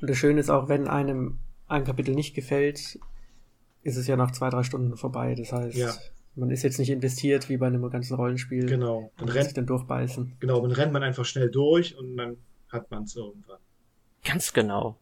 Und 0.00 0.10
das 0.10 0.16
Schöne 0.16 0.40
ist 0.40 0.50
auch, 0.50 0.68
wenn 0.68 0.88
einem 0.88 1.38
ein 1.68 1.84
Kapitel 1.84 2.14
nicht 2.14 2.34
gefällt, 2.34 2.98
ist 3.82 3.96
es 3.96 4.06
ja 4.06 4.16
nach 4.16 4.30
zwei, 4.32 4.50
drei 4.50 4.62
Stunden 4.62 4.96
vorbei. 4.96 5.34
Das 5.34 5.52
heißt, 5.52 5.76
ja. 5.76 5.92
man 6.34 6.50
ist 6.50 6.62
jetzt 6.62 6.78
nicht 6.78 6.90
investiert 6.90 7.48
wie 7.48 7.56
bei 7.56 7.66
einem 7.66 7.88
ganzen 7.90 8.14
Rollenspiel. 8.14 8.66
Genau. 8.66 9.12
Dann 9.18 9.28
rennt 9.28 9.44
sich 9.44 9.54
dann 9.54 9.66
durchbeißen. 9.66 10.36
Genau, 10.40 10.60
dann 10.60 10.72
rennt 10.72 10.92
man 10.92 11.02
einfach 11.02 11.24
schnell 11.24 11.50
durch 11.50 11.96
und 11.96 12.16
dann 12.16 12.36
hat 12.70 12.90
man 12.90 13.04
es 13.04 13.16
irgendwann. 13.16 13.58
Ganz 14.24 14.52
genau. 14.52 14.96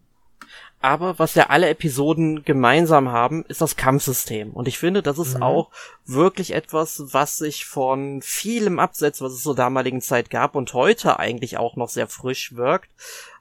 Aber 0.81 1.19
was 1.19 1.35
ja 1.35 1.47
alle 1.49 1.69
Episoden 1.69 2.45
gemeinsam 2.45 3.09
haben, 3.09 3.45
ist 3.49 3.61
das 3.61 3.75
Kampfsystem. 3.75 4.53
Und 4.53 4.69
ich 4.69 4.79
finde, 4.79 5.03
das 5.03 5.19
ist 5.19 5.37
mhm. 5.37 5.43
auch 5.43 5.71
wirklich 6.07 6.55
etwas, 6.55 7.03
was 7.13 7.37
sich 7.37 7.67
von 7.67 8.23
vielem 8.23 8.79
absetzt, 8.79 9.21
was 9.21 9.33
es 9.33 9.43
zur 9.43 9.57
damaligen 9.57 10.01
Zeit 10.01 10.31
gab 10.31 10.55
und 10.55 10.73
heute 10.75 11.19
eigentlich 11.19 11.59
auch 11.59 11.75
noch 11.75 11.89
sehr 11.89 12.07
frisch 12.07 12.55
wirkt. 12.55 12.91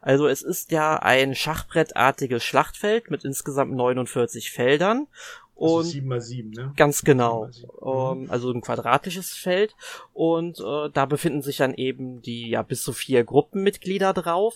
Also 0.01 0.27
es 0.27 0.41
ist 0.41 0.71
ja 0.71 0.97
ein 0.97 1.35
schachbrettartiges 1.35 2.43
Schlachtfeld 2.43 3.11
mit 3.11 3.23
insgesamt 3.23 3.73
49 3.73 4.51
Feldern 4.51 5.05
Und 5.53 5.79
also 5.79 5.89
7 5.91 6.11
x 6.13 6.27
7, 6.27 6.49
ne? 6.51 6.73
Ganz 6.75 7.03
genau. 7.03 7.49
7 7.51 7.67
7. 7.81 8.21
Mhm. 8.23 8.31
also 8.31 8.51
ein 8.51 8.61
quadratisches 8.61 9.33
Feld. 9.33 9.75
Und 10.13 10.59
äh, 10.59 10.89
da 10.91 11.05
befinden 11.05 11.43
sich 11.43 11.57
dann 11.57 11.75
eben 11.75 12.21
die 12.23 12.49
ja 12.49 12.63
bis 12.63 12.81
zu 12.81 12.93
vier 12.93 13.23
Gruppenmitglieder 13.23 14.13
drauf. 14.13 14.55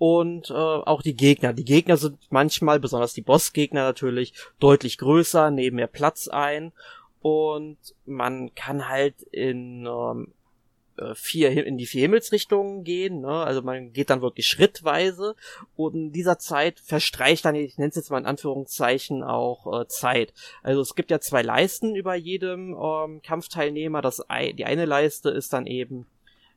Und 0.00 0.48
äh, 0.48 0.54
auch 0.54 1.02
die 1.02 1.14
Gegner. 1.14 1.52
Die 1.52 1.66
Gegner 1.66 1.98
sind 1.98 2.16
manchmal, 2.30 2.80
besonders 2.80 3.12
die 3.12 3.20
Bossgegner 3.20 3.82
natürlich, 3.82 4.32
deutlich 4.58 4.96
größer, 4.96 5.50
nehmen 5.50 5.76
mehr 5.76 5.88
Platz 5.88 6.26
ein. 6.26 6.72
Und 7.20 7.76
man 8.06 8.54
kann 8.54 8.88
halt 8.88 9.20
in 9.30 9.84
ähm, 9.86 10.32
äh, 10.96 11.14
vier 11.14 11.66
in 11.66 11.76
die 11.76 11.84
vier 11.84 12.00
Himmelsrichtungen 12.00 12.82
gehen, 12.82 13.20
ne? 13.20 13.44
Also 13.44 13.60
man 13.60 13.92
geht 13.92 14.08
dann 14.08 14.22
wirklich 14.22 14.46
schrittweise 14.46 15.36
und 15.76 15.94
in 15.94 16.12
dieser 16.12 16.38
Zeit 16.38 16.80
verstreicht 16.80 17.44
dann, 17.44 17.54
ich 17.54 17.76
nenne 17.76 17.90
es 17.90 17.96
jetzt 17.96 18.10
mal 18.10 18.20
in 18.20 18.26
Anführungszeichen, 18.26 19.22
auch 19.22 19.82
äh, 19.82 19.86
Zeit. 19.86 20.32
Also 20.62 20.80
es 20.80 20.94
gibt 20.94 21.10
ja 21.10 21.20
zwei 21.20 21.42
Leisten 21.42 21.94
über 21.94 22.14
jedem 22.14 22.74
ähm, 22.74 23.20
Kampfteilnehmer. 23.22 24.00
Das 24.00 24.24
die 24.54 24.64
eine 24.64 24.86
Leiste 24.86 25.28
ist 25.28 25.52
dann 25.52 25.66
eben 25.66 26.06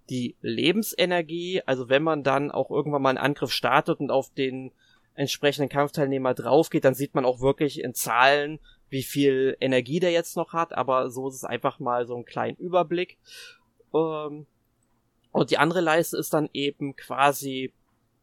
die 0.10 0.36
Lebensenergie. 0.42 1.62
Also 1.66 1.90
wenn 1.90 2.04
man 2.04 2.24
dann 2.24 2.52
auch 2.52 2.70
irgendwann 2.70 3.02
mal 3.02 3.10
einen 3.10 3.18
Angriff 3.18 3.52
startet 3.52 4.00
und 4.00 4.12
auf 4.12 4.34
den 4.34 4.72
entsprechenden 5.16 5.70
Kampfteilnehmer 5.70 6.34
drauf 6.34 6.70
geht, 6.70 6.86
dann 6.86 6.96
sieht 6.96 7.16
man 7.16 7.26
auch 7.26 7.40
wirklich 7.40 7.82
in 7.82 7.94
Zahlen, 7.94 8.60
wie 8.90 9.04
viel 9.04 9.58
Energie 9.60 10.00
der 10.00 10.12
jetzt 10.12 10.36
noch 10.36 10.54
hat. 10.54 10.74
Aber 10.74 11.10
so 11.10 11.28
ist 11.28 11.36
es 11.36 11.44
einfach 11.44 11.80
mal 11.80 12.06
so 12.06 12.16
ein 12.16 12.26
kleinen 12.26 12.58
Überblick. 12.58 13.18
Ähm, 13.94 14.48
und 15.32 15.52
die 15.52 15.58
andere 15.58 15.82
Leiste 15.82 16.18
ist 16.18 16.34
dann 16.34 16.50
eben 16.54 16.96
quasi 16.96 17.74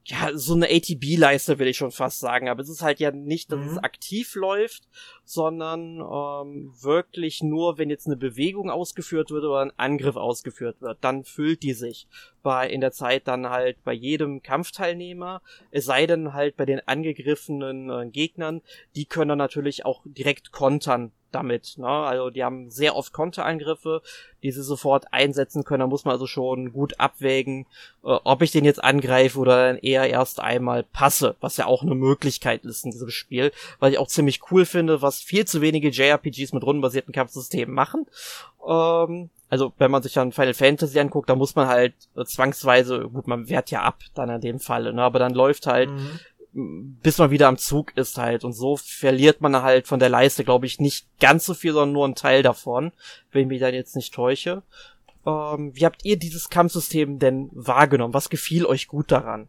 ja, 0.04 0.30
so 0.36 0.54
eine 0.54 0.68
ATB-Leiste 0.68 1.58
will 1.58 1.68
ich 1.68 1.76
schon 1.76 1.90
fast 1.90 2.20
sagen, 2.20 2.48
aber 2.48 2.62
es 2.62 2.68
ist 2.68 2.82
halt 2.82 3.00
ja 3.00 3.10
nicht, 3.10 3.52
dass 3.52 3.60
mhm. 3.60 3.68
es 3.68 3.78
aktiv 3.78 4.34
läuft, 4.34 4.88
sondern 5.32 6.00
ähm, 6.00 6.72
wirklich 6.80 7.40
nur, 7.40 7.78
wenn 7.78 7.88
jetzt 7.88 8.06
eine 8.06 8.16
Bewegung 8.16 8.68
ausgeführt 8.68 9.30
wird 9.30 9.44
oder 9.44 9.60
ein 9.60 9.72
Angriff 9.76 10.16
ausgeführt 10.16 10.80
wird, 10.80 10.98
dann 11.02 11.22
füllt 11.22 11.62
die 11.62 11.72
sich 11.72 12.08
bei 12.42 12.68
in 12.68 12.80
der 12.80 12.90
Zeit 12.90 13.28
dann 13.28 13.48
halt 13.48 13.82
bei 13.84 13.92
jedem 13.92 14.42
Kampfteilnehmer, 14.42 15.40
es 15.70 15.84
sei 15.84 16.06
denn 16.06 16.32
halt 16.32 16.56
bei 16.56 16.66
den 16.66 16.80
angegriffenen 16.86 17.90
äh, 17.90 18.10
Gegnern, 18.10 18.60
die 18.96 19.04
können 19.04 19.28
dann 19.28 19.38
natürlich 19.38 19.84
auch 19.84 20.02
direkt 20.04 20.50
kontern 20.50 21.12
damit. 21.32 21.78
Ne? 21.78 21.86
Also 21.86 22.30
die 22.30 22.44
haben 22.44 22.70
sehr 22.70 22.96
oft 22.96 23.12
Konterangriffe, 23.12 24.02
die 24.42 24.50
sie 24.50 24.62
sofort 24.62 25.12
einsetzen 25.12 25.64
können. 25.64 25.80
Da 25.80 25.86
muss 25.86 26.04
man 26.04 26.12
also 26.12 26.26
schon 26.26 26.72
gut 26.72 26.98
abwägen, 26.98 27.66
äh, 28.04 28.18
ob 28.24 28.42
ich 28.42 28.52
den 28.52 28.64
jetzt 28.64 28.82
angreife 28.82 29.38
oder 29.38 29.66
dann 29.66 29.78
eher 29.78 30.08
erst 30.08 30.40
einmal 30.40 30.82
passe, 30.82 31.36
was 31.40 31.56
ja 31.56 31.66
auch 31.66 31.82
eine 31.82 31.94
Möglichkeit 31.94 32.64
ist 32.64 32.84
in 32.84 32.90
diesem 32.90 33.10
Spiel, 33.10 33.52
weil 33.78 33.92
ich 33.92 33.98
auch 33.98 34.08
ziemlich 34.08 34.40
cool 34.50 34.64
finde, 34.64 35.02
was 35.02 35.19
viel 35.24 35.44
zu 35.44 35.60
wenige 35.60 35.88
JRPGs 35.88 36.52
mit 36.52 36.64
rundenbasierten 36.64 37.12
Kampfsystemen 37.12 37.74
machen. 37.74 38.06
Ähm, 38.66 39.30
also 39.48 39.72
wenn 39.78 39.90
man 39.90 40.02
sich 40.02 40.12
dann 40.12 40.32
Final 40.32 40.54
Fantasy 40.54 40.98
anguckt, 41.00 41.28
da 41.28 41.36
muss 41.36 41.54
man 41.56 41.68
halt 41.68 41.94
äh, 42.16 42.24
zwangsweise, 42.24 43.08
gut, 43.08 43.26
man 43.26 43.48
wehrt 43.48 43.70
ja 43.70 43.82
ab 43.82 44.00
dann 44.14 44.30
in 44.30 44.40
dem 44.40 44.60
Falle, 44.60 44.92
ne? 44.92 45.02
aber 45.02 45.18
dann 45.18 45.34
läuft 45.34 45.66
halt 45.66 45.90
mhm 45.90 46.20
bis 46.52 47.18
man 47.18 47.30
wieder 47.30 47.48
am 47.48 47.58
Zug 47.58 47.96
ist 47.96 48.18
halt. 48.18 48.44
Und 48.44 48.52
so 48.52 48.76
verliert 48.76 49.40
man 49.40 49.62
halt 49.62 49.86
von 49.86 50.00
der 50.00 50.08
Leiste, 50.08 50.44
glaube 50.44 50.66
ich, 50.66 50.80
nicht 50.80 51.06
ganz 51.20 51.44
so 51.44 51.54
viel, 51.54 51.72
sondern 51.72 51.92
nur 51.92 52.04
einen 52.04 52.14
Teil 52.14 52.42
davon, 52.42 52.92
wenn 53.30 53.42
ich 53.42 53.48
mich 53.48 53.60
dann 53.60 53.74
jetzt 53.74 53.96
nicht 53.96 54.12
täusche. 54.12 54.62
Ähm, 55.26 55.72
wie 55.74 55.84
habt 55.84 56.04
ihr 56.04 56.18
dieses 56.18 56.50
Kampfsystem 56.50 57.18
denn 57.18 57.50
wahrgenommen? 57.52 58.14
Was 58.14 58.30
gefiel 58.30 58.66
euch 58.66 58.88
gut 58.88 59.12
daran? 59.12 59.48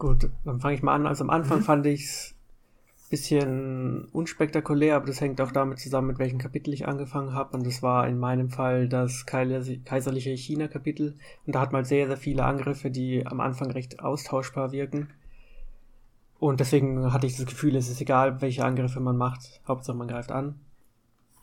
Gut, 0.00 0.30
dann 0.46 0.60
fange 0.60 0.74
ich 0.74 0.82
mal 0.82 0.94
an. 0.94 1.06
Also 1.06 1.24
am 1.24 1.30
Anfang 1.30 1.58
mhm. 1.58 1.64
fand 1.64 1.86
ich's 1.86 2.34
bisschen 3.10 4.06
unspektakulär, 4.12 4.96
aber 4.96 5.06
das 5.06 5.20
hängt 5.20 5.40
auch 5.40 5.52
damit 5.52 5.78
zusammen, 5.78 6.06
mit 6.06 6.18
welchem 6.18 6.38
Kapitel 6.38 6.72
ich 6.72 6.88
angefangen 6.88 7.34
habe. 7.34 7.54
Und 7.54 7.66
das 7.66 7.82
war 7.82 8.08
in 8.08 8.18
meinem 8.18 8.48
Fall 8.48 8.88
das 8.88 9.26
kaiserliche 9.26 10.30
China-Kapitel. 10.30 11.18
Und 11.44 11.54
da 11.54 11.60
hat 11.60 11.72
man 11.72 11.84
sehr, 11.84 12.06
sehr 12.06 12.16
viele 12.16 12.44
Angriffe, 12.44 12.90
die 12.90 13.26
am 13.26 13.40
Anfang 13.40 13.72
recht 13.72 14.00
austauschbar 14.00 14.72
wirken. 14.72 15.10
Und 16.38 16.60
deswegen 16.60 17.12
hatte 17.12 17.26
ich 17.26 17.36
das 17.36 17.44
Gefühl, 17.44 17.76
es 17.76 17.90
ist 17.90 18.00
egal, 18.00 18.40
welche 18.40 18.64
Angriffe 18.64 19.00
man 19.00 19.18
macht. 19.18 19.60
Hauptsache 19.68 19.98
man 19.98 20.08
greift 20.08 20.32
an. 20.32 20.60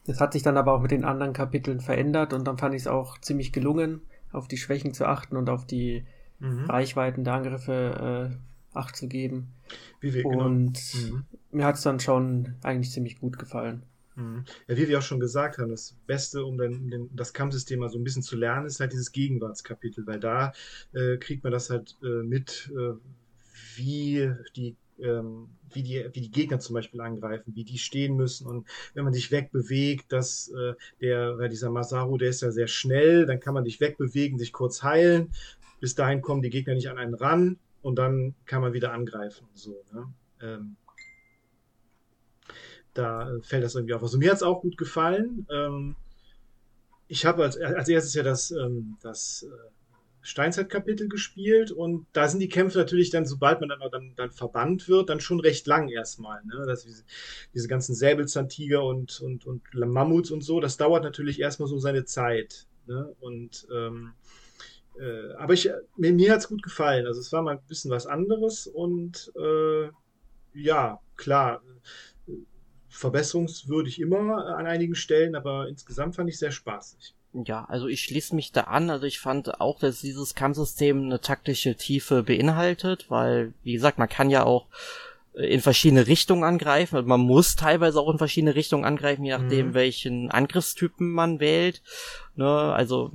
Das 0.08 0.20
hat 0.20 0.34
sich 0.34 0.42
dann 0.42 0.58
aber 0.58 0.74
auch 0.74 0.82
mit 0.82 0.90
den 0.90 1.06
anderen 1.06 1.34
Kapiteln 1.34 1.80
verändert 1.80 2.34
und 2.34 2.48
dann 2.48 2.58
fand 2.58 2.74
ich 2.74 2.84
es 2.84 2.88
auch 2.88 3.20
ziemlich 3.20 3.52
gelungen, 3.52 4.02
auf 4.32 4.48
die 4.48 4.58
Schwächen 4.58 4.96
zu 4.96 5.06
achten 5.06 5.36
und 5.36 5.48
auf 5.48 5.68
die 5.68 6.06
mhm. 6.40 6.66
Reichweiten 6.66 7.24
der 7.24 7.34
Angriffe 7.34 8.32
äh, 8.34 8.38
Acht 8.78 8.96
zu 8.96 9.08
geben. 9.08 9.48
Wie 10.02 10.14
wir, 10.14 10.24
genau. 10.24 10.46
Und 10.46 10.80
mhm. 10.94 11.26
mir 11.52 11.66
hat 11.66 11.76
es 11.76 11.82
dann 11.82 12.00
schon 12.00 12.56
eigentlich 12.62 12.92
ziemlich 12.92 13.20
gut 13.20 13.40
gefallen. 13.40 13.82
Mhm. 14.16 14.46
Ja, 14.68 14.78
wie 14.78 14.88
wir 14.88 15.00
auch 15.00 15.04
schon 15.04 15.20
gesagt 15.20 15.58
haben, 15.58 15.72
das 15.72 15.96
Beste, 16.06 16.46
um 16.46 16.58
dann 16.58 16.90
den, 16.90 17.10
das 17.16 17.34
Kampfsystem 17.34 17.80
mal 17.80 17.90
so 17.90 17.98
ein 17.98 18.04
bisschen 18.04 18.22
zu 18.22 18.36
lernen, 18.36 18.68
ist 18.68 18.80
halt 18.80 18.94
dieses 18.94 19.12
Gegenwartskapitel, 19.12 20.06
weil 20.06 20.20
da 20.20 20.54
äh, 20.94 21.18
kriegt 21.18 21.44
man 21.44 21.54
das 21.54 21.72
halt 21.72 21.98
äh, 22.04 22.24
mit, 22.24 22.72
äh, 22.76 22.94
wie 23.76 24.32
die 24.56 24.76
ähm, 25.00 25.50
wie 25.74 25.84
die, 25.84 26.06
wie 26.14 26.22
die 26.22 26.32
Gegner 26.32 26.60
zum 26.60 26.74
Beispiel 26.74 27.02
angreifen, 27.02 27.56
wie 27.56 27.64
die 27.64 27.78
stehen 27.78 28.16
müssen 28.16 28.48
und 28.48 28.68
wenn 28.94 29.04
man 29.04 29.14
sich 29.14 29.32
wegbewegt, 29.32 30.12
dass 30.12 30.50
äh, 30.50 30.74
der, 31.02 31.38
weil 31.38 31.50
dieser 31.50 31.70
Masaru, 31.70 32.18
der 32.18 32.30
ist 32.30 32.42
ja 32.42 32.52
sehr 32.52 32.68
schnell, 32.68 33.26
dann 33.26 33.40
kann 33.40 33.54
man 33.54 33.66
sich 33.66 33.80
wegbewegen, 33.80 34.40
sich 34.40 34.54
kurz 34.54 34.84
heilen. 34.84 35.32
Bis 35.80 35.96
dahin 35.96 36.22
kommen 36.22 36.42
die 36.42 36.50
Gegner 36.50 36.74
nicht 36.74 36.90
an 36.90 36.98
einen 36.98 37.14
ran 37.14 37.60
und 37.82 37.98
dann 37.98 38.36
kann 38.46 38.62
man 38.62 38.74
wieder 38.74 38.94
angreifen. 38.94 39.48
So, 39.54 39.84
ne? 39.94 40.14
ähm, 40.42 40.76
da 42.94 43.32
fällt 43.44 43.64
das 43.64 43.76
irgendwie 43.76 43.94
auf. 43.94 44.02
Also 44.02 44.18
mir 44.18 44.32
hat 44.32 44.38
es 44.38 44.44
auch 44.44 44.62
gut 44.62 44.78
gefallen. 44.78 45.46
Ähm, 45.52 45.96
ich 47.08 47.26
habe 47.26 47.44
als, 47.44 47.58
als 47.58 47.88
erstes 47.88 48.14
ja 48.14 48.24
das, 48.24 48.52
ähm, 48.52 48.98
das 49.02 49.44
äh, 49.44 49.72
Steinzeitkapitel 50.22 51.08
gespielt 51.08 51.72
und 51.72 52.06
da 52.12 52.28
sind 52.28 52.42
die 52.42 52.50
Kämpfe 52.50 52.80
natürlich 52.80 53.12
dann, 53.12 53.26
sobald 53.26 53.62
man 53.62 53.70
dann, 53.70 53.80
dann, 53.92 54.14
dann 54.18 54.32
verbannt 54.32 54.90
wird, 54.90 55.10
dann 55.10 55.22
schon 55.22 55.40
recht 55.40 55.68
lang 55.68 55.88
erstmal. 55.88 56.44
Ne? 56.44 56.66
Das, 56.66 56.84
diese, 56.84 57.04
diese 57.54 57.70
ganzen 57.70 57.96
Säbelzahntiger 57.96 58.84
und, 58.84 59.22
und, 59.22 59.46
und 59.46 59.62
Mammuts 59.74 60.32
und 60.32 60.42
so, 60.42 60.60
das 60.60 60.76
dauert 60.76 61.04
natürlich 61.04 61.40
erstmal 61.40 61.70
so 61.70 61.80
seine 61.80 62.04
Zeit. 62.04 62.68
Ne? 62.88 63.16
Und 63.22 63.68
ähm, 63.74 64.14
äh, 65.00 65.34
aber 65.38 65.54
ich, 65.54 65.70
mir, 65.96 66.14
mir 66.14 66.32
hat 66.32 66.40
es 66.40 66.48
gut 66.48 66.64
gefallen. 66.64 67.06
Also 67.06 67.20
es 67.20 67.32
war 67.32 67.42
mal 67.42 67.58
ein 67.58 67.68
bisschen 67.68 67.92
was 67.92 68.08
anderes 68.08 68.68
und 68.68 69.32
äh, 69.36 69.90
ja, 70.54 71.00
klar, 71.16 71.62
verbesserungswürdig 72.90 74.02
immer 74.02 74.46
an 74.58 74.66
einigen 74.66 74.96
Stellen, 74.96 75.36
aber 75.36 75.68
insgesamt 75.68 76.16
fand 76.16 76.30
ich 76.30 76.40
sehr 76.40 76.52
spaßig. 76.52 77.14
Ja, 77.34 77.66
also 77.66 77.88
ich 77.88 78.02
schließe 78.02 78.36
mich 78.36 78.52
da 78.52 78.62
an. 78.62 78.90
Also 78.90 79.06
ich 79.06 79.20
fand 79.20 79.62
auch, 79.62 79.80
dass 79.80 80.02
dieses 80.02 80.34
Kampfsystem 80.34 81.04
eine 81.04 81.22
taktische 81.22 81.76
Tiefe 81.76 82.24
beinhaltet, 82.24 83.06
weil, 83.10 83.54
wie 83.64 83.74
gesagt, 83.74 84.00
man 84.00 84.10
kann 84.10 84.30
ja 84.30 84.44
auch 84.44 84.68
in 85.38 85.62
verschiedene 85.62 86.08
Richtungen 86.08 86.44
angreifen. 86.44 86.96
Also 86.96 87.08
man 87.08 87.20
muss 87.20 87.56
teilweise 87.56 88.00
auch 88.00 88.12
in 88.12 88.18
verschiedene 88.18 88.56
Richtungen 88.56 88.86
angreifen, 88.86 89.24
je 89.24 89.38
nachdem, 89.38 89.68
mhm. 89.68 89.74
welchen 89.76 90.32
Angriffstypen 90.32 91.12
man 91.12 91.40
wählt. 91.40 91.84
Ne? 92.36 92.48
Also 92.48 93.12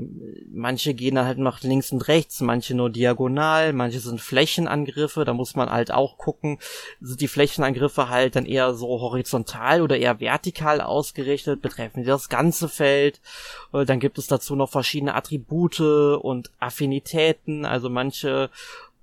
manche 0.52 0.94
gehen 0.94 1.16
dann 1.16 1.26
halt 1.26 1.38
nach 1.38 1.62
links 1.62 1.90
und 1.90 2.06
rechts, 2.06 2.40
manche 2.40 2.76
nur 2.76 2.90
diagonal, 2.90 3.72
manche 3.72 3.98
sind 3.98 4.20
Flächenangriffe. 4.20 5.24
Da 5.24 5.34
muss 5.34 5.56
man 5.56 5.68
halt 5.68 5.90
auch 5.90 6.16
gucken, 6.16 6.58
sind 7.00 7.20
die 7.20 7.28
Flächenangriffe 7.28 8.08
halt 8.08 8.36
dann 8.36 8.46
eher 8.46 8.72
so 8.74 8.86
horizontal 8.86 9.82
oder 9.82 9.96
eher 9.96 10.20
vertikal 10.20 10.80
ausgerichtet, 10.80 11.60
betreffen 11.60 12.02
die 12.02 12.06
das 12.06 12.28
ganze 12.28 12.68
Feld. 12.68 13.20
Äh, 13.72 13.84
dann 13.84 13.98
gibt 13.98 14.18
es 14.18 14.28
dazu 14.28 14.54
noch 14.54 14.70
verschiedene 14.70 15.16
Attribute 15.16 15.80
und 15.80 16.52
Affinitäten. 16.60 17.64
Also 17.64 17.90
manche 17.90 18.48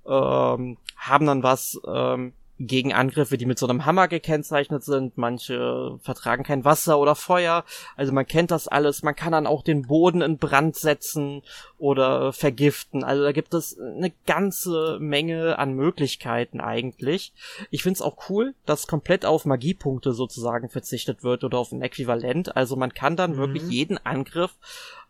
ähm, 0.06 0.78
haben 0.96 1.26
dann 1.26 1.42
was 1.42 1.78
ähm, 1.86 2.32
gegen 2.60 2.92
Angriffe, 2.92 3.38
die 3.38 3.46
mit 3.46 3.58
so 3.58 3.66
einem 3.66 3.86
Hammer 3.86 4.06
gekennzeichnet 4.06 4.84
sind. 4.84 5.16
Manche 5.16 5.98
vertragen 6.02 6.44
kein 6.44 6.64
Wasser 6.64 6.98
oder 6.98 7.14
Feuer. 7.14 7.64
Also 7.96 8.12
man 8.12 8.26
kennt 8.26 8.50
das 8.50 8.68
alles. 8.68 9.02
Man 9.02 9.16
kann 9.16 9.32
dann 9.32 9.46
auch 9.46 9.62
den 9.62 9.82
Boden 9.82 10.20
in 10.20 10.36
Brand 10.36 10.76
setzen 10.76 11.42
oder 11.78 12.34
vergiften. 12.34 13.02
Also 13.02 13.22
da 13.22 13.32
gibt 13.32 13.54
es 13.54 13.78
eine 13.80 14.12
ganze 14.26 14.98
Menge 15.00 15.58
an 15.58 15.72
Möglichkeiten 15.72 16.60
eigentlich. 16.60 17.32
Ich 17.70 17.82
find's 17.82 18.02
auch 18.02 18.28
cool, 18.28 18.54
dass 18.66 18.86
komplett 18.86 19.24
auf 19.24 19.46
Magiepunkte 19.46 20.12
sozusagen 20.12 20.68
verzichtet 20.68 21.24
wird 21.24 21.44
oder 21.44 21.58
auf 21.58 21.72
ein 21.72 21.80
Äquivalent. 21.80 22.56
Also 22.56 22.76
man 22.76 22.92
kann 22.92 23.16
dann 23.16 23.32
mhm. 23.32 23.38
wirklich 23.38 23.62
jeden 23.70 23.96
Angriff 24.04 24.52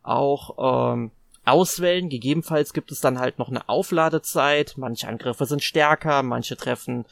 auch 0.02 0.92
ähm, 0.94 1.10
auswählen. 1.44 2.08
Gegebenenfalls 2.08 2.72
gibt 2.72 2.92
es 2.92 3.00
dann 3.00 3.18
halt 3.18 3.38
noch 3.38 3.48
eine 3.48 3.68
Aufladezeit. 3.68 4.74
Manche 4.76 5.08
Angriffe 5.08 5.46
sind 5.46 5.62
stärker, 5.62 6.22
manche 6.22 6.56
treffen 6.56 7.04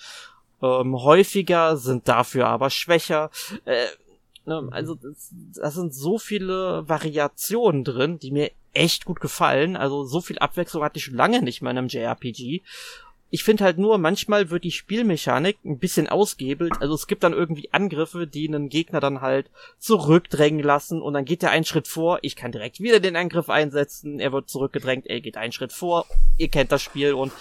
ähm, 0.62 0.96
häufiger, 0.96 1.76
sind 1.76 2.08
dafür 2.08 2.48
aber 2.48 2.70
schwächer. 2.70 3.30
Äh, 3.64 3.86
ne, 4.44 4.68
also 4.70 4.96
das, 5.54 5.74
sind 5.74 5.94
so 5.94 6.18
viele 6.18 6.88
Variationen 6.88 7.84
drin, 7.84 8.18
die 8.18 8.30
mir 8.30 8.50
echt 8.72 9.04
gut 9.04 9.20
gefallen. 9.20 9.76
Also 9.76 10.04
so 10.04 10.20
viel 10.20 10.38
Abwechslung 10.38 10.82
hatte 10.82 10.98
ich 10.98 11.04
schon 11.04 11.14
lange 11.14 11.42
nicht 11.42 11.62
mehr 11.62 11.70
in 11.70 11.78
einem 11.78 11.88
JRPG. 11.88 12.62
Ich 13.30 13.44
finde 13.44 13.64
halt 13.64 13.78
nur, 13.78 13.98
manchmal 13.98 14.50
wird 14.50 14.64
die 14.64 14.72
Spielmechanik 14.72 15.58
ein 15.64 15.78
bisschen 15.78 16.08
ausgehebelt. 16.08 16.80
Also 16.80 16.94
es 16.94 17.06
gibt 17.06 17.22
dann 17.22 17.34
irgendwie 17.34 17.68
Angriffe, 17.72 18.26
die 18.26 18.48
einen 18.48 18.70
Gegner 18.70 19.00
dann 19.00 19.20
halt 19.20 19.50
zurückdrängen 19.78 20.62
lassen 20.62 21.02
und 21.02 21.12
dann 21.12 21.26
geht 21.26 21.42
er 21.42 21.50
einen 21.50 21.66
Schritt 21.66 21.88
vor. 21.88 22.18
Ich 22.22 22.36
kann 22.36 22.52
direkt 22.52 22.80
wieder 22.80 23.00
den 23.00 23.16
Angriff 23.16 23.50
einsetzen. 23.50 24.18
Er 24.18 24.32
wird 24.32 24.48
zurückgedrängt. 24.48 25.06
Er 25.06 25.20
geht 25.20 25.36
einen 25.36 25.52
Schritt 25.52 25.72
vor. 25.72 26.06
Ihr 26.38 26.48
kennt 26.48 26.72
das 26.72 26.82
Spiel 26.82 27.12
und 27.12 27.32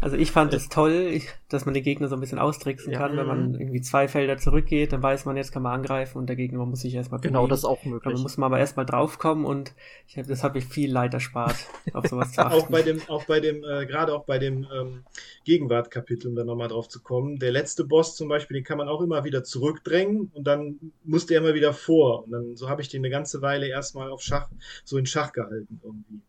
also 0.00 0.16
ich 0.16 0.30
fand 0.30 0.54
es 0.54 0.68
toll, 0.68 1.20
dass 1.48 1.66
man 1.66 1.74
den 1.74 1.82
Gegner 1.82 2.08
so 2.08 2.14
ein 2.14 2.20
bisschen 2.20 2.38
austricksen 2.38 2.92
kann. 2.92 3.16
Wenn 3.16 3.26
man 3.26 3.48
mhm. 3.50 3.60
irgendwie 3.60 3.80
zwei 3.82 4.08
Felder 4.08 4.38
zurückgeht, 4.38 4.92
dann 4.92 5.02
weiß 5.02 5.26
man, 5.26 5.36
jetzt 5.36 5.52
kann 5.52 5.62
man 5.62 5.74
angreifen 5.74 6.18
und 6.18 6.26
der 6.28 6.36
Gegner 6.36 6.64
muss 6.64 6.80
sich 6.80 6.94
erstmal 6.94 7.20
Genau, 7.20 7.46
das 7.46 7.60
ist 7.60 7.64
auch 7.66 7.84
möglich. 7.84 8.14
Dann 8.14 8.22
muss 8.22 8.38
man 8.38 8.46
aber 8.46 8.58
erstmal 8.58 8.86
draufkommen 8.86 9.44
und 9.44 9.74
ich 10.06 10.16
hab, 10.16 10.26
das 10.26 10.42
hat 10.42 10.54
mich 10.54 10.64
viel 10.64 10.90
Leid 10.90 11.12
erspart, 11.12 11.56
auf 11.92 12.06
sowas 12.06 12.32
zu 12.32 12.40
achten. 12.40 12.54
auch 12.54 12.68
bei 12.68 12.82
dem, 12.82 13.00
auch 13.08 13.24
bei 13.24 13.40
dem, 13.40 13.62
äh, 13.62 13.84
gerade 13.84 14.14
auch 14.14 14.24
bei 14.24 14.38
dem 14.38 14.66
ähm, 14.74 15.04
Gegenwart-Kapitel, 15.44 16.28
um 16.28 16.34
da 16.34 16.44
nochmal 16.44 16.68
drauf 16.68 16.88
zu 16.88 17.02
kommen. 17.02 17.38
Der 17.38 17.52
letzte 17.52 17.84
Boss 17.84 18.16
zum 18.16 18.28
Beispiel, 18.28 18.56
den 18.56 18.64
kann 18.64 18.78
man 18.78 18.88
auch 18.88 19.02
immer 19.02 19.24
wieder 19.24 19.44
zurückdrängen 19.44 20.30
und 20.32 20.46
dann 20.46 20.78
muss 21.04 21.26
der 21.26 21.38
immer 21.38 21.54
wieder 21.54 21.74
vor. 21.74 22.24
Und 22.24 22.32
dann 22.32 22.56
so 22.56 22.68
habe 22.68 22.80
ich 22.80 22.88
den 22.88 23.00
eine 23.00 23.10
ganze 23.10 23.42
Weile 23.42 23.68
erstmal 23.68 24.10
auf 24.10 24.22
Schach, 24.22 24.48
so 24.84 24.96
in 24.96 25.06
Schach 25.06 25.32
gehalten 25.32 25.80
irgendwie. 25.82 26.22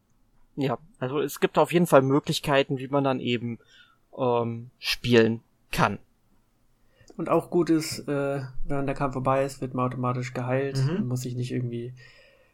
Ja, 0.62 0.78
also 1.00 1.20
es 1.20 1.40
gibt 1.40 1.58
auf 1.58 1.74
jeden 1.74 1.88
Fall 1.88 2.02
Möglichkeiten, 2.02 2.78
wie 2.78 2.88
man 2.88 3.04
dann 3.04 3.20
eben 3.20 3.60
ähm, 4.18 4.70
spielen 4.80 5.42
kann. 5.72 6.00
Und 7.18 7.30
auch 7.30 7.50
gut 7.50 7.70
ist, 7.70 8.08
äh, 8.08 8.42
wenn 8.66 8.86
der 8.86 8.96
Kampf 8.96 9.14
vorbei 9.14 9.44
ist, 9.44 9.62
wird 9.62 9.74
man 9.74 9.88
automatisch 9.88 10.34
geheilt. 10.34 10.78
Mhm. 10.78 11.08
muss 11.08 11.22
sich 11.22 11.36
nicht 11.36 11.52
irgendwie 11.52 11.94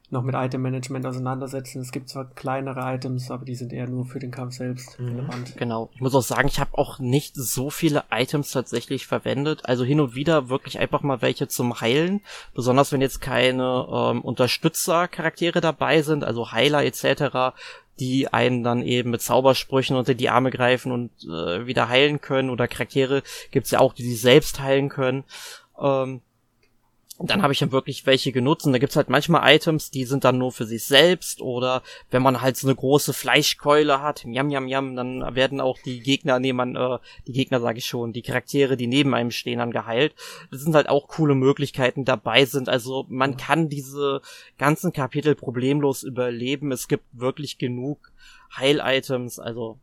noch 0.10 0.24
mit 0.24 0.36
Item-Management 0.36 1.06
auseinandersetzen. 1.06 1.82
Es 1.82 1.92
gibt 1.92 2.08
zwar 2.08 2.26
kleinere 2.26 2.80
Items, 2.94 3.30
aber 3.30 3.44
die 3.44 3.56
sind 3.56 3.74
eher 3.74 3.88
nur 3.88 4.06
für 4.06 4.20
den 4.20 4.32
Kampf 4.32 4.56
selbst 4.56 4.98
mhm. 5.00 5.08
relevant. 5.08 5.58
Genau. 5.58 5.90
Ich 5.94 6.02
muss 6.02 6.16
auch 6.16 6.22
sagen, 6.22 6.48
ich 6.48 6.60
habe 6.60 6.78
auch 6.78 7.00
nicht 7.00 7.36
so 7.36 7.70
viele 7.70 8.06
Items 8.10 8.52
tatsächlich 8.52 9.06
verwendet. 9.06 9.66
Also 9.66 9.84
hin 9.84 10.00
und 10.00 10.16
wieder 10.16 10.48
wirklich 10.48 10.80
einfach 10.80 11.02
mal 11.02 11.22
welche 11.22 11.50
zum 11.50 11.82
Heilen. 11.82 12.22
Besonders 12.54 12.94
wenn 12.94 13.02
jetzt 13.02 13.20
keine 13.20 13.86
ähm, 13.92 14.22
Unterstützer-Charaktere 14.22 15.60
dabei 15.60 16.02
sind, 16.02 16.24
also 16.24 16.54
Heiler 16.54 16.86
etc., 16.86 17.56
die 18.00 18.32
einen 18.32 18.64
dann 18.64 18.84
eben 18.84 19.10
mit 19.10 19.22
Zaubersprüchen 19.22 19.98
unter 19.98 20.14
die 20.14 20.30
Arme 20.30 20.52
greifen 20.52 20.92
und 20.92 21.12
äh, 21.24 21.66
wieder 21.66 21.90
heilen 21.90 22.22
können. 22.22 22.50
Oder 22.50 22.68
Charaktere 22.68 23.24
gibt's 23.52 23.72
ja 23.72 23.80
auch, 23.80 23.94
die 23.94 24.04
sich 24.04 24.22
selbst 24.22 24.60
heilen 24.62 24.88
können. 24.88 25.24
Ähm, 25.80 26.22
dann 27.20 27.42
habe 27.42 27.52
ich 27.52 27.60
dann 27.60 27.72
wirklich 27.72 28.06
welche 28.06 28.32
genutzt 28.32 28.66
und 28.66 28.74
da 28.74 28.80
gibt's 28.80 28.96
halt 28.96 29.10
manchmal 29.10 29.56
Items, 29.56 29.90
die 29.90 30.06
sind 30.06 30.24
dann 30.24 30.38
nur 30.38 30.52
für 30.52 30.66
sich 30.66 30.84
selbst 30.86 31.42
oder 31.42 31.82
wenn 32.12 32.22
man 32.22 32.42
halt 32.42 32.58
so 32.58 32.68
eine 32.68 32.76
große 32.76 33.12
Fleischkeule 33.12 34.02
hat, 34.02 34.24
jam 34.26 34.52
jam 34.52 34.68
jam, 34.68 34.96
dann 34.96 35.36
werden 35.36 35.60
auch 35.60 35.80
die 35.84 36.00
Gegner 36.00 36.40
neben 36.40 36.76
äh, 36.76 37.00
die 37.26 37.32
Gegner 37.34 37.60
sage 37.60 37.80
ich 37.80 37.88
schon, 37.88 38.14
die 38.14 38.22
Charaktere, 38.22 38.78
die 38.78 38.88
neben 38.88 39.16
einem 39.16 39.32
stehen, 39.32 39.60
dann 39.60 39.72
geheilt. 39.72 40.14
Das 40.52 40.62
sind 40.62 40.76
halt 40.76 40.90
auch 40.90 41.08
coole 41.08 41.34
Möglichkeiten 41.34 42.06
dabei 42.06 42.46
sind. 42.46 42.70
Also 42.70 43.06
man 43.10 43.36
kann 43.36 43.68
diese 43.68 44.22
ganzen 44.60 44.94
Kapitel 44.94 45.34
problemlos 45.34 46.04
überleben. 46.04 46.72
Es 46.72 46.88
gibt 46.88 47.06
wirklich 47.14 47.58
genug 47.58 48.12
Heil-Items, 48.56 49.40
also 49.40 49.80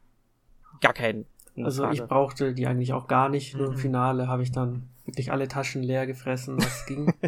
gar 0.80 0.92
keinen. 0.92 1.26
Also 1.62 1.82
Frage. 1.82 1.94
ich 1.94 2.02
brauchte 2.02 2.54
die 2.54 2.66
eigentlich 2.66 2.92
auch 2.92 3.06
gar 3.06 3.28
nicht. 3.28 3.56
Nur 3.56 3.68
im 3.68 3.72
mhm. 3.74 3.78
Finale 3.78 4.28
habe 4.28 4.42
ich 4.42 4.52
dann 4.52 4.88
wirklich 5.04 5.30
alle 5.30 5.48
Taschen 5.48 5.82
leer 5.82 6.06
gefressen, 6.06 6.58
was 6.58 6.86
ging. 6.86 7.12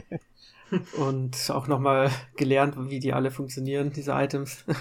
und 0.96 1.50
auch 1.50 1.68
nochmal 1.68 2.10
gelernt, 2.36 2.74
wie 2.90 2.98
die 3.00 3.12
alle 3.12 3.30
funktionieren, 3.30 3.92
diese 3.92 4.12
Items. 4.12 4.64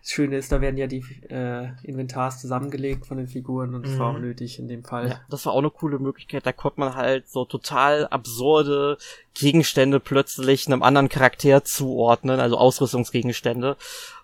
Das 0.00 0.12
Schöne 0.12 0.36
ist, 0.36 0.52
da 0.52 0.60
werden 0.60 0.76
ja 0.76 0.86
die 0.86 1.04
äh, 1.28 1.70
Inventars 1.82 2.40
zusammengelegt 2.40 3.06
von 3.06 3.16
den 3.16 3.26
Figuren 3.26 3.74
und 3.74 3.84
das 3.84 3.94
mhm. 3.94 3.98
war 3.98 4.10
auch 4.10 4.14
mhm. 4.14 4.22
nötig 4.22 4.60
in 4.60 4.68
dem 4.68 4.84
Fall. 4.84 5.08
Ja, 5.08 5.20
das 5.28 5.44
war 5.44 5.52
auch 5.52 5.58
eine 5.58 5.70
coole 5.70 5.98
Möglichkeit. 5.98 6.46
Da 6.46 6.52
konnte 6.52 6.78
man 6.78 6.94
halt 6.94 7.28
so 7.28 7.44
total 7.44 8.06
absurde 8.06 8.98
Gegenstände 9.34 9.98
plötzlich 9.98 10.68
einem 10.68 10.84
anderen 10.84 11.08
Charakter 11.08 11.64
zuordnen, 11.64 12.38
also 12.38 12.56
Ausrüstungsgegenstände. 12.56 13.76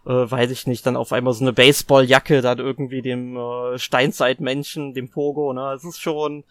Äh, 0.06 0.10
weiß 0.10 0.52
ich 0.52 0.66
nicht, 0.66 0.86
dann 0.86 0.96
auf 0.96 1.12
einmal 1.12 1.32
so 1.32 1.44
eine 1.44 1.52
Baseballjacke 1.52 2.40
dann 2.40 2.58
irgendwie 2.58 3.02
dem 3.02 3.36
äh, 3.36 3.78
Steinzeitmenschen, 3.78 4.94
dem 4.94 5.10
Pogo, 5.10 5.52
ne? 5.52 5.72
Es 5.72 5.82
ist 5.82 6.00
schon 6.00 6.44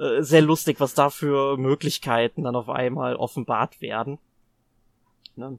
äh, 0.00 0.22
sehr 0.22 0.40
lustig, 0.40 0.80
was 0.80 0.94
da 0.94 1.10
für 1.10 1.58
Möglichkeiten 1.58 2.44
dann 2.44 2.56
auf 2.56 2.70
einmal 2.70 3.16
offenbart 3.16 3.82
werden. 3.82 4.18
Ne? 5.36 5.58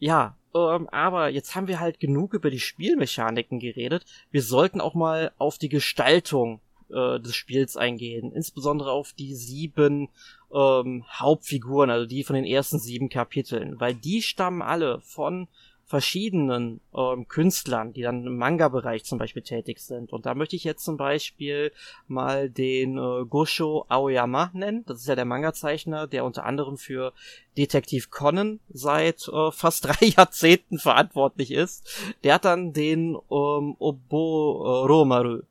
Ja, 0.00 0.36
ähm, 0.54 0.88
aber 0.88 1.28
jetzt 1.28 1.54
haben 1.54 1.68
wir 1.68 1.78
halt 1.78 2.00
genug 2.00 2.34
über 2.34 2.50
die 2.50 2.58
Spielmechaniken 2.58 3.60
geredet. 3.60 4.04
Wir 4.32 4.42
sollten 4.42 4.80
auch 4.80 4.94
mal 4.94 5.30
auf 5.38 5.56
die 5.56 5.68
Gestaltung 5.68 6.60
äh, 6.88 7.20
des 7.20 7.36
Spiels 7.36 7.76
eingehen. 7.76 8.32
Insbesondere 8.32 8.90
auf 8.90 9.12
die 9.12 9.36
sieben 9.36 10.08
ähm, 10.52 11.04
Hauptfiguren, 11.08 11.90
also 11.90 12.06
die 12.06 12.24
von 12.24 12.34
den 12.34 12.44
ersten 12.44 12.80
sieben 12.80 13.08
Kapiteln. 13.08 13.78
Weil 13.78 13.94
die 13.94 14.22
stammen 14.22 14.62
alle 14.62 15.00
von 15.02 15.46
verschiedenen 15.90 16.80
ähm, 16.94 17.26
Künstlern, 17.26 17.92
die 17.92 18.02
dann 18.02 18.24
im 18.24 18.36
Manga-Bereich 18.36 19.02
zum 19.04 19.18
Beispiel 19.18 19.42
tätig 19.42 19.80
sind. 19.80 20.12
Und 20.12 20.24
da 20.24 20.36
möchte 20.36 20.54
ich 20.54 20.62
jetzt 20.62 20.84
zum 20.84 20.96
Beispiel 20.96 21.72
mal 22.06 22.48
den 22.48 22.96
äh, 22.96 23.24
Gosho 23.28 23.86
Aoyama 23.88 24.52
nennen. 24.54 24.84
Das 24.86 25.00
ist 25.00 25.08
ja 25.08 25.16
der 25.16 25.24
Manga-Zeichner, 25.24 26.06
der 26.06 26.24
unter 26.24 26.46
anderem 26.46 26.76
für 26.76 27.12
Detektiv 27.58 28.08
Conan 28.08 28.60
seit 28.68 29.26
äh, 29.26 29.50
fast 29.50 29.84
drei 29.86 30.06
Jahrzehnten 30.16 30.78
verantwortlich 30.78 31.50
ist. 31.50 32.14
Der 32.22 32.34
hat 32.34 32.44
dann 32.44 32.72
den 32.72 33.16
ähm, 33.28 33.74
Obo 33.80 34.86
äh, 34.86 35.42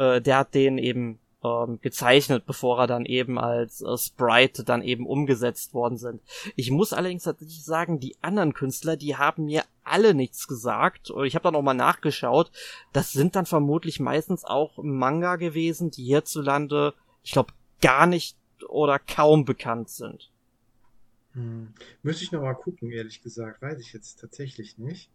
äh, 0.00 0.20
der 0.20 0.38
hat 0.38 0.54
den 0.54 0.78
eben 0.78 1.18
ähm, 1.44 1.78
gezeichnet, 1.80 2.46
bevor 2.46 2.80
er 2.80 2.86
dann 2.86 3.04
eben 3.04 3.38
als 3.38 3.80
äh, 3.80 3.96
Sprite 3.96 4.64
dann 4.64 4.82
eben 4.82 5.06
umgesetzt 5.06 5.74
worden 5.74 5.98
sind. 5.98 6.20
Ich 6.56 6.70
muss 6.70 6.92
allerdings 6.92 7.24
tatsächlich 7.24 7.64
sagen, 7.64 8.00
die 8.00 8.16
anderen 8.20 8.54
Künstler, 8.54 8.96
die 8.96 9.16
haben 9.16 9.44
mir 9.44 9.64
alle 9.84 10.14
nichts 10.14 10.48
gesagt. 10.48 11.12
Ich 11.24 11.34
habe 11.34 11.44
dann 11.44 11.56
auch 11.56 11.62
mal 11.62 11.74
nachgeschaut. 11.74 12.50
Das 12.92 13.12
sind 13.12 13.36
dann 13.36 13.46
vermutlich 13.46 14.00
meistens 14.00 14.44
auch 14.44 14.78
Manga 14.82 15.36
gewesen, 15.36 15.90
die 15.90 16.04
hierzulande, 16.04 16.94
ich 17.22 17.32
glaube, 17.32 17.52
gar 17.80 18.06
nicht 18.06 18.36
oder 18.68 18.98
kaum 18.98 19.44
bekannt 19.44 19.88
sind. 19.90 20.30
Hm. 21.34 21.72
Müsste 22.02 22.24
ich 22.24 22.32
noch 22.32 22.42
mal 22.42 22.54
gucken, 22.54 22.90
ehrlich 22.90 23.22
gesagt. 23.22 23.62
Weiß 23.62 23.78
ich 23.80 23.92
jetzt 23.92 24.20
tatsächlich 24.20 24.78
nicht. 24.78 25.10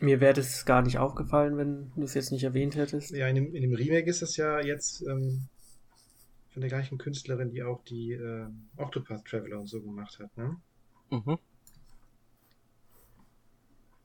Mir 0.00 0.20
wäre 0.20 0.34
das 0.34 0.66
gar 0.66 0.82
nicht 0.82 0.98
aufgefallen, 0.98 1.56
wenn 1.56 1.92
du 1.96 2.02
es 2.02 2.14
jetzt 2.14 2.32
nicht 2.32 2.44
erwähnt 2.44 2.76
hättest. 2.76 3.10
Ja, 3.10 3.28
in 3.28 3.34
dem, 3.34 3.54
in 3.54 3.62
dem 3.62 3.74
Remake 3.74 4.08
ist 4.08 4.22
es 4.22 4.36
ja 4.36 4.60
jetzt 4.60 5.02
ähm, 5.02 5.48
von 6.50 6.60
der 6.60 6.68
gleichen 6.68 6.98
Künstlerin, 6.98 7.50
die 7.50 7.62
auch 7.62 7.82
die 7.84 8.12
äh, 8.12 8.46
Octopath 8.76 9.24
Traveler 9.24 9.60
und 9.60 9.66
so 9.66 9.82
gemacht 9.82 10.18
hat, 10.18 10.36
ne? 10.36 10.56
Mhm. 11.10 11.38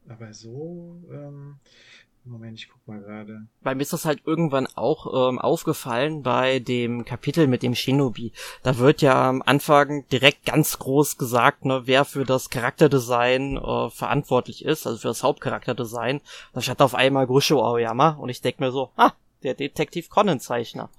Aber 0.07 0.33
so, 0.33 1.01
ähm, 1.11 1.59
Moment, 2.23 2.59
ich 2.59 2.69
guck 2.69 2.87
mal 2.87 2.99
gerade. 2.99 3.47
Bei 3.61 3.73
mir 3.73 3.81
ist 3.81 3.93
das 3.93 4.05
halt 4.05 4.21
irgendwann 4.25 4.67
auch 4.67 5.29
ähm, 5.29 5.39
aufgefallen 5.39 6.21
bei 6.21 6.59
dem 6.59 7.03
Kapitel 7.03 7.47
mit 7.47 7.63
dem 7.63 7.73
Shinobi. 7.73 8.31
Da 8.61 8.77
wird 8.77 9.01
ja 9.01 9.29
am 9.29 9.41
Anfang 9.41 10.07
direkt 10.09 10.45
ganz 10.45 10.77
groß 10.77 11.17
gesagt, 11.17 11.65
ne, 11.65 11.81
wer 11.85 12.05
für 12.05 12.23
das 12.23 12.51
Charakterdesign 12.51 13.57
äh, 13.57 13.89
verantwortlich 13.89 14.63
ist, 14.63 14.85
also 14.85 14.99
für 14.99 15.07
das 15.07 15.23
Hauptcharakterdesign. 15.23 16.21
Da 16.53 16.61
stand 16.61 16.81
auf 16.81 16.93
einmal 16.93 17.25
Gusho 17.25 17.59
Aoyama 17.59 18.11
und 18.11 18.29
ich 18.29 18.41
denk 18.41 18.59
mir 18.59 18.71
so, 18.71 18.91
ah, 18.97 19.13
der 19.41 19.55
Detektiv 19.55 20.09
Conan 20.09 20.39
Zeichner. 20.39 20.89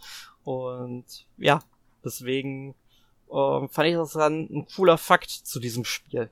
Und 0.42 1.04
ja, 1.38 1.62
deswegen 2.04 2.74
äh, 3.30 3.68
fand 3.68 3.88
ich 3.88 3.94
das 3.94 4.12
dann 4.12 4.48
ein 4.50 4.66
cooler 4.74 4.98
Fakt 4.98 5.30
zu 5.30 5.60
diesem 5.60 5.84
Spiel. 5.84 6.30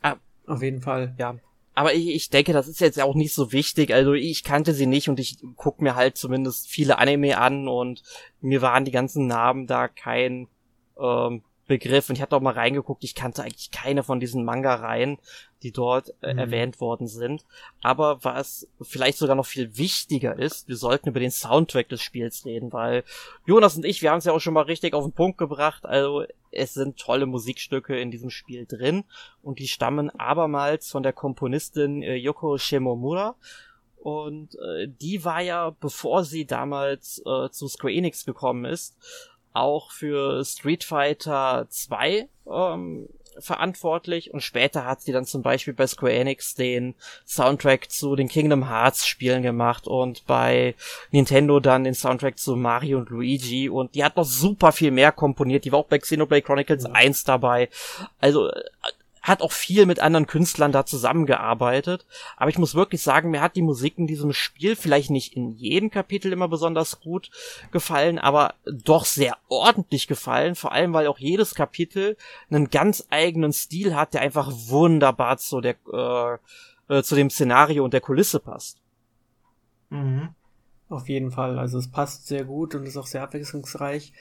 Ah, 0.00 0.14
auf 0.46 0.62
jeden 0.62 0.80
Fall. 0.80 1.16
Ja, 1.18 1.36
aber 1.78 1.94
ich, 1.94 2.08
ich 2.08 2.28
denke, 2.28 2.52
das 2.52 2.66
ist 2.66 2.80
jetzt 2.80 3.00
auch 3.00 3.14
nicht 3.14 3.32
so 3.32 3.52
wichtig. 3.52 3.94
Also 3.94 4.12
ich 4.12 4.42
kannte 4.42 4.74
sie 4.74 4.86
nicht 4.86 5.08
und 5.08 5.20
ich 5.20 5.38
guck 5.54 5.80
mir 5.80 5.94
halt 5.94 6.16
zumindest 6.16 6.66
viele 6.66 6.98
Anime 6.98 7.38
an 7.38 7.68
und 7.68 8.02
mir 8.40 8.62
waren 8.62 8.84
die 8.84 8.90
ganzen 8.90 9.28
Namen 9.28 9.68
da 9.68 9.86
kein 9.86 10.48
ähm, 10.98 11.44
Begriff. 11.68 12.08
Und 12.08 12.16
ich 12.16 12.22
hatte 12.22 12.34
auch 12.34 12.40
mal 12.40 12.54
reingeguckt, 12.54 13.04
ich 13.04 13.14
kannte 13.14 13.42
eigentlich 13.44 13.70
keine 13.70 14.02
von 14.02 14.18
diesen 14.18 14.44
Manga-Reihen, 14.44 15.18
die 15.62 15.70
dort 15.70 16.14
äh, 16.22 16.32
mhm. 16.32 16.38
erwähnt 16.38 16.80
worden 16.80 17.06
sind. 17.06 17.44
Aber 17.82 18.24
was 18.24 18.66
vielleicht 18.80 19.18
sogar 19.18 19.36
noch 19.36 19.46
viel 19.46 19.76
wichtiger 19.76 20.36
ist, 20.36 20.66
wir 20.66 20.76
sollten 20.76 21.10
über 21.10 21.20
den 21.20 21.30
Soundtrack 21.30 21.88
des 21.88 22.02
Spiels 22.02 22.44
reden, 22.44 22.72
weil 22.72 23.04
Jonas 23.46 23.76
und 23.76 23.84
ich, 23.84 24.02
wir 24.02 24.10
haben 24.10 24.18
es 24.18 24.24
ja 24.24 24.32
auch 24.32 24.40
schon 24.40 24.54
mal 24.54 24.62
richtig 24.62 24.94
auf 24.94 25.04
den 25.04 25.12
Punkt 25.12 25.38
gebracht. 25.38 25.86
Also 25.86 26.24
es 26.50 26.74
sind 26.74 26.98
tolle 26.98 27.26
Musikstücke 27.26 27.98
in 27.98 28.10
diesem 28.10 28.30
Spiel 28.30 28.66
drin 28.66 29.04
und 29.42 29.58
die 29.58 29.68
stammen 29.68 30.10
abermals 30.10 30.90
von 30.90 31.02
der 31.02 31.12
Komponistin 31.12 32.02
äh, 32.02 32.16
Yoko 32.16 32.58
Shimomura. 32.58 33.36
Und 34.00 34.54
äh, 34.54 34.88
die 34.88 35.24
war 35.24 35.40
ja, 35.40 35.70
bevor 35.80 36.24
sie 36.24 36.46
damals 36.46 37.20
äh, 37.26 37.50
zu 37.50 37.66
Square 37.66 37.92
Enix 37.92 38.24
gekommen 38.24 38.64
ist, 38.64 38.96
auch 39.60 39.90
für 39.90 40.44
Street 40.44 40.84
Fighter 40.84 41.66
2 41.68 42.28
ähm, 42.50 43.08
verantwortlich 43.40 44.32
und 44.32 44.40
später 44.40 44.84
hat 44.84 45.00
sie 45.00 45.12
dann 45.12 45.24
zum 45.24 45.42
Beispiel 45.42 45.74
bei 45.74 45.86
Square 45.86 46.12
Enix 46.12 46.54
den 46.54 46.94
Soundtrack 47.26 47.90
zu 47.90 48.16
den 48.16 48.28
Kingdom 48.28 48.68
Hearts 48.68 49.06
Spielen 49.06 49.42
gemacht 49.42 49.86
und 49.86 50.26
bei 50.26 50.74
Nintendo 51.10 51.60
dann 51.60 51.84
den 51.84 51.94
Soundtrack 51.94 52.38
zu 52.38 52.56
Mario 52.56 52.98
und 52.98 53.10
Luigi 53.10 53.68
und 53.68 53.94
die 53.94 54.04
hat 54.04 54.16
noch 54.16 54.24
super 54.24 54.72
viel 54.72 54.90
mehr 54.90 55.12
komponiert. 55.12 55.64
Die 55.64 55.72
war 55.72 55.80
auch 55.80 55.86
bei 55.86 55.98
Xenoblade 55.98 56.42
Chronicles 56.42 56.84
ja. 56.84 56.92
1 56.92 57.24
dabei. 57.24 57.68
Also 58.20 58.48
äh, 58.48 58.62
hat 59.28 59.42
auch 59.42 59.52
viel 59.52 59.86
mit 59.86 60.00
anderen 60.00 60.26
Künstlern 60.26 60.72
da 60.72 60.86
zusammengearbeitet. 60.86 62.06
Aber 62.36 62.50
ich 62.50 62.58
muss 62.58 62.74
wirklich 62.74 63.02
sagen, 63.02 63.30
mir 63.30 63.40
hat 63.40 63.56
die 63.56 63.62
Musik 63.62 63.98
in 63.98 64.06
diesem 64.06 64.32
Spiel 64.32 64.76
vielleicht 64.76 65.10
nicht 65.10 65.34
in 65.36 65.52
jedem 65.52 65.90
Kapitel 65.90 66.32
immer 66.32 66.48
besonders 66.48 67.00
gut 67.00 67.30
gefallen, 67.70 68.18
aber 68.18 68.54
doch 68.64 69.04
sehr 69.04 69.36
ordentlich 69.48 70.06
gefallen. 70.06 70.54
Vor 70.54 70.72
allem, 70.72 70.92
weil 70.92 71.06
auch 71.06 71.18
jedes 71.18 71.54
Kapitel 71.54 72.16
einen 72.50 72.70
ganz 72.70 73.06
eigenen 73.10 73.52
Stil 73.52 73.94
hat, 73.94 74.14
der 74.14 74.22
einfach 74.22 74.50
wunderbar 74.52 75.38
zu 75.38 75.60
der, 75.60 75.76
äh, 75.92 76.98
äh, 76.98 77.02
zu 77.02 77.14
dem 77.14 77.30
Szenario 77.30 77.84
und 77.84 77.92
der 77.92 78.00
Kulisse 78.00 78.40
passt. 78.40 78.78
Mhm. 79.90 80.30
Auf 80.88 81.08
jeden 81.08 81.30
Fall. 81.30 81.58
Also 81.58 81.78
es 81.78 81.90
passt 81.90 82.26
sehr 82.26 82.44
gut 82.44 82.74
und 82.74 82.86
ist 82.86 82.96
auch 82.96 83.06
sehr 83.06 83.22
abwechslungsreich. 83.22 84.12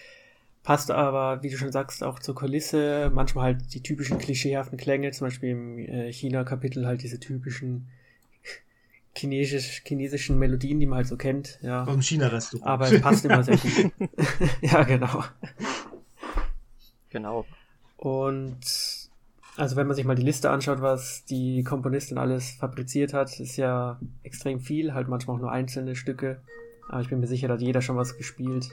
Passt 0.68 0.92
aber, 0.92 1.42
wie 1.44 1.50
du 1.50 1.56
schon 1.56 1.72
sagst, 1.72 2.04
auch 2.04 2.20
zur 2.20 2.36
Kulisse. 2.36 3.10
Manchmal 3.14 3.46
halt 3.46 3.74
die 3.74 3.82
typischen 3.82 4.18
klischeehaften 4.18 4.78
Klänge, 4.78 5.12
zum 5.12 5.28
Beispiel 5.28 5.52
im 5.52 5.80
äh, 5.80 6.12
China-Kapitel 6.12 6.86
halt 6.86 7.04
diese 7.04 7.22
typischen 7.22 7.88
chinesisch, 9.16 9.82
chinesischen 9.86 10.38
Melodien, 10.38 10.82
die 10.82 10.86
man 10.86 10.98
halt 10.98 11.08
so 11.08 11.16
kennt. 11.16 11.58
Ja. 11.62 11.86
Dem 11.86 12.02
China-Restaurant. 12.02 12.68
Aber 12.68 12.92
es 12.92 13.00
passt 13.00 13.24
immer 13.24 13.44
sehr 13.44 13.56
gut. 13.56 13.94
ja, 14.62 14.84
genau. 14.84 15.24
Genau. 17.12 17.46
Und 17.96 18.60
also 19.56 19.78
wenn 19.78 19.88
man 19.88 19.96
sich 19.96 20.04
mal 20.04 20.16
die 20.16 20.24
Liste 20.24 20.50
anschaut, 20.50 20.82
was 20.82 21.24
die 21.24 21.64
Komponistin 21.64 22.18
alles 22.18 22.52
fabriziert 22.52 23.14
hat, 23.14 23.40
ist 23.40 23.56
ja 23.56 24.02
extrem 24.24 24.60
viel, 24.60 24.94
halt 24.94 25.08
manchmal 25.08 25.38
auch 25.38 25.42
nur 25.42 25.52
einzelne 25.54 25.96
Stücke. 25.96 26.42
Aber 26.90 27.00
ich 27.00 27.08
bin 27.08 27.22
mir 27.22 27.28
sicher, 27.28 27.48
da 27.48 27.54
hat 27.54 27.62
jeder 27.62 27.82
schon 27.82 27.96
was 27.96 28.18
gespielt 28.18 28.70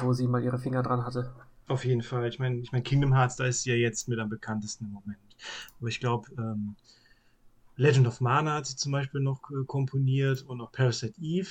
wo 0.00 0.12
sie 0.12 0.26
mal 0.26 0.42
ihre 0.42 0.58
Finger 0.58 0.82
dran 0.82 1.04
hatte. 1.04 1.32
Auf 1.68 1.84
jeden 1.84 2.02
Fall. 2.02 2.28
Ich 2.28 2.38
meine, 2.38 2.58
ich 2.58 2.72
mein, 2.72 2.82
Kingdom 2.82 3.14
Hearts, 3.14 3.36
da 3.36 3.44
ist 3.44 3.62
sie 3.62 3.70
ja 3.70 3.76
jetzt 3.76 4.08
mit 4.08 4.18
am 4.18 4.28
bekanntesten 4.28 4.86
im 4.86 4.92
Moment. 4.92 5.18
Aber 5.78 5.88
ich 5.88 6.00
glaube, 6.00 6.30
ähm, 6.36 6.76
Legend 7.76 8.06
of 8.06 8.20
Mana 8.20 8.54
hat 8.54 8.66
sie 8.66 8.76
zum 8.76 8.92
Beispiel 8.92 9.20
noch 9.20 9.40
äh, 9.50 9.64
komponiert 9.66 10.42
und 10.42 10.60
auch 10.60 10.72
Parasite 10.72 11.14
Eve, 11.20 11.48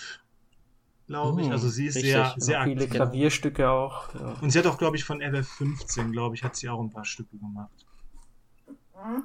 glaube 1.08 1.42
ich. 1.42 1.48
Hm, 1.48 1.54
also 1.54 1.70
sie 1.70 1.88
ist 1.88 1.96
richtig. 1.96 2.12
sehr, 2.12 2.36
sehr 2.38 2.60
aktiv. 2.60 2.78
Viele 2.78 2.90
Klavierstücke 2.90 3.70
auch. 3.70 4.14
Ja. 4.14 4.36
Und 4.42 4.52
sie 4.52 4.60
hat 4.60 4.68
auch, 4.68 4.78
glaube 4.78 4.98
ich, 4.98 5.04
von 5.04 5.22
FF15, 5.22 6.12
glaube 6.12 6.36
ich, 6.36 6.44
hat 6.44 6.56
sie 6.56 6.70
auch 6.70 6.82
ein 6.82 6.92
paar 6.92 7.06
Stücke 7.06 7.38
gemacht. 7.38 7.86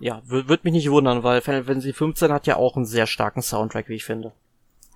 Ja, 0.01 0.23
würde 0.25 0.61
mich 0.65 0.73
nicht 0.73 0.91
wundern, 0.91 1.23
weil 1.23 1.43
Final 1.43 1.65
Fantasy 1.65 1.93
15 1.93 2.33
hat 2.33 2.47
ja 2.47 2.57
auch 2.57 2.77
einen 2.77 2.87
sehr 2.87 3.07
starken 3.07 3.43
Soundtrack, 3.43 3.89
wie 3.89 3.95
ich 3.95 4.05
finde. 4.05 4.33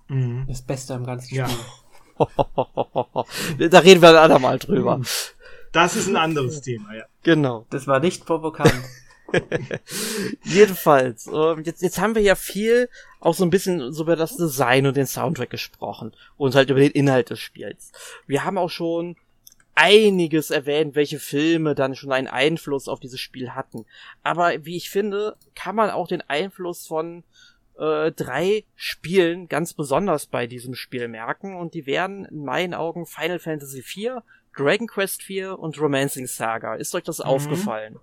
Mhm. 0.08 0.46
Das 0.48 0.62
Beste 0.62 0.94
am 0.94 1.04
ganzen 1.04 1.26
Spiel. 1.26 1.38
Ja. 1.38 1.48
da 3.58 3.78
reden 3.78 4.02
wir 4.02 4.10
ein 4.10 4.16
andermal 4.16 4.58
drüber. 4.58 5.00
Das 5.72 5.96
ist 5.96 6.08
ein 6.08 6.16
anderes 6.16 6.62
Thema, 6.62 6.94
ja. 6.94 7.04
Genau. 7.22 7.66
Das 7.70 7.86
war 7.86 8.00
nicht 8.00 8.26
provokant. 8.26 8.72
Jedenfalls, 10.44 11.28
ähm, 11.32 11.62
jetzt, 11.64 11.82
jetzt 11.82 12.00
haben 12.00 12.14
wir 12.14 12.22
ja 12.22 12.34
viel 12.34 12.88
auch 13.20 13.34
so 13.34 13.44
ein 13.44 13.50
bisschen 13.50 13.92
so 13.92 14.02
über 14.02 14.16
das 14.16 14.36
Design 14.36 14.86
und 14.86 14.96
den 14.96 15.06
Soundtrack 15.06 15.50
gesprochen 15.50 16.12
und 16.36 16.54
halt 16.54 16.70
über 16.70 16.80
den 16.80 16.90
Inhalt 16.90 17.30
des 17.30 17.38
Spiels. 17.38 17.92
Wir 18.26 18.44
haben 18.44 18.58
auch 18.58 18.70
schon 18.70 19.16
einiges 19.74 20.50
erwähnt, 20.50 20.94
welche 20.94 21.18
Filme 21.18 21.74
dann 21.74 21.94
schon 21.94 22.12
einen 22.12 22.26
Einfluss 22.26 22.88
auf 22.88 23.00
dieses 23.00 23.20
Spiel 23.20 23.50
hatten. 23.50 23.86
Aber 24.22 24.64
wie 24.64 24.76
ich 24.76 24.90
finde, 24.90 25.36
kann 25.54 25.76
man 25.76 25.90
auch 25.90 26.08
den 26.08 26.22
Einfluss 26.22 26.86
von 26.86 27.24
äh, 27.80 28.12
drei 28.12 28.64
Spielen 28.76 29.48
ganz 29.48 29.72
besonders 29.72 30.26
bei 30.26 30.46
diesem 30.46 30.74
Spiel 30.74 31.08
merken 31.08 31.56
und 31.56 31.72
die 31.72 31.86
wären 31.86 32.26
in 32.26 32.44
meinen 32.44 32.74
Augen 32.74 33.06
Final 33.06 33.38
Fantasy 33.38 33.78
IV, 33.78 34.22
Dragon 34.54 34.86
Quest 34.86 35.28
IV 35.28 35.54
und 35.58 35.80
Romancing 35.80 36.26
Saga. 36.26 36.74
Ist 36.74 36.94
euch 36.94 37.04
das 37.04 37.18
mhm. 37.18 37.24
aufgefallen? 37.24 37.98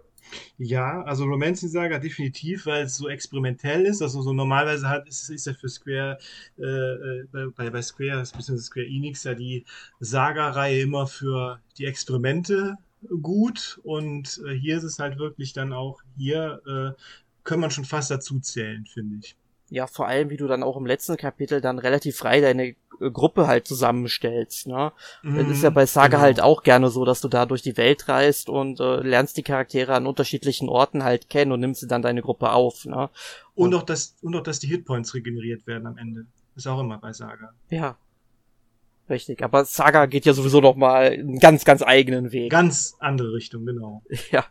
Ja, 0.58 1.04
also 1.04 1.24
Romancing 1.26 1.70
Saga 1.70 1.99
definitiv, 1.99 2.66
weil 2.66 2.86
es 2.86 2.98
so 2.98 3.08
experimentell 3.08 3.86
ist. 3.86 4.02
Also 4.02 4.22
so 4.22 4.34
normalerweise 4.34 4.90
hat 4.90 5.08
ist, 5.08 5.30
ist 5.30 5.45
ja 5.45 5.54
für 5.54 5.70
Square 5.70 6.18
äh, 6.58 6.64
äh 6.64 7.26
bei, 7.56 7.70
bei 7.70 7.82
Square, 7.82 8.24
bzw. 8.36 8.58
Square 8.58 8.88
Enix 8.88 9.24
ja 9.24 9.36
die 9.36 9.64
Saga-Reihe 9.99 10.82
immer 10.82 11.08
für 11.08 11.62
die 11.78 11.86
Experimente 11.86 12.78
gut 13.22 13.80
und 13.84 14.41
äh, 14.48 14.54
hier 14.56 14.78
ist 14.78 14.84
es 14.84 14.98
halt 14.98 15.20
wirklich 15.20 15.54
dann 15.54 15.72
auch 15.72 16.02
hier 16.18 16.62
äh, 16.66 17.02
kann 17.44 17.60
man 17.60 17.72
schon 17.72 17.86
fast 17.86 18.12
dazu 18.12 18.40
zählen, 18.40 18.86
finde 18.86 19.20
ich 19.22 19.38
ja, 19.69 19.88
vor 19.88 20.07
allem, 20.07 20.30
wie 20.30 20.38
du 20.38 20.48
dann 20.48 20.64
auch 20.64 20.77
im 20.77 20.85
letzten 20.85 21.18
Kapitel 21.18 21.61
dann 21.61 21.80
relativ 21.80 22.18
frei 22.18 22.39
deine 22.39 22.68
äh, 22.68 22.76
Gruppe 23.11 23.48
halt 23.48 23.68
zusammenstellst, 23.68 24.68
ne? 24.68 24.94
Mhm, 25.23 25.38
das 25.38 25.48
ist 25.49 25.64
ja 25.64 25.69
bei 25.69 25.85
Saga 25.85 26.07
genau. 26.10 26.22
halt 26.22 26.41
auch 26.41 26.64
gerne 26.64 26.89
so, 26.89 27.03
dass 27.03 27.22
du 27.22 27.27
da 27.27 27.45
durch 27.45 27.61
die 27.61 27.77
Welt 27.77 28.07
reist 28.07 28.49
und 28.49 28.80
äh, 28.80 29.02
lernst 29.02 29.38
die 29.38 29.44
Charaktere 29.44 29.94
an 29.94 30.07
unterschiedlichen 30.07 30.69
Orten 30.69 31.03
halt 31.03 31.30
kennen 31.30 31.52
und 31.52 31.60
nimmst 31.60 31.81
sie 31.81 31.88
dann 31.88 32.02
deine 32.02 32.22
Gruppe 32.22 32.52
auf, 32.52 32.85
ne? 32.85 33.10
Und, 33.56 33.73
und 33.73 33.76
auch, 33.76 33.84
dass, 33.84 34.15
und 34.22 34.35
auch, 34.35 34.44
dass 34.44 34.60
die 34.60 34.68
Hitpoints 34.68 35.14
regeneriert 35.14 35.68
werden 35.68 35.85
am 35.85 35.98
Ende. 35.98 36.26
Ist 36.56 36.68
auch 36.68 36.80
immer 36.80 36.98
bei 36.98 37.14
Saga. 37.14 37.53
Ja. 37.69 37.98
Richtig, 39.10 39.41
aber 39.41 39.64
Saga 39.64 40.06
geht 40.06 40.26
ja 40.26 40.34
sowieso 40.34 40.60
noch 40.60 40.76
mal 40.76 41.11
einen 41.11 41.39
ganz, 41.39 41.64
ganz 41.64 41.81
eigenen 41.81 42.31
Weg. 42.31 42.52
Ganz 42.52 42.95
andere 42.99 43.34
Richtung, 43.34 43.65
genau. 43.65 44.02
Ja. 44.31 44.45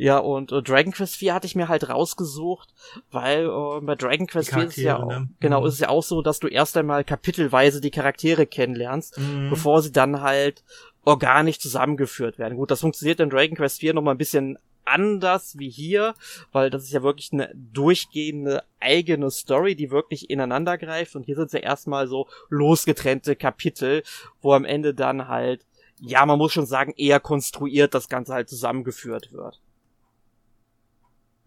Ja, 0.00 0.18
und 0.18 0.52
äh, 0.52 0.62
Dragon 0.62 0.92
Quest 0.92 1.16
4 1.16 1.34
hatte 1.34 1.48
ich 1.48 1.56
mir 1.56 1.66
halt 1.66 1.88
rausgesucht, 1.88 2.72
weil 3.10 3.46
äh, 3.46 3.80
bei 3.80 3.96
Dragon 3.96 4.28
Quest 4.28 4.54
4 4.54 4.62
ist 4.62 4.78
es 4.78 4.84
ja 4.84 4.96
auch, 4.98 5.08
ne? 5.08 5.28
genau, 5.40 5.62
mhm. 5.62 5.66
ist 5.66 5.74
es 5.74 5.80
ja 5.80 5.88
auch 5.88 6.04
so, 6.04 6.22
dass 6.22 6.38
du 6.38 6.46
erst 6.46 6.76
einmal 6.76 7.02
kapitelweise 7.02 7.80
die 7.80 7.90
Charaktere 7.90 8.46
kennenlernst, 8.46 9.18
mhm. 9.18 9.50
bevor 9.50 9.82
sie 9.82 9.90
dann 9.90 10.20
halt 10.20 10.62
organisch 11.04 11.58
zusammengeführt 11.58 12.38
werden. 12.38 12.56
Gut, 12.56 12.70
das 12.70 12.80
funktioniert 12.80 13.18
in 13.18 13.28
Dragon 13.28 13.56
Quest 13.56 13.80
4 13.80 13.92
nochmal 13.92 14.14
ein 14.14 14.18
bisschen 14.18 14.56
anders 14.84 15.58
wie 15.58 15.68
hier, 15.68 16.14
weil 16.52 16.70
das 16.70 16.84
ist 16.84 16.92
ja 16.92 17.02
wirklich 17.02 17.32
eine 17.32 17.50
durchgehende 17.54 18.62
eigene 18.78 19.32
Story, 19.32 19.74
die 19.74 19.90
wirklich 19.90 20.30
ineinander 20.30 20.78
greift 20.78 21.16
und 21.16 21.24
hier 21.24 21.34
sind 21.34 21.46
es 21.46 21.52
ja 21.54 21.58
erstmal 21.58 22.06
so 22.06 22.28
losgetrennte 22.50 23.34
Kapitel, 23.34 24.04
wo 24.42 24.52
am 24.52 24.64
Ende 24.64 24.94
dann 24.94 25.26
halt, 25.26 25.66
ja, 26.00 26.24
man 26.24 26.38
muss 26.38 26.52
schon 26.52 26.66
sagen, 26.66 26.94
eher 26.96 27.18
konstruiert 27.18 27.94
das 27.94 28.08
Ganze 28.08 28.32
halt 28.32 28.48
zusammengeführt 28.48 29.32
wird. 29.32 29.60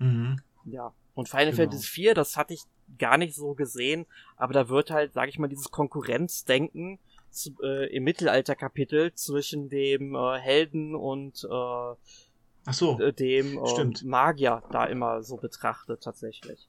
Mhm. 0.01 0.41
Ja. 0.65 0.93
Und 1.13 1.29
Final 1.29 1.51
genau. 1.51 1.57
Fantasy 1.71 2.07
IV, 2.07 2.13
das 2.13 2.37
hatte 2.37 2.53
ich 2.53 2.63
gar 2.97 3.17
nicht 3.17 3.35
so 3.35 3.53
gesehen, 3.53 4.05
aber 4.35 4.53
da 4.53 4.69
wird 4.69 4.91
halt, 4.91 5.13
sag 5.13 5.29
ich 5.29 5.39
mal, 5.39 5.47
dieses 5.47 5.71
Konkurrenzdenken 5.71 6.99
zu, 7.29 7.55
äh, 7.63 7.93
im 7.95 8.03
Mittelalterkapitel 8.03 9.13
zwischen 9.13 9.69
dem 9.69 10.15
äh, 10.15 10.39
Helden 10.39 10.95
und 10.95 11.43
äh, 11.43 12.71
so, 12.71 12.99
äh, 12.99 13.13
dem 13.13 13.57
äh, 13.63 13.93
Magier 14.03 14.63
da 14.71 14.85
immer 14.85 15.23
so 15.23 15.37
betrachtet 15.37 16.01
tatsächlich. 16.01 16.67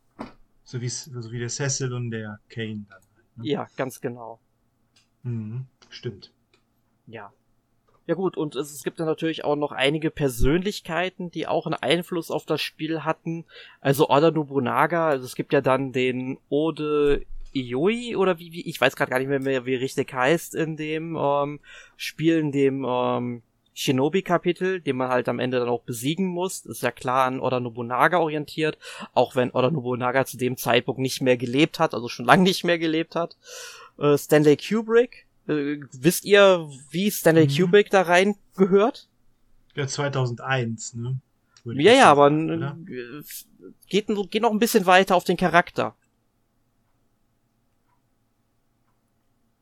So 0.64 0.80
wie 0.80 0.88
so 0.88 1.32
wie 1.32 1.38
der 1.38 1.48
Cecil 1.48 1.92
und 1.92 2.10
der 2.10 2.38
Kane 2.48 2.84
dann. 2.88 2.98
Halt, 2.98 3.38
ne? 3.38 3.48
Ja, 3.48 3.68
ganz 3.76 4.00
genau. 4.00 4.40
Mhm, 5.22 5.66
stimmt. 5.88 6.32
Ja. 7.06 7.32
Ja 8.06 8.14
gut, 8.14 8.36
und 8.36 8.56
es, 8.56 8.72
es 8.72 8.82
gibt 8.82 8.98
dann 8.98 9.06
natürlich 9.06 9.44
auch 9.44 9.54
noch 9.54 9.70
einige 9.70 10.10
Persönlichkeiten, 10.10 11.30
die 11.30 11.46
auch 11.46 11.66
einen 11.66 11.76
Einfluss 11.76 12.30
auf 12.30 12.44
das 12.44 12.60
Spiel 12.60 13.04
hatten. 13.04 13.44
Also 13.80 14.08
Oda 14.08 14.30
Nobunaga, 14.30 15.08
also 15.08 15.24
es 15.24 15.36
gibt 15.36 15.52
ja 15.52 15.60
dann 15.60 15.92
den 15.92 16.38
Ode 16.48 17.24
Ioi 17.54 18.16
oder 18.16 18.38
wie, 18.38 18.52
wie 18.52 18.68
ich 18.68 18.80
weiß 18.80 18.96
gerade 18.96 19.10
gar 19.10 19.18
nicht 19.18 19.28
mehr, 19.28 19.66
wie 19.66 19.74
richtig 19.74 20.12
heißt 20.12 20.54
in 20.54 20.76
dem 20.76 21.16
ähm, 21.16 21.60
Spiel, 21.96 22.38
in 22.38 22.50
dem 22.50 22.84
ähm, 22.88 23.42
Shinobi-Kapitel, 23.74 24.80
den 24.80 24.96
man 24.96 25.08
halt 25.08 25.28
am 25.28 25.38
Ende 25.38 25.58
dann 25.58 25.68
auch 25.68 25.82
besiegen 25.82 26.26
muss. 26.26 26.66
Ist 26.66 26.82
ja 26.82 26.90
klar 26.90 27.26
an 27.26 27.40
Oda 27.40 27.60
Nobunaga 27.60 28.18
orientiert, 28.18 28.78
auch 29.14 29.36
wenn 29.36 29.50
Oda 29.50 29.70
Nobunaga 29.70 30.24
zu 30.24 30.36
dem 30.36 30.56
Zeitpunkt 30.56 31.00
nicht 31.00 31.22
mehr 31.22 31.36
gelebt 31.36 31.78
hat, 31.78 31.94
also 31.94 32.08
schon 32.08 32.26
lange 32.26 32.42
nicht 32.42 32.64
mehr 32.64 32.78
gelebt 32.78 33.14
hat. 33.14 33.36
Äh, 33.98 34.18
Stanley 34.18 34.56
Kubrick, 34.56 35.26
äh, 35.48 35.80
wisst 35.92 36.24
ihr, 36.24 36.68
wie 36.90 37.10
Stanley 37.10 37.46
mhm. 37.46 37.56
Kubrick 37.56 37.90
da 37.90 38.02
rein 38.02 38.36
gehört? 38.56 39.08
Ja, 39.74 39.86
2001, 39.86 40.94
ne? 40.94 41.20
Ja, 41.64 41.92
ja, 41.92 42.10
aber 42.10 42.28
sagen, 42.28 42.86
äh, 42.88 43.22
geht, 43.86 44.08
geht 44.30 44.42
noch 44.42 44.50
ein 44.50 44.58
bisschen 44.58 44.86
weiter 44.86 45.14
auf 45.14 45.24
den 45.24 45.36
Charakter. 45.36 45.94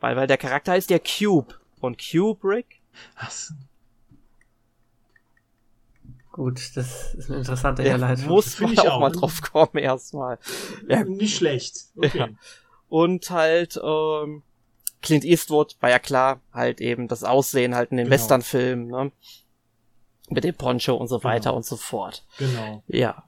Weil, 0.00 0.16
weil 0.16 0.26
der 0.26 0.38
Charakter 0.38 0.72
heißt 0.72 0.90
ja 0.90 0.98
Cube. 0.98 1.54
Und 1.80 1.98
Kubrick? 1.98 2.80
Was? 3.20 3.54
Gut, 6.32 6.76
das 6.76 7.14
ist 7.14 7.28
eine 7.28 7.38
interessante 7.38 7.82
Herleitung. 7.82 8.28
Muss 8.28 8.58
man 8.60 8.78
auch, 8.78 8.84
auch 8.86 9.00
mal 9.00 9.10
drauf 9.10 9.42
kommen 9.42 9.76
erstmal. 9.76 10.38
Ja. 10.88 11.04
Nicht 11.04 11.36
schlecht. 11.36 11.86
Okay. 11.96 12.18
Ja. 12.18 12.28
Und 12.88 13.30
halt, 13.30 13.78
ähm, 13.82 14.42
Clint 15.02 15.24
Eastwood 15.24 15.76
war 15.80 15.90
ja 15.90 15.98
klar, 15.98 16.40
halt 16.52 16.80
eben 16.80 17.08
das 17.08 17.24
Aussehen 17.24 17.74
halt 17.74 17.90
in 17.90 17.96
den 17.96 18.06
genau. 18.06 18.14
Westernfilmen, 18.14 18.88
ne? 18.88 19.12
Mit 20.28 20.44
dem 20.44 20.54
Poncho 20.54 20.94
und 20.94 21.08
so 21.08 21.24
weiter 21.24 21.50
genau. 21.50 21.56
und 21.56 21.64
so 21.64 21.76
fort. 21.76 22.24
Genau. 22.38 22.82
Ja. 22.86 23.24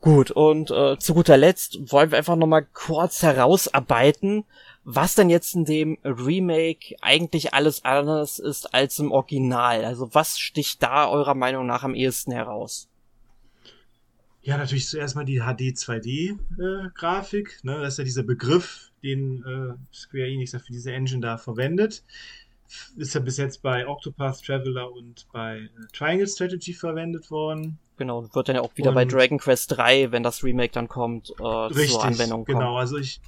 Gut, 0.00 0.30
und 0.30 0.70
äh, 0.70 0.98
zu 0.98 1.14
guter 1.14 1.36
Letzt 1.36 1.92
wollen 1.92 2.10
wir 2.10 2.18
einfach 2.18 2.36
nochmal 2.36 2.66
kurz 2.74 3.22
herausarbeiten, 3.22 4.44
was 4.84 5.14
denn 5.14 5.30
jetzt 5.30 5.54
in 5.54 5.64
dem 5.64 5.98
Remake 6.04 6.96
eigentlich 7.00 7.54
alles 7.54 7.84
anders 7.84 8.38
ist 8.38 8.74
als 8.74 8.98
im 8.98 9.12
Original. 9.12 9.84
Also 9.84 10.14
was 10.14 10.38
sticht 10.38 10.82
da 10.82 11.08
eurer 11.08 11.34
Meinung 11.34 11.66
nach 11.66 11.84
am 11.84 11.94
ehesten 11.94 12.32
heraus? 12.32 12.88
Ja, 14.44 14.58
natürlich 14.58 14.86
zuerst 14.86 15.16
mal 15.16 15.24
die 15.24 15.40
HD 15.40 15.74
2D-Grafik. 15.74 17.60
Äh, 17.62 17.66
ne? 17.66 17.80
Das 17.80 17.94
ist 17.94 17.98
ja 17.98 18.04
dieser 18.04 18.22
Begriff, 18.22 18.92
den 19.02 19.42
äh, 19.42 19.74
Square 19.94 20.28
Enix 20.28 20.52
für 20.52 20.72
diese 20.72 20.92
Engine 20.92 21.20
da 21.20 21.38
verwendet. 21.38 22.04
Ist 22.96 23.14
ja 23.14 23.20
bis 23.20 23.36
jetzt 23.36 23.62
bei 23.62 23.86
Octopath 23.86 24.44
Traveler 24.44 24.92
und 24.92 25.26
bei 25.32 25.58
äh, 25.58 25.68
Triangle 25.92 26.26
Strategy 26.26 26.74
verwendet 26.74 27.30
worden. 27.30 27.78
Genau, 27.96 28.28
wird 28.34 28.48
dann 28.48 28.56
ja 28.56 28.62
auch 28.62 28.76
wieder 28.76 28.90
und 28.90 28.94
bei 28.94 29.04
Dragon 29.04 29.38
Quest 29.38 29.76
3, 29.76 30.12
wenn 30.12 30.22
das 30.22 30.42
Remake 30.42 30.72
dann 30.72 30.88
kommt, 30.88 31.32
äh, 31.38 31.42
richtig, 31.42 31.92
zur 31.92 32.04
Anwendung 32.04 32.44
kommen. 32.44 32.58
Genau, 32.58 32.76
also 32.76 32.98
ich, 32.98 33.20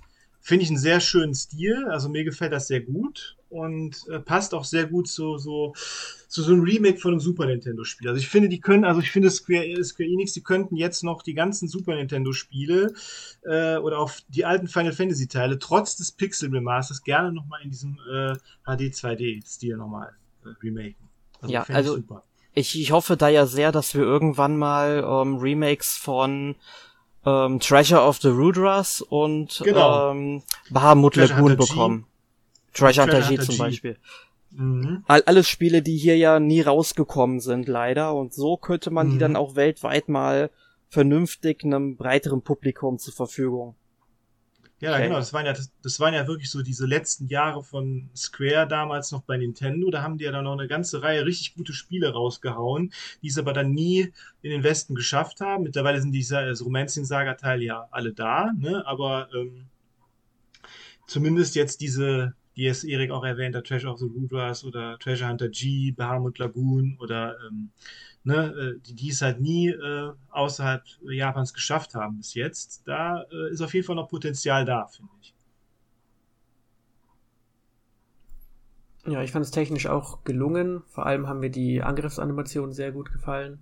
Finde 0.46 0.62
ich 0.62 0.70
einen 0.70 0.78
sehr 0.78 1.00
schönen 1.00 1.34
Stil. 1.34 1.88
Also 1.88 2.08
mir 2.08 2.22
gefällt 2.22 2.52
das 2.52 2.68
sehr 2.68 2.80
gut 2.80 3.35
und 3.48 4.06
äh, 4.08 4.18
passt 4.18 4.54
auch 4.54 4.64
sehr 4.64 4.86
gut 4.86 5.08
zu 5.08 5.38
so, 5.38 5.74
zu 6.28 6.42
so 6.42 6.52
einem 6.52 6.62
Remake 6.62 6.98
von 6.98 7.12
einem 7.12 7.20
Super 7.20 7.46
Nintendo-Spiel. 7.46 8.08
Also 8.08 8.20
ich 8.20 8.28
finde, 8.28 8.48
die 8.48 8.60
können, 8.60 8.84
also 8.84 9.00
ich 9.00 9.10
finde 9.10 9.30
Square, 9.30 9.82
Square 9.84 10.08
Enix, 10.08 10.32
die 10.32 10.42
könnten 10.42 10.76
jetzt 10.76 11.04
noch 11.04 11.22
die 11.22 11.34
ganzen 11.34 11.68
Super 11.68 11.94
Nintendo-Spiele 11.94 12.94
äh, 13.42 13.76
oder 13.76 13.98
auch 13.98 14.12
die 14.28 14.44
alten 14.44 14.68
Final 14.68 14.92
Fantasy-Teile 14.92 15.58
trotz 15.58 15.96
des 15.96 16.12
Pixel 16.12 16.50
Remasters 16.50 17.02
gerne 17.02 17.32
nochmal 17.32 17.62
in 17.62 17.70
diesem 17.70 17.98
äh, 18.12 18.34
HD 18.64 18.92
2D-Stil 18.92 19.76
nochmal 19.76 20.12
äh, 20.44 20.48
remaken. 20.62 21.08
Also 21.40 21.52
ja, 21.52 21.62
also 21.64 21.98
ich, 22.54 22.80
ich 22.80 22.92
hoffe 22.92 23.16
da 23.16 23.28
ja 23.28 23.46
sehr, 23.46 23.70
dass 23.70 23.94
wir 23.94 24.02
irgendwann 24.02 24.56
mal 24.56 25.04
ähm, 25.06 25.36
Remakes 25.36 25.96
von 25.96 26.56
ähm, 27.26 27.60
Treasure 27.60 28.00
of 28.00 28.18
the 28.18 28.28
Rudras 28.28 29.02
und 29.02 29.60
genau. 29.62 30.12
ähm, 30.12 30.42
Bahamut 30.70 31.16
Lagoon 31.16 31.56
bekommen. 31.56 32.06
Treasure 32.76 33.06
Hunter 33.06 33.28
G 33.28 33.38
zum 33.38 33.58
Beispiel. 33.58 33.96
Mhm. 34.50 35.04
All, 35.06 35.22
alles 35.22 35.48
Spiele, 35.48 35.82
die 35.82 35.96
hier 35.96 36.16
ja 36.16 36.40
nie 36.40 36.60
rausgekommen 36.60 37.40
sind, 37.40 37.68
leider. 37.68 38.14
Und 38.14 38.34
so 38.34 38.56
könnte 38.56 38.90
man 38.90 39.08
mhm. 39.08 39.12
die 39.12 39.18
dann 39.18 39.36
auch 39.36 39.56
weltweit 39.56 40.08
mal 40.08 40.50
vernünftig 40.88 41.64
einem 41.64 41.96
breiteren 41.96 42.42
Publikum 42.42 42.98
zur 42.98 43.12
Verfügung 43.12 43.74
ja, 44.80 44.92
okay. 44.92 45.04
genau. 45.04 45.16
Das 45.16 45.32
waren 45.32 45.46
ja, 45.46 45.54
das, 45.54 45.70
das, 45.82 46.00
waren 46.00 46.12
ja 46.12 46.26
wirklich 46.26 46.50
so 46.50 46.62
diese 46.62 46.84
letzten 46.84 47.28
Jahre 47.28 47.62
von 47.62 48.10
Square 48.14 48.68
damals 48.68 49.10
noch 49.10 49.22
bei 49.22 49.38
Nintendo. 49.38 49.90
Da 49.90 50.02
haben 50.02 50.18
die 50.18 50.24
ja 50.24 50.32
dann 50.32 50.44
noch 50.44 50.52
eine 50.52 50.68
ganze 50.68 51.02
Reihe 51.02 51.24
richtig 51.24 51.54
gute 51.54 51.72
Spiele 51.72 52.12
rausgehauen, 52.12 52.92
die 53.22 53.28
es 53.28 53.38
aber 53.38 53.54
dann 53.54 53.72
nie 53.72 54.12
in 54.42 54.50
den 54.50 54.62
Westen 54.62 54.94
geschafft 54.94 55.40
haben. 55.40 55.64
Mittlerweile 55.64 56.00
sind 56.00 56.12
diese 56.12 56.44
das 56.44 56.62
Romancing-Saga-Teile 56.62 57.64
ja 57.64 57.88
alle 57.90 58.12
da, 58.12 58.52
ne? 58.58 58.86
aber 58.86 59.28
ähm, 59.34 59.66
zumindest 61.06 61.54
jetzt 61.54 61.80
diese, 61.80 62.34
die 62.56 62.66
es 62.66 62.84
Erik 62.84 63.10
auch 63.10 63.24
erwähnt 63.24 63.54
hat, 63.54 63.66
Treasure 63.66 63.92
of 63.92 63.98
the 63.98 64.06
Rudras 64.06 64.64
oder 64.64 64.98
Treasure 64.98 65.28
Hunter 65.28 65.48
G, 65.48 65.92
Bahamut 65.92 66.38
Lagoon 66.38 66.96
oder 67.00 67.36
ähm, 67.46 67.70
ne, 68.24 68.76
äh, 68.76 68.80
die, 68.80 68.94
die 68.94 69.10
es 69.10 69.22
halt 69.22 69.40
nie 69.40 69.68
äh, 69.68 70.12
außerhalb 70.30 70.82
Japans 71.02 71.54
geschafft 71.54 71.94
haben 71.94 72.18
bis 72.18 72.34
jetzt, 72.34 72.82
da 72.86 73.24
äh, 73.30 73.52
ist 73.52 73.60
auf 73.60 73.74
jeden 73.74 73.86
Fall 73.86 73.96
noch 73.96 74.08
Potenzial 74.08 74.64
da, 74.64 74.86
finde 74.86 75.12
ich. 75.20 75.34
Ja, 79.06 79.22
ich 79.22 79.30
fand 79.30 79.44
es 79.44 79.52
technisch 79.52 79.86
auch 79.86 80.24
gelungen. 80.24 80.82
Vor 80.88 81.06
allem 81.06 81.28
haben 81.28 81.38
mir 81.38 81.50
die 81.50 81.80
Angriffsanimationen 81.80 82.72
sehr 82.72 82.90
gut 82.90 83.12
gefallen. 83.12 83.60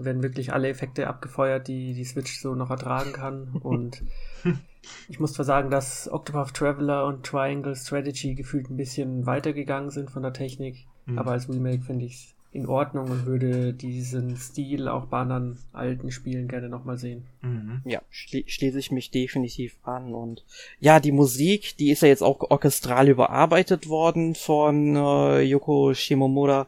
Da 0.00 0.06
werden 0.06 0.22
wirklich 0.22 0.54
alle 0.54 0.68
Effekte 0.68 1.08
abgefeuert, 1.08 1.68
die 1.68 1.92
die 1.92 2.04
Switch 2.04 2.40
so 2.40 2.54
noch 2.54 2.70
ertragen 2.70 3.12
kann. 3.12 3.48
Und 3.62 4.02
ich 5.10 5.20
muss 5.20 5.34
zwar 5.34 5.44
sagen, 5.44 5.70
dass 5.70 6.10
Octopath 6.10 6.54
Traveler 6.54 7.04
und 7.04 7.26
Triangle 7.26 7.76
Strategy 7.76 8.34
gefühlt 8.34 8.70
ein 8.70 8.78
bisschen 8.78 9.26
weitergegangen 9.26 9.90
sind 9.90 10.10
von 10.10 10.22
der 10.22 10.32
Technik. 10.32 10.86
Mhm. 11.04 11.18
Aber 11.18 11.32
als 11.32 11.50
Remake 11.50 11.82
finde 11.82 12.06
ich 12.06 12.14
es 12.14 12.34
in 12.52 12.66
Ordnung 12.66 13.10
und 13.10 13.26
würde 13.26 13.74
diesen 13.74 14.36
Stil 14.36 14.88
auch 14.88 15.04
bei 15.06 15.18
anderen 15.20 15.58
alten 15.72 16.10
Spielen 16.10 16.48
gerne 16.48 16.70
nochmal 16.70 16.96
sehen. 16.96 17.26
Mhm. 17.42 17.82
Ja, 17.84 18.00
schli 18.10 18.44
schließe 18.48 18.78
ich 18.78 18.90
mich 18.90 19.10
definitiv 19.10 19.76
an. 19.82 20.14
Und 20.14 20.44
ja, 20.80 20.98
die 20.98 21.12
Musik, 21.12 21.76
die 21.76 21.90
ist 21.90 22.02
ja 22.02 22.08
jetzt 22.08 22.22
auch 22.22 22.40
orchestral 22.50 23.08
überarbeitet 23.08 23.88
worden 23.88 24.34
von 24.34 24.96
äh, 24.96 25.42
Yoko 25.42 25.92
Shimomura. 25.92 26.66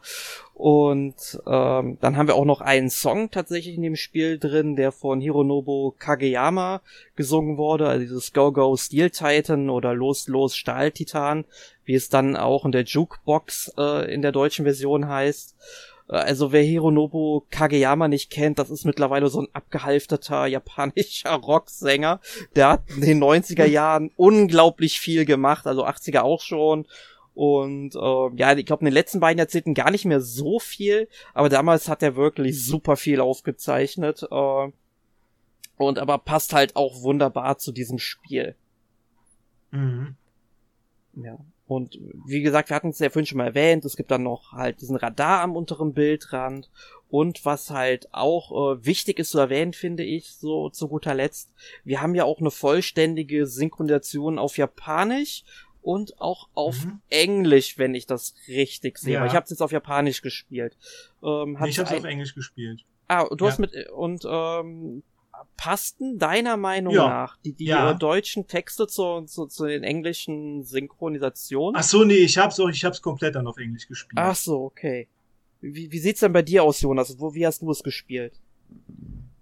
Und 0.62 1.40
ähm, 1.44 1.98
dann 2.00 2.16
haben 2.16 2.28
wir 2.28 2.36
auch 2.36 2.44
noch 2.44 2.60
einen 2.60 2.88
Song 2.88 3.32
tatsächlich 3.32 3.74
in 3.74 3.82
dem 3.82 3.96
Spiel 3.96 4.38
drin, 4.38 4.76
der 4.76 4.92
von 4.92 5.20
Hironobu 5.20 5.90
Kageyama 5.98 6.82
gesungen 7.16 7.56
wurde, 7.56 7.88
also 7.88 8.02
dieses 8.02 8.32
Go 8.32 8.52
Go 8.52 8.76
Steel 8.76 9.10
Titan 9.10 9.70
oder 9.70 9.92
Los 9.92 10.28
Los 10.28 10.54
Stahl 10.54 10.92
Titan, 10.92 11.46
wie 11.84 11.96
es 11.96 12.10
dann 12.10 12.36
auch 12.36 12.64
in 12.64 12.70
der 12.70 12.84
Jukebox 12.84 13.72
äh, 13.76 14.14
in 14.14 14.22
der 14.22 14.30
deutschen 14.30 14.64
Version 14.64 15.08
heißt. 15.08 15.56
Äh, 16.08 16.14
also 16.14 16.52
wer 16.52 16.62
Hironobu 16.62 17.42
Kageyama 17.50 18.06
nicht 18.06 18.30
kennt, 18.30 18.60
das 18.60 18.70
ist 18.70 18.84
mittlerweile 18.84 19.30
so 19.30 19.40
ein 19.40 19.48
abgehalfterter 19.52 20.46
japanischer 20.46 21.34
Rocksänger. 21.34 22.20
Der 22.54 22.68
hat 22.68 22.82
in 22.94 23.00
den 23.00 23.20
90er 23.20 23.66
Jahren 23.66 24.12
unglaublich 24.14 25.00
viel 25.00 25.24
gemacht, 25.24 25.66
also 25.66 25.84
80er 25.84 26.20
auch 26.20 26.40
schon 26.40 26.86
und 27.34 27.94
äh, 27.94 28.36
ja, 28.36 28.56
ich 28.56 28.66
glaube, 28.66 28.80
in 28.80 28.86
den 28.86 28.94
letzten 28.94 29.20
beiden 29.20 29.38
Jahrzehnten 29.38 29.74
gar 29.74 29.90
nicht 29.90 30.04
mehr 30.04 30.20
so 30.20 30.58
viel, 30.58 31.08
aber 31.32 31.48
damals 31.48 31.88
hat 31.88 32.02
er 32.02 32.16
wirklich 32.16 32.64
super 32.64 32.96
viel 32.96 33.20
aufgezeichnet. 33.20 34.26
Äh, 34.30 34.72
und 35.78 35.98
aber 35.98 36.18
passt 36.18 36.52
halt 36.52 36.76
auch 36.76 37.02
wunderbar 37.02 37.58
zu 37.58 37.72
diesem 37.72 37.98
Spiel. 37.98 38.54
Mhm. 39.70 40.16
Ja. 41.14 41.38
Und 41.66 41.98
wie 42.26 42.42
gesagt, 42.42 42.68
wir 42.68 42.76
hatten 42.76 42.90
es 42.90 42.98
ja 42.98 43.08
vorhin 43.08 43.24
schon 43.24 43.38
mal 43.38 43.46
erwähnt, 43.46 43.86
es 43.86 43.96
gibt 43.96 44.10
dann 44.10 44.24
noch 44.24 44.52
halt 44.52 44.82
diesen 44.82 44.96
Radar 44.96 45.40
am 45.40 45.56
unteren 45.56 45.94
Bildrand. 45.94 46.70
Und 47.08 47.44
was 47.46 47.70
halt 47.70 48.12
auch 48.12 48.76
äh, 48.76 48.84
wichtig 48.84 49.18
ist 49.18 49.30
zu 49.30 49.38
erwähnen, 49.38 49.72
finde 49.72 50.02
ich, 50.02 50.32
so 50.32 50.68
zu 50.68 50.88
guter 50.88 51.14
Letzt, 51.14 51.50
wir 51.84 52.02
haben 52.02 52.14
ja 52.14 52.24
auch 52.24 52.40
eine 52.40 52.50
vollständige 52.50 53.46
Synchronisation 53.46 54.38
auf 54.38 54.58
Japanisch 54.58 55.44
und 55.82 56.20
auch 56.20 56.48
auf 56.54 56.84
mhm. 56.84 57.00
Englisch, 57.10 57.78
wenn 57.78 57.94
ich 57.94 58.06
das 58.06 58.34
richtig 58.48 58.98
sehe. 58.98 59.14
Ja. 59.14 59.26
Ich 59.26 59.34
habe 59.34 59.44
es 59.44 59.50
jetzt 59.50 59.60
auf 59.60 59.72
Japanisch 59.72 60.22
gespielt. 60.22 60.76
Ähm, 61.22 61.56
nee, 61.60 61.68
ich 61.68 61.78
habe 61.78 61.88
es 61.90 61.96
auf 61.96 62.04
Englisch 62.04 62.34
gespielt. 62.34 62.84
Ah, 63.08 63.26
du 63.28 63.44
ja. 63.44 63.50
hast 63.50 63.58
mit 63.58 63.74
und 63.90 64.24
ähm, 64.26 65.02
passten 65.56 66.18
deiner 66.18 66.56
Meinung 66.56 66.94
ja. 66.94 67.08
nach 67.08 67.36
die, 67.38 67.52
die 67.52 67.66
ja. 67.66 67.94
deutschen 67.94 68.46
Texte 68.46 68.86
zu, 68.86 69.22
zu, 69.22 69.46
zu 69.46 69.66
den 69.66 69.82
englischen 69.82 70.62
Synchronisationen? 70.62 71.78
Ach 71.78 71.84
so, 71.84 72.04
nee, 72.04 72.14
ich 72.14 72.38
hab's 72.38 72.58
auch, 72.60 72.68
ich 72.68 72.84
hab's 72.84 73.02
komplett 73.02 73.34
dann 73.34 73.46
auf 73.46 73.58
Englisch 73.58 73.88
gespielt. 73.88 74.18
Ach 74.18 74.36
so, 74.36 74.62
okay. 74.62 75.08
Wie, 75.60 75.90
wie 75.92 75.98
sieht's 75.98 76.20
denn 76.20 76.32
bei 76.32 76.42
dir 76.42 76.64
aus, 76.64 76.80
Jonas? 76.80 77.18
Wo, 77.18 77.34
wie 77.34 77.46
hast 77.46 77.62
du 77.62 77.70
es 77.70 77.82
gespielt? 77.82 78.40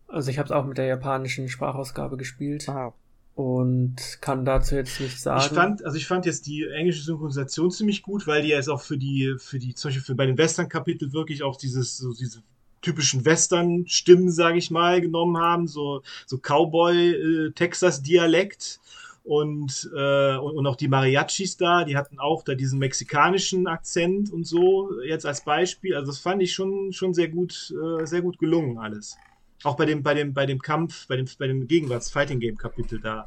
Also 0.06 0.30
ich 0.30 0.38
habe 0.38 0.46
es 0.46 0.52
auch 0.52 0.66
mit 0.66 0.76
der 0.76 0.86
japanischen 0.86 1.48
Sprachausgabe 1.48 2.16
gespielt. 2.16 2.68
Ah, 2.68 2.92
und 3.40 3.96
kann 4.20 4.44
dazu 4.44 4.74
jetzt 4.74 5.00
nichts 5.00 5.22
sagen. 5.22 5.40
Ich 5.40 5.48
fand, 5.48 5.82
also 5.82 5.96
ich 5.96 6.06
fand 6.06 6.26
jetzt 6.26 6.46
die 6.46 6.68
englische 6.68 7.02
Synchronisation 7.02 7.70
ziemlich 7.70 8.02
gut, 8.02 8.26
weil 8.26 8.42
die 8.42 8.48
ja 8.48 8.56
jetzt 8.56 8.68
auch 8.68 8.82
für 8.82 8.98
die, 8.98 9.34
für 9.38 9.58
die, 9.58 9.74
zum 9.74 9.88
Beispiel 9.88 10.04
für 10.04 10.14
bei 10.14 10.26
den 10.26 10.36
Western-Kapitel 10.36 11.14
wirklich 11.14 11.42
auch 11.42 11.56
dieses, 11.56 11.96
so 11.96 12.12
diese 12.12 12.42
typischen 12.82 13.24
Western-Stimmen, 13.24 14.30
sage 14.30 14.58
ich 14.58 14.70
mal, 14.70 15.00
genommen 15.00 15.38
haben, 15.38 15.66
so, 15.66 16.02
so 16.26 16.36
Cowboy-Texas-Dialekt. 16.36 18.80
Äh, 18.82 18.86
und, 19.22 19.90
äh, 19.94 20.36
und, 20.36 20.56
und 20.56 20.66
auch 20.66 20.76
die 20.76 20.88
Mariachis 20.88 21.56
da, 21.56 21.84
die 21.84 21.96
hatten 21.96 22.18
auch 22.18 22.42
da 22.42 22.54
diesen 22.54 22.78
mexikanischen 22.78 23.66
Akzent 23.66 24.32
und 24.32 24.46
so, 24.46 25.00
jetzt 25.02 25.26
als 25.26 25.42
Beispiel. 25.42 25.94
Also 25.94 26.10
das 26.10 26.18
fand 26.18 26.42
ich 26.42 26.52
schon, 26.52 26.92
schon 26.92 27.14
sehr 27.14 27.28
gut, 27.28 27.70
äh, 27.70 28.06
sehr 28.06 28.22
gut 28.22 28.38
gelungen 28.38 28.78
alles. 28.78 29.16
Auch 29.62 29.76
bei 29.76 29.84
dem, 29.84 30.02
bei 30.02 30.14
dem, 30.14 30.32
bei 30.32 30.46
dem 30.46 30.60
Kampf, 30.60 31.06
bei 31.06 31.16
dem, 31.16 31.26
bei 31.38 31.46
dem 31.46 31.66
Gegenwarts-Fighting-Game-Kapitel 31.66 33.00
da 33.00 33.24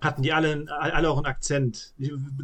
hatten 0.00 0.22
die 0.22 0.32
alle, 0.32 0.66
alle 0.68 1.10
auch 1.10 1.16
einen 1.16 1.26
Akzent. 1.26 1.94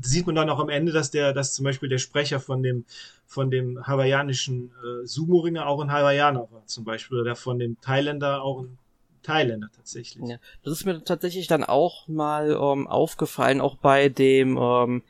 Sieht 0.00 0.26
man 0.26 0.34
dann 0.34 0.48
auch 0.48 0.58
am 0.58 0.68
Ende, 0.68 0.92
dass 0.92 1.10
der, 1.10 1.32
dass 1.32 1.54
zum 1.54 1.64
Beispiel 1.64 1.88
der 1.88 1.98
Sprecher 1.98 2.40
von 2.40 2.62
dem, 2.62 2.84
von 3.26 3.50
dem 3.50 3.86
hawaiianischen 3.86 4.72
äh, 4.82 5.06
Sumo-Ringer 5.06 5.66
auch 5.66 5.80
ein 5.80 5.92
Hawaiianer 5.92 6.48
war, 6.50 6.66
zum 6.66 6.84
Beispiel, 6.84 7.20
oder 7.20 7.36
von 7.36 7.58
dem 7.58 7.80
Thailänder 7.80 8.42
auch 8.42 8.62
ein 8.62 8.78
Thailänder 9.22 9.68
tatsächlich. 9.74 10.28
Ja, 10.28 10.36
das 10.64 10.72
ist 10.72 10.84
mir 10.84 11.04
tatsächlich 11.04 11.46
dann 11.46 11.64
auch 11.64 12.08
mal 12.08 12.50
ähm, 12.50 12.86
aufgefallen, 12.86 13.60
auch 13.60 13.76
bei 13.76 14.08
dem 14.08 14.56
ähm, 14.56 15.02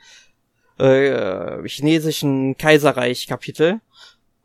äh, 0.79 1.67
chinesischen 1.69 2.57
Kaiserreich-Kapitel 2.57 3.81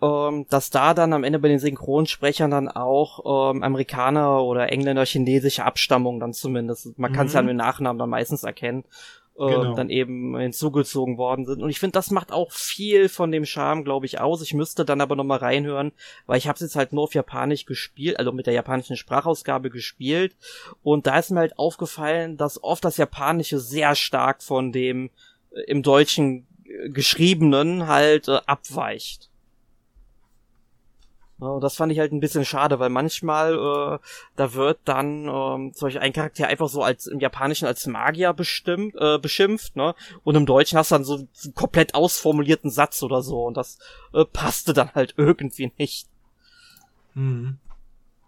ähm, 0.01 0.45
dass 0.49 0.69
da 0.69 0.93
dann 0.93 1.13
am 1.13 1.23
Ende 1.23 1.39
bei 1.39 1.47
den 1.47 1.59
Synchronsprechern 1.59 2.51
dann 2.51 2.67
auch 2.67 3.51
ähm, 3.51 3.63
Amerikaner 3.63 4.43
oder 4.43 4.71
Engländer 4.71 5.05
chinesische 5.05 5.65
Abstammung 5.65 6.19
dann 6.19 6.33
zumindest. 6.33 6.97
Man 6.99 7.13
kann 7.13 7.27
es 7.27 7.33
ja 7.33 7.41
mhm. 7.41 7.47
den 7.47 7.57
Nachnamen 7.57 7.99
dann 7.99 8.09
meistens 8.09 8.43
erkennen. 8.43 8.83
äh, 9.37 9.45
genau. 9.45 9.75
dann 9.75 9.89
eben 9.89 10.37
hinzugezogen 10.37 11.17
worden 11.17 11.45
sind. 11.45 11.61
Und 11.61 11.69
ich 11.69 11.79
finde, 11.79 11.93
das 11.93 12.11
macht 12.11 12.31
auch 12.31 12.51
viel 12.51 13.07
von 13.07 13.31
dem 13.31 13.45
Charme, 13.45 13.83
glaube 13.83 14.05
ich, 14.05 14.19
aus. 14.19 14.41
Ich 14.41 14.53
müsste 14.53 14.83
dann 14.83 15.01
aber 15.01 15.15
nochmal 15.15 15.39
reinhören, 15.39 15.91
weil 16.25 16.37
ich 16.37 16.47
habe 16.47 16.55
es 16.55 16.61
jetzt 16.61 16.75
halt 16.75 16.91
nur 16.91 17.03
auf 17.03 17.13
Japanisch 17.13 17.65
gespielt, 17.65 18.17
also 18.17 18.31
mit 18.31 18.47
der 18.47 18.53
japanischen 18.53 18.97
Sprachausgabe 18.97 19.69
gespielt. 19.69 20.35
Und 20.83 21.07
da 21.07 21.19
ist 21.19 21.29
mir 21.31 21.41
halt 21.41 21.59
aufgefallen, 21.59 22.37
dass 22.37 22.63
oft 22.63 22.83
das 22.83 22.97
Japanische 22.97 23.59
sehr 23.59 23.95
stark 23.95 24.41
von 24.41 24.71
dem 24.71 25.09
äh, 25.51 25.61
im 25.67 25.83
Deutschen 25.83 26.47
äh, 26.65 26.89
geschriebenen 26.89 27.87
halt 27.87 28.27
äh, 28.27 28.39
abweicht. 28.45 29.29
Ja, 31.39 31.59
das 31.59 31.75
fand 31.75 31.91
ich 31.91 31.99
halt 31.99 32.11
ein 32.11 32.19
bisschen 32.19 32.45
schade, 32.45 32.79
weil 32.79 32.89
manchmal 32.89 33.53
äh, 33.53 33.99
da 34.35 34.53
wird 34.53 34.79
dann 34.85 35.27
ähm, 35.27 35.73
zum 35.73 35.85
Beispiel 35.85 36.01
ein 36.01 36.13
Charakter 36.13 36.47
einfach 36.47 36.67
so 36.67 36.81
als 36.81 37.05
im 37.05 37.19
Japanischen 37.19 37.67
als 37.67 37.85
Magier 37.85 38.33
bestimmt, 38.33 38.95
äh, 38.97 39.19
beschimpft, 39.19 39.75
ne? 39.75 39.93
Und 40.23 40.35
im 40.35 40.47
Deutschen 40.47 40.79
hast 40.79 40.89
du 40.89 40.95
dann 40.95 41.03
so 41.03 41.15
einen 41.15 41.53
komplett 41.53 41.93
ausformulierten 41.93 42.71
Satz 42.71 43.03
oder 43.03 43.21
so 43.21 43.45
und 43.45 43.55
das 43.55 43.77
äh, 44.13 44.25
passte 44.25 44.73
dann 44.73 44.95
halt 44.95 45.13
irgendwie 45.17 45.71
nicht. 45.77 46.07
Mhm. 47.13 47.59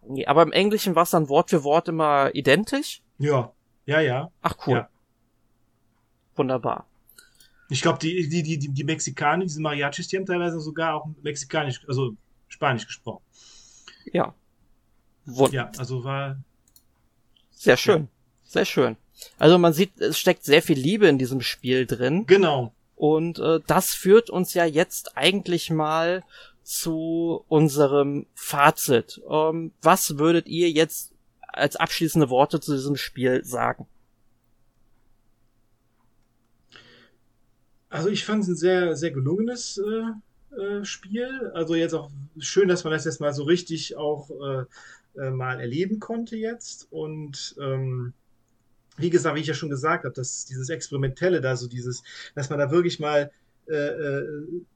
Nee, 0.07 0.27
aber 0.27 0.43
im 0.43 0.51
Englischen 0.51 0.95
war 0.95 1.03
es 1.03 1.09
dann 1.09 1.29
Wort 1.29 1.49
für 1.49 1.63
Wort 1.63 1.87
immer 1.87 2.33
identisch? 2.35 3.01
Ja, 3.17 3.51
ja, 3.85 4.01
ja. 4.01 4.31
Ach 4.43 4.55
cool. 4.67 4.77
Ja. 4.77 4.89
Wunderbar. 6.35 6.85
Ich 7.69 7.81
glaube, 7.81 7.99
die, 7.99 8.29
die, 8.29 8.43
die, 8.43 8.69
die 8.69 8.83
Mexikaner, 8.83 9.43
diese 9.43 9.61
Mariachis, 9.61 10.07
die 10.07 10.17
haben 10.17 10.25
teilweise 10.25 10.59
sogar 10.59 10.95
auch 10.95 11.07
mexikanisch, 11.21 11.81
also 11.87 12.13
Spanisch 12.49 12.85
gesprochen. 12.85 13.23
Ja. 14.11 14.35
Wund 15.25 15.53
ja, 15.53 15.71
also 15.77 16.03
war. 16.03 16.37
Sehr 17.51 17.77
schön. 17.77 18.09
Sehr 18.43 18.65
schön. 18.65 18.97
Also 19.37 19.57
man 19.57 19.73
sieht, 19.73 19.99
es 19.99 20.17
steckt 20.17 20.43
sehr 20.43 20.61
viel 20.61 20.77
Liebe 20.77 21.07
in 21.07 21.17
diesem 21.17 21.41
Spiel 21.41 21.85
drin. 21.85 22.25
Genau. 22.25 22.73
Und 22.95 23.39
äh, 23.39 23.59
das 23.65 23.93
führt 23.93 24.29
uns 24.29 24.53
ja 24.53 24.65
jetzt 24.65 25.17
eigentlich 25.17 25.69
mal 25.69 26.23
zu 26.63 27.45
unserem 27.47 28.25
Fazit. 28.33 29.21
Ähm, 29.29 29.71
was 29.81 30.17
würdet 30.17 30.47
ihr 30.47 30.69
jetzt 30.69 31.13
als 31.39 31.75
abschließende 31.75 32.29
Worte 32.29 32.59
zu 32.59 32.73
diesem 32.73 32.95
Spiel 32.95 33.43
sagen? 33.45 33.87
Also 37.89 38.09
ich 38.09 38.23
fand 38.23 38.43
es 38.43 38.49
ein 38.49 38.55
sehr, 38.55 38.95
sehr 38.95 39.11
gelungenes 39.11 39.77
äh, 39.77 40.11
äh, 40.59 40.85
Spiel. 40.85 41.51
Also 41.53 41.75
jetzt 41.75 41.93
auch 41.93 42.11
schön, 42.39 42.67
dass 42.67 42.83
man 42.83 42.93
das 42.93 43.05
jetzt 43.05 43.21
mal 43.21 43.33
so 43.33 43.43
richtig 43.43 43.97
auch 43.97 44.29
äh, 44.29 44.65
äh, 45.19 45.31
mal 45.31 45.59
erleben 45.59 45.99
konnte 45.99 46.35
jetzt. 46.35 46.87
Und 46.91 47.55
ähm, 47.59 48.13
wie 48.97 49.09
gesagt, 49.09 49.35
wie 49.35 49.41
ich 49.41 49.47
ja 49.47 49.53
schon 49.53 49.69
gesagt 49.69 50.05
habe, 50.05 50.13
dass 50.13 50.45
dieses 50.45 50.69
Experimentelle 50.69 51.41
da, 51.41 51.55
so 51.55 51.67
dieses, 51.67 52.03
dass 52.35 52.49
man 52.49 52.59
da 52.59 52.71
wirklich 52.71 52.99
mal 52.99 53.31
äh, 53.69 54.23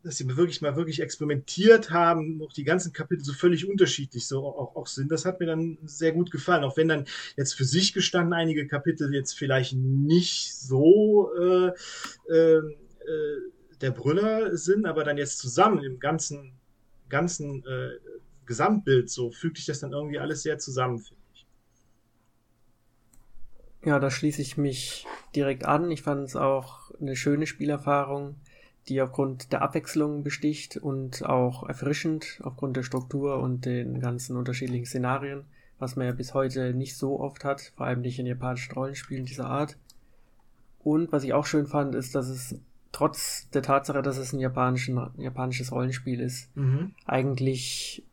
dass 0.04 0.18
sie 0.18 0.38
wirklich 0.38 0.62
mal 0.62 0.76
wirklich 0.76 1.02
experimentiert 1.02 1.90
haben, 1.90 2.40
auch 2.44 2.54
die 2.54 2.64
ganzen 2.64 2.94
Kapitel 2.94 3.24
so 3.24 3.34
völlig 3.34 3.68
unterschiedlich 3.68 4.28
so 4.28 4.46
auch, 4.46 4.76
auch 4.76 4.86
sind. 4.86 5.12
Das 5.12 5.26
hat 5.26 5.40
mir 5.40 5.48
dann 5.48 5.80
sehr 5.84 6.12
gut 6.12 6.30
gefallen, 6.30 6.64
auch 6.64 6.78
wenn 6.78 6.90
dann 6.90 7.06
jetzt 7.36 7.54
für 7.56 7.66
sich 7.66 7.94
gestanden 7.94 8.34
einige 8.34 8.68
Kapitel 8.68 9.12
jetzt 9.12 9.34
vielleicht 9.34 9.74
nicht 9.74 10.56
so 10.56 11.32
äh, 11.36 11.72
äh, 12.32 12.62
der 13.84 13.92
Brüller 13.92 14.56
sind, 14.56 14.86
aber 14.86 15.04
dann 15.04 15.18
jetzt 15.18 15.40
zusammen 15.40 15.84
im 15.84 16.00
ganzen, 16.00 16.54
ganzen 17.10 17.66
äh, 17.66 17.90
Gesamtbild 18.46 19.10
so 19.10 19.30
fügt 19.30 19.58
sich 19.58 19.66
das 19.66 19.82
dann 19.82 19.92
irgendwie 19.92 20.20
alles 20.20 20.42
sehr 20.42 20.58
zusammen, 20.58 21.00
finde 21.00 21.22
ich. 21.34 21.46
Ja, 23.86 24.00
da 24.00 24.10
schließe 24.10 24.42
ich 24.42 24.56
mich 24.58 25.06
direkt 25.36 25.66
an. 25.66 25.92
Ich 25.92 26.02
fand 26.02 26.30
es 26.30 26.38
auch 26.38 26.92
eine 27.02 27.18
schöne 27.18 27.46
Spielerfahrung, 27.46 28.38
die 28.88 29.02
aufgrund 29.02 29.52
der 29.52 29.62
Abwechslung 29.62 30.24
besticht 30.24 30.78
und 30.78 31.26
auch 31.26 31.68
erfrischend 31.68 32.40
aufgrund 32.42 32.78
der 32.78 32.84
Struktur 32.84 33.40
und 33.40 33.66
den 33.66 34.00
ganzen 34.00 34.38
unterschiedlichen 34.38 34.86
Szenarien, 34.86 35.44
was 35.78 35.98
man 35.98 36.06
ja 36.06 36.14
bis 36.14 36.34
heute 36.34 36.74
nicht 36.74 36.96
so 36.96 37.20
oft 37.20 37.44
hat, 37.44 37.74
vor 37.76 37.86
allem 37.86 38.00
nicht 38.00 38.18
in 38.18 38.28
japanischen 38.28 38.74
Rollenspielen 38.76 39.26
dieser 39.26 39.48
Art. 39.48 39.78
Und 40.80 41.12
was 41.12 41.26
ich 41.26 41.34
auch 41.34 41.46
schön 41.46 41.68
fand, 41.68 41.96
ist, 41.96 42.16
dass 42.16 42.30
es 42.30 42.56
trotz 42.94 43.50
der 43.50 43.64
Tatsache, 43.64 44.02
dass 44.02 44.18
es 44.18 44.32
ein 44.32 44.40
japanischen, 44.40 45.10
japanisches 45.18 45.74
Rollenspiel 45.74 46.22
ist, 46.22 46.56
mhm. 46.56 46.94
eigentlich 47.06 48.04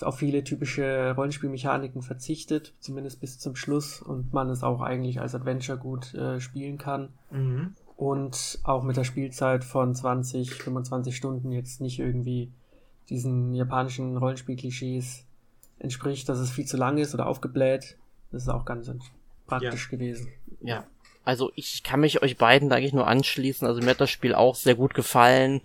auf 0.00 0.18
viele 0.18 0.42
typische 0.42 1.14
Rollenspielmechaniken 1.14 2.02
verzichtet, 2.02 2.74
zumindest 2.80 3.20
bis 3.20 3.38
zum 3.38 3.56
Schluss, 3.56 4.00
und 4.00 4.32
man 4.32 4.48
es 4.48 4.62
auch 4.62 4.80
eigentlich 4.80 5.20
als 5.20 5.34
Adventure 5.34 5.78
gut 5.78 6.14
äh, 6.14 6.40
spielen 6.40 6.78
kann. 6.78 7.10
Mhm. 7.30 7.74
Und 7.96 8.58
auch 8.64 8.82
mit 8.82 8.96
der 8.96 9.04
Spielzeit 9.04 9.64
von 9.64 9.94
20, 9.94 10.54
25 10.54 11.16
Stunden 11.16 11.52
jetzt 11.52 11.80
nicht 11.80 12.00
irgendwie 12.00 12.50
diesen 13.08 13.54
japanischen 13.54 14.16
Rollenspiel-Klischees 14.16 15.24
entspricht, 15.78 16.28
dass 16.28 16.38
es 16.38 16.50
viel 16.50 16.64
zu 16.64 16.76
lang 16.76 16.98
ist 16.98 17.14
oder 17.14 17.26
aufgebläht. 17.26 17.96
Das 18.32 18.42
ist 18.42 18.48
auch 18.48 18.64
ganz 18.64 18.90
praktisch 19.46 19.84
ja. 19.84 19.90
gewesen. 19.90 20.28
Ja, 20.60 20.86
also 21.24 21.52
ich 21.54 21.82
kann 21.82 22.00
mich 22.00 22.22
euch 22.22 22.36
beiden 22.36 22.70
eigentlich 22.72 22.92
nur 22.92 23.06
anschließen. 23.06 23.66
Also 23.66 23.80
mir 23.80 23.90
hat 23.90 24.00
das 24.00 24.10
Spiel 24.10 24.34
auch 24.34 24.54
sehr 24.54 24.74
gut 24.74 24.94
gefallen. 24.94 25.62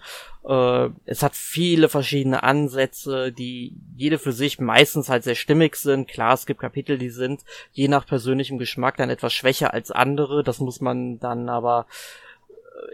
Äh, 0.48 0.90
es 1.06 1.22
hat 1.22 1.36
viele 1.36 1.90
verschiedene 1.90 2.44
Ansätze, 2.44 3.32
die 3.32 3.74
jede 3.96 4.20
für 4.20 4.32
sich 4.32 4.60
meistens 4.60 5.10
halt 5.10 5.24
sehr 5.24 5.36
stimmig 5.36 5.76
sind. 5.76 6.08
Klar, 6.08 6.34
es 6.34 6.46
gibt 6.46 6.62
Kapitel, 6.62 6.98
die 6.98 7.10
sind 7.10 7.42
je 7.74 7.90
nach 7.90 8.08
persönlichem 8.08 8.58
Geschmack 8.58 8.98
dann 8.98 9.10
etwas 9.10 9.34
schwächer 9.34 9.74
als 9.74 9.92
andere. 9.92 10.44
Das 10.44 10.60
muss 10.60 10.80
man 10.80 11.20
dann 11.20 11.50
aber 11.50 11.88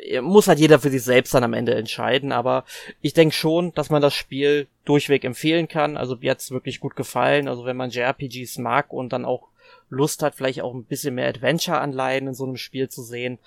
äh, 0.03 0.21
muss 0.21 0.47
halt 0.47 0.59
jeder 0.59 0.79
für 0.79 0.89
sich 0.89 1.03
selbst 1.03 1.35
dann 1.35 1.43
am 1.43 1.53
Ende 1.53 1.75
entscheiden, 1.75 2.31
aber 2.31 2.65
ich 3.01 3.13
denke 3.13 3.35
schon, 3.35 3.73
dass 3.75 3.91
man 3.91 4.01
das 4.01 4.15
Spiel 4.15 4.67
durchweg 4.85 5.23
empfehlen 5.23 5.67
kann. 5.67 5.97
Also 5.97 6.15
mir 6.15 6.31
hat's 6.31 6.49
wirklich 6.49 6.79
gut 6.79 6.95
gefallen. 6.95 7.47
Also 7.47 7.65
wenn 7.65 7.77
man 7.77 7.91
JRPGs 7.91 8.57
mag 8.57 8.91
und 8.91 9.13
dann 9.13 9.25
auch 9.25 9.49
Lust 9.89 10.23
hat, 10.23 10.35
vielleicht 10.35 10.61
auch 10.61 10.73
ein 10.73 10.85
bisschen 10.85 11.15
mehr 11.15 11.29
Adventure-Anleihen 11.29 12.27
in 12.27 12.33
so 12.33 12.45
einem 12.45 12.57
Spiel 12.57 12.89
zu 12.89 13.03
sehen, 13.03 13.39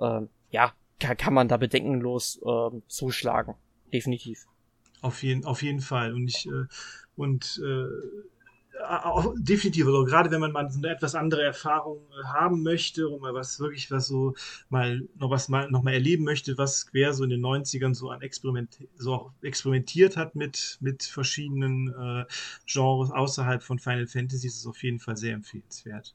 äh, 0.00 0.20
ja, 0.50 0.72
kann, 0.98 1.16
kann 1.16 1.34
man 1.34 1.48
da 1.48 1.56
bedenkenlos 1.56 2.40
äh, 2.44 2.80
zuschlagen. 2.88 3.54
Definitiv. 3.92 4.46
Auf 5.00 5.22
jeden, 5.22 5.44
auf 5.44 5.62
jeden 5.62 5.80
Fall. 5.80 6.14
Und 6.14 6.28
ich, 6.28 6.46
äh, 6.46 6.66
und 7.16 7.60
äh, 7.64 7.86
auch, 8.82 9.34
definitiv, 9.36 9.86
also 9.86 10.04
gerade 10.04 10.30
wenn 10.30 10.40
man 10.40 10.52
mal 10.52 10.70
so 10.70 10.78
eine 10.78 10.90
etwas 10.90 11.14
andere 11.14 11.42
Erfahrung 11.42 11.98
äh, 12.10 12.24
haben 12.26 12.62
möchte 12.62 13.08
und 13.08 13.20
mal 13.20 13.34
was 13.34 13.58
wirklich 13.60 13.90
was 13.90 14.06
so 14.06 14.34
mal 14.68 15.08
noch 15.16 15.30
was 15.30 15.48
mal 15.48 15.70
noch 15.70 15.82
mal 15.82 15.94
erleben 15.94 16.24
möchte, 16.24 16.58
was 16.58 16.86
quer 16.86 17.12
so 17.12 17.24
in 17.24 17.30
den 17.30 17.40
90ern 17.40 17.94
so 17.94 18.10
an 18.10 18.22
Experiment 18.22 18.78
so 18.96 19.14
auch 19.14 19.32
experimentiert 19.42 20.16
hat 20.16 20.34
mit 20.34 20.78
mit 20.80 21.02
verschiedenen 21.04 21.88
äh, 21.88 22.24
Genres 22.66 23.10
außerhalb 23.10 23.62
von 23.62 23.78
Final 23.78 24.06
Fantasy, 24.06 24.46
ist 24.46 24.58
es 24.58 24.66
auf 24.66 24.82
jeden 24.82 24.98
Fall 24.98 25.16
sehr 25.16 25.34
empfehlenswert. 25.34 26.14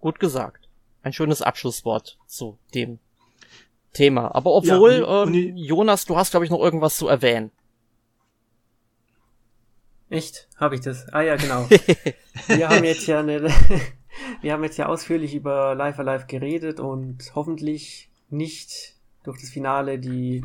Gut 0.00 0.20
gesagt. 0.20 0.68
Ein 1.02 1.12
schönes 1.12 1.42
Abschlusswort 1.42 2.18
zu 2.26 2.58
dem 2.74 2.98
Thema. 3.94 4.34
Aber 4.34 4.52
obwohl, 4.52 4.98
ja, 4.98 5.22
und, 5.22 5.34
ähm, 5.34 5.56
Jonas, 5.56 6.04
du 6.04 6.16
hast, 6.16 6.32
glaube 6.32 6.44
ich, 6.44 6.50
noch 6.50 6.60
irgendwas 6.60 6.96
zu 6.98 7.08
erwähnen. 7.08 7.50
Echt? 10.10 10.48
Habe 10.56 10.74
ich 10.74 10.80
das? 10.80 11.08
Ah 11.12 11.22
ja, 11.22 11.36
genau. 11.36 11.68
wir 12.48 12.68
haben 12.68 12.84
jetzt 12.84 13.06
ja 13.06 13.20
eine, 13.20 13.42
wir 14.40 14.52
haben 14.52 14.64
jetzt 14.64 14.78
ja 14.78 14.86
ausführlich 14.86 15.34
über 15.34 15.74
Live 15.74 15.98
Alive 15.98 16.26
geredet 16.26 16.80
und 16.80 17.32
hoffentlich 17.34 18.10
nicht 18.30 18.94
durch 19.24 19.40
das 19.40 19.50
Finale 19.50 19.98
die 19.98 20.44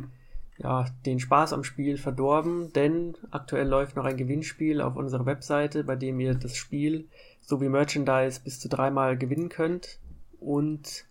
ja, 0.61 0.85
den 1.05 1.19
Spaß 1.19 1.53
am 1.53 1.63
Spiel 1.63 1.97
verdorben, 1.97 2.73
denn 2.73 3.15
aktuell 3.31 3.67
läuft 3.67 3.95
noch 3.95 4.03
ein 4.03 4.17
Gewinnspiel 4.17 4.81
auf 4.81 4.97
unserer 4.97 5.25
Webseite, 5.25 5.85
bei 5.85 5.95
dem 5.95 6.19
ihr 6.19 6.35
das 6.35 6.57
Spiel 6.57 7.07
sowie 7.39 7.69
Merchandise 7.69 8.41
bis 8.43 8.59
zu 8.59 8.67
dreimal 8.67 9.17
gewinnen 9.17 9.47
könnt. 9.47 9.99
Und 10.39 11.05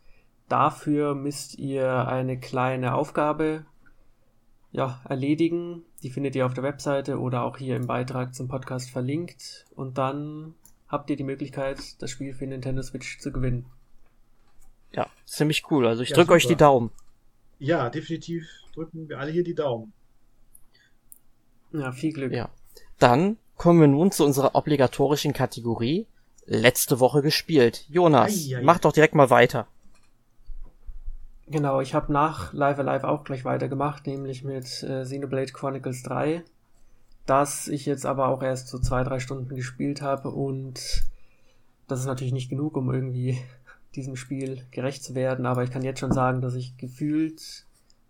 dafür 0.48 1.14
müsst 1.14 1.58
ihr 1.58 2.06
eine 2.06 2.38
kleine 2.38 2.94
Aufgabe 2.94 3.64
ja, 4.72 5.00
erledigen. 5.08 5.82
Die 6.02 6.10
findet 6.10 6.36
ihr 6.36 6.46
auf 6.46 6.54
der 6.54 6.64
Webseite 6.64 7.18
oder 7.18 7.42
auch 7.42 7.56
hier 7.56 7.76
im 7.76 7.86
Beitrag 7.86 8.34
zum 8.34 8.48
Podcast 8.48 8.90
verlinkt. 8.90 9.66
Und 9.74 9.98
dann 9.98 10.54
habt 10.88 11.10
ihr 11.10 11.16
die 11.16 11.24
Möglichkeit, 11.24 11.78
das 12.00 12.10
Spiel 12.10 12.34
für 12.34 12.46
Nintendo 12.46 12.82
Switch 12.82 13.18
zu 13.18 13.32
gewinnen. 13.32 13.66
Ja, 14.92 15.06
ziemlich 15.26 15.70
cool. 15.70 15.86
Also 15.86 16.02
ich 16.02 16.10
ja, 16.10 16.16
drücke 16.16 16.32
euch 16.32 16.46
die 16.46 16.56
Daumen. 16.56 16.90
Ja, 17.58 17.90
definitiv 17.90 18.46
drücken 18.74 19.08
wir 19.08 19.18
alle 19.18 19.32
hier 19.32 19.44
die 19.44 19.54
Daumen. 19.54 19.92
Ja, 21.72 21.92
viel 21.92 22.12
Glück. 22.12 22.32
Ja. 22.32 22.48
Dann 22.98 23.36
kommen 23.56 23.80
wir 23.80 23.88
nun 23.88 24.10
zu 24.10 24.24
unserer 24.24 24.54
obligatorischen 24.54 25.32
Kategorie. 25.32 26.06
Letzte 26.46 26.98
Woche 26.98 27.20
gespielt. 27.20 27.84
Jonas, 27.90 28.48
ei, 28.48 28.56
ei, 28.56 28.62
mach 28.62 28.78
doch 28.78 28.92
direkt 28.92 29.14
mal 29.14 29.28
weiter. 29.28 29.66
Genau, 31.50 31.80
ich 31.80 31.94
habe 31.94 32.12
nach 32.12 32.52
Live 32.52 32.78
Alive 32.78 33.08
auch 33.08 33.24
gleich 33.24 33.46
weitergemacht, 33.46 34.06
nämlich 34.06 34.44
mit 34.44 34.82
äh, 34.82 35.02
Xenoblade 35.02 35.52
Chronicles 35.52 36.02
3, 36.02 36.44
das 37.24 37.68
ich 37.68 37.86
jetzt 37.86 38.04
aber 38.04 38.28
auch 38.28 38.42
erst 38.42 38.68
so 38.68 38.78
zwei, 38.78 39.02
drei 39.02 39.18
Stunden 39.18 39.54
gespielt 39.54 40.02
habe 40.02 40.28
und 40.28 41.04
das 41.86 42.00
ist 42.00 42.06
natürlich 42.06 42.34
nicht 42.34 42.50
genug, 42.50 42.76
um 42.76 42.92
irgendwie 42.92 43.38
diesem 43.94 44.14
Spiel 44.14 44.66
gerecht 44.72 45.02
zu 45.02 45.14
werden, 45.14 45.46
aber 45.46 45.64
ich 45.64 45.70
kann 45.70 45.82
jetzt 45.82 46.00
schon 46.00 46.12
sagen, 46.12 46.42
dass 46.42 46.54
ich 46.54 46.76
gefühlt 46.76 47.64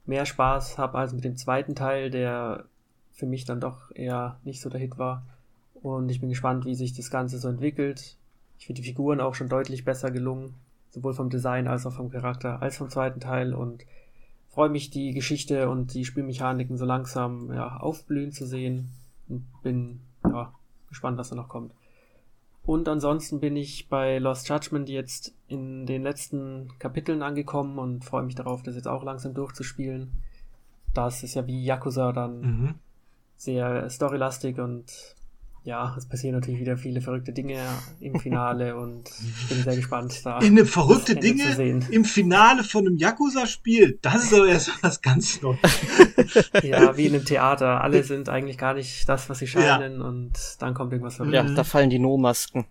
mehr 0.05 0.27
Spaß 0.27 0.77
habe 0.77 0.98
als 0.98 1.12
mit 1.12 1.23
dem 1.23 1.36
zweiten 1.36 1.77
Teil, 1.77 2.10
der 2.10 2.65
für 3.12 3.27
mich 3.27 3.44
dann 3.44 3.60
doch 3.60 3.94
eher 3.94 4.40
nicht 4.43 4.60
so 4.60 4.69
der 4.69 4.81
Hit 4.81 4.98
war. 4.98 5.24
Und 5.74 6.09
ich 6.09 6.19
bin 6.20 6.28
gespannt, 6.28 6.65
wie 6.65 6.74
sich 6.74 6.93
das 6.93 7.10
Ganze 7.10 7.39
so 7.39 7.48
entwickelt. 7.48 8.16
Ich 8.59 8.66
finde 8.66 8.82
die 8.82 8.89
Figuren 8.89 9.20
auch 9.20 9.36
schon 9.36 9.48
deutlich 9.48 9.85
besser 9.85 10.10
gelungen, 10.10 10.55
sowohl 10.90 11.15
vom 11.15 11.31
Design 11.31 11.69
als 11.69 11.86
auch 11.86 11.93
vom 11.93 12.10
Charakter 12.10 12.62
als 12.62 12.77
vom 12.77 12.89
zweiten 12.89 13.20
Teil 13.20 13.55
und 13.55 13.85
freue 14.59 14.70
mich, 14.70 14.90
die 14.90 15.12
Geschichte 15.12 15.69
und 15.69 15.94
die 15.94 16.05
Spielmechaniken 16.05 16.77
so 16.77 16.85
langsam 16.85 17.52
ja, 17.52 17.77
aufblühen 17.77 18.32
zu 18.32 18.47
sehen 18.47 18.89
und 19.28 19.47
bin 19.62 20.01
ja, 20.24 20.52
gespannt, 20.89 21.19
was 21.19 21.28
da 21.28 21.36
noch 21.36 21.48
kommt. 21.48 21.73
Und 22.65 22.89
ansonsten 22.89 23.40
bin 23.40 23.56
ich 23.56 23.89
bei 23.89 24.19
Lost 24.19 24.48
Judgment 24.48 24.89
jetzt 24.89 25.32
in 25.47 25.86
den 25.86 26.02
letzten 26.02 26.70
Kapiteln 26.78 27.23
angekommen 27.23 27.78
und 27.78 28.05
freue 28.05 28.24
mich 28.24 28.35
darauf, 28.35 28.62
das 28.62 28.74
jetzt 28.74 28.89
auch 28.89 29.05
langsam 29.05 29.32
durchzuspielen. 29.32 30.12
Das 30.93 31.23
ist 31.23 31.35
ja 31.35 31.47
wie 31.47 31.65
Yakuza 31.65 32.12
dann 32.12 32.40
mhm. 32.40 32.74
sehr 33.36 33.89
storylastig 33.89 34.59
und 34.59 35.16
ja, 35.68 35.94
es 35.98 36.06
passieren 36.06 36.34
natürlich 36.34 36.60
wieder 36.60 36.78
viele 36.78 37.02
verrückte 37.02 37.32
Dinge 37.32 37.60
im 38.00 38.18
Finale 38.18 38.74
und 38.80 39.10
ich 39.10 39.48
bin 39.48 39.62
sehr 39.62 39.76
gespannt 39.76 40.18
da. 40.24 40.38
In 40.38 40.58
eine 40.58 40.64
verrückte 40.64 41.14
Dinge 41.14 41.44
im 41.90 42.04
Finale 42.06 42.64
von 42.64 42.86
einem 42.86 42.96
Yakuza-Spiel, 42.96 43.98
das 44.00 44.24
ist 44.24 44.34
aber 44.34 44.48
erst 44.48 44.82
was 44.82 45.02
ganz 45.02 45.42
Neues. 45.42 45.58
ja, 46.62 46.96
wie 46.96 47.06
in 47.06 47.14
einem 47.14 47.24
Theater. 47.26 47.82
Alle 47.82 48.02
sind 48.02 48.30
eigentlich 48.30 48.56
gar 48.56 48.72
nicht 48.72 49.06
das, 49.08 49.28
was 49.28 49.40
sie 49.40 49.46
scheinen 49.46 50.00
ja. 50.00 50.06
und 50.06 50.32
dann 50.58 50.72
kommt 50.72 50.92
irgendwas 50.92 51.16
verrücktes. 51.16 51.50
Ja, 51.50 51.54
da 51.54 51.64
fallen 51.64 51.90
die 51.90 51.98
No-Masken. 51.98 52.64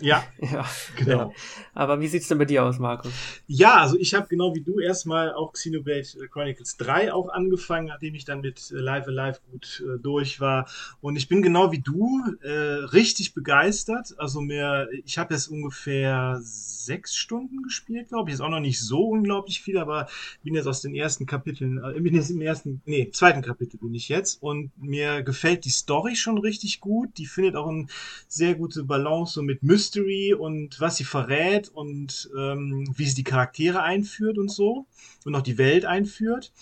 Ja, 0.00 0.24
ja 0.38 0.66
genau. 0.96 1.18
Ja. 1.18 1.30
Aber 1.74 2.00
wie 2.00 2.08
sieht's 2.08 2.28
denn 2.28 2.38
bei 2.38 2.44
dir 2.44 2.64
aus, 2.64 2.78
Markus? 2.78 3.12
Ja, 3.46 3.76
also 3.76 3.96
ich 3.98 4.14
habe 4.14 4.26
genau 4.28 4.54
wie 4.54 4.60
du 4.60 4.78
erstmal 4.78 5.32
auch 5.32 5.52
Xenoblade 5.52 6.28
Chronicles 6.30 6.76
3 6.76 7.12
auch 7.12 7.28
angefangen, 7.28 7.86
nachdem 7.86 8.14
ich 8.14 8.24
dann 8.24 8.40
mit 8.40 8.70
äh, 8.70 8.74
Live 8.74 9.06
Alive 9.06 9.40
gut 9.50 9.82
äh, 9.86 9.98
durch 9.98 10.40
war. 10.40 10.68
Und 11.00 11.16
ich 11.16 11.28
bin 11.28 11.42
genau 11.42 11.72
wie 11.72 11.80
du 11.80 12.22
äh, 12.42 12.50
richtig 12.50 13.34
begeistert. 13.34 14.14
Also 14.18 14.40
mir, 14.40 14.88
ich 15.04 15.18
habe 15.18 15.34
jetzt 15.34 15.48
ungefähr 15.48 16.40
sechs 16.42 17.16
Stunden 17.16 17.62
gespielt, 17.62 18.08
glaube 18.08 18.30
ich. 18.30 18.34
Ist 18.34 18.40
auch 18.40 18.48
noch 18.48 18.60
nicht 18.60 18.80
so 18.80 19.08
unglaublich 19.08 19.62
viel, 19.62 19.78
aber 19.78 20.08
bin 20.42 20.54
jetzt 20.54 20.66
aus 20.66 20.82
den 20.82 20.94
ersten 20.94 21.26
Kapiteln, 21.26 21.82
äh, 21.82 22.00
bin 22.00 22.14
jetzt 22.14 22.30
im 22.30 22.40
ersten, 22.40 22.82
nee, 22.84 23.10
zweiten 23.10 23.42
Kapitel 23.42 23.78
bin 23.78 23.94
ich 23.94 24.08
jetzt. 24.08 24.42
Und 24.42 24.70
mir 24.76 25.22
gefällt 25.22 25.64
die 25.64 25.70
Story 25.70 26.16
schon 26.16 26.38
richtig 26.38 26.80
gut. 26.80 27.16
Die 27.16 27.26
findet 27.26 27.56
auch 27.56 27.68
eine 27.68 27.86
sehr 28.28 28.54
gute 28.54 28.84
Balance 28.84 29.34
so 29.34 29.42
mit 29.42 29.62
Mystery 29.62 29.85
Mystery 29.86 30.34
und 30.34 30.80
was 30.80 30.96
sie 30.96 31.04
verrät 31.04 31.68
und 31.68 32.28
ähm, 32.36 32.92
wie 32.96 33.06
sie 33.06 33.14
die 33.14 33.24
Charaktere 33.24 33.82
einführt 33.82 34.38
und 34.38 34.50
so 34.50 34.86
und 35.24 35.34
auch 35.34 35.42
die 35.42 35.58
Welt 35.58 35.84
einführt. 35.84 36.52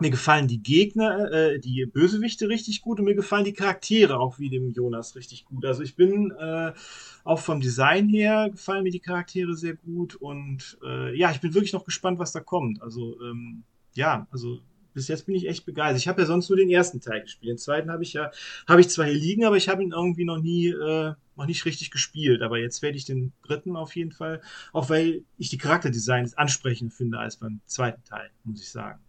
Mir 0.00 0.10
gefallen 0.10 0.48
die 0.48 0.62
Gegner, 0.62 1.30
äh, 1.30 1.60
die 1.60 1.84
Bösewichte 1.84 2.48
richtig 2.48 2.80
gut 2.80 2.98
und 2.98 3.04
mir 3.04 3.14
gefallen 3.14 3.44
die 3.44 3.52
Charaktere 3.52 4.18
auch 4.18 4.38
wie 4.38 4.48
dem 4.48 4.70
Jonas 4.70 5.14
richtig 5.14 5.44
gut. 5.44 5.64
Also 5.66 5.82
ich 5.82 5.94
bin 5.94 6.32
äh, 6.32 6.72
auch 7.22 7.38
vom 7.38 7.60
Design 7.60 8.08
her 8.08 8.48
gefallen 8.50 8.82
mir 8.82 8.90
die 8.90 9.00
Charaktere 9.00 9.54
sehr 9.54 9.74
gut 9.74 10.16
und 10.16 10.78
äh, 10.82 11.16
ja, 11.16 11.30
ich 11.30 11.40
bin 11.40 11.54
wirklich 11.54 11.74
noch 11.74 11.84
gespannt, 11.84 12.18
was 12.18 12.32
da 12.32 12.40
kommt. 12.40 12.82
Also 12.82 13.20
ähm, 13.20 13.62
ja, 13.94 14.26
also 14.30 14.60
bis 14.94 15.08
jetzt 15.08 15.26
bin 15.26 15.34
ich 15.34 15.48
echt 15.48 15.66
begeistert. 15.66 16.00
Ich 16.00 16.08
habe 16.08 16.22
ja 16.22 16.26
sonst 16.26 16.48
nur 16.48 16.56
den 16.56 16.70
ersten 16.70 17.00
Teil 17.00 17.22
gespielt. 17.22 17.50
Den 17.50 17.58
zweiten 17.58 17.90
habe 17.90 18.02
ich 18.02 18.14
ja, 18.14 18.30
habe 18.66 18.80
ich 18.80 18.88
zwar 18.88 19.06
hier 19.06 19.14
liegen, 19.14 19.44
aber 19.44 19.56
ich 19.56 19.68
habe 19.68 19.82
ihn 19.82 19.92
irgendwie 19.92 20.24
noch 20.24 20.38
nie, 20.38 20.68
äh, 20.68 21.14
noch 21.40 21.46
nicht 21.46 21.64
richtig 21.64 21.90
gespielt. 21.90 22.42
Aber 22.42 22.58
jetzt 22.58 22.82
werde 22.82 22.96
ich 22.96 23.04
den 23.04 23.32
dritten 23.42 23.76
auf 23.76 23.96
jeden 23.96 24.12
Fall, 24.12 24.40
auch 24.72 24.88
weil 24.90 25.24
ich 25.38 25.48
die 25.48 25.58
Charakterdesigns 25.58 26.34
ansprechender 26.34 26.94
finde 26.94 27.18
als 27.18 27.36
beim 27.36 27.60
zweiten 27.66 28.04
Teil, 28.04 28.30
muss 28.44 28.60
ich 28.60 28.70
sagen. 28.70 29.00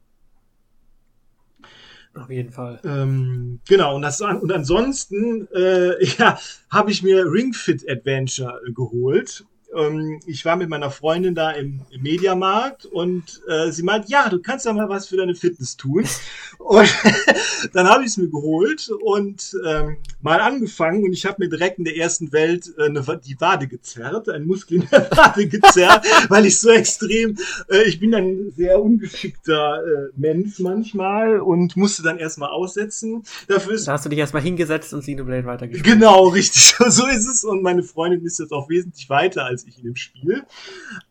Auf 2.14 2.30
jeden 2.30 2.52
Fall. 2.52 2.82
Ähm, 2.84 3.62
genau, 3.68 3.96
und, 3.96 4.02
das, 4.02 4.20
und 4.20 4.52
ansonsten 4.52 5.48
äh, 5.54 6.04
ja, 6.18 6.38
habe 6.70 6.92
ich 6.92 7.04
mir 7.04 7.26
Ring 7.26 7.54
Fit 7.54 7.90
Adventure 7.90 8.60
äh, 8.68 8.72
geholt 8.72 9.46
ähm, 9.76 10.20
ich 10.26 10.46
war 10.46 10.56
mit 10.56 10.70
meiner 10.70 10.92
Freundin 10.92 11.36
da 11.36 11.52
im, 11.52 11.82
im 11.92 12.02
Mediamarkt 12.02 12.86
und 12.86 13.42
äh, 13.48 13.72
sie 13.72 13.84
meint, 13.84 14.10
ja, 14.10 14.30
du 14.30 14.42
kannst 14.42 14.66
ja 14.66 14.74
mal 14.74 14.90
was 14.90 15.08
für 15.08 15.18
deine 15.18 15.36
Fitness 15.36 15.78
tun. 15.78 16.06
Und 16.62 16.94
dann 17.74 17.88
habe 17.88 18.04
ich 18.04 18.12
es 18.12 18.18
mir 18.18 18.30
geholt 18.30 18.90
und 19.02 19.56
ähm, 19.66 19.98
mal 20.22 20.40
angefangen 20.40 21.04
und 21.04 21.12
ich 21.12 21.26
habe 21.26 21.38
mir 21.40 21.50
direkt 21.50 21.80
in 21.80 21.86
der 21.86 21.98
ersten 21.98 22.32
Welt 22.32 22.72
äh, 22.78 22.86
eine, 22.86 23.04
die 23.26 23.40
Wade 23.40 23.68
gezerrt, 23.68 24.30
ein 24.30 24.46
Muskel 24.46 24.82
in 24.82 24.88
der 24.92 25.10
Wade 25.18 25.48
gezerrt, 25.48 26.06
weil 26.30 26.46
ich 26.46 26.60
so 26.60 26.70
extrem, 26.70 27.38
äh, 27.70 27.84
ich 27.88 28.00
bin 28.00 28.14
ein 28.14 28.52
sehr 28.56 28.80
ungeschickter 28.82 29.84
äh, 29.84 30.10
Mensch 30.16 30.60
manchmal 30.60 31.40
und 31.40 31.76
musste 31.78 32.04
dann 32.04 32.20
erstmal 32.20 32.50
aussetzen. 32.50 33.24
Dafür 33.48 33.74
ist, 33.74 33.88
da 33.88 33.94
hast 33.94 34.06
du 34.06 34.10
dich 34.10 34.20
erstmal 34.20 34.44
hingesetzt 34.44 34.94
und 34.94 35.02
Xenoblade 35.02 35.46
weitergespielt. 35.46 36.00
Genau, 36.00 36.28
richtig. 36.28 36.76
So 36.92 37.08
ist 37.08 37.28
es 37.28 37.44
und 37.44 37.64
meine 37.64 37.84
Freundin 37.84 38.26
ist 38.26 38.40
jetzt 38.40 38.52
auch 38.52 38.70
wesentlich 38.70 39.10
weiter 39.10 39.46
als 39.46 39.61
ich 39.68 39.78
in 39.78 39.86
dem 39.86 39.96
Spiel. 39.96 40.44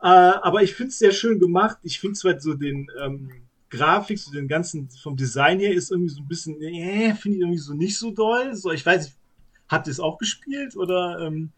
Äh, 0.01 0.07
aber 0.07 0.63
ich 0.63 0.75
finde 0.75 0.91
es 0.91 0.99
sehr 0.99 1.13
schön 1.13 1.39
gemacht. 1.39 1.79
Ich 1.83 2.01
finde 2.01 2.19
zwar 2.19 2.41
so 2.41 2.55
den 2.55 2.89
ähm, 3.01 3.31
Grafik, 3.71 4.19
so 4.19 4.33
den 4.33 4.49
ganzen, 4.49 4.89
vom 5.03 5.17
Design 5.17 5.61
her 5.61 5.73
ist 5.73 5.91
irgendwie 5.91 6.11
so 6.11 6.21
ein 6.21 6.29
bisschen, 6.29 6.61
äh, 6.61 7.15
finde 7.15 7.37
ich 7.37 7.43
irgendwie 7.43 7.59
so 7.59 7.75
nicht 7.75 7.99
so 7.99 8.11
doll. 8.11 8.55
So, 8.55 8.73
ich 8.73 8.85
weiß, 8.85 9.17
habt 9.69 9.87
ihr 9.87 9.93
es 9.93 10.01
auch 10.01 10.19
gespielt 10.19 10.77
oder? 10.77 11.21
Ähm? 11.21 11.53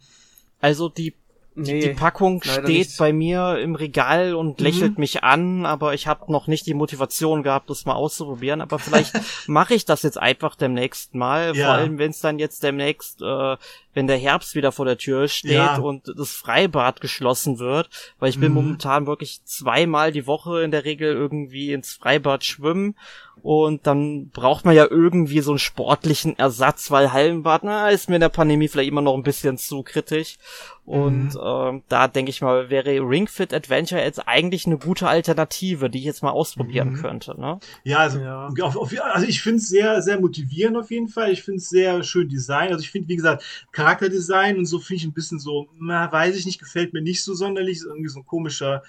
Also 0.61 0.89
die 0.89 1.15
Nee, 1.55 1.81
die 1.81 1.89
Packung 1.91 2.43
steht 2.43 2.65
nicht. 2.65 2.99
bei 2.99 3.13
mir 3.13 3.59
im 3.59 3.75
Regal 3.75 4.35
und 4.35 4.59
mhm. 4.59 4.65
lächelt 4.65 4.99
mich 4.99 5.23
an, 5.23 5.67
aber 5.67 5.93
ich 5.93 6.07
habe 6.07 6.33
noch 6.33 6.47
nicht 6.47 6.67
die 6.67 6.75
Motivation 6.75 7.43
gehabt, 7.43 7.69
das 7.69 7.85
mal 7.85 7.95
auszuprobieren. 7.95 8.61
Aber 8.61 8.79
vielleicht 8.79 9.13
mache 9.49 9.75
ich 9.75 9.85
das 9.85 10.03
jetzt 10.03 10.19
einfach 10.19 10.55
demnächst 10.55 11.15
mal, 11.15 11.55
ja. 11.55 11.67
vor 11.67 11.75
allem 11.75 11.99
wenn 11.99 12.11
es 12.11 12.21
dann 12.21 12.39
jetzt 12.39 12.63
demnächst 12.63 13.21
äh, 13.21 13.57
wenn 13.95 14.07
der 14.07 14.17
Herbst 14.17 14.55
wieder 14.55 14.73
vor 14.73 14.87
der 14.87 14.97
Tür 14.97 15.29
steht 15.29 15.53
ja. 15.53 15.77
und 15.77 16.13
das 16.17 16.33
Freibad 16.33 17.01
geschlossen 17.01 17.59
wird, 17.59 17.91
weil 18.19 18.31
ich 18.31 18.41
bin 18.41 18.49
mhm. 18.51 18.55
momentan 18.55 19.07
wirklich 19.07 19.45
zweimal 19.45 20.13
die 20.13 20.27
Woche 20.27 20.63
in 20.63 20.71
der 20.71 20.85
Regel 20.85 21.13
irgendwie 21.13 21.73
ins 21.73 21.93
Freibad 21.93 22.45
schwimmen 22.45 22.97
und 23.43 23.89
dann 23.89 24.29
braucht 24.29 24.65
man 24.65 24.77
ja 24.77 24.87
irgendwie 24.89 25.41
so 25.41 25.51
einen 25.51 25.59
sportlichen 25.59 26.39
Ersatz, 26.39 26.93
weil 26.93 27.13
Hallenbad, 27.13 27.65
na, 27.65 27.89
ist 27.89 28.09
mir 28.09 28.17
in 28.17 28.21
der 28.21 28.29
Pandemie 28.29 28.69
vielleicht 28.69 28.89
immer 28.89 29.03
noch 29.03 29.15
ein 29.15 29.25
bisschen 29.25 29.59
zu 29.59 29.83
kritisch. 29.83 30.37
Und 30.85 31.35
mhm. 31.35 31.41
ähm, 31.45 31.83
da 31.89 32.07
denke 32.07 32.31
ich 32.31 32.41
mal, 32.41 32.71
wäre 32.71 33.01
Ring 33.01 33.27
Fit 33.27 33.53
Adventure 33.53 34.01
jetzt 34.01 34.29
eigentlich 34.29 34.67
eine 34.67 34.79
gute 34.79 35.09
Alternative, 35.09 35.91
die 35.91 35.99
ich 35.99 36.05
jetzt 36.05 36.23
mal 36.23 36.31
ausprobieren 36.31 36.91
mhm. 36.91 36.97
könnte. 37.03 37.41
Ne? 37.41 37.59
Ja, 37.83 37.99
also, 37.99 38.21
ja. 38.21 38.49
Auf, 38.61 38.77
auf, 38.77 38.93
also 39.01 39.27
ich 39.27 39.43
finde 39.43 39.59
es 39.59 39.69
sehr, 39.69 40.03
sehr 40.03 40.21
motivierend 40.21 40.77
auf 40.77 40.91
jeden 40.93 41.09
Fall. 41.09 41.33
Ich 41.33 41.43
finde 41.43 41.59
es 41.59 41.69
sehr 41.69 42.03
schön 42.05 42.29
Design. 42.29 42.71
Also 42.71 42.83
ich 42.83 42.91
finde, 42.91 43.09
wie 43.09 43.17
gesagt, 43.17 43.45
Charakterdesign 43.73 44.57
und 44.57 44.67
so 44.67 44.79
finde 44.79 45.01
ich 45.01 45.05
ein 45.05 45.15
bisschen 45.15 45.41
so, 45.41 45.67
na, 45.81 46.11
weiß 46.11 46.37
ich 46.37 46.47
nicht, 46.47 46.61
gefällt 46.61 46.93
mir 46.93 47.03
nicht 47.03 47.25
so 47.25 47.35
sonderlich. 47.35 47.79
Ist 47.79 47.87
irgendwie 47.87 48.09
so 48.09 48.21
ein 48.21 48.27
komischer, 48.27 48.83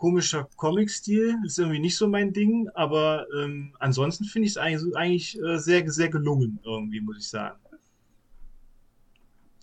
komischer 0.00 0.48
Comic-Stil. 0.56 1.36
Ist 1.44 1.58
irgendwie 1.58 1.78
nicht 1.78 1.96
so 1.96 2.08
mein 2.08 2.32
Ding, 2.32 2.68
aber 2.74 3.26
ähm, 3.38 3.74
ansonsten 3.78 4.24
finde 4.24 4.46
ich 4.46 4.52
es 4.52 4.56
eigentlich, 4.56 4.96
eigentlich 4.96 5.42
äh, 5.42 5.58
sehr, 5.58 5.88
sehr 5.90 6.08
gelungen, 6.08 6.58
irgendwie, 6.64 7.00
muss 7.00 7.18
ich 7.18 7.28
sagen. 7.28 7.58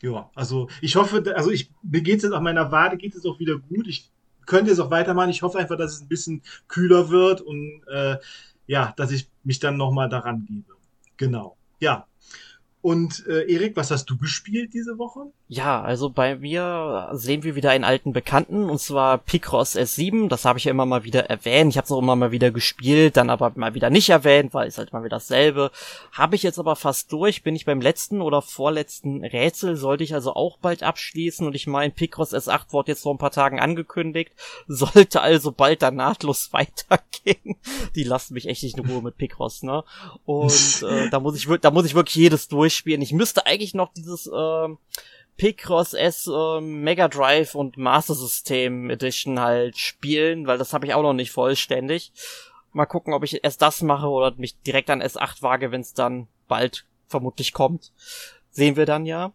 Ja, 0.01 0.29
also 0.35 0.69
ich 0.79 0.95
hoffe, 0.95 1.23
also 1.35 1.49
ich, 1.49 1.71
mir 1.81 2.01
geht 2.01 2.17
es 2.17 2.23
jetzt 2.23 2.33
auf 2.33 2.41
meiner 2.41 2.71
Wade, 2.71 2.97
geht 2.97 3.15
es 3.15 3.25
auch 3.25 3.39
wieder 3.39 3.57
gut. 3.57 3.87
Ich 3.87 4.11
könnte 4.45 4.71
es 4.71 4.79
auch 4.79 4.91
weitermachen. 4.91 5.31
Ich 5.31 5.41
hoffe 5.41 5.57
einfach, 5.57 5.75
dass 5.75 5.95
es 5.95 6.01
ein 6.01 6.07
bisschen 6.07 6.43
kühler 6.67 7.09
wird 7.09 7.41
und 7.41 7.81
äh, 7.87 8.17
ja, 8.67 8.93
dass 8.95 9.11
ich 9.11 9.27
mich 9.43 9.59
dann 9.59 9.75
nochmal 9.75 10.07
daran 10.07 10.45
gebe. 10.45 10.75
Genau. 11.17 11.57
Ja, 11.79 12.06
und 12.87 13.27
äh, 13.27 13.53
Erik, 13.53 13.75
was 13.75 13.91
hast 13.91 14.05
du 14.05 14.17
gespielt 14.17 14.73
diese 14.73 14.97
Woche? 14.97 15.29
Ja, 15.49 15.81
also 15.81 16.09
bei 16.09 16.37
mir 16.37 17.09
sehen 17.11 17.43
wir 17.43 17.57
wieder 17.57 17.71
einen 17.71 17.83
alten 17.83 18.13
Bekannten, 18.13 18.69
und 18.69 18.79
zwar 18.79 19.17
Picross 19.17 19.75
S7. 19.75 20.29
Das 20.29 20.45
habe 20.45 20.57
ich 20.57 20.63
ja 20.63 20.71
immer 20.71 20.85
mal 20.85 21.03
wieder 21.03 21.29
erwähnt. 21.29 21.73
Ich 21.73 21.77
habe 21.77 21.83
es 21.83 21.91
auch 21.91 21.99
immer 21.99 22.15
mal 22.15 22.31
wieder 22.31 22.49
gespielt, 22.49 23.17
dann 23.17 23.29
aber 23.29 23.51
mal 23.55 23.73
wieder 23.73 23.89
nicht 23.89 24.07
erwähnt, 24.07 24.53
weil 24.53 24.69
es 24.69 24.77
halt 24.77 24.93
mal 24.93 25.03
wieder 25.03 25.17
dasselbe. 25.17 25.71
Habe 26.13 26.37
ich 26.37 26.43
jetzt 26.43 26.59
aber 26.59 26.77
fast 26.77 27.11
durch, 27.11 27.43
bin 27.43 27.57
ich 27.57 27.65
beim 27.65 27.81
letzten 27.81 28.21
oder 28.21 28.41
vorletzten 28.41 29.21
Rätsel, 29.25 29.75
sollte 29.75 30.05
ich 30.05 30.13
also 30.13 30.33
auch 30.33 30.57
bald 30.57 30.81
abschließen. 30.81 31.45
Und 31.45 31.55
ich 31.55 31.67
meine, 31.67 31.91
Picross 31.91 32.33
S8 32.33 32.71
wurde 32.71 32.93
jetzt 32.93 33.03
vor 33.03 33.13
ein 33.13 33.17
paar 33.17 33.31
Tagen 33.31 33.59
angekündigt, 33.59 34.31
sollte 34.69 35.19
also 35.19 35.51
bald 35.51 35.81
dann 35.81 35.97
nahtlos 35.97 36.49
weitergehen. 36.53 37.57
Die 37.95 38.05
lassen 38.05 38.33
mich 38.33 38.47
echt 38.47 38.63
nicht 38.63 38.77
in 38.77 38.85
Ruhe 38.85 39.01
mit 39.01 39.17
Picross, 39.17 39.61
ne? 39.61 39.83
Und 40.23 40.85
äh, 40.89 41.09
da 41.09 41.19
muss 41.19 41.35
ich 41.35 41.49
da 41.59 41.69
muss 41.69 41.85
ich 41.85 41.93
wirklich 41.93 42.15
jedes 42.15 42.47
durch 42.47 42.76
spielen. 42.77 43.01
Ich 43.01 43.13
müsste 43.13 43.45
eigentlich 43.45 43.73
noch 43.73 43.91
dieses 43.93 44.27
äh, 44.27 44.67
Picross 45.37 45.93
S 45.93 46.27
äh, 46.27 46.61
Mega 46.61 47.07
Drive 47.07 47.55
und 47.55 47.77
Master 47.77 48.15
System 48.15 48.89
Edition 48.89 49.39
halt 49.39 49.77
spielen, 49.77 50.47
weil 50.47 50.57
das 50.57 50.73
habe 50.73 50.85
ich 50.85 50.93
auch 50.93 51.03
noch 51.03 51.13
nicht 51.13 51.31
vollständig. 51.31 52.11
Mal 52.73 52.85
gucken, 52.85 53.13
ob 53.13 53.23
ich 53.23 53.43
erst 53.43 53.61
das 53.61 53.81
mache 53.81 54.07
oder 54.07 54.33
mich 54.37 54.59
direkt 54.61 54.89
an 54.89 55.01
S8 55.01 55.41
wage, 55.41 55.71
wenn 55.71 55.81
es 55.81 55.93
dann 55.93 56.27
bald 56.47 56.85
vermutlich 57.07 57.53
kommt. 57.53 57.91
Sehen 58.51 58.75
wir 58.75 58.85
dann 58.85 59.05
ja. 59.05 59.31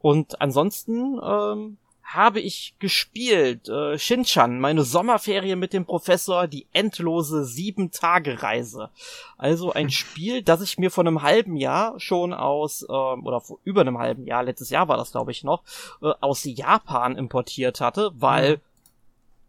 Und 0.00 0.40
ansonsten 0.40 1.18
ähm, 1.22 1.78
habe 2.14 2.40
ich 2.40 2.74
gespielt. 2.78 3.68
Äh, 3.68 3.98
Shinchan, 3.98 4.60
meine 4.60 4.82
Sommerferien 4.82 5.58
mit 5.58 5.74
dem 5.74 5.84
Professor, 5.84 6.46
die 6.46 6.66
endlose 6.72 7.44
Sieben-Tage-Reise. 7.44 8.90
Also 9.36 9.72
ein 9.72 9.90
Spiel, 9.90 10.42
das 10.42 10.62
ich 10.62 10.78
mir 10.78 10.90
vor 10.90 11.04
einem 11.04 11.22
halben 11.22 11.56
Jahr 11.56 12.00
schon 12.00 12.32
aus, 12.32 12.82
ähm, 12.88 13.26
oder 13.26 13.40
vor 13.40 13.58
über 13.64 13.82
einem 13.82 13.98
halben 13.98 14.26
Jahr, 14.26 14.42
letztes 14.42 14.70
Jahr 14.70 14.88
war 14.88 14.96
das 14.96 15.12
glaube 15.12 15.32
ich 15.32 15.44
noch, 15.44 15.62
äh, 16.02 16.12
aus 16.20 16.44
Japan 16.44 17.16
importiert 17.16 17.80
hatte, 17.80 18.10
weil 18.14 18.56
mhm 18.56 18.67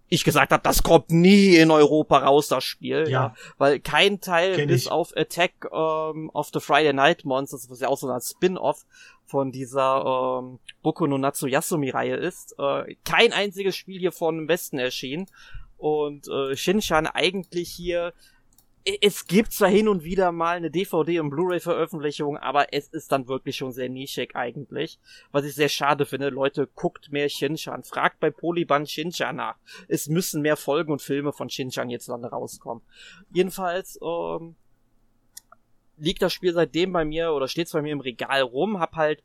ich 0.10 0.24
gesagt 0.24 0.52
habe, 0.52 0.64
das 0.64 0.84
kommt 0.84 1.12
nie 1.12 1.56
in 1.56 1.72
Europa 1.72 2.18
raus, 2.18 2.48
das 2.48 2.64
Spiel. 2.64 3.04
Ja. 3.08 3.10
ja 3.10 3.36
weil 3.58 3.80
kein 3.80 4.20
Teil 4.20 4.56
Kenn 4.56 4.68
bis 4.68 4.84
ich. 4.84 4.92
auf 4.92 5.16
Attack 5.16 5.70
ähm, 5.72 6.30
of 6.34 6.50
the 6.54 6.60
Friday 6.60 6.94
Night 6.94 7.26
Monsters, 7.26 7.70
was 7.70 7.80
ja 7.80 7.88
auch 7.88 7.98
so 7.98 8.10
ein 8.10 8.22
Spin-off 8.22 8.86
von 9.26 9.52
dieser 9.52 10.42
ähm, 10.42 10.60
Boku 10.82 11.06
no 11.06 11.18
Natsu 11.18 11.46
Yasumi-Reihe 11.46 12.16
ist, 12.16 12.56
äh, 12.58 12.96
kein 13.06 13.32
einziges 13.32 13.76
Spiel 13.76 14.00
hier 14.00 14.12
von 14.12 14.40
im 14.40 14.48
Westen 14.48 14.80
erschienen. 14.80 15.28
Und 15.78 16.28
äh, 16.28 16.58
Shinshan 16.58 17.08
eigentlich 17.08 17.70
hier 17.70 18.14
es 19.02 19.28
gibt 19.28 19.52
zwar 19.52 19.70
hin 19.70 19.88
und 19.88 20.04
wieder 20.04 20.32
mal 20.32 20.58
eine 20.58 20.70
DVD- 20.70 21.20
und 21.20 21.30
Blu-ray-Veröffentlichung, 21.30 22.38
aber 22.38 22.74
es 22.74 22.88
ist 22.88 23.12
dann 23.12 23.28
wirklich 23.28 23.58
schon 23.58 23.72
sehr 23.72 23.90
nischig 23.90 24.36
eigentlich. 24.36 25.00
Was 25.32 25.46
ich 25.46 25.56
sehr 25.56 25.70
schade 25.70 26.06
finde. 26.06 26.30
Leute, 26.30 26.68
guckt 26.76 27.12
mehr 27.12 27.30
Shinchan. 27.30 27.84
Fragt 27.84 28.20
bei 28.20 28.32
Polyban 28.32 28.88
Shinchan 28.88 29.36
nach. 29.36 29.58
Es 29.88 30.08
müssen 30.08 30.42
mehr 30.42 30.58
Folgen 30.58 30.92
und 30.92 31.02
Filme 31.02 31.34
von 31.34 31.50
Shinchan 31.50 31.90
jetzt 31.90 32.10
dann 32.10 32.26
rauskommen. 32.26 32.84
Jedenfalls, 33.34 34.00
ähm, 34.02 34.56
liegt 36.00 36.22
das 36.22 36.34
Spiel 36.34 36.54
seitdem 36.54 36.94
bei 36.94 37.06
mir 37.06 37.34
oder 37.34 37.48
steht's 37.48 37.74
bei 37.74 37.82
mir 37.82 37.92
im 37.92 38.00
Regal 38.00 38.42
rum, 38.42 38.80
hab 38.80 38.96
halt 38.96 39.24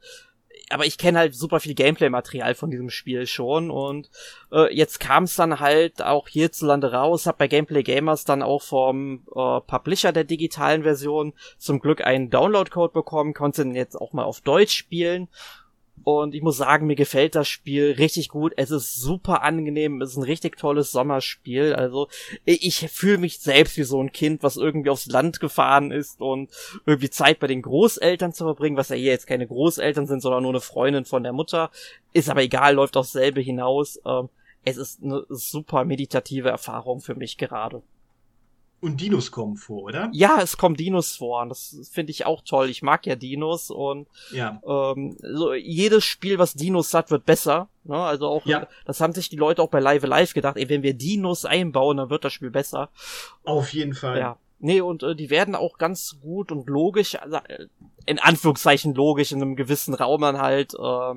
aber 0.71 0.87
ich 0.87 0.99
kenne 0.99 1.19
halt 1.19 1.35
super 1.35 1.61
viel 1.61 1.75
Gameplay-Material 1.75 2.55
von 2.55 2.71
diesem 2.71 2.91
Spiel 2.91 3.27
schon 3.27 3.71
und 3.71 4.11
äh, 4.53 4.75
jetzt 4.75 5.01
kam 5.01 5.25
es 5.25 5.37
dann 5.37 5.61
halt 5.61 6.03
auch 6.03 6.29
hierzulande 6.29 6.93
raus, 6.93 7.27
hab 7.27 7.39
bei 7.39 7.49
Gameplay 7.49 7.83
Gamers 7.83 8.25
dann 8.25 8.43
auch 8.43 8.63
vom 8.63 9.27
äh, 9.35 9.61
Publisher 9.61 10.13
der 10.13 10.25
digitalen 10.25 10.83
Version 10.83 11.35
zum 11.59 11.81
Glück 11.81 12.05
einen 12.05 12.31
Download-Code 12.31 12.93
bekommen, 12.93 13.35
konnte 13.35 13.63
den 13.63 13.75
jetzt 13.75 13.97
auch 13.97 14.13
mal 14.13 14.25
auf 14.25 14.41
Deutsch 14.41 14.75
spielen 14.75 15.29
und 16.03 16.35
ich 16.35 16.43
muss 16.43 16.57
sagen, 16.57 16.87
mir 16.87 16.97
gefällt 16.97 17.35
das 17.35 17.49
Spiel 17.49 17.93
richtig 17.93 18.29
gut. 18.29 18.53
Es 18.57 18.71
ist 18.71 18.97
super 18.97 19.43
angenehm. 19.43 20.03
Es 20.03 20.11
ist 20.11 20.17
ein 20.17 20.25
richtig 20.25 20.59
tolles 20.59 20.91
Sommerspiel. 20.91 21.73
Also 21.75 22.09
ich 22.45 22.91
fühle 22.91 23.19
mich 23.19 23.39
selbst 23.39 23.77
wie 23.79 23.85
so 23.85 24.03
ein 24.03 24.13
Kind, 24.13 24.43
was 24.43 24.57
irgendwie 24.57 24.91
aufs 24.91 25.07
Land 25.07 25.41
gefahren 25.41 25.93
ist 25.93 26.21
und 26.21 26.51
irgendwie 26.85 27.11
Zeit 27.11 27.39
bei 27.39 27.47
den 27.47 27.63
Großeltern 27.63 28.33
zu 28.33 28.45
verbringen, 28.45 28.77
was 28.77 28.91
ja 28.91 28.97
hier 28.97 29.13
jetzt 29.13 29.27
keine 29.27 29.47
Großeltern 29.47 30.07
sind, 30.07 30.21
sondern 30.21 30.43
nur 30.43 30.53
eine 30.53 30.61
Freundin 30.61 31.05
von 31.05 31.23
der 31.23 31.33
Mutter. 31.33 31.71
Ist 32.13 32.29
aber 32.29 32.43
egal, 32.43 32.75
läuft 32.75 32.97
auch 32.97 33.05
selbe 33.05 33.41
hinaus. 33.41 33.99
Ähm, 34.05 34.29
es 34.65 34.77
ist 34.77 35.03
eine 35.03 35.25
super 35.29 35.85
meditative 35.85 36.49
Erfahrung 36.49 37.01
für 37.01 37.15
mich 37.15 37.39
gerade. 37.39 37.83
Und 38.85 39.01
Dinos 39.01 39.31
kommen 39.31 39.57
vor, 39.57 39.85
oder? 39.85 40.11
Ja, 40.13 40.41
es 40.43 40.59
kommen 40.59 40.77
Dinos 40.77 41.17
vor 41.17 41.41
und 41.41 41.49
das 41.49 41.89
finde 41.91 42.11
ich 42.11 42.27
auch 42.27 42.43
toll. 42.43 42.69
Ich 42.69 42.83
mag 42.83 43.07
ja 43.07 43.17
Dinos 43.17 43.71
und 43.71 44.09
ja. 44.31 44.61
ähm, 44.67 45.17
so 45.23 45.55
jedes 45.55 46.05
Spiel, 46.05 46.39
was 46.39 46.53
Dinos 46.53 46.93
hat, 46.93 47.11
wird 47.11 47.25
besser. 47.25 47.71
Ne? 47.85 47.97
Also 47.97 48.29
auch, 48.29 48.45
ja. 48.45 48.69
das 48.85 49.01
haben 49.01 49.15
sich 49.15 49.31
die 49.31 49.37
Leute 49.37 49.63
auch 49.63 49.71
bei 49.71 49.81
Live 49.81 50.05
Live 50.05 50.35
gedacht, 50.35 50.59
ey, 50.59 50.69
wenn 50.69 50.83
wir 50.83 50.93
Dinos 50.93 51.47
einbauen, 51.47 51.97
dann 51.97 52.11
wird 52.11 52.27
das 52.27 52.35
Spiel 52.35 52.51
besser. 52.51 52.91
Auf 53.43 53.73
jeden 53.73 53.95
Fall. 53.95 54.19
Ja. 54.19 54.37
Nee, 54.59 54.81
und 54.81 55.03
äh, 55.03 55.15
die 55.15 55.31
werden 55.31 55.55
auch 55.55 55.79
ganz 55.79 56.19
gut 56.23 56.51
und 56.51 56.69
logisch, 56.69 57.17
also, 57.17 57.37
äh, 57.37 57.67
in 58.07 58.19
Anführungszeichen 58.19 58.95
logisch, 58.95 59.33
in 59.33 59.43
einem 59.43 59.57
gewissen 59.57 59.95
Raum 59.95 60.21
dann 60.23 60.41
halt 60.41 60.75
äh, 60.75 61.15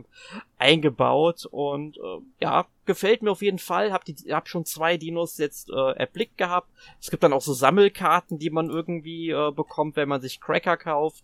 eingebaut. 0.58 1.46
Und 1.50 1.98
äh, 1.98 2.22
ja, 2.42 2.66
gefällt 2.86 3.22
mir 3.22 3.32
auf 3.32 3.42
jeden 3.42 3.60
Fall. 3.60 3.92
Hab, 3.92 4.06
die, 4.06 4.16
hab 4.34 4.48
schon 4.48 4.66
zwei 4.66 4.98
Dinos 4.98 5.38
jetzt 5.38 5.70
äh, 5.70 5.92
erblickt 5.92 6.38
gehabt. 6.38 6.70
Es 7.02 7.12
gibt 7.12 7.24
dann 7.24 7.34
auch 7.34 7.42
so 7.42 7.54
Sammelkarten, 7.54 8.40
die 8.40 8.50
man 8.50 8.70
irgendwie 8.70 9.30
äh, 9.30 9.52
bekommt, 9.52 9.96
wenn 9.96 10.10
man 10.10 10.22
sich 10.22 10.40
Cracker 10.40 10.78
kauft. 10.78 11.24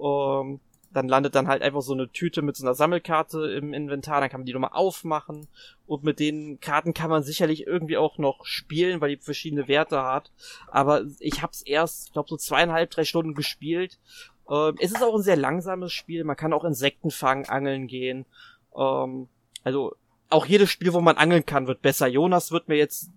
Ähm, 0.00 0.60
dann 0.92 1.08
landet 1.08 1.34
dann 1.34 1.48
halt 1.48 1.62
einfach 1.62 1.82
so 1.82 1.92
eine 1.92 2.10
Tüte 2.10 2.42
mit 2.42 2.56
so 2.56 2.64
einer 2.64 2.74
Sammelkarte 2.74 3.50
im 3.52 3.72
Inventar, 3.72 4.20
dann 4.20 4.30
kann 4.30 4.40
man 4.40 4.46
die 4.46 4.52
nochmal 4.52 4.72
aufmachen 4.72 5.48
und 5.86 6.04
mit 6.04 6.18
den 6.20 6.60
Karten 6.60 6.94
kann 6.94 7.10
man 7.10 7.22
sicherlich 7.22 7.66
irgendwie 7.66 7.96
auch 7.96 8.18
noch 8.18 8.44
spielen, 8.44 9.00
weil 9.00 9.16
die 9.16 9.22
verschiedene 9.22 9.68
Werte 9.68 10.02
hat. 10.02 10.30
Aber 10.68 11.04
ich 11.18 11.42
hab's 11.42 11.62
erst, 11.62 12.08
ich 12.08 12.12
glaube, 12.12 12.28
so 12.28 12.36
zweieinhalb, 12.36 12.90
drei 12.90 13.04
Stunden 13.04 13.34
gespielt. 13.34 13.98
Ähm, 14.50 14.76
es 14.80 14.92
ist 14.92 15.02
auch 15.02 15.14
ein 15.14 15.22
sehr 15.22 15.36
langsames 15.36 15.92
Spiel, 15.92 16.24
man 16.24 16.36
kann 16.36 16.52
auch 16.52 16.64
Insekten 16.64 17.10
fangen, 17.10 17.46
angeln 17.46 17.86
gehen. 17.86 18.26
Ähm, 18.76 19.28
also 19.64 19.94
auch 20.30 20.46
jedes 20.46 20.70
Spiel, 20.70 20.92
wo 20.92 21.00
man 21.00 21.16
angeln 21.16 21.46
kann, 21.46 21.66
wird 21.66 21.82
besser. 21.82 22.06
Jonas 22.06 22.52
wird 22.52 22.68
mir 22.68 22.76
jetzt 22.76 23.10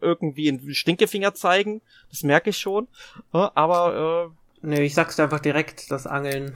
irgendwie 0.00 0.48
einen 0.48 0.74
Stinkefinger 0.74 1.34
zeigen, 1.34 1.80
das 2.10 2.22
merke 2.22 2.50
ich 2.50 2.58
schon. 2.58 2.88
Äh, 3.32 3.48
aber 3.54 4.30
äh, 4.30 4.40
Nee, 4.62 4.82
ich 4.82 4.94
sag's 4.94 5.16
dir 5.16 5.22
einfach 5.22 5.40
direkt, 5.40 5.90
das 5.90 6.06
Angeln 6.06 6.54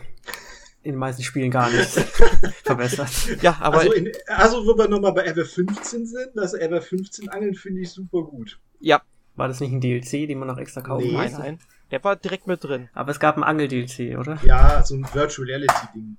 in 0.84 0.92
den 0.92 0.98
meisten 0.98 1.22
Spielen 1.22 1.50
gar 1.50 1.70
nicht 1.70 1.88
verbessert. 2.64 3.10
Ja, 3.42 3.56
aber. 3.60 3.78
Also, 3.78 3.92
in, 3.92 4.12
also 4.26 4.66
wo 4.66 4.76
wir 4.76 4.86
nochmal 4.88 5.12
bei 5.12 5.24
Ever 5.24 5.44
15 5.44 6.06
sind, 6.06 6.30
das 6.34 6.54
Ever 6.54 6.80
15 6.80 7.30
Angeln 7.30 7.54
finde 7.54 7.80
ich 7.80 7.90
super 7.90 8.22
gut. 8.22 8.60
Ja. 8.80 9.02
War 9.36 9.48
das 9.48 9.60
nicht 9.60 9.72
ein 9.72 9.80
DLC, 9.80 10.28
den 10.28 10.38
man 10.38 10.46
noch 10.46 10.58
extra 10.58 10.80
kaufen 10.80 11.06
nee. 11.06 11.12
musste? 11.12 11.32
Nein, 11.32 11.40
nein. 11.40 11.58
Der 11.90 12.04
war 12.04 12.16
direkt 12.16 12.46
mit 12.46 12.62
drin. 12.62 12.88
Aber 12.92 13.10
es 13.10 13.18
gab 13.18 13.36
ein 13.36 13.42
Angel-DLC, 13.42 14.18
oder? 14.18 14.38
Ja, 14.44 14.84
so 14.84 14.94
ein 14.94 15.06
Virtual 15.12 15.48
Reality-Ding. 15.48 16.16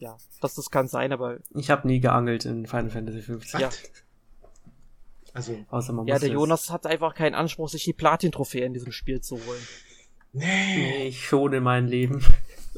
Ja, 0.00 0.16
das, 0.40 0.54
das 0.54 0.70
kann 0.70 0.88
sein, 0.88 1.12
aber. 1.12 1.38
Ich 1.54 1.70
habe 1.70 1.86
nie 1.86 2.00
geangelt 2.00 2.44
in 2.44 2.66
Final 2.66 2.90
Fantasy 2.90 3.22
15. 3.22 3.60
Ja. 3.60 3.70
Also, 5.34 5.56
Außer 5.68 5.92
man 5.92 6.06
ja, 6.06 6.18
der 6.18 6.30
Jonas 6.30 6.70
hat 6.70 6.86
einfach 6.86 7.14
keinen 7.14 7.34
Anspruch, 7.34 7.68
sich 7.68 7.84
die 7.84 7.92
Platin-Trophäe 7.92 8.64
in 8.64 8.72
diesem 8.72 8.92
Spiel 8.92 9.20
zu 9.20 9.36
holen. 9.36 9.68
Nee. 10.32 10.44
nee 10.44 11.06
ich 11.08 11.24
schon 11.24 11.52
in 11.52 11.62
meinem 11.62 11.86
Leben. 11.86 12.24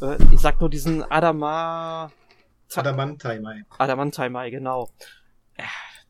Äh, 0.01 0.17
ich 0.33 0.41
sag 0.41 0.61
nur 0.61 0.71
diesen 0.71 1.03
Adama... 1.11 2.11
Adamantaimai. 2.75 3.65
Adamantaimai, 3.79 4.51
genau. 4.51 4.91
Äh, 5.57 5.65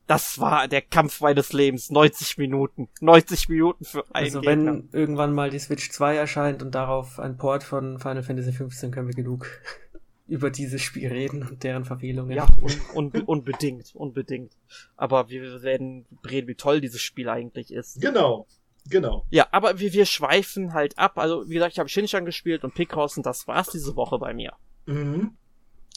das 0.06 0.40
war 0.40 0.66
der 0.66 0.82
Kampf 0.82 1.20
meines 1.20 1.52
Lebens. 1.52 1.90
90 1.90 2.36
Minuten. 2.38 2.88
90 3.00 3.48
Minuten 3.48 3.84
für 3.84 4.04
einen 4.12 4.24
Also 4.26 4.40
Gegner. 4.40 4.72
wenn 4.72 4.88
irgendwann 4.92 5.32
mal 5.32 5.50
die 5.50 5.58
Switch 5.60 5.90
2 5.90 6.16
erscheint 6.16 6.62
und 6.62 6.74
darauf 6.74 7.20
ein 7.20 7.36
Port 7.36 7.62
von 7.62 7.98
Final 8.00 8.22
Fantasy 8.24 8.52
15, 8.52 8.90
können 8.90 9.06
wir 9.06 9.14
genug 9.14 9.46
über 10.26 10.50
dieses 10.50 10.82
Spiel 10.82 11.08
reden 11.08 11.46
und 11.46 11.62
deren 11.62 11.84
Verfehlungen. 11.84 12.36
Ja, 12.36 12.46
un, 12.60 13.12
un, 13.12 13.22
unbedingt, 13.22 13.94
unbedingt. 13.94 14.52
Aber 14.96 15.28
wir 15.28 15.62
werden 15.62 16.06
reden, 16.28 16.48
wie 16.48 16.54
toll 16.56 16.80
dieses 16.80 17.00
Spiel 17.00 17.28
eigentlich 17.28 17.72
ist. 17.72 18.00
Genau. 18.00 18.46
Genau. 18.88 19.24
Ja, 19.30 19.46
aber 19.52 19.78
wir, 19.78 19.92
wir 19.92 20.06
schweifen 20.06 20.72
halt 20.72 20.98
ab. 20.98 21.18
Also, 21.18 21.48
wie 21.48 21.54
gesagt, 21.54 21.72
ich 21.72 21.78
habe 21.78 21.88
Shinshan 21.88 22.24
gespielt 22.24 22.64
und 22.64 22.74
Picross 22.74 23.16
und 23.16 23.26
das 23.26 23.46
war's 23.46 23.68
diese 23.70 23.96
Woche 23.96 24.18
bei 24.18 24.34
mir. 24.34 24.52
Mhm. 24.86 25.36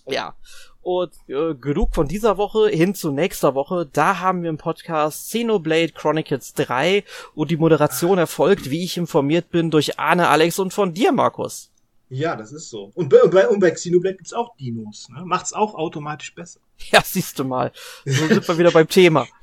Ja. 0.08 0.36
Und 0.82 1.14
äh, 1.28 1.56
genug 1.56 1.96
von 1.96 2.10
dieser 2.10 2.38
Woche 2.38 2.68
hin 2.68 2.94
zu 2.94 3.12
nächster 3.12 3.56
Woche. 3.56 3.90
Da 3.92 4.20
haben 4.20 4.44
wir 4.44 4.50
im 4.50 4.58
Podcast 4.58 5.30
Xenoblade 5.30 5.94
Chronicles 5.94 6.54
3 6.54 7.06
und 7.36 7.52
die 7.52 7.58
Moderation 7.58 8.18
erfolgt, 8.18 8.70
wie 8.70 8.84
ich 8.84 8.98
informiert 8.98 9.50
bin, 9.50 9.72
durch 9.72 9.98
Arne, 9.98 10.28
Alex 10.28 10.60
und 10.60 10.74
von 10.74 10.94
dir, 10.94 11.14
Markus. 11.14 11.72
Ja, 12.10 12.36
das 12.36 12.52
ist 12.52 12.70
so. 12.70 12.92
Und 12.96 13.10
bei, 13.10 13.24
und 13.24 13.32
bei, 13.32 13.48
und 13.48 13.60
bei 13.60 13.72
Xenoblade 13.72 14.18
gibt's 14.18 14.34
auch 14.34 14.56
Dinos. 14.58 15.08
Ne? 15.10 15.24
Macht's 15.26 15.54
auch 15.54 15.74
automatisch 15.74 16.36
besser. 16.36 16.60
Ja, 16.92 17.02
siehst 17.04 17.40
du 17.40 17.44
mal. 17.44 17.72
So 18.06 18.28
sind 18.28 18.48
wir 18.48 18.58
wieder 18.58 18.72
beim 18.72 18.88
Thema. 18.88 19.28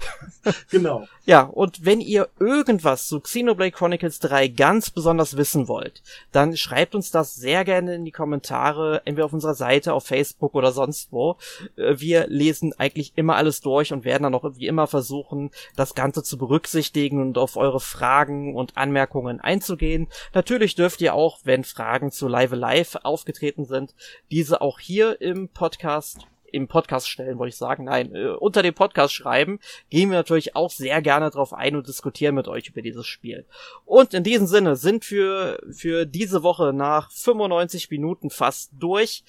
Genau. 0.71 1.07
Ja, 1.27 1.43
und 1.43 1.85
wenn 1.85 2.01
ihr 2.01 2.29
irgendwas 2.39 3.07
zu 3.07 3.21
Xenoblade 3.21 3.73
Chronicles 3.73 4.21
3 4.21 4.49
ganz 4.49 4.91
besonders 4.91 5.37
wissen 5.37 5.69
wollt, 5.69 6.03
dann 6.33 6.57
schreibt 6.57 6.95
uns 6.95 7.11
das 7.11 7.35
sehr 7.35 7.63
gerne 7.67 7.95
in 7.95 8.07
die 8.07 8.11
Kommentare, 8.11 9.03
entweder 9.05 9.27
auf 9.27 9.35
unserer 9.35 9.55
Seite, 9.55 9.93
auf 9.93 10.07
Facebook 10.07 10.55
oder 10.55 10.73
sonst 10.73 11.13
wo. 11.13 11.37
Äh, 11.77 11.97
wir 11.99 12.27
lesen 12.29 12.73
eigentlich 12.79 13.13
immer 13.17 13.37
alles 13.37 13.61
durch 13.61 13.93
und 13.93 14.05
werden 14.05 14.23
dann 14.23 14.35
auch 14.35 14.45
wie 14.57 14.67
immer 14.67 14.87
versuchen, 14.87 15.51
das 15.77 15.95
Ganze 15.95 16.23
zu 16.23 16.39
berücksichtigen 16.39 17.21
und 17.21 17.37
auf 17.37 17.57
eure 17.57 17.81
Fragen 17.81 18.57
und 18.57 18.79
Anmerkungen 18.79 19.41
einzugehen. 19.41 20.09
Natürlich 20.33 20.75
dürft 20.75 21.03
ihr 21.03 21.13
auch, 21.13 21.41
wenn 21.45 21.65
Fragen 21.65 22.13
zu 22.13 22.29
Live 22.29 22.53
Live 22.53 22.97
aufgetreten 23.03 23.67
sind, 23.67 23.95
diese 24.31 24.63
auch 24.63 24.79
hier 24.79 25.21
im 25.21 25.51
Podcast 25.51 26.27
im 26.53 26.69
Podcast 26.69 27.09
stellen, 27.09 27.39
wollte 27.39 27.51
ich 27.51 27.57
sagen. 27.57 27.85
Nein, 27.85 28.15
äh, 28.15 28.29
unter 28.29 28.63
dem 28.63 28.75
Podcast 28.75 29.15
schreiben, 29.15 29.61
gehen 29.91 30.11
wir 30.11 30.19
natürlich 30.19 30.57
auch 30.57 30.71
sehr 30.71 31.03
gerne 31.03 31.31
drauf 31.31 31.53
ein 31.53 31.77
und 31.77 31.89
diskutieren 31.89 32.35
mit 32.35 32.49
euch 32.49 32.69
über 32.69 32.83
dieses 32.83 33.07
Spiel. 33.07 33.47
Und 33.85 34.15
in 34.15 34.25
diesem 34.25 34.47
Sinne 34.47 34.77
sind 34.77 35.11
wir 35.11 35.59
für 35.71 36.07
diese 36.07 36.43
Woche 36.43 36.73
nach 36.73 37.11
95 37.11 37.91
Minuten 37.91 38.31
fast 38.31 38.71
durch. 38.79 39.25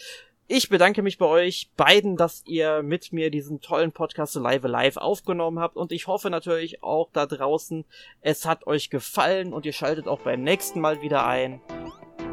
Ich 0.53 0.67
bedanke 0.67 1.01
mich 1.01 1.17
bei 1.17 1.27
euch 1.27 1.69
beiden, 1.77 2.17
dass 2.17 2.43
ihr 2.45 2.83
mit 2.83 3.13
mir 3.13 3.31
diesen 3.31 3.61
tollen 3.61 3.93
Podcast 3.93 4.35
Live 4.35 4.63
Live 4.63 4.97
aufgenommen 4.97 5.59
habt 5.59 5.77
und 5.77 5.93
ich 5.93 6.07
hoffe 6.07 6.29
natürlich 6.29 6.83
auch 6.83 7.09
da 7.13 7.25
draußen, 7.25 7.85
es 8.19 8.45
hat 8.45 8.67
euch 8.67 8.89
gefallen 8.89 9.53
und 9.53 9.65
ihr 9.65 9.71
schaltet 9.71 10.09
auch 10.09 10.19
beim 10.19 10.43
nächsten 10.43 10.81
Mal 10.81 11.01
wieder 11.01 11.25
ein. 11.25 11.61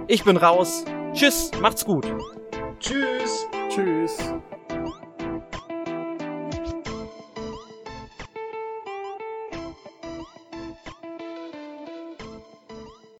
Ich 0.08 0.24
bin 0.24 0.36
raus. 0.36 0.84
Tschüss, 1.12 1.52
macht's 1.60 1.84
gut. 1.84 2.06
Tschüss. 2.80 3.46
Tschüss. 3.68 4.18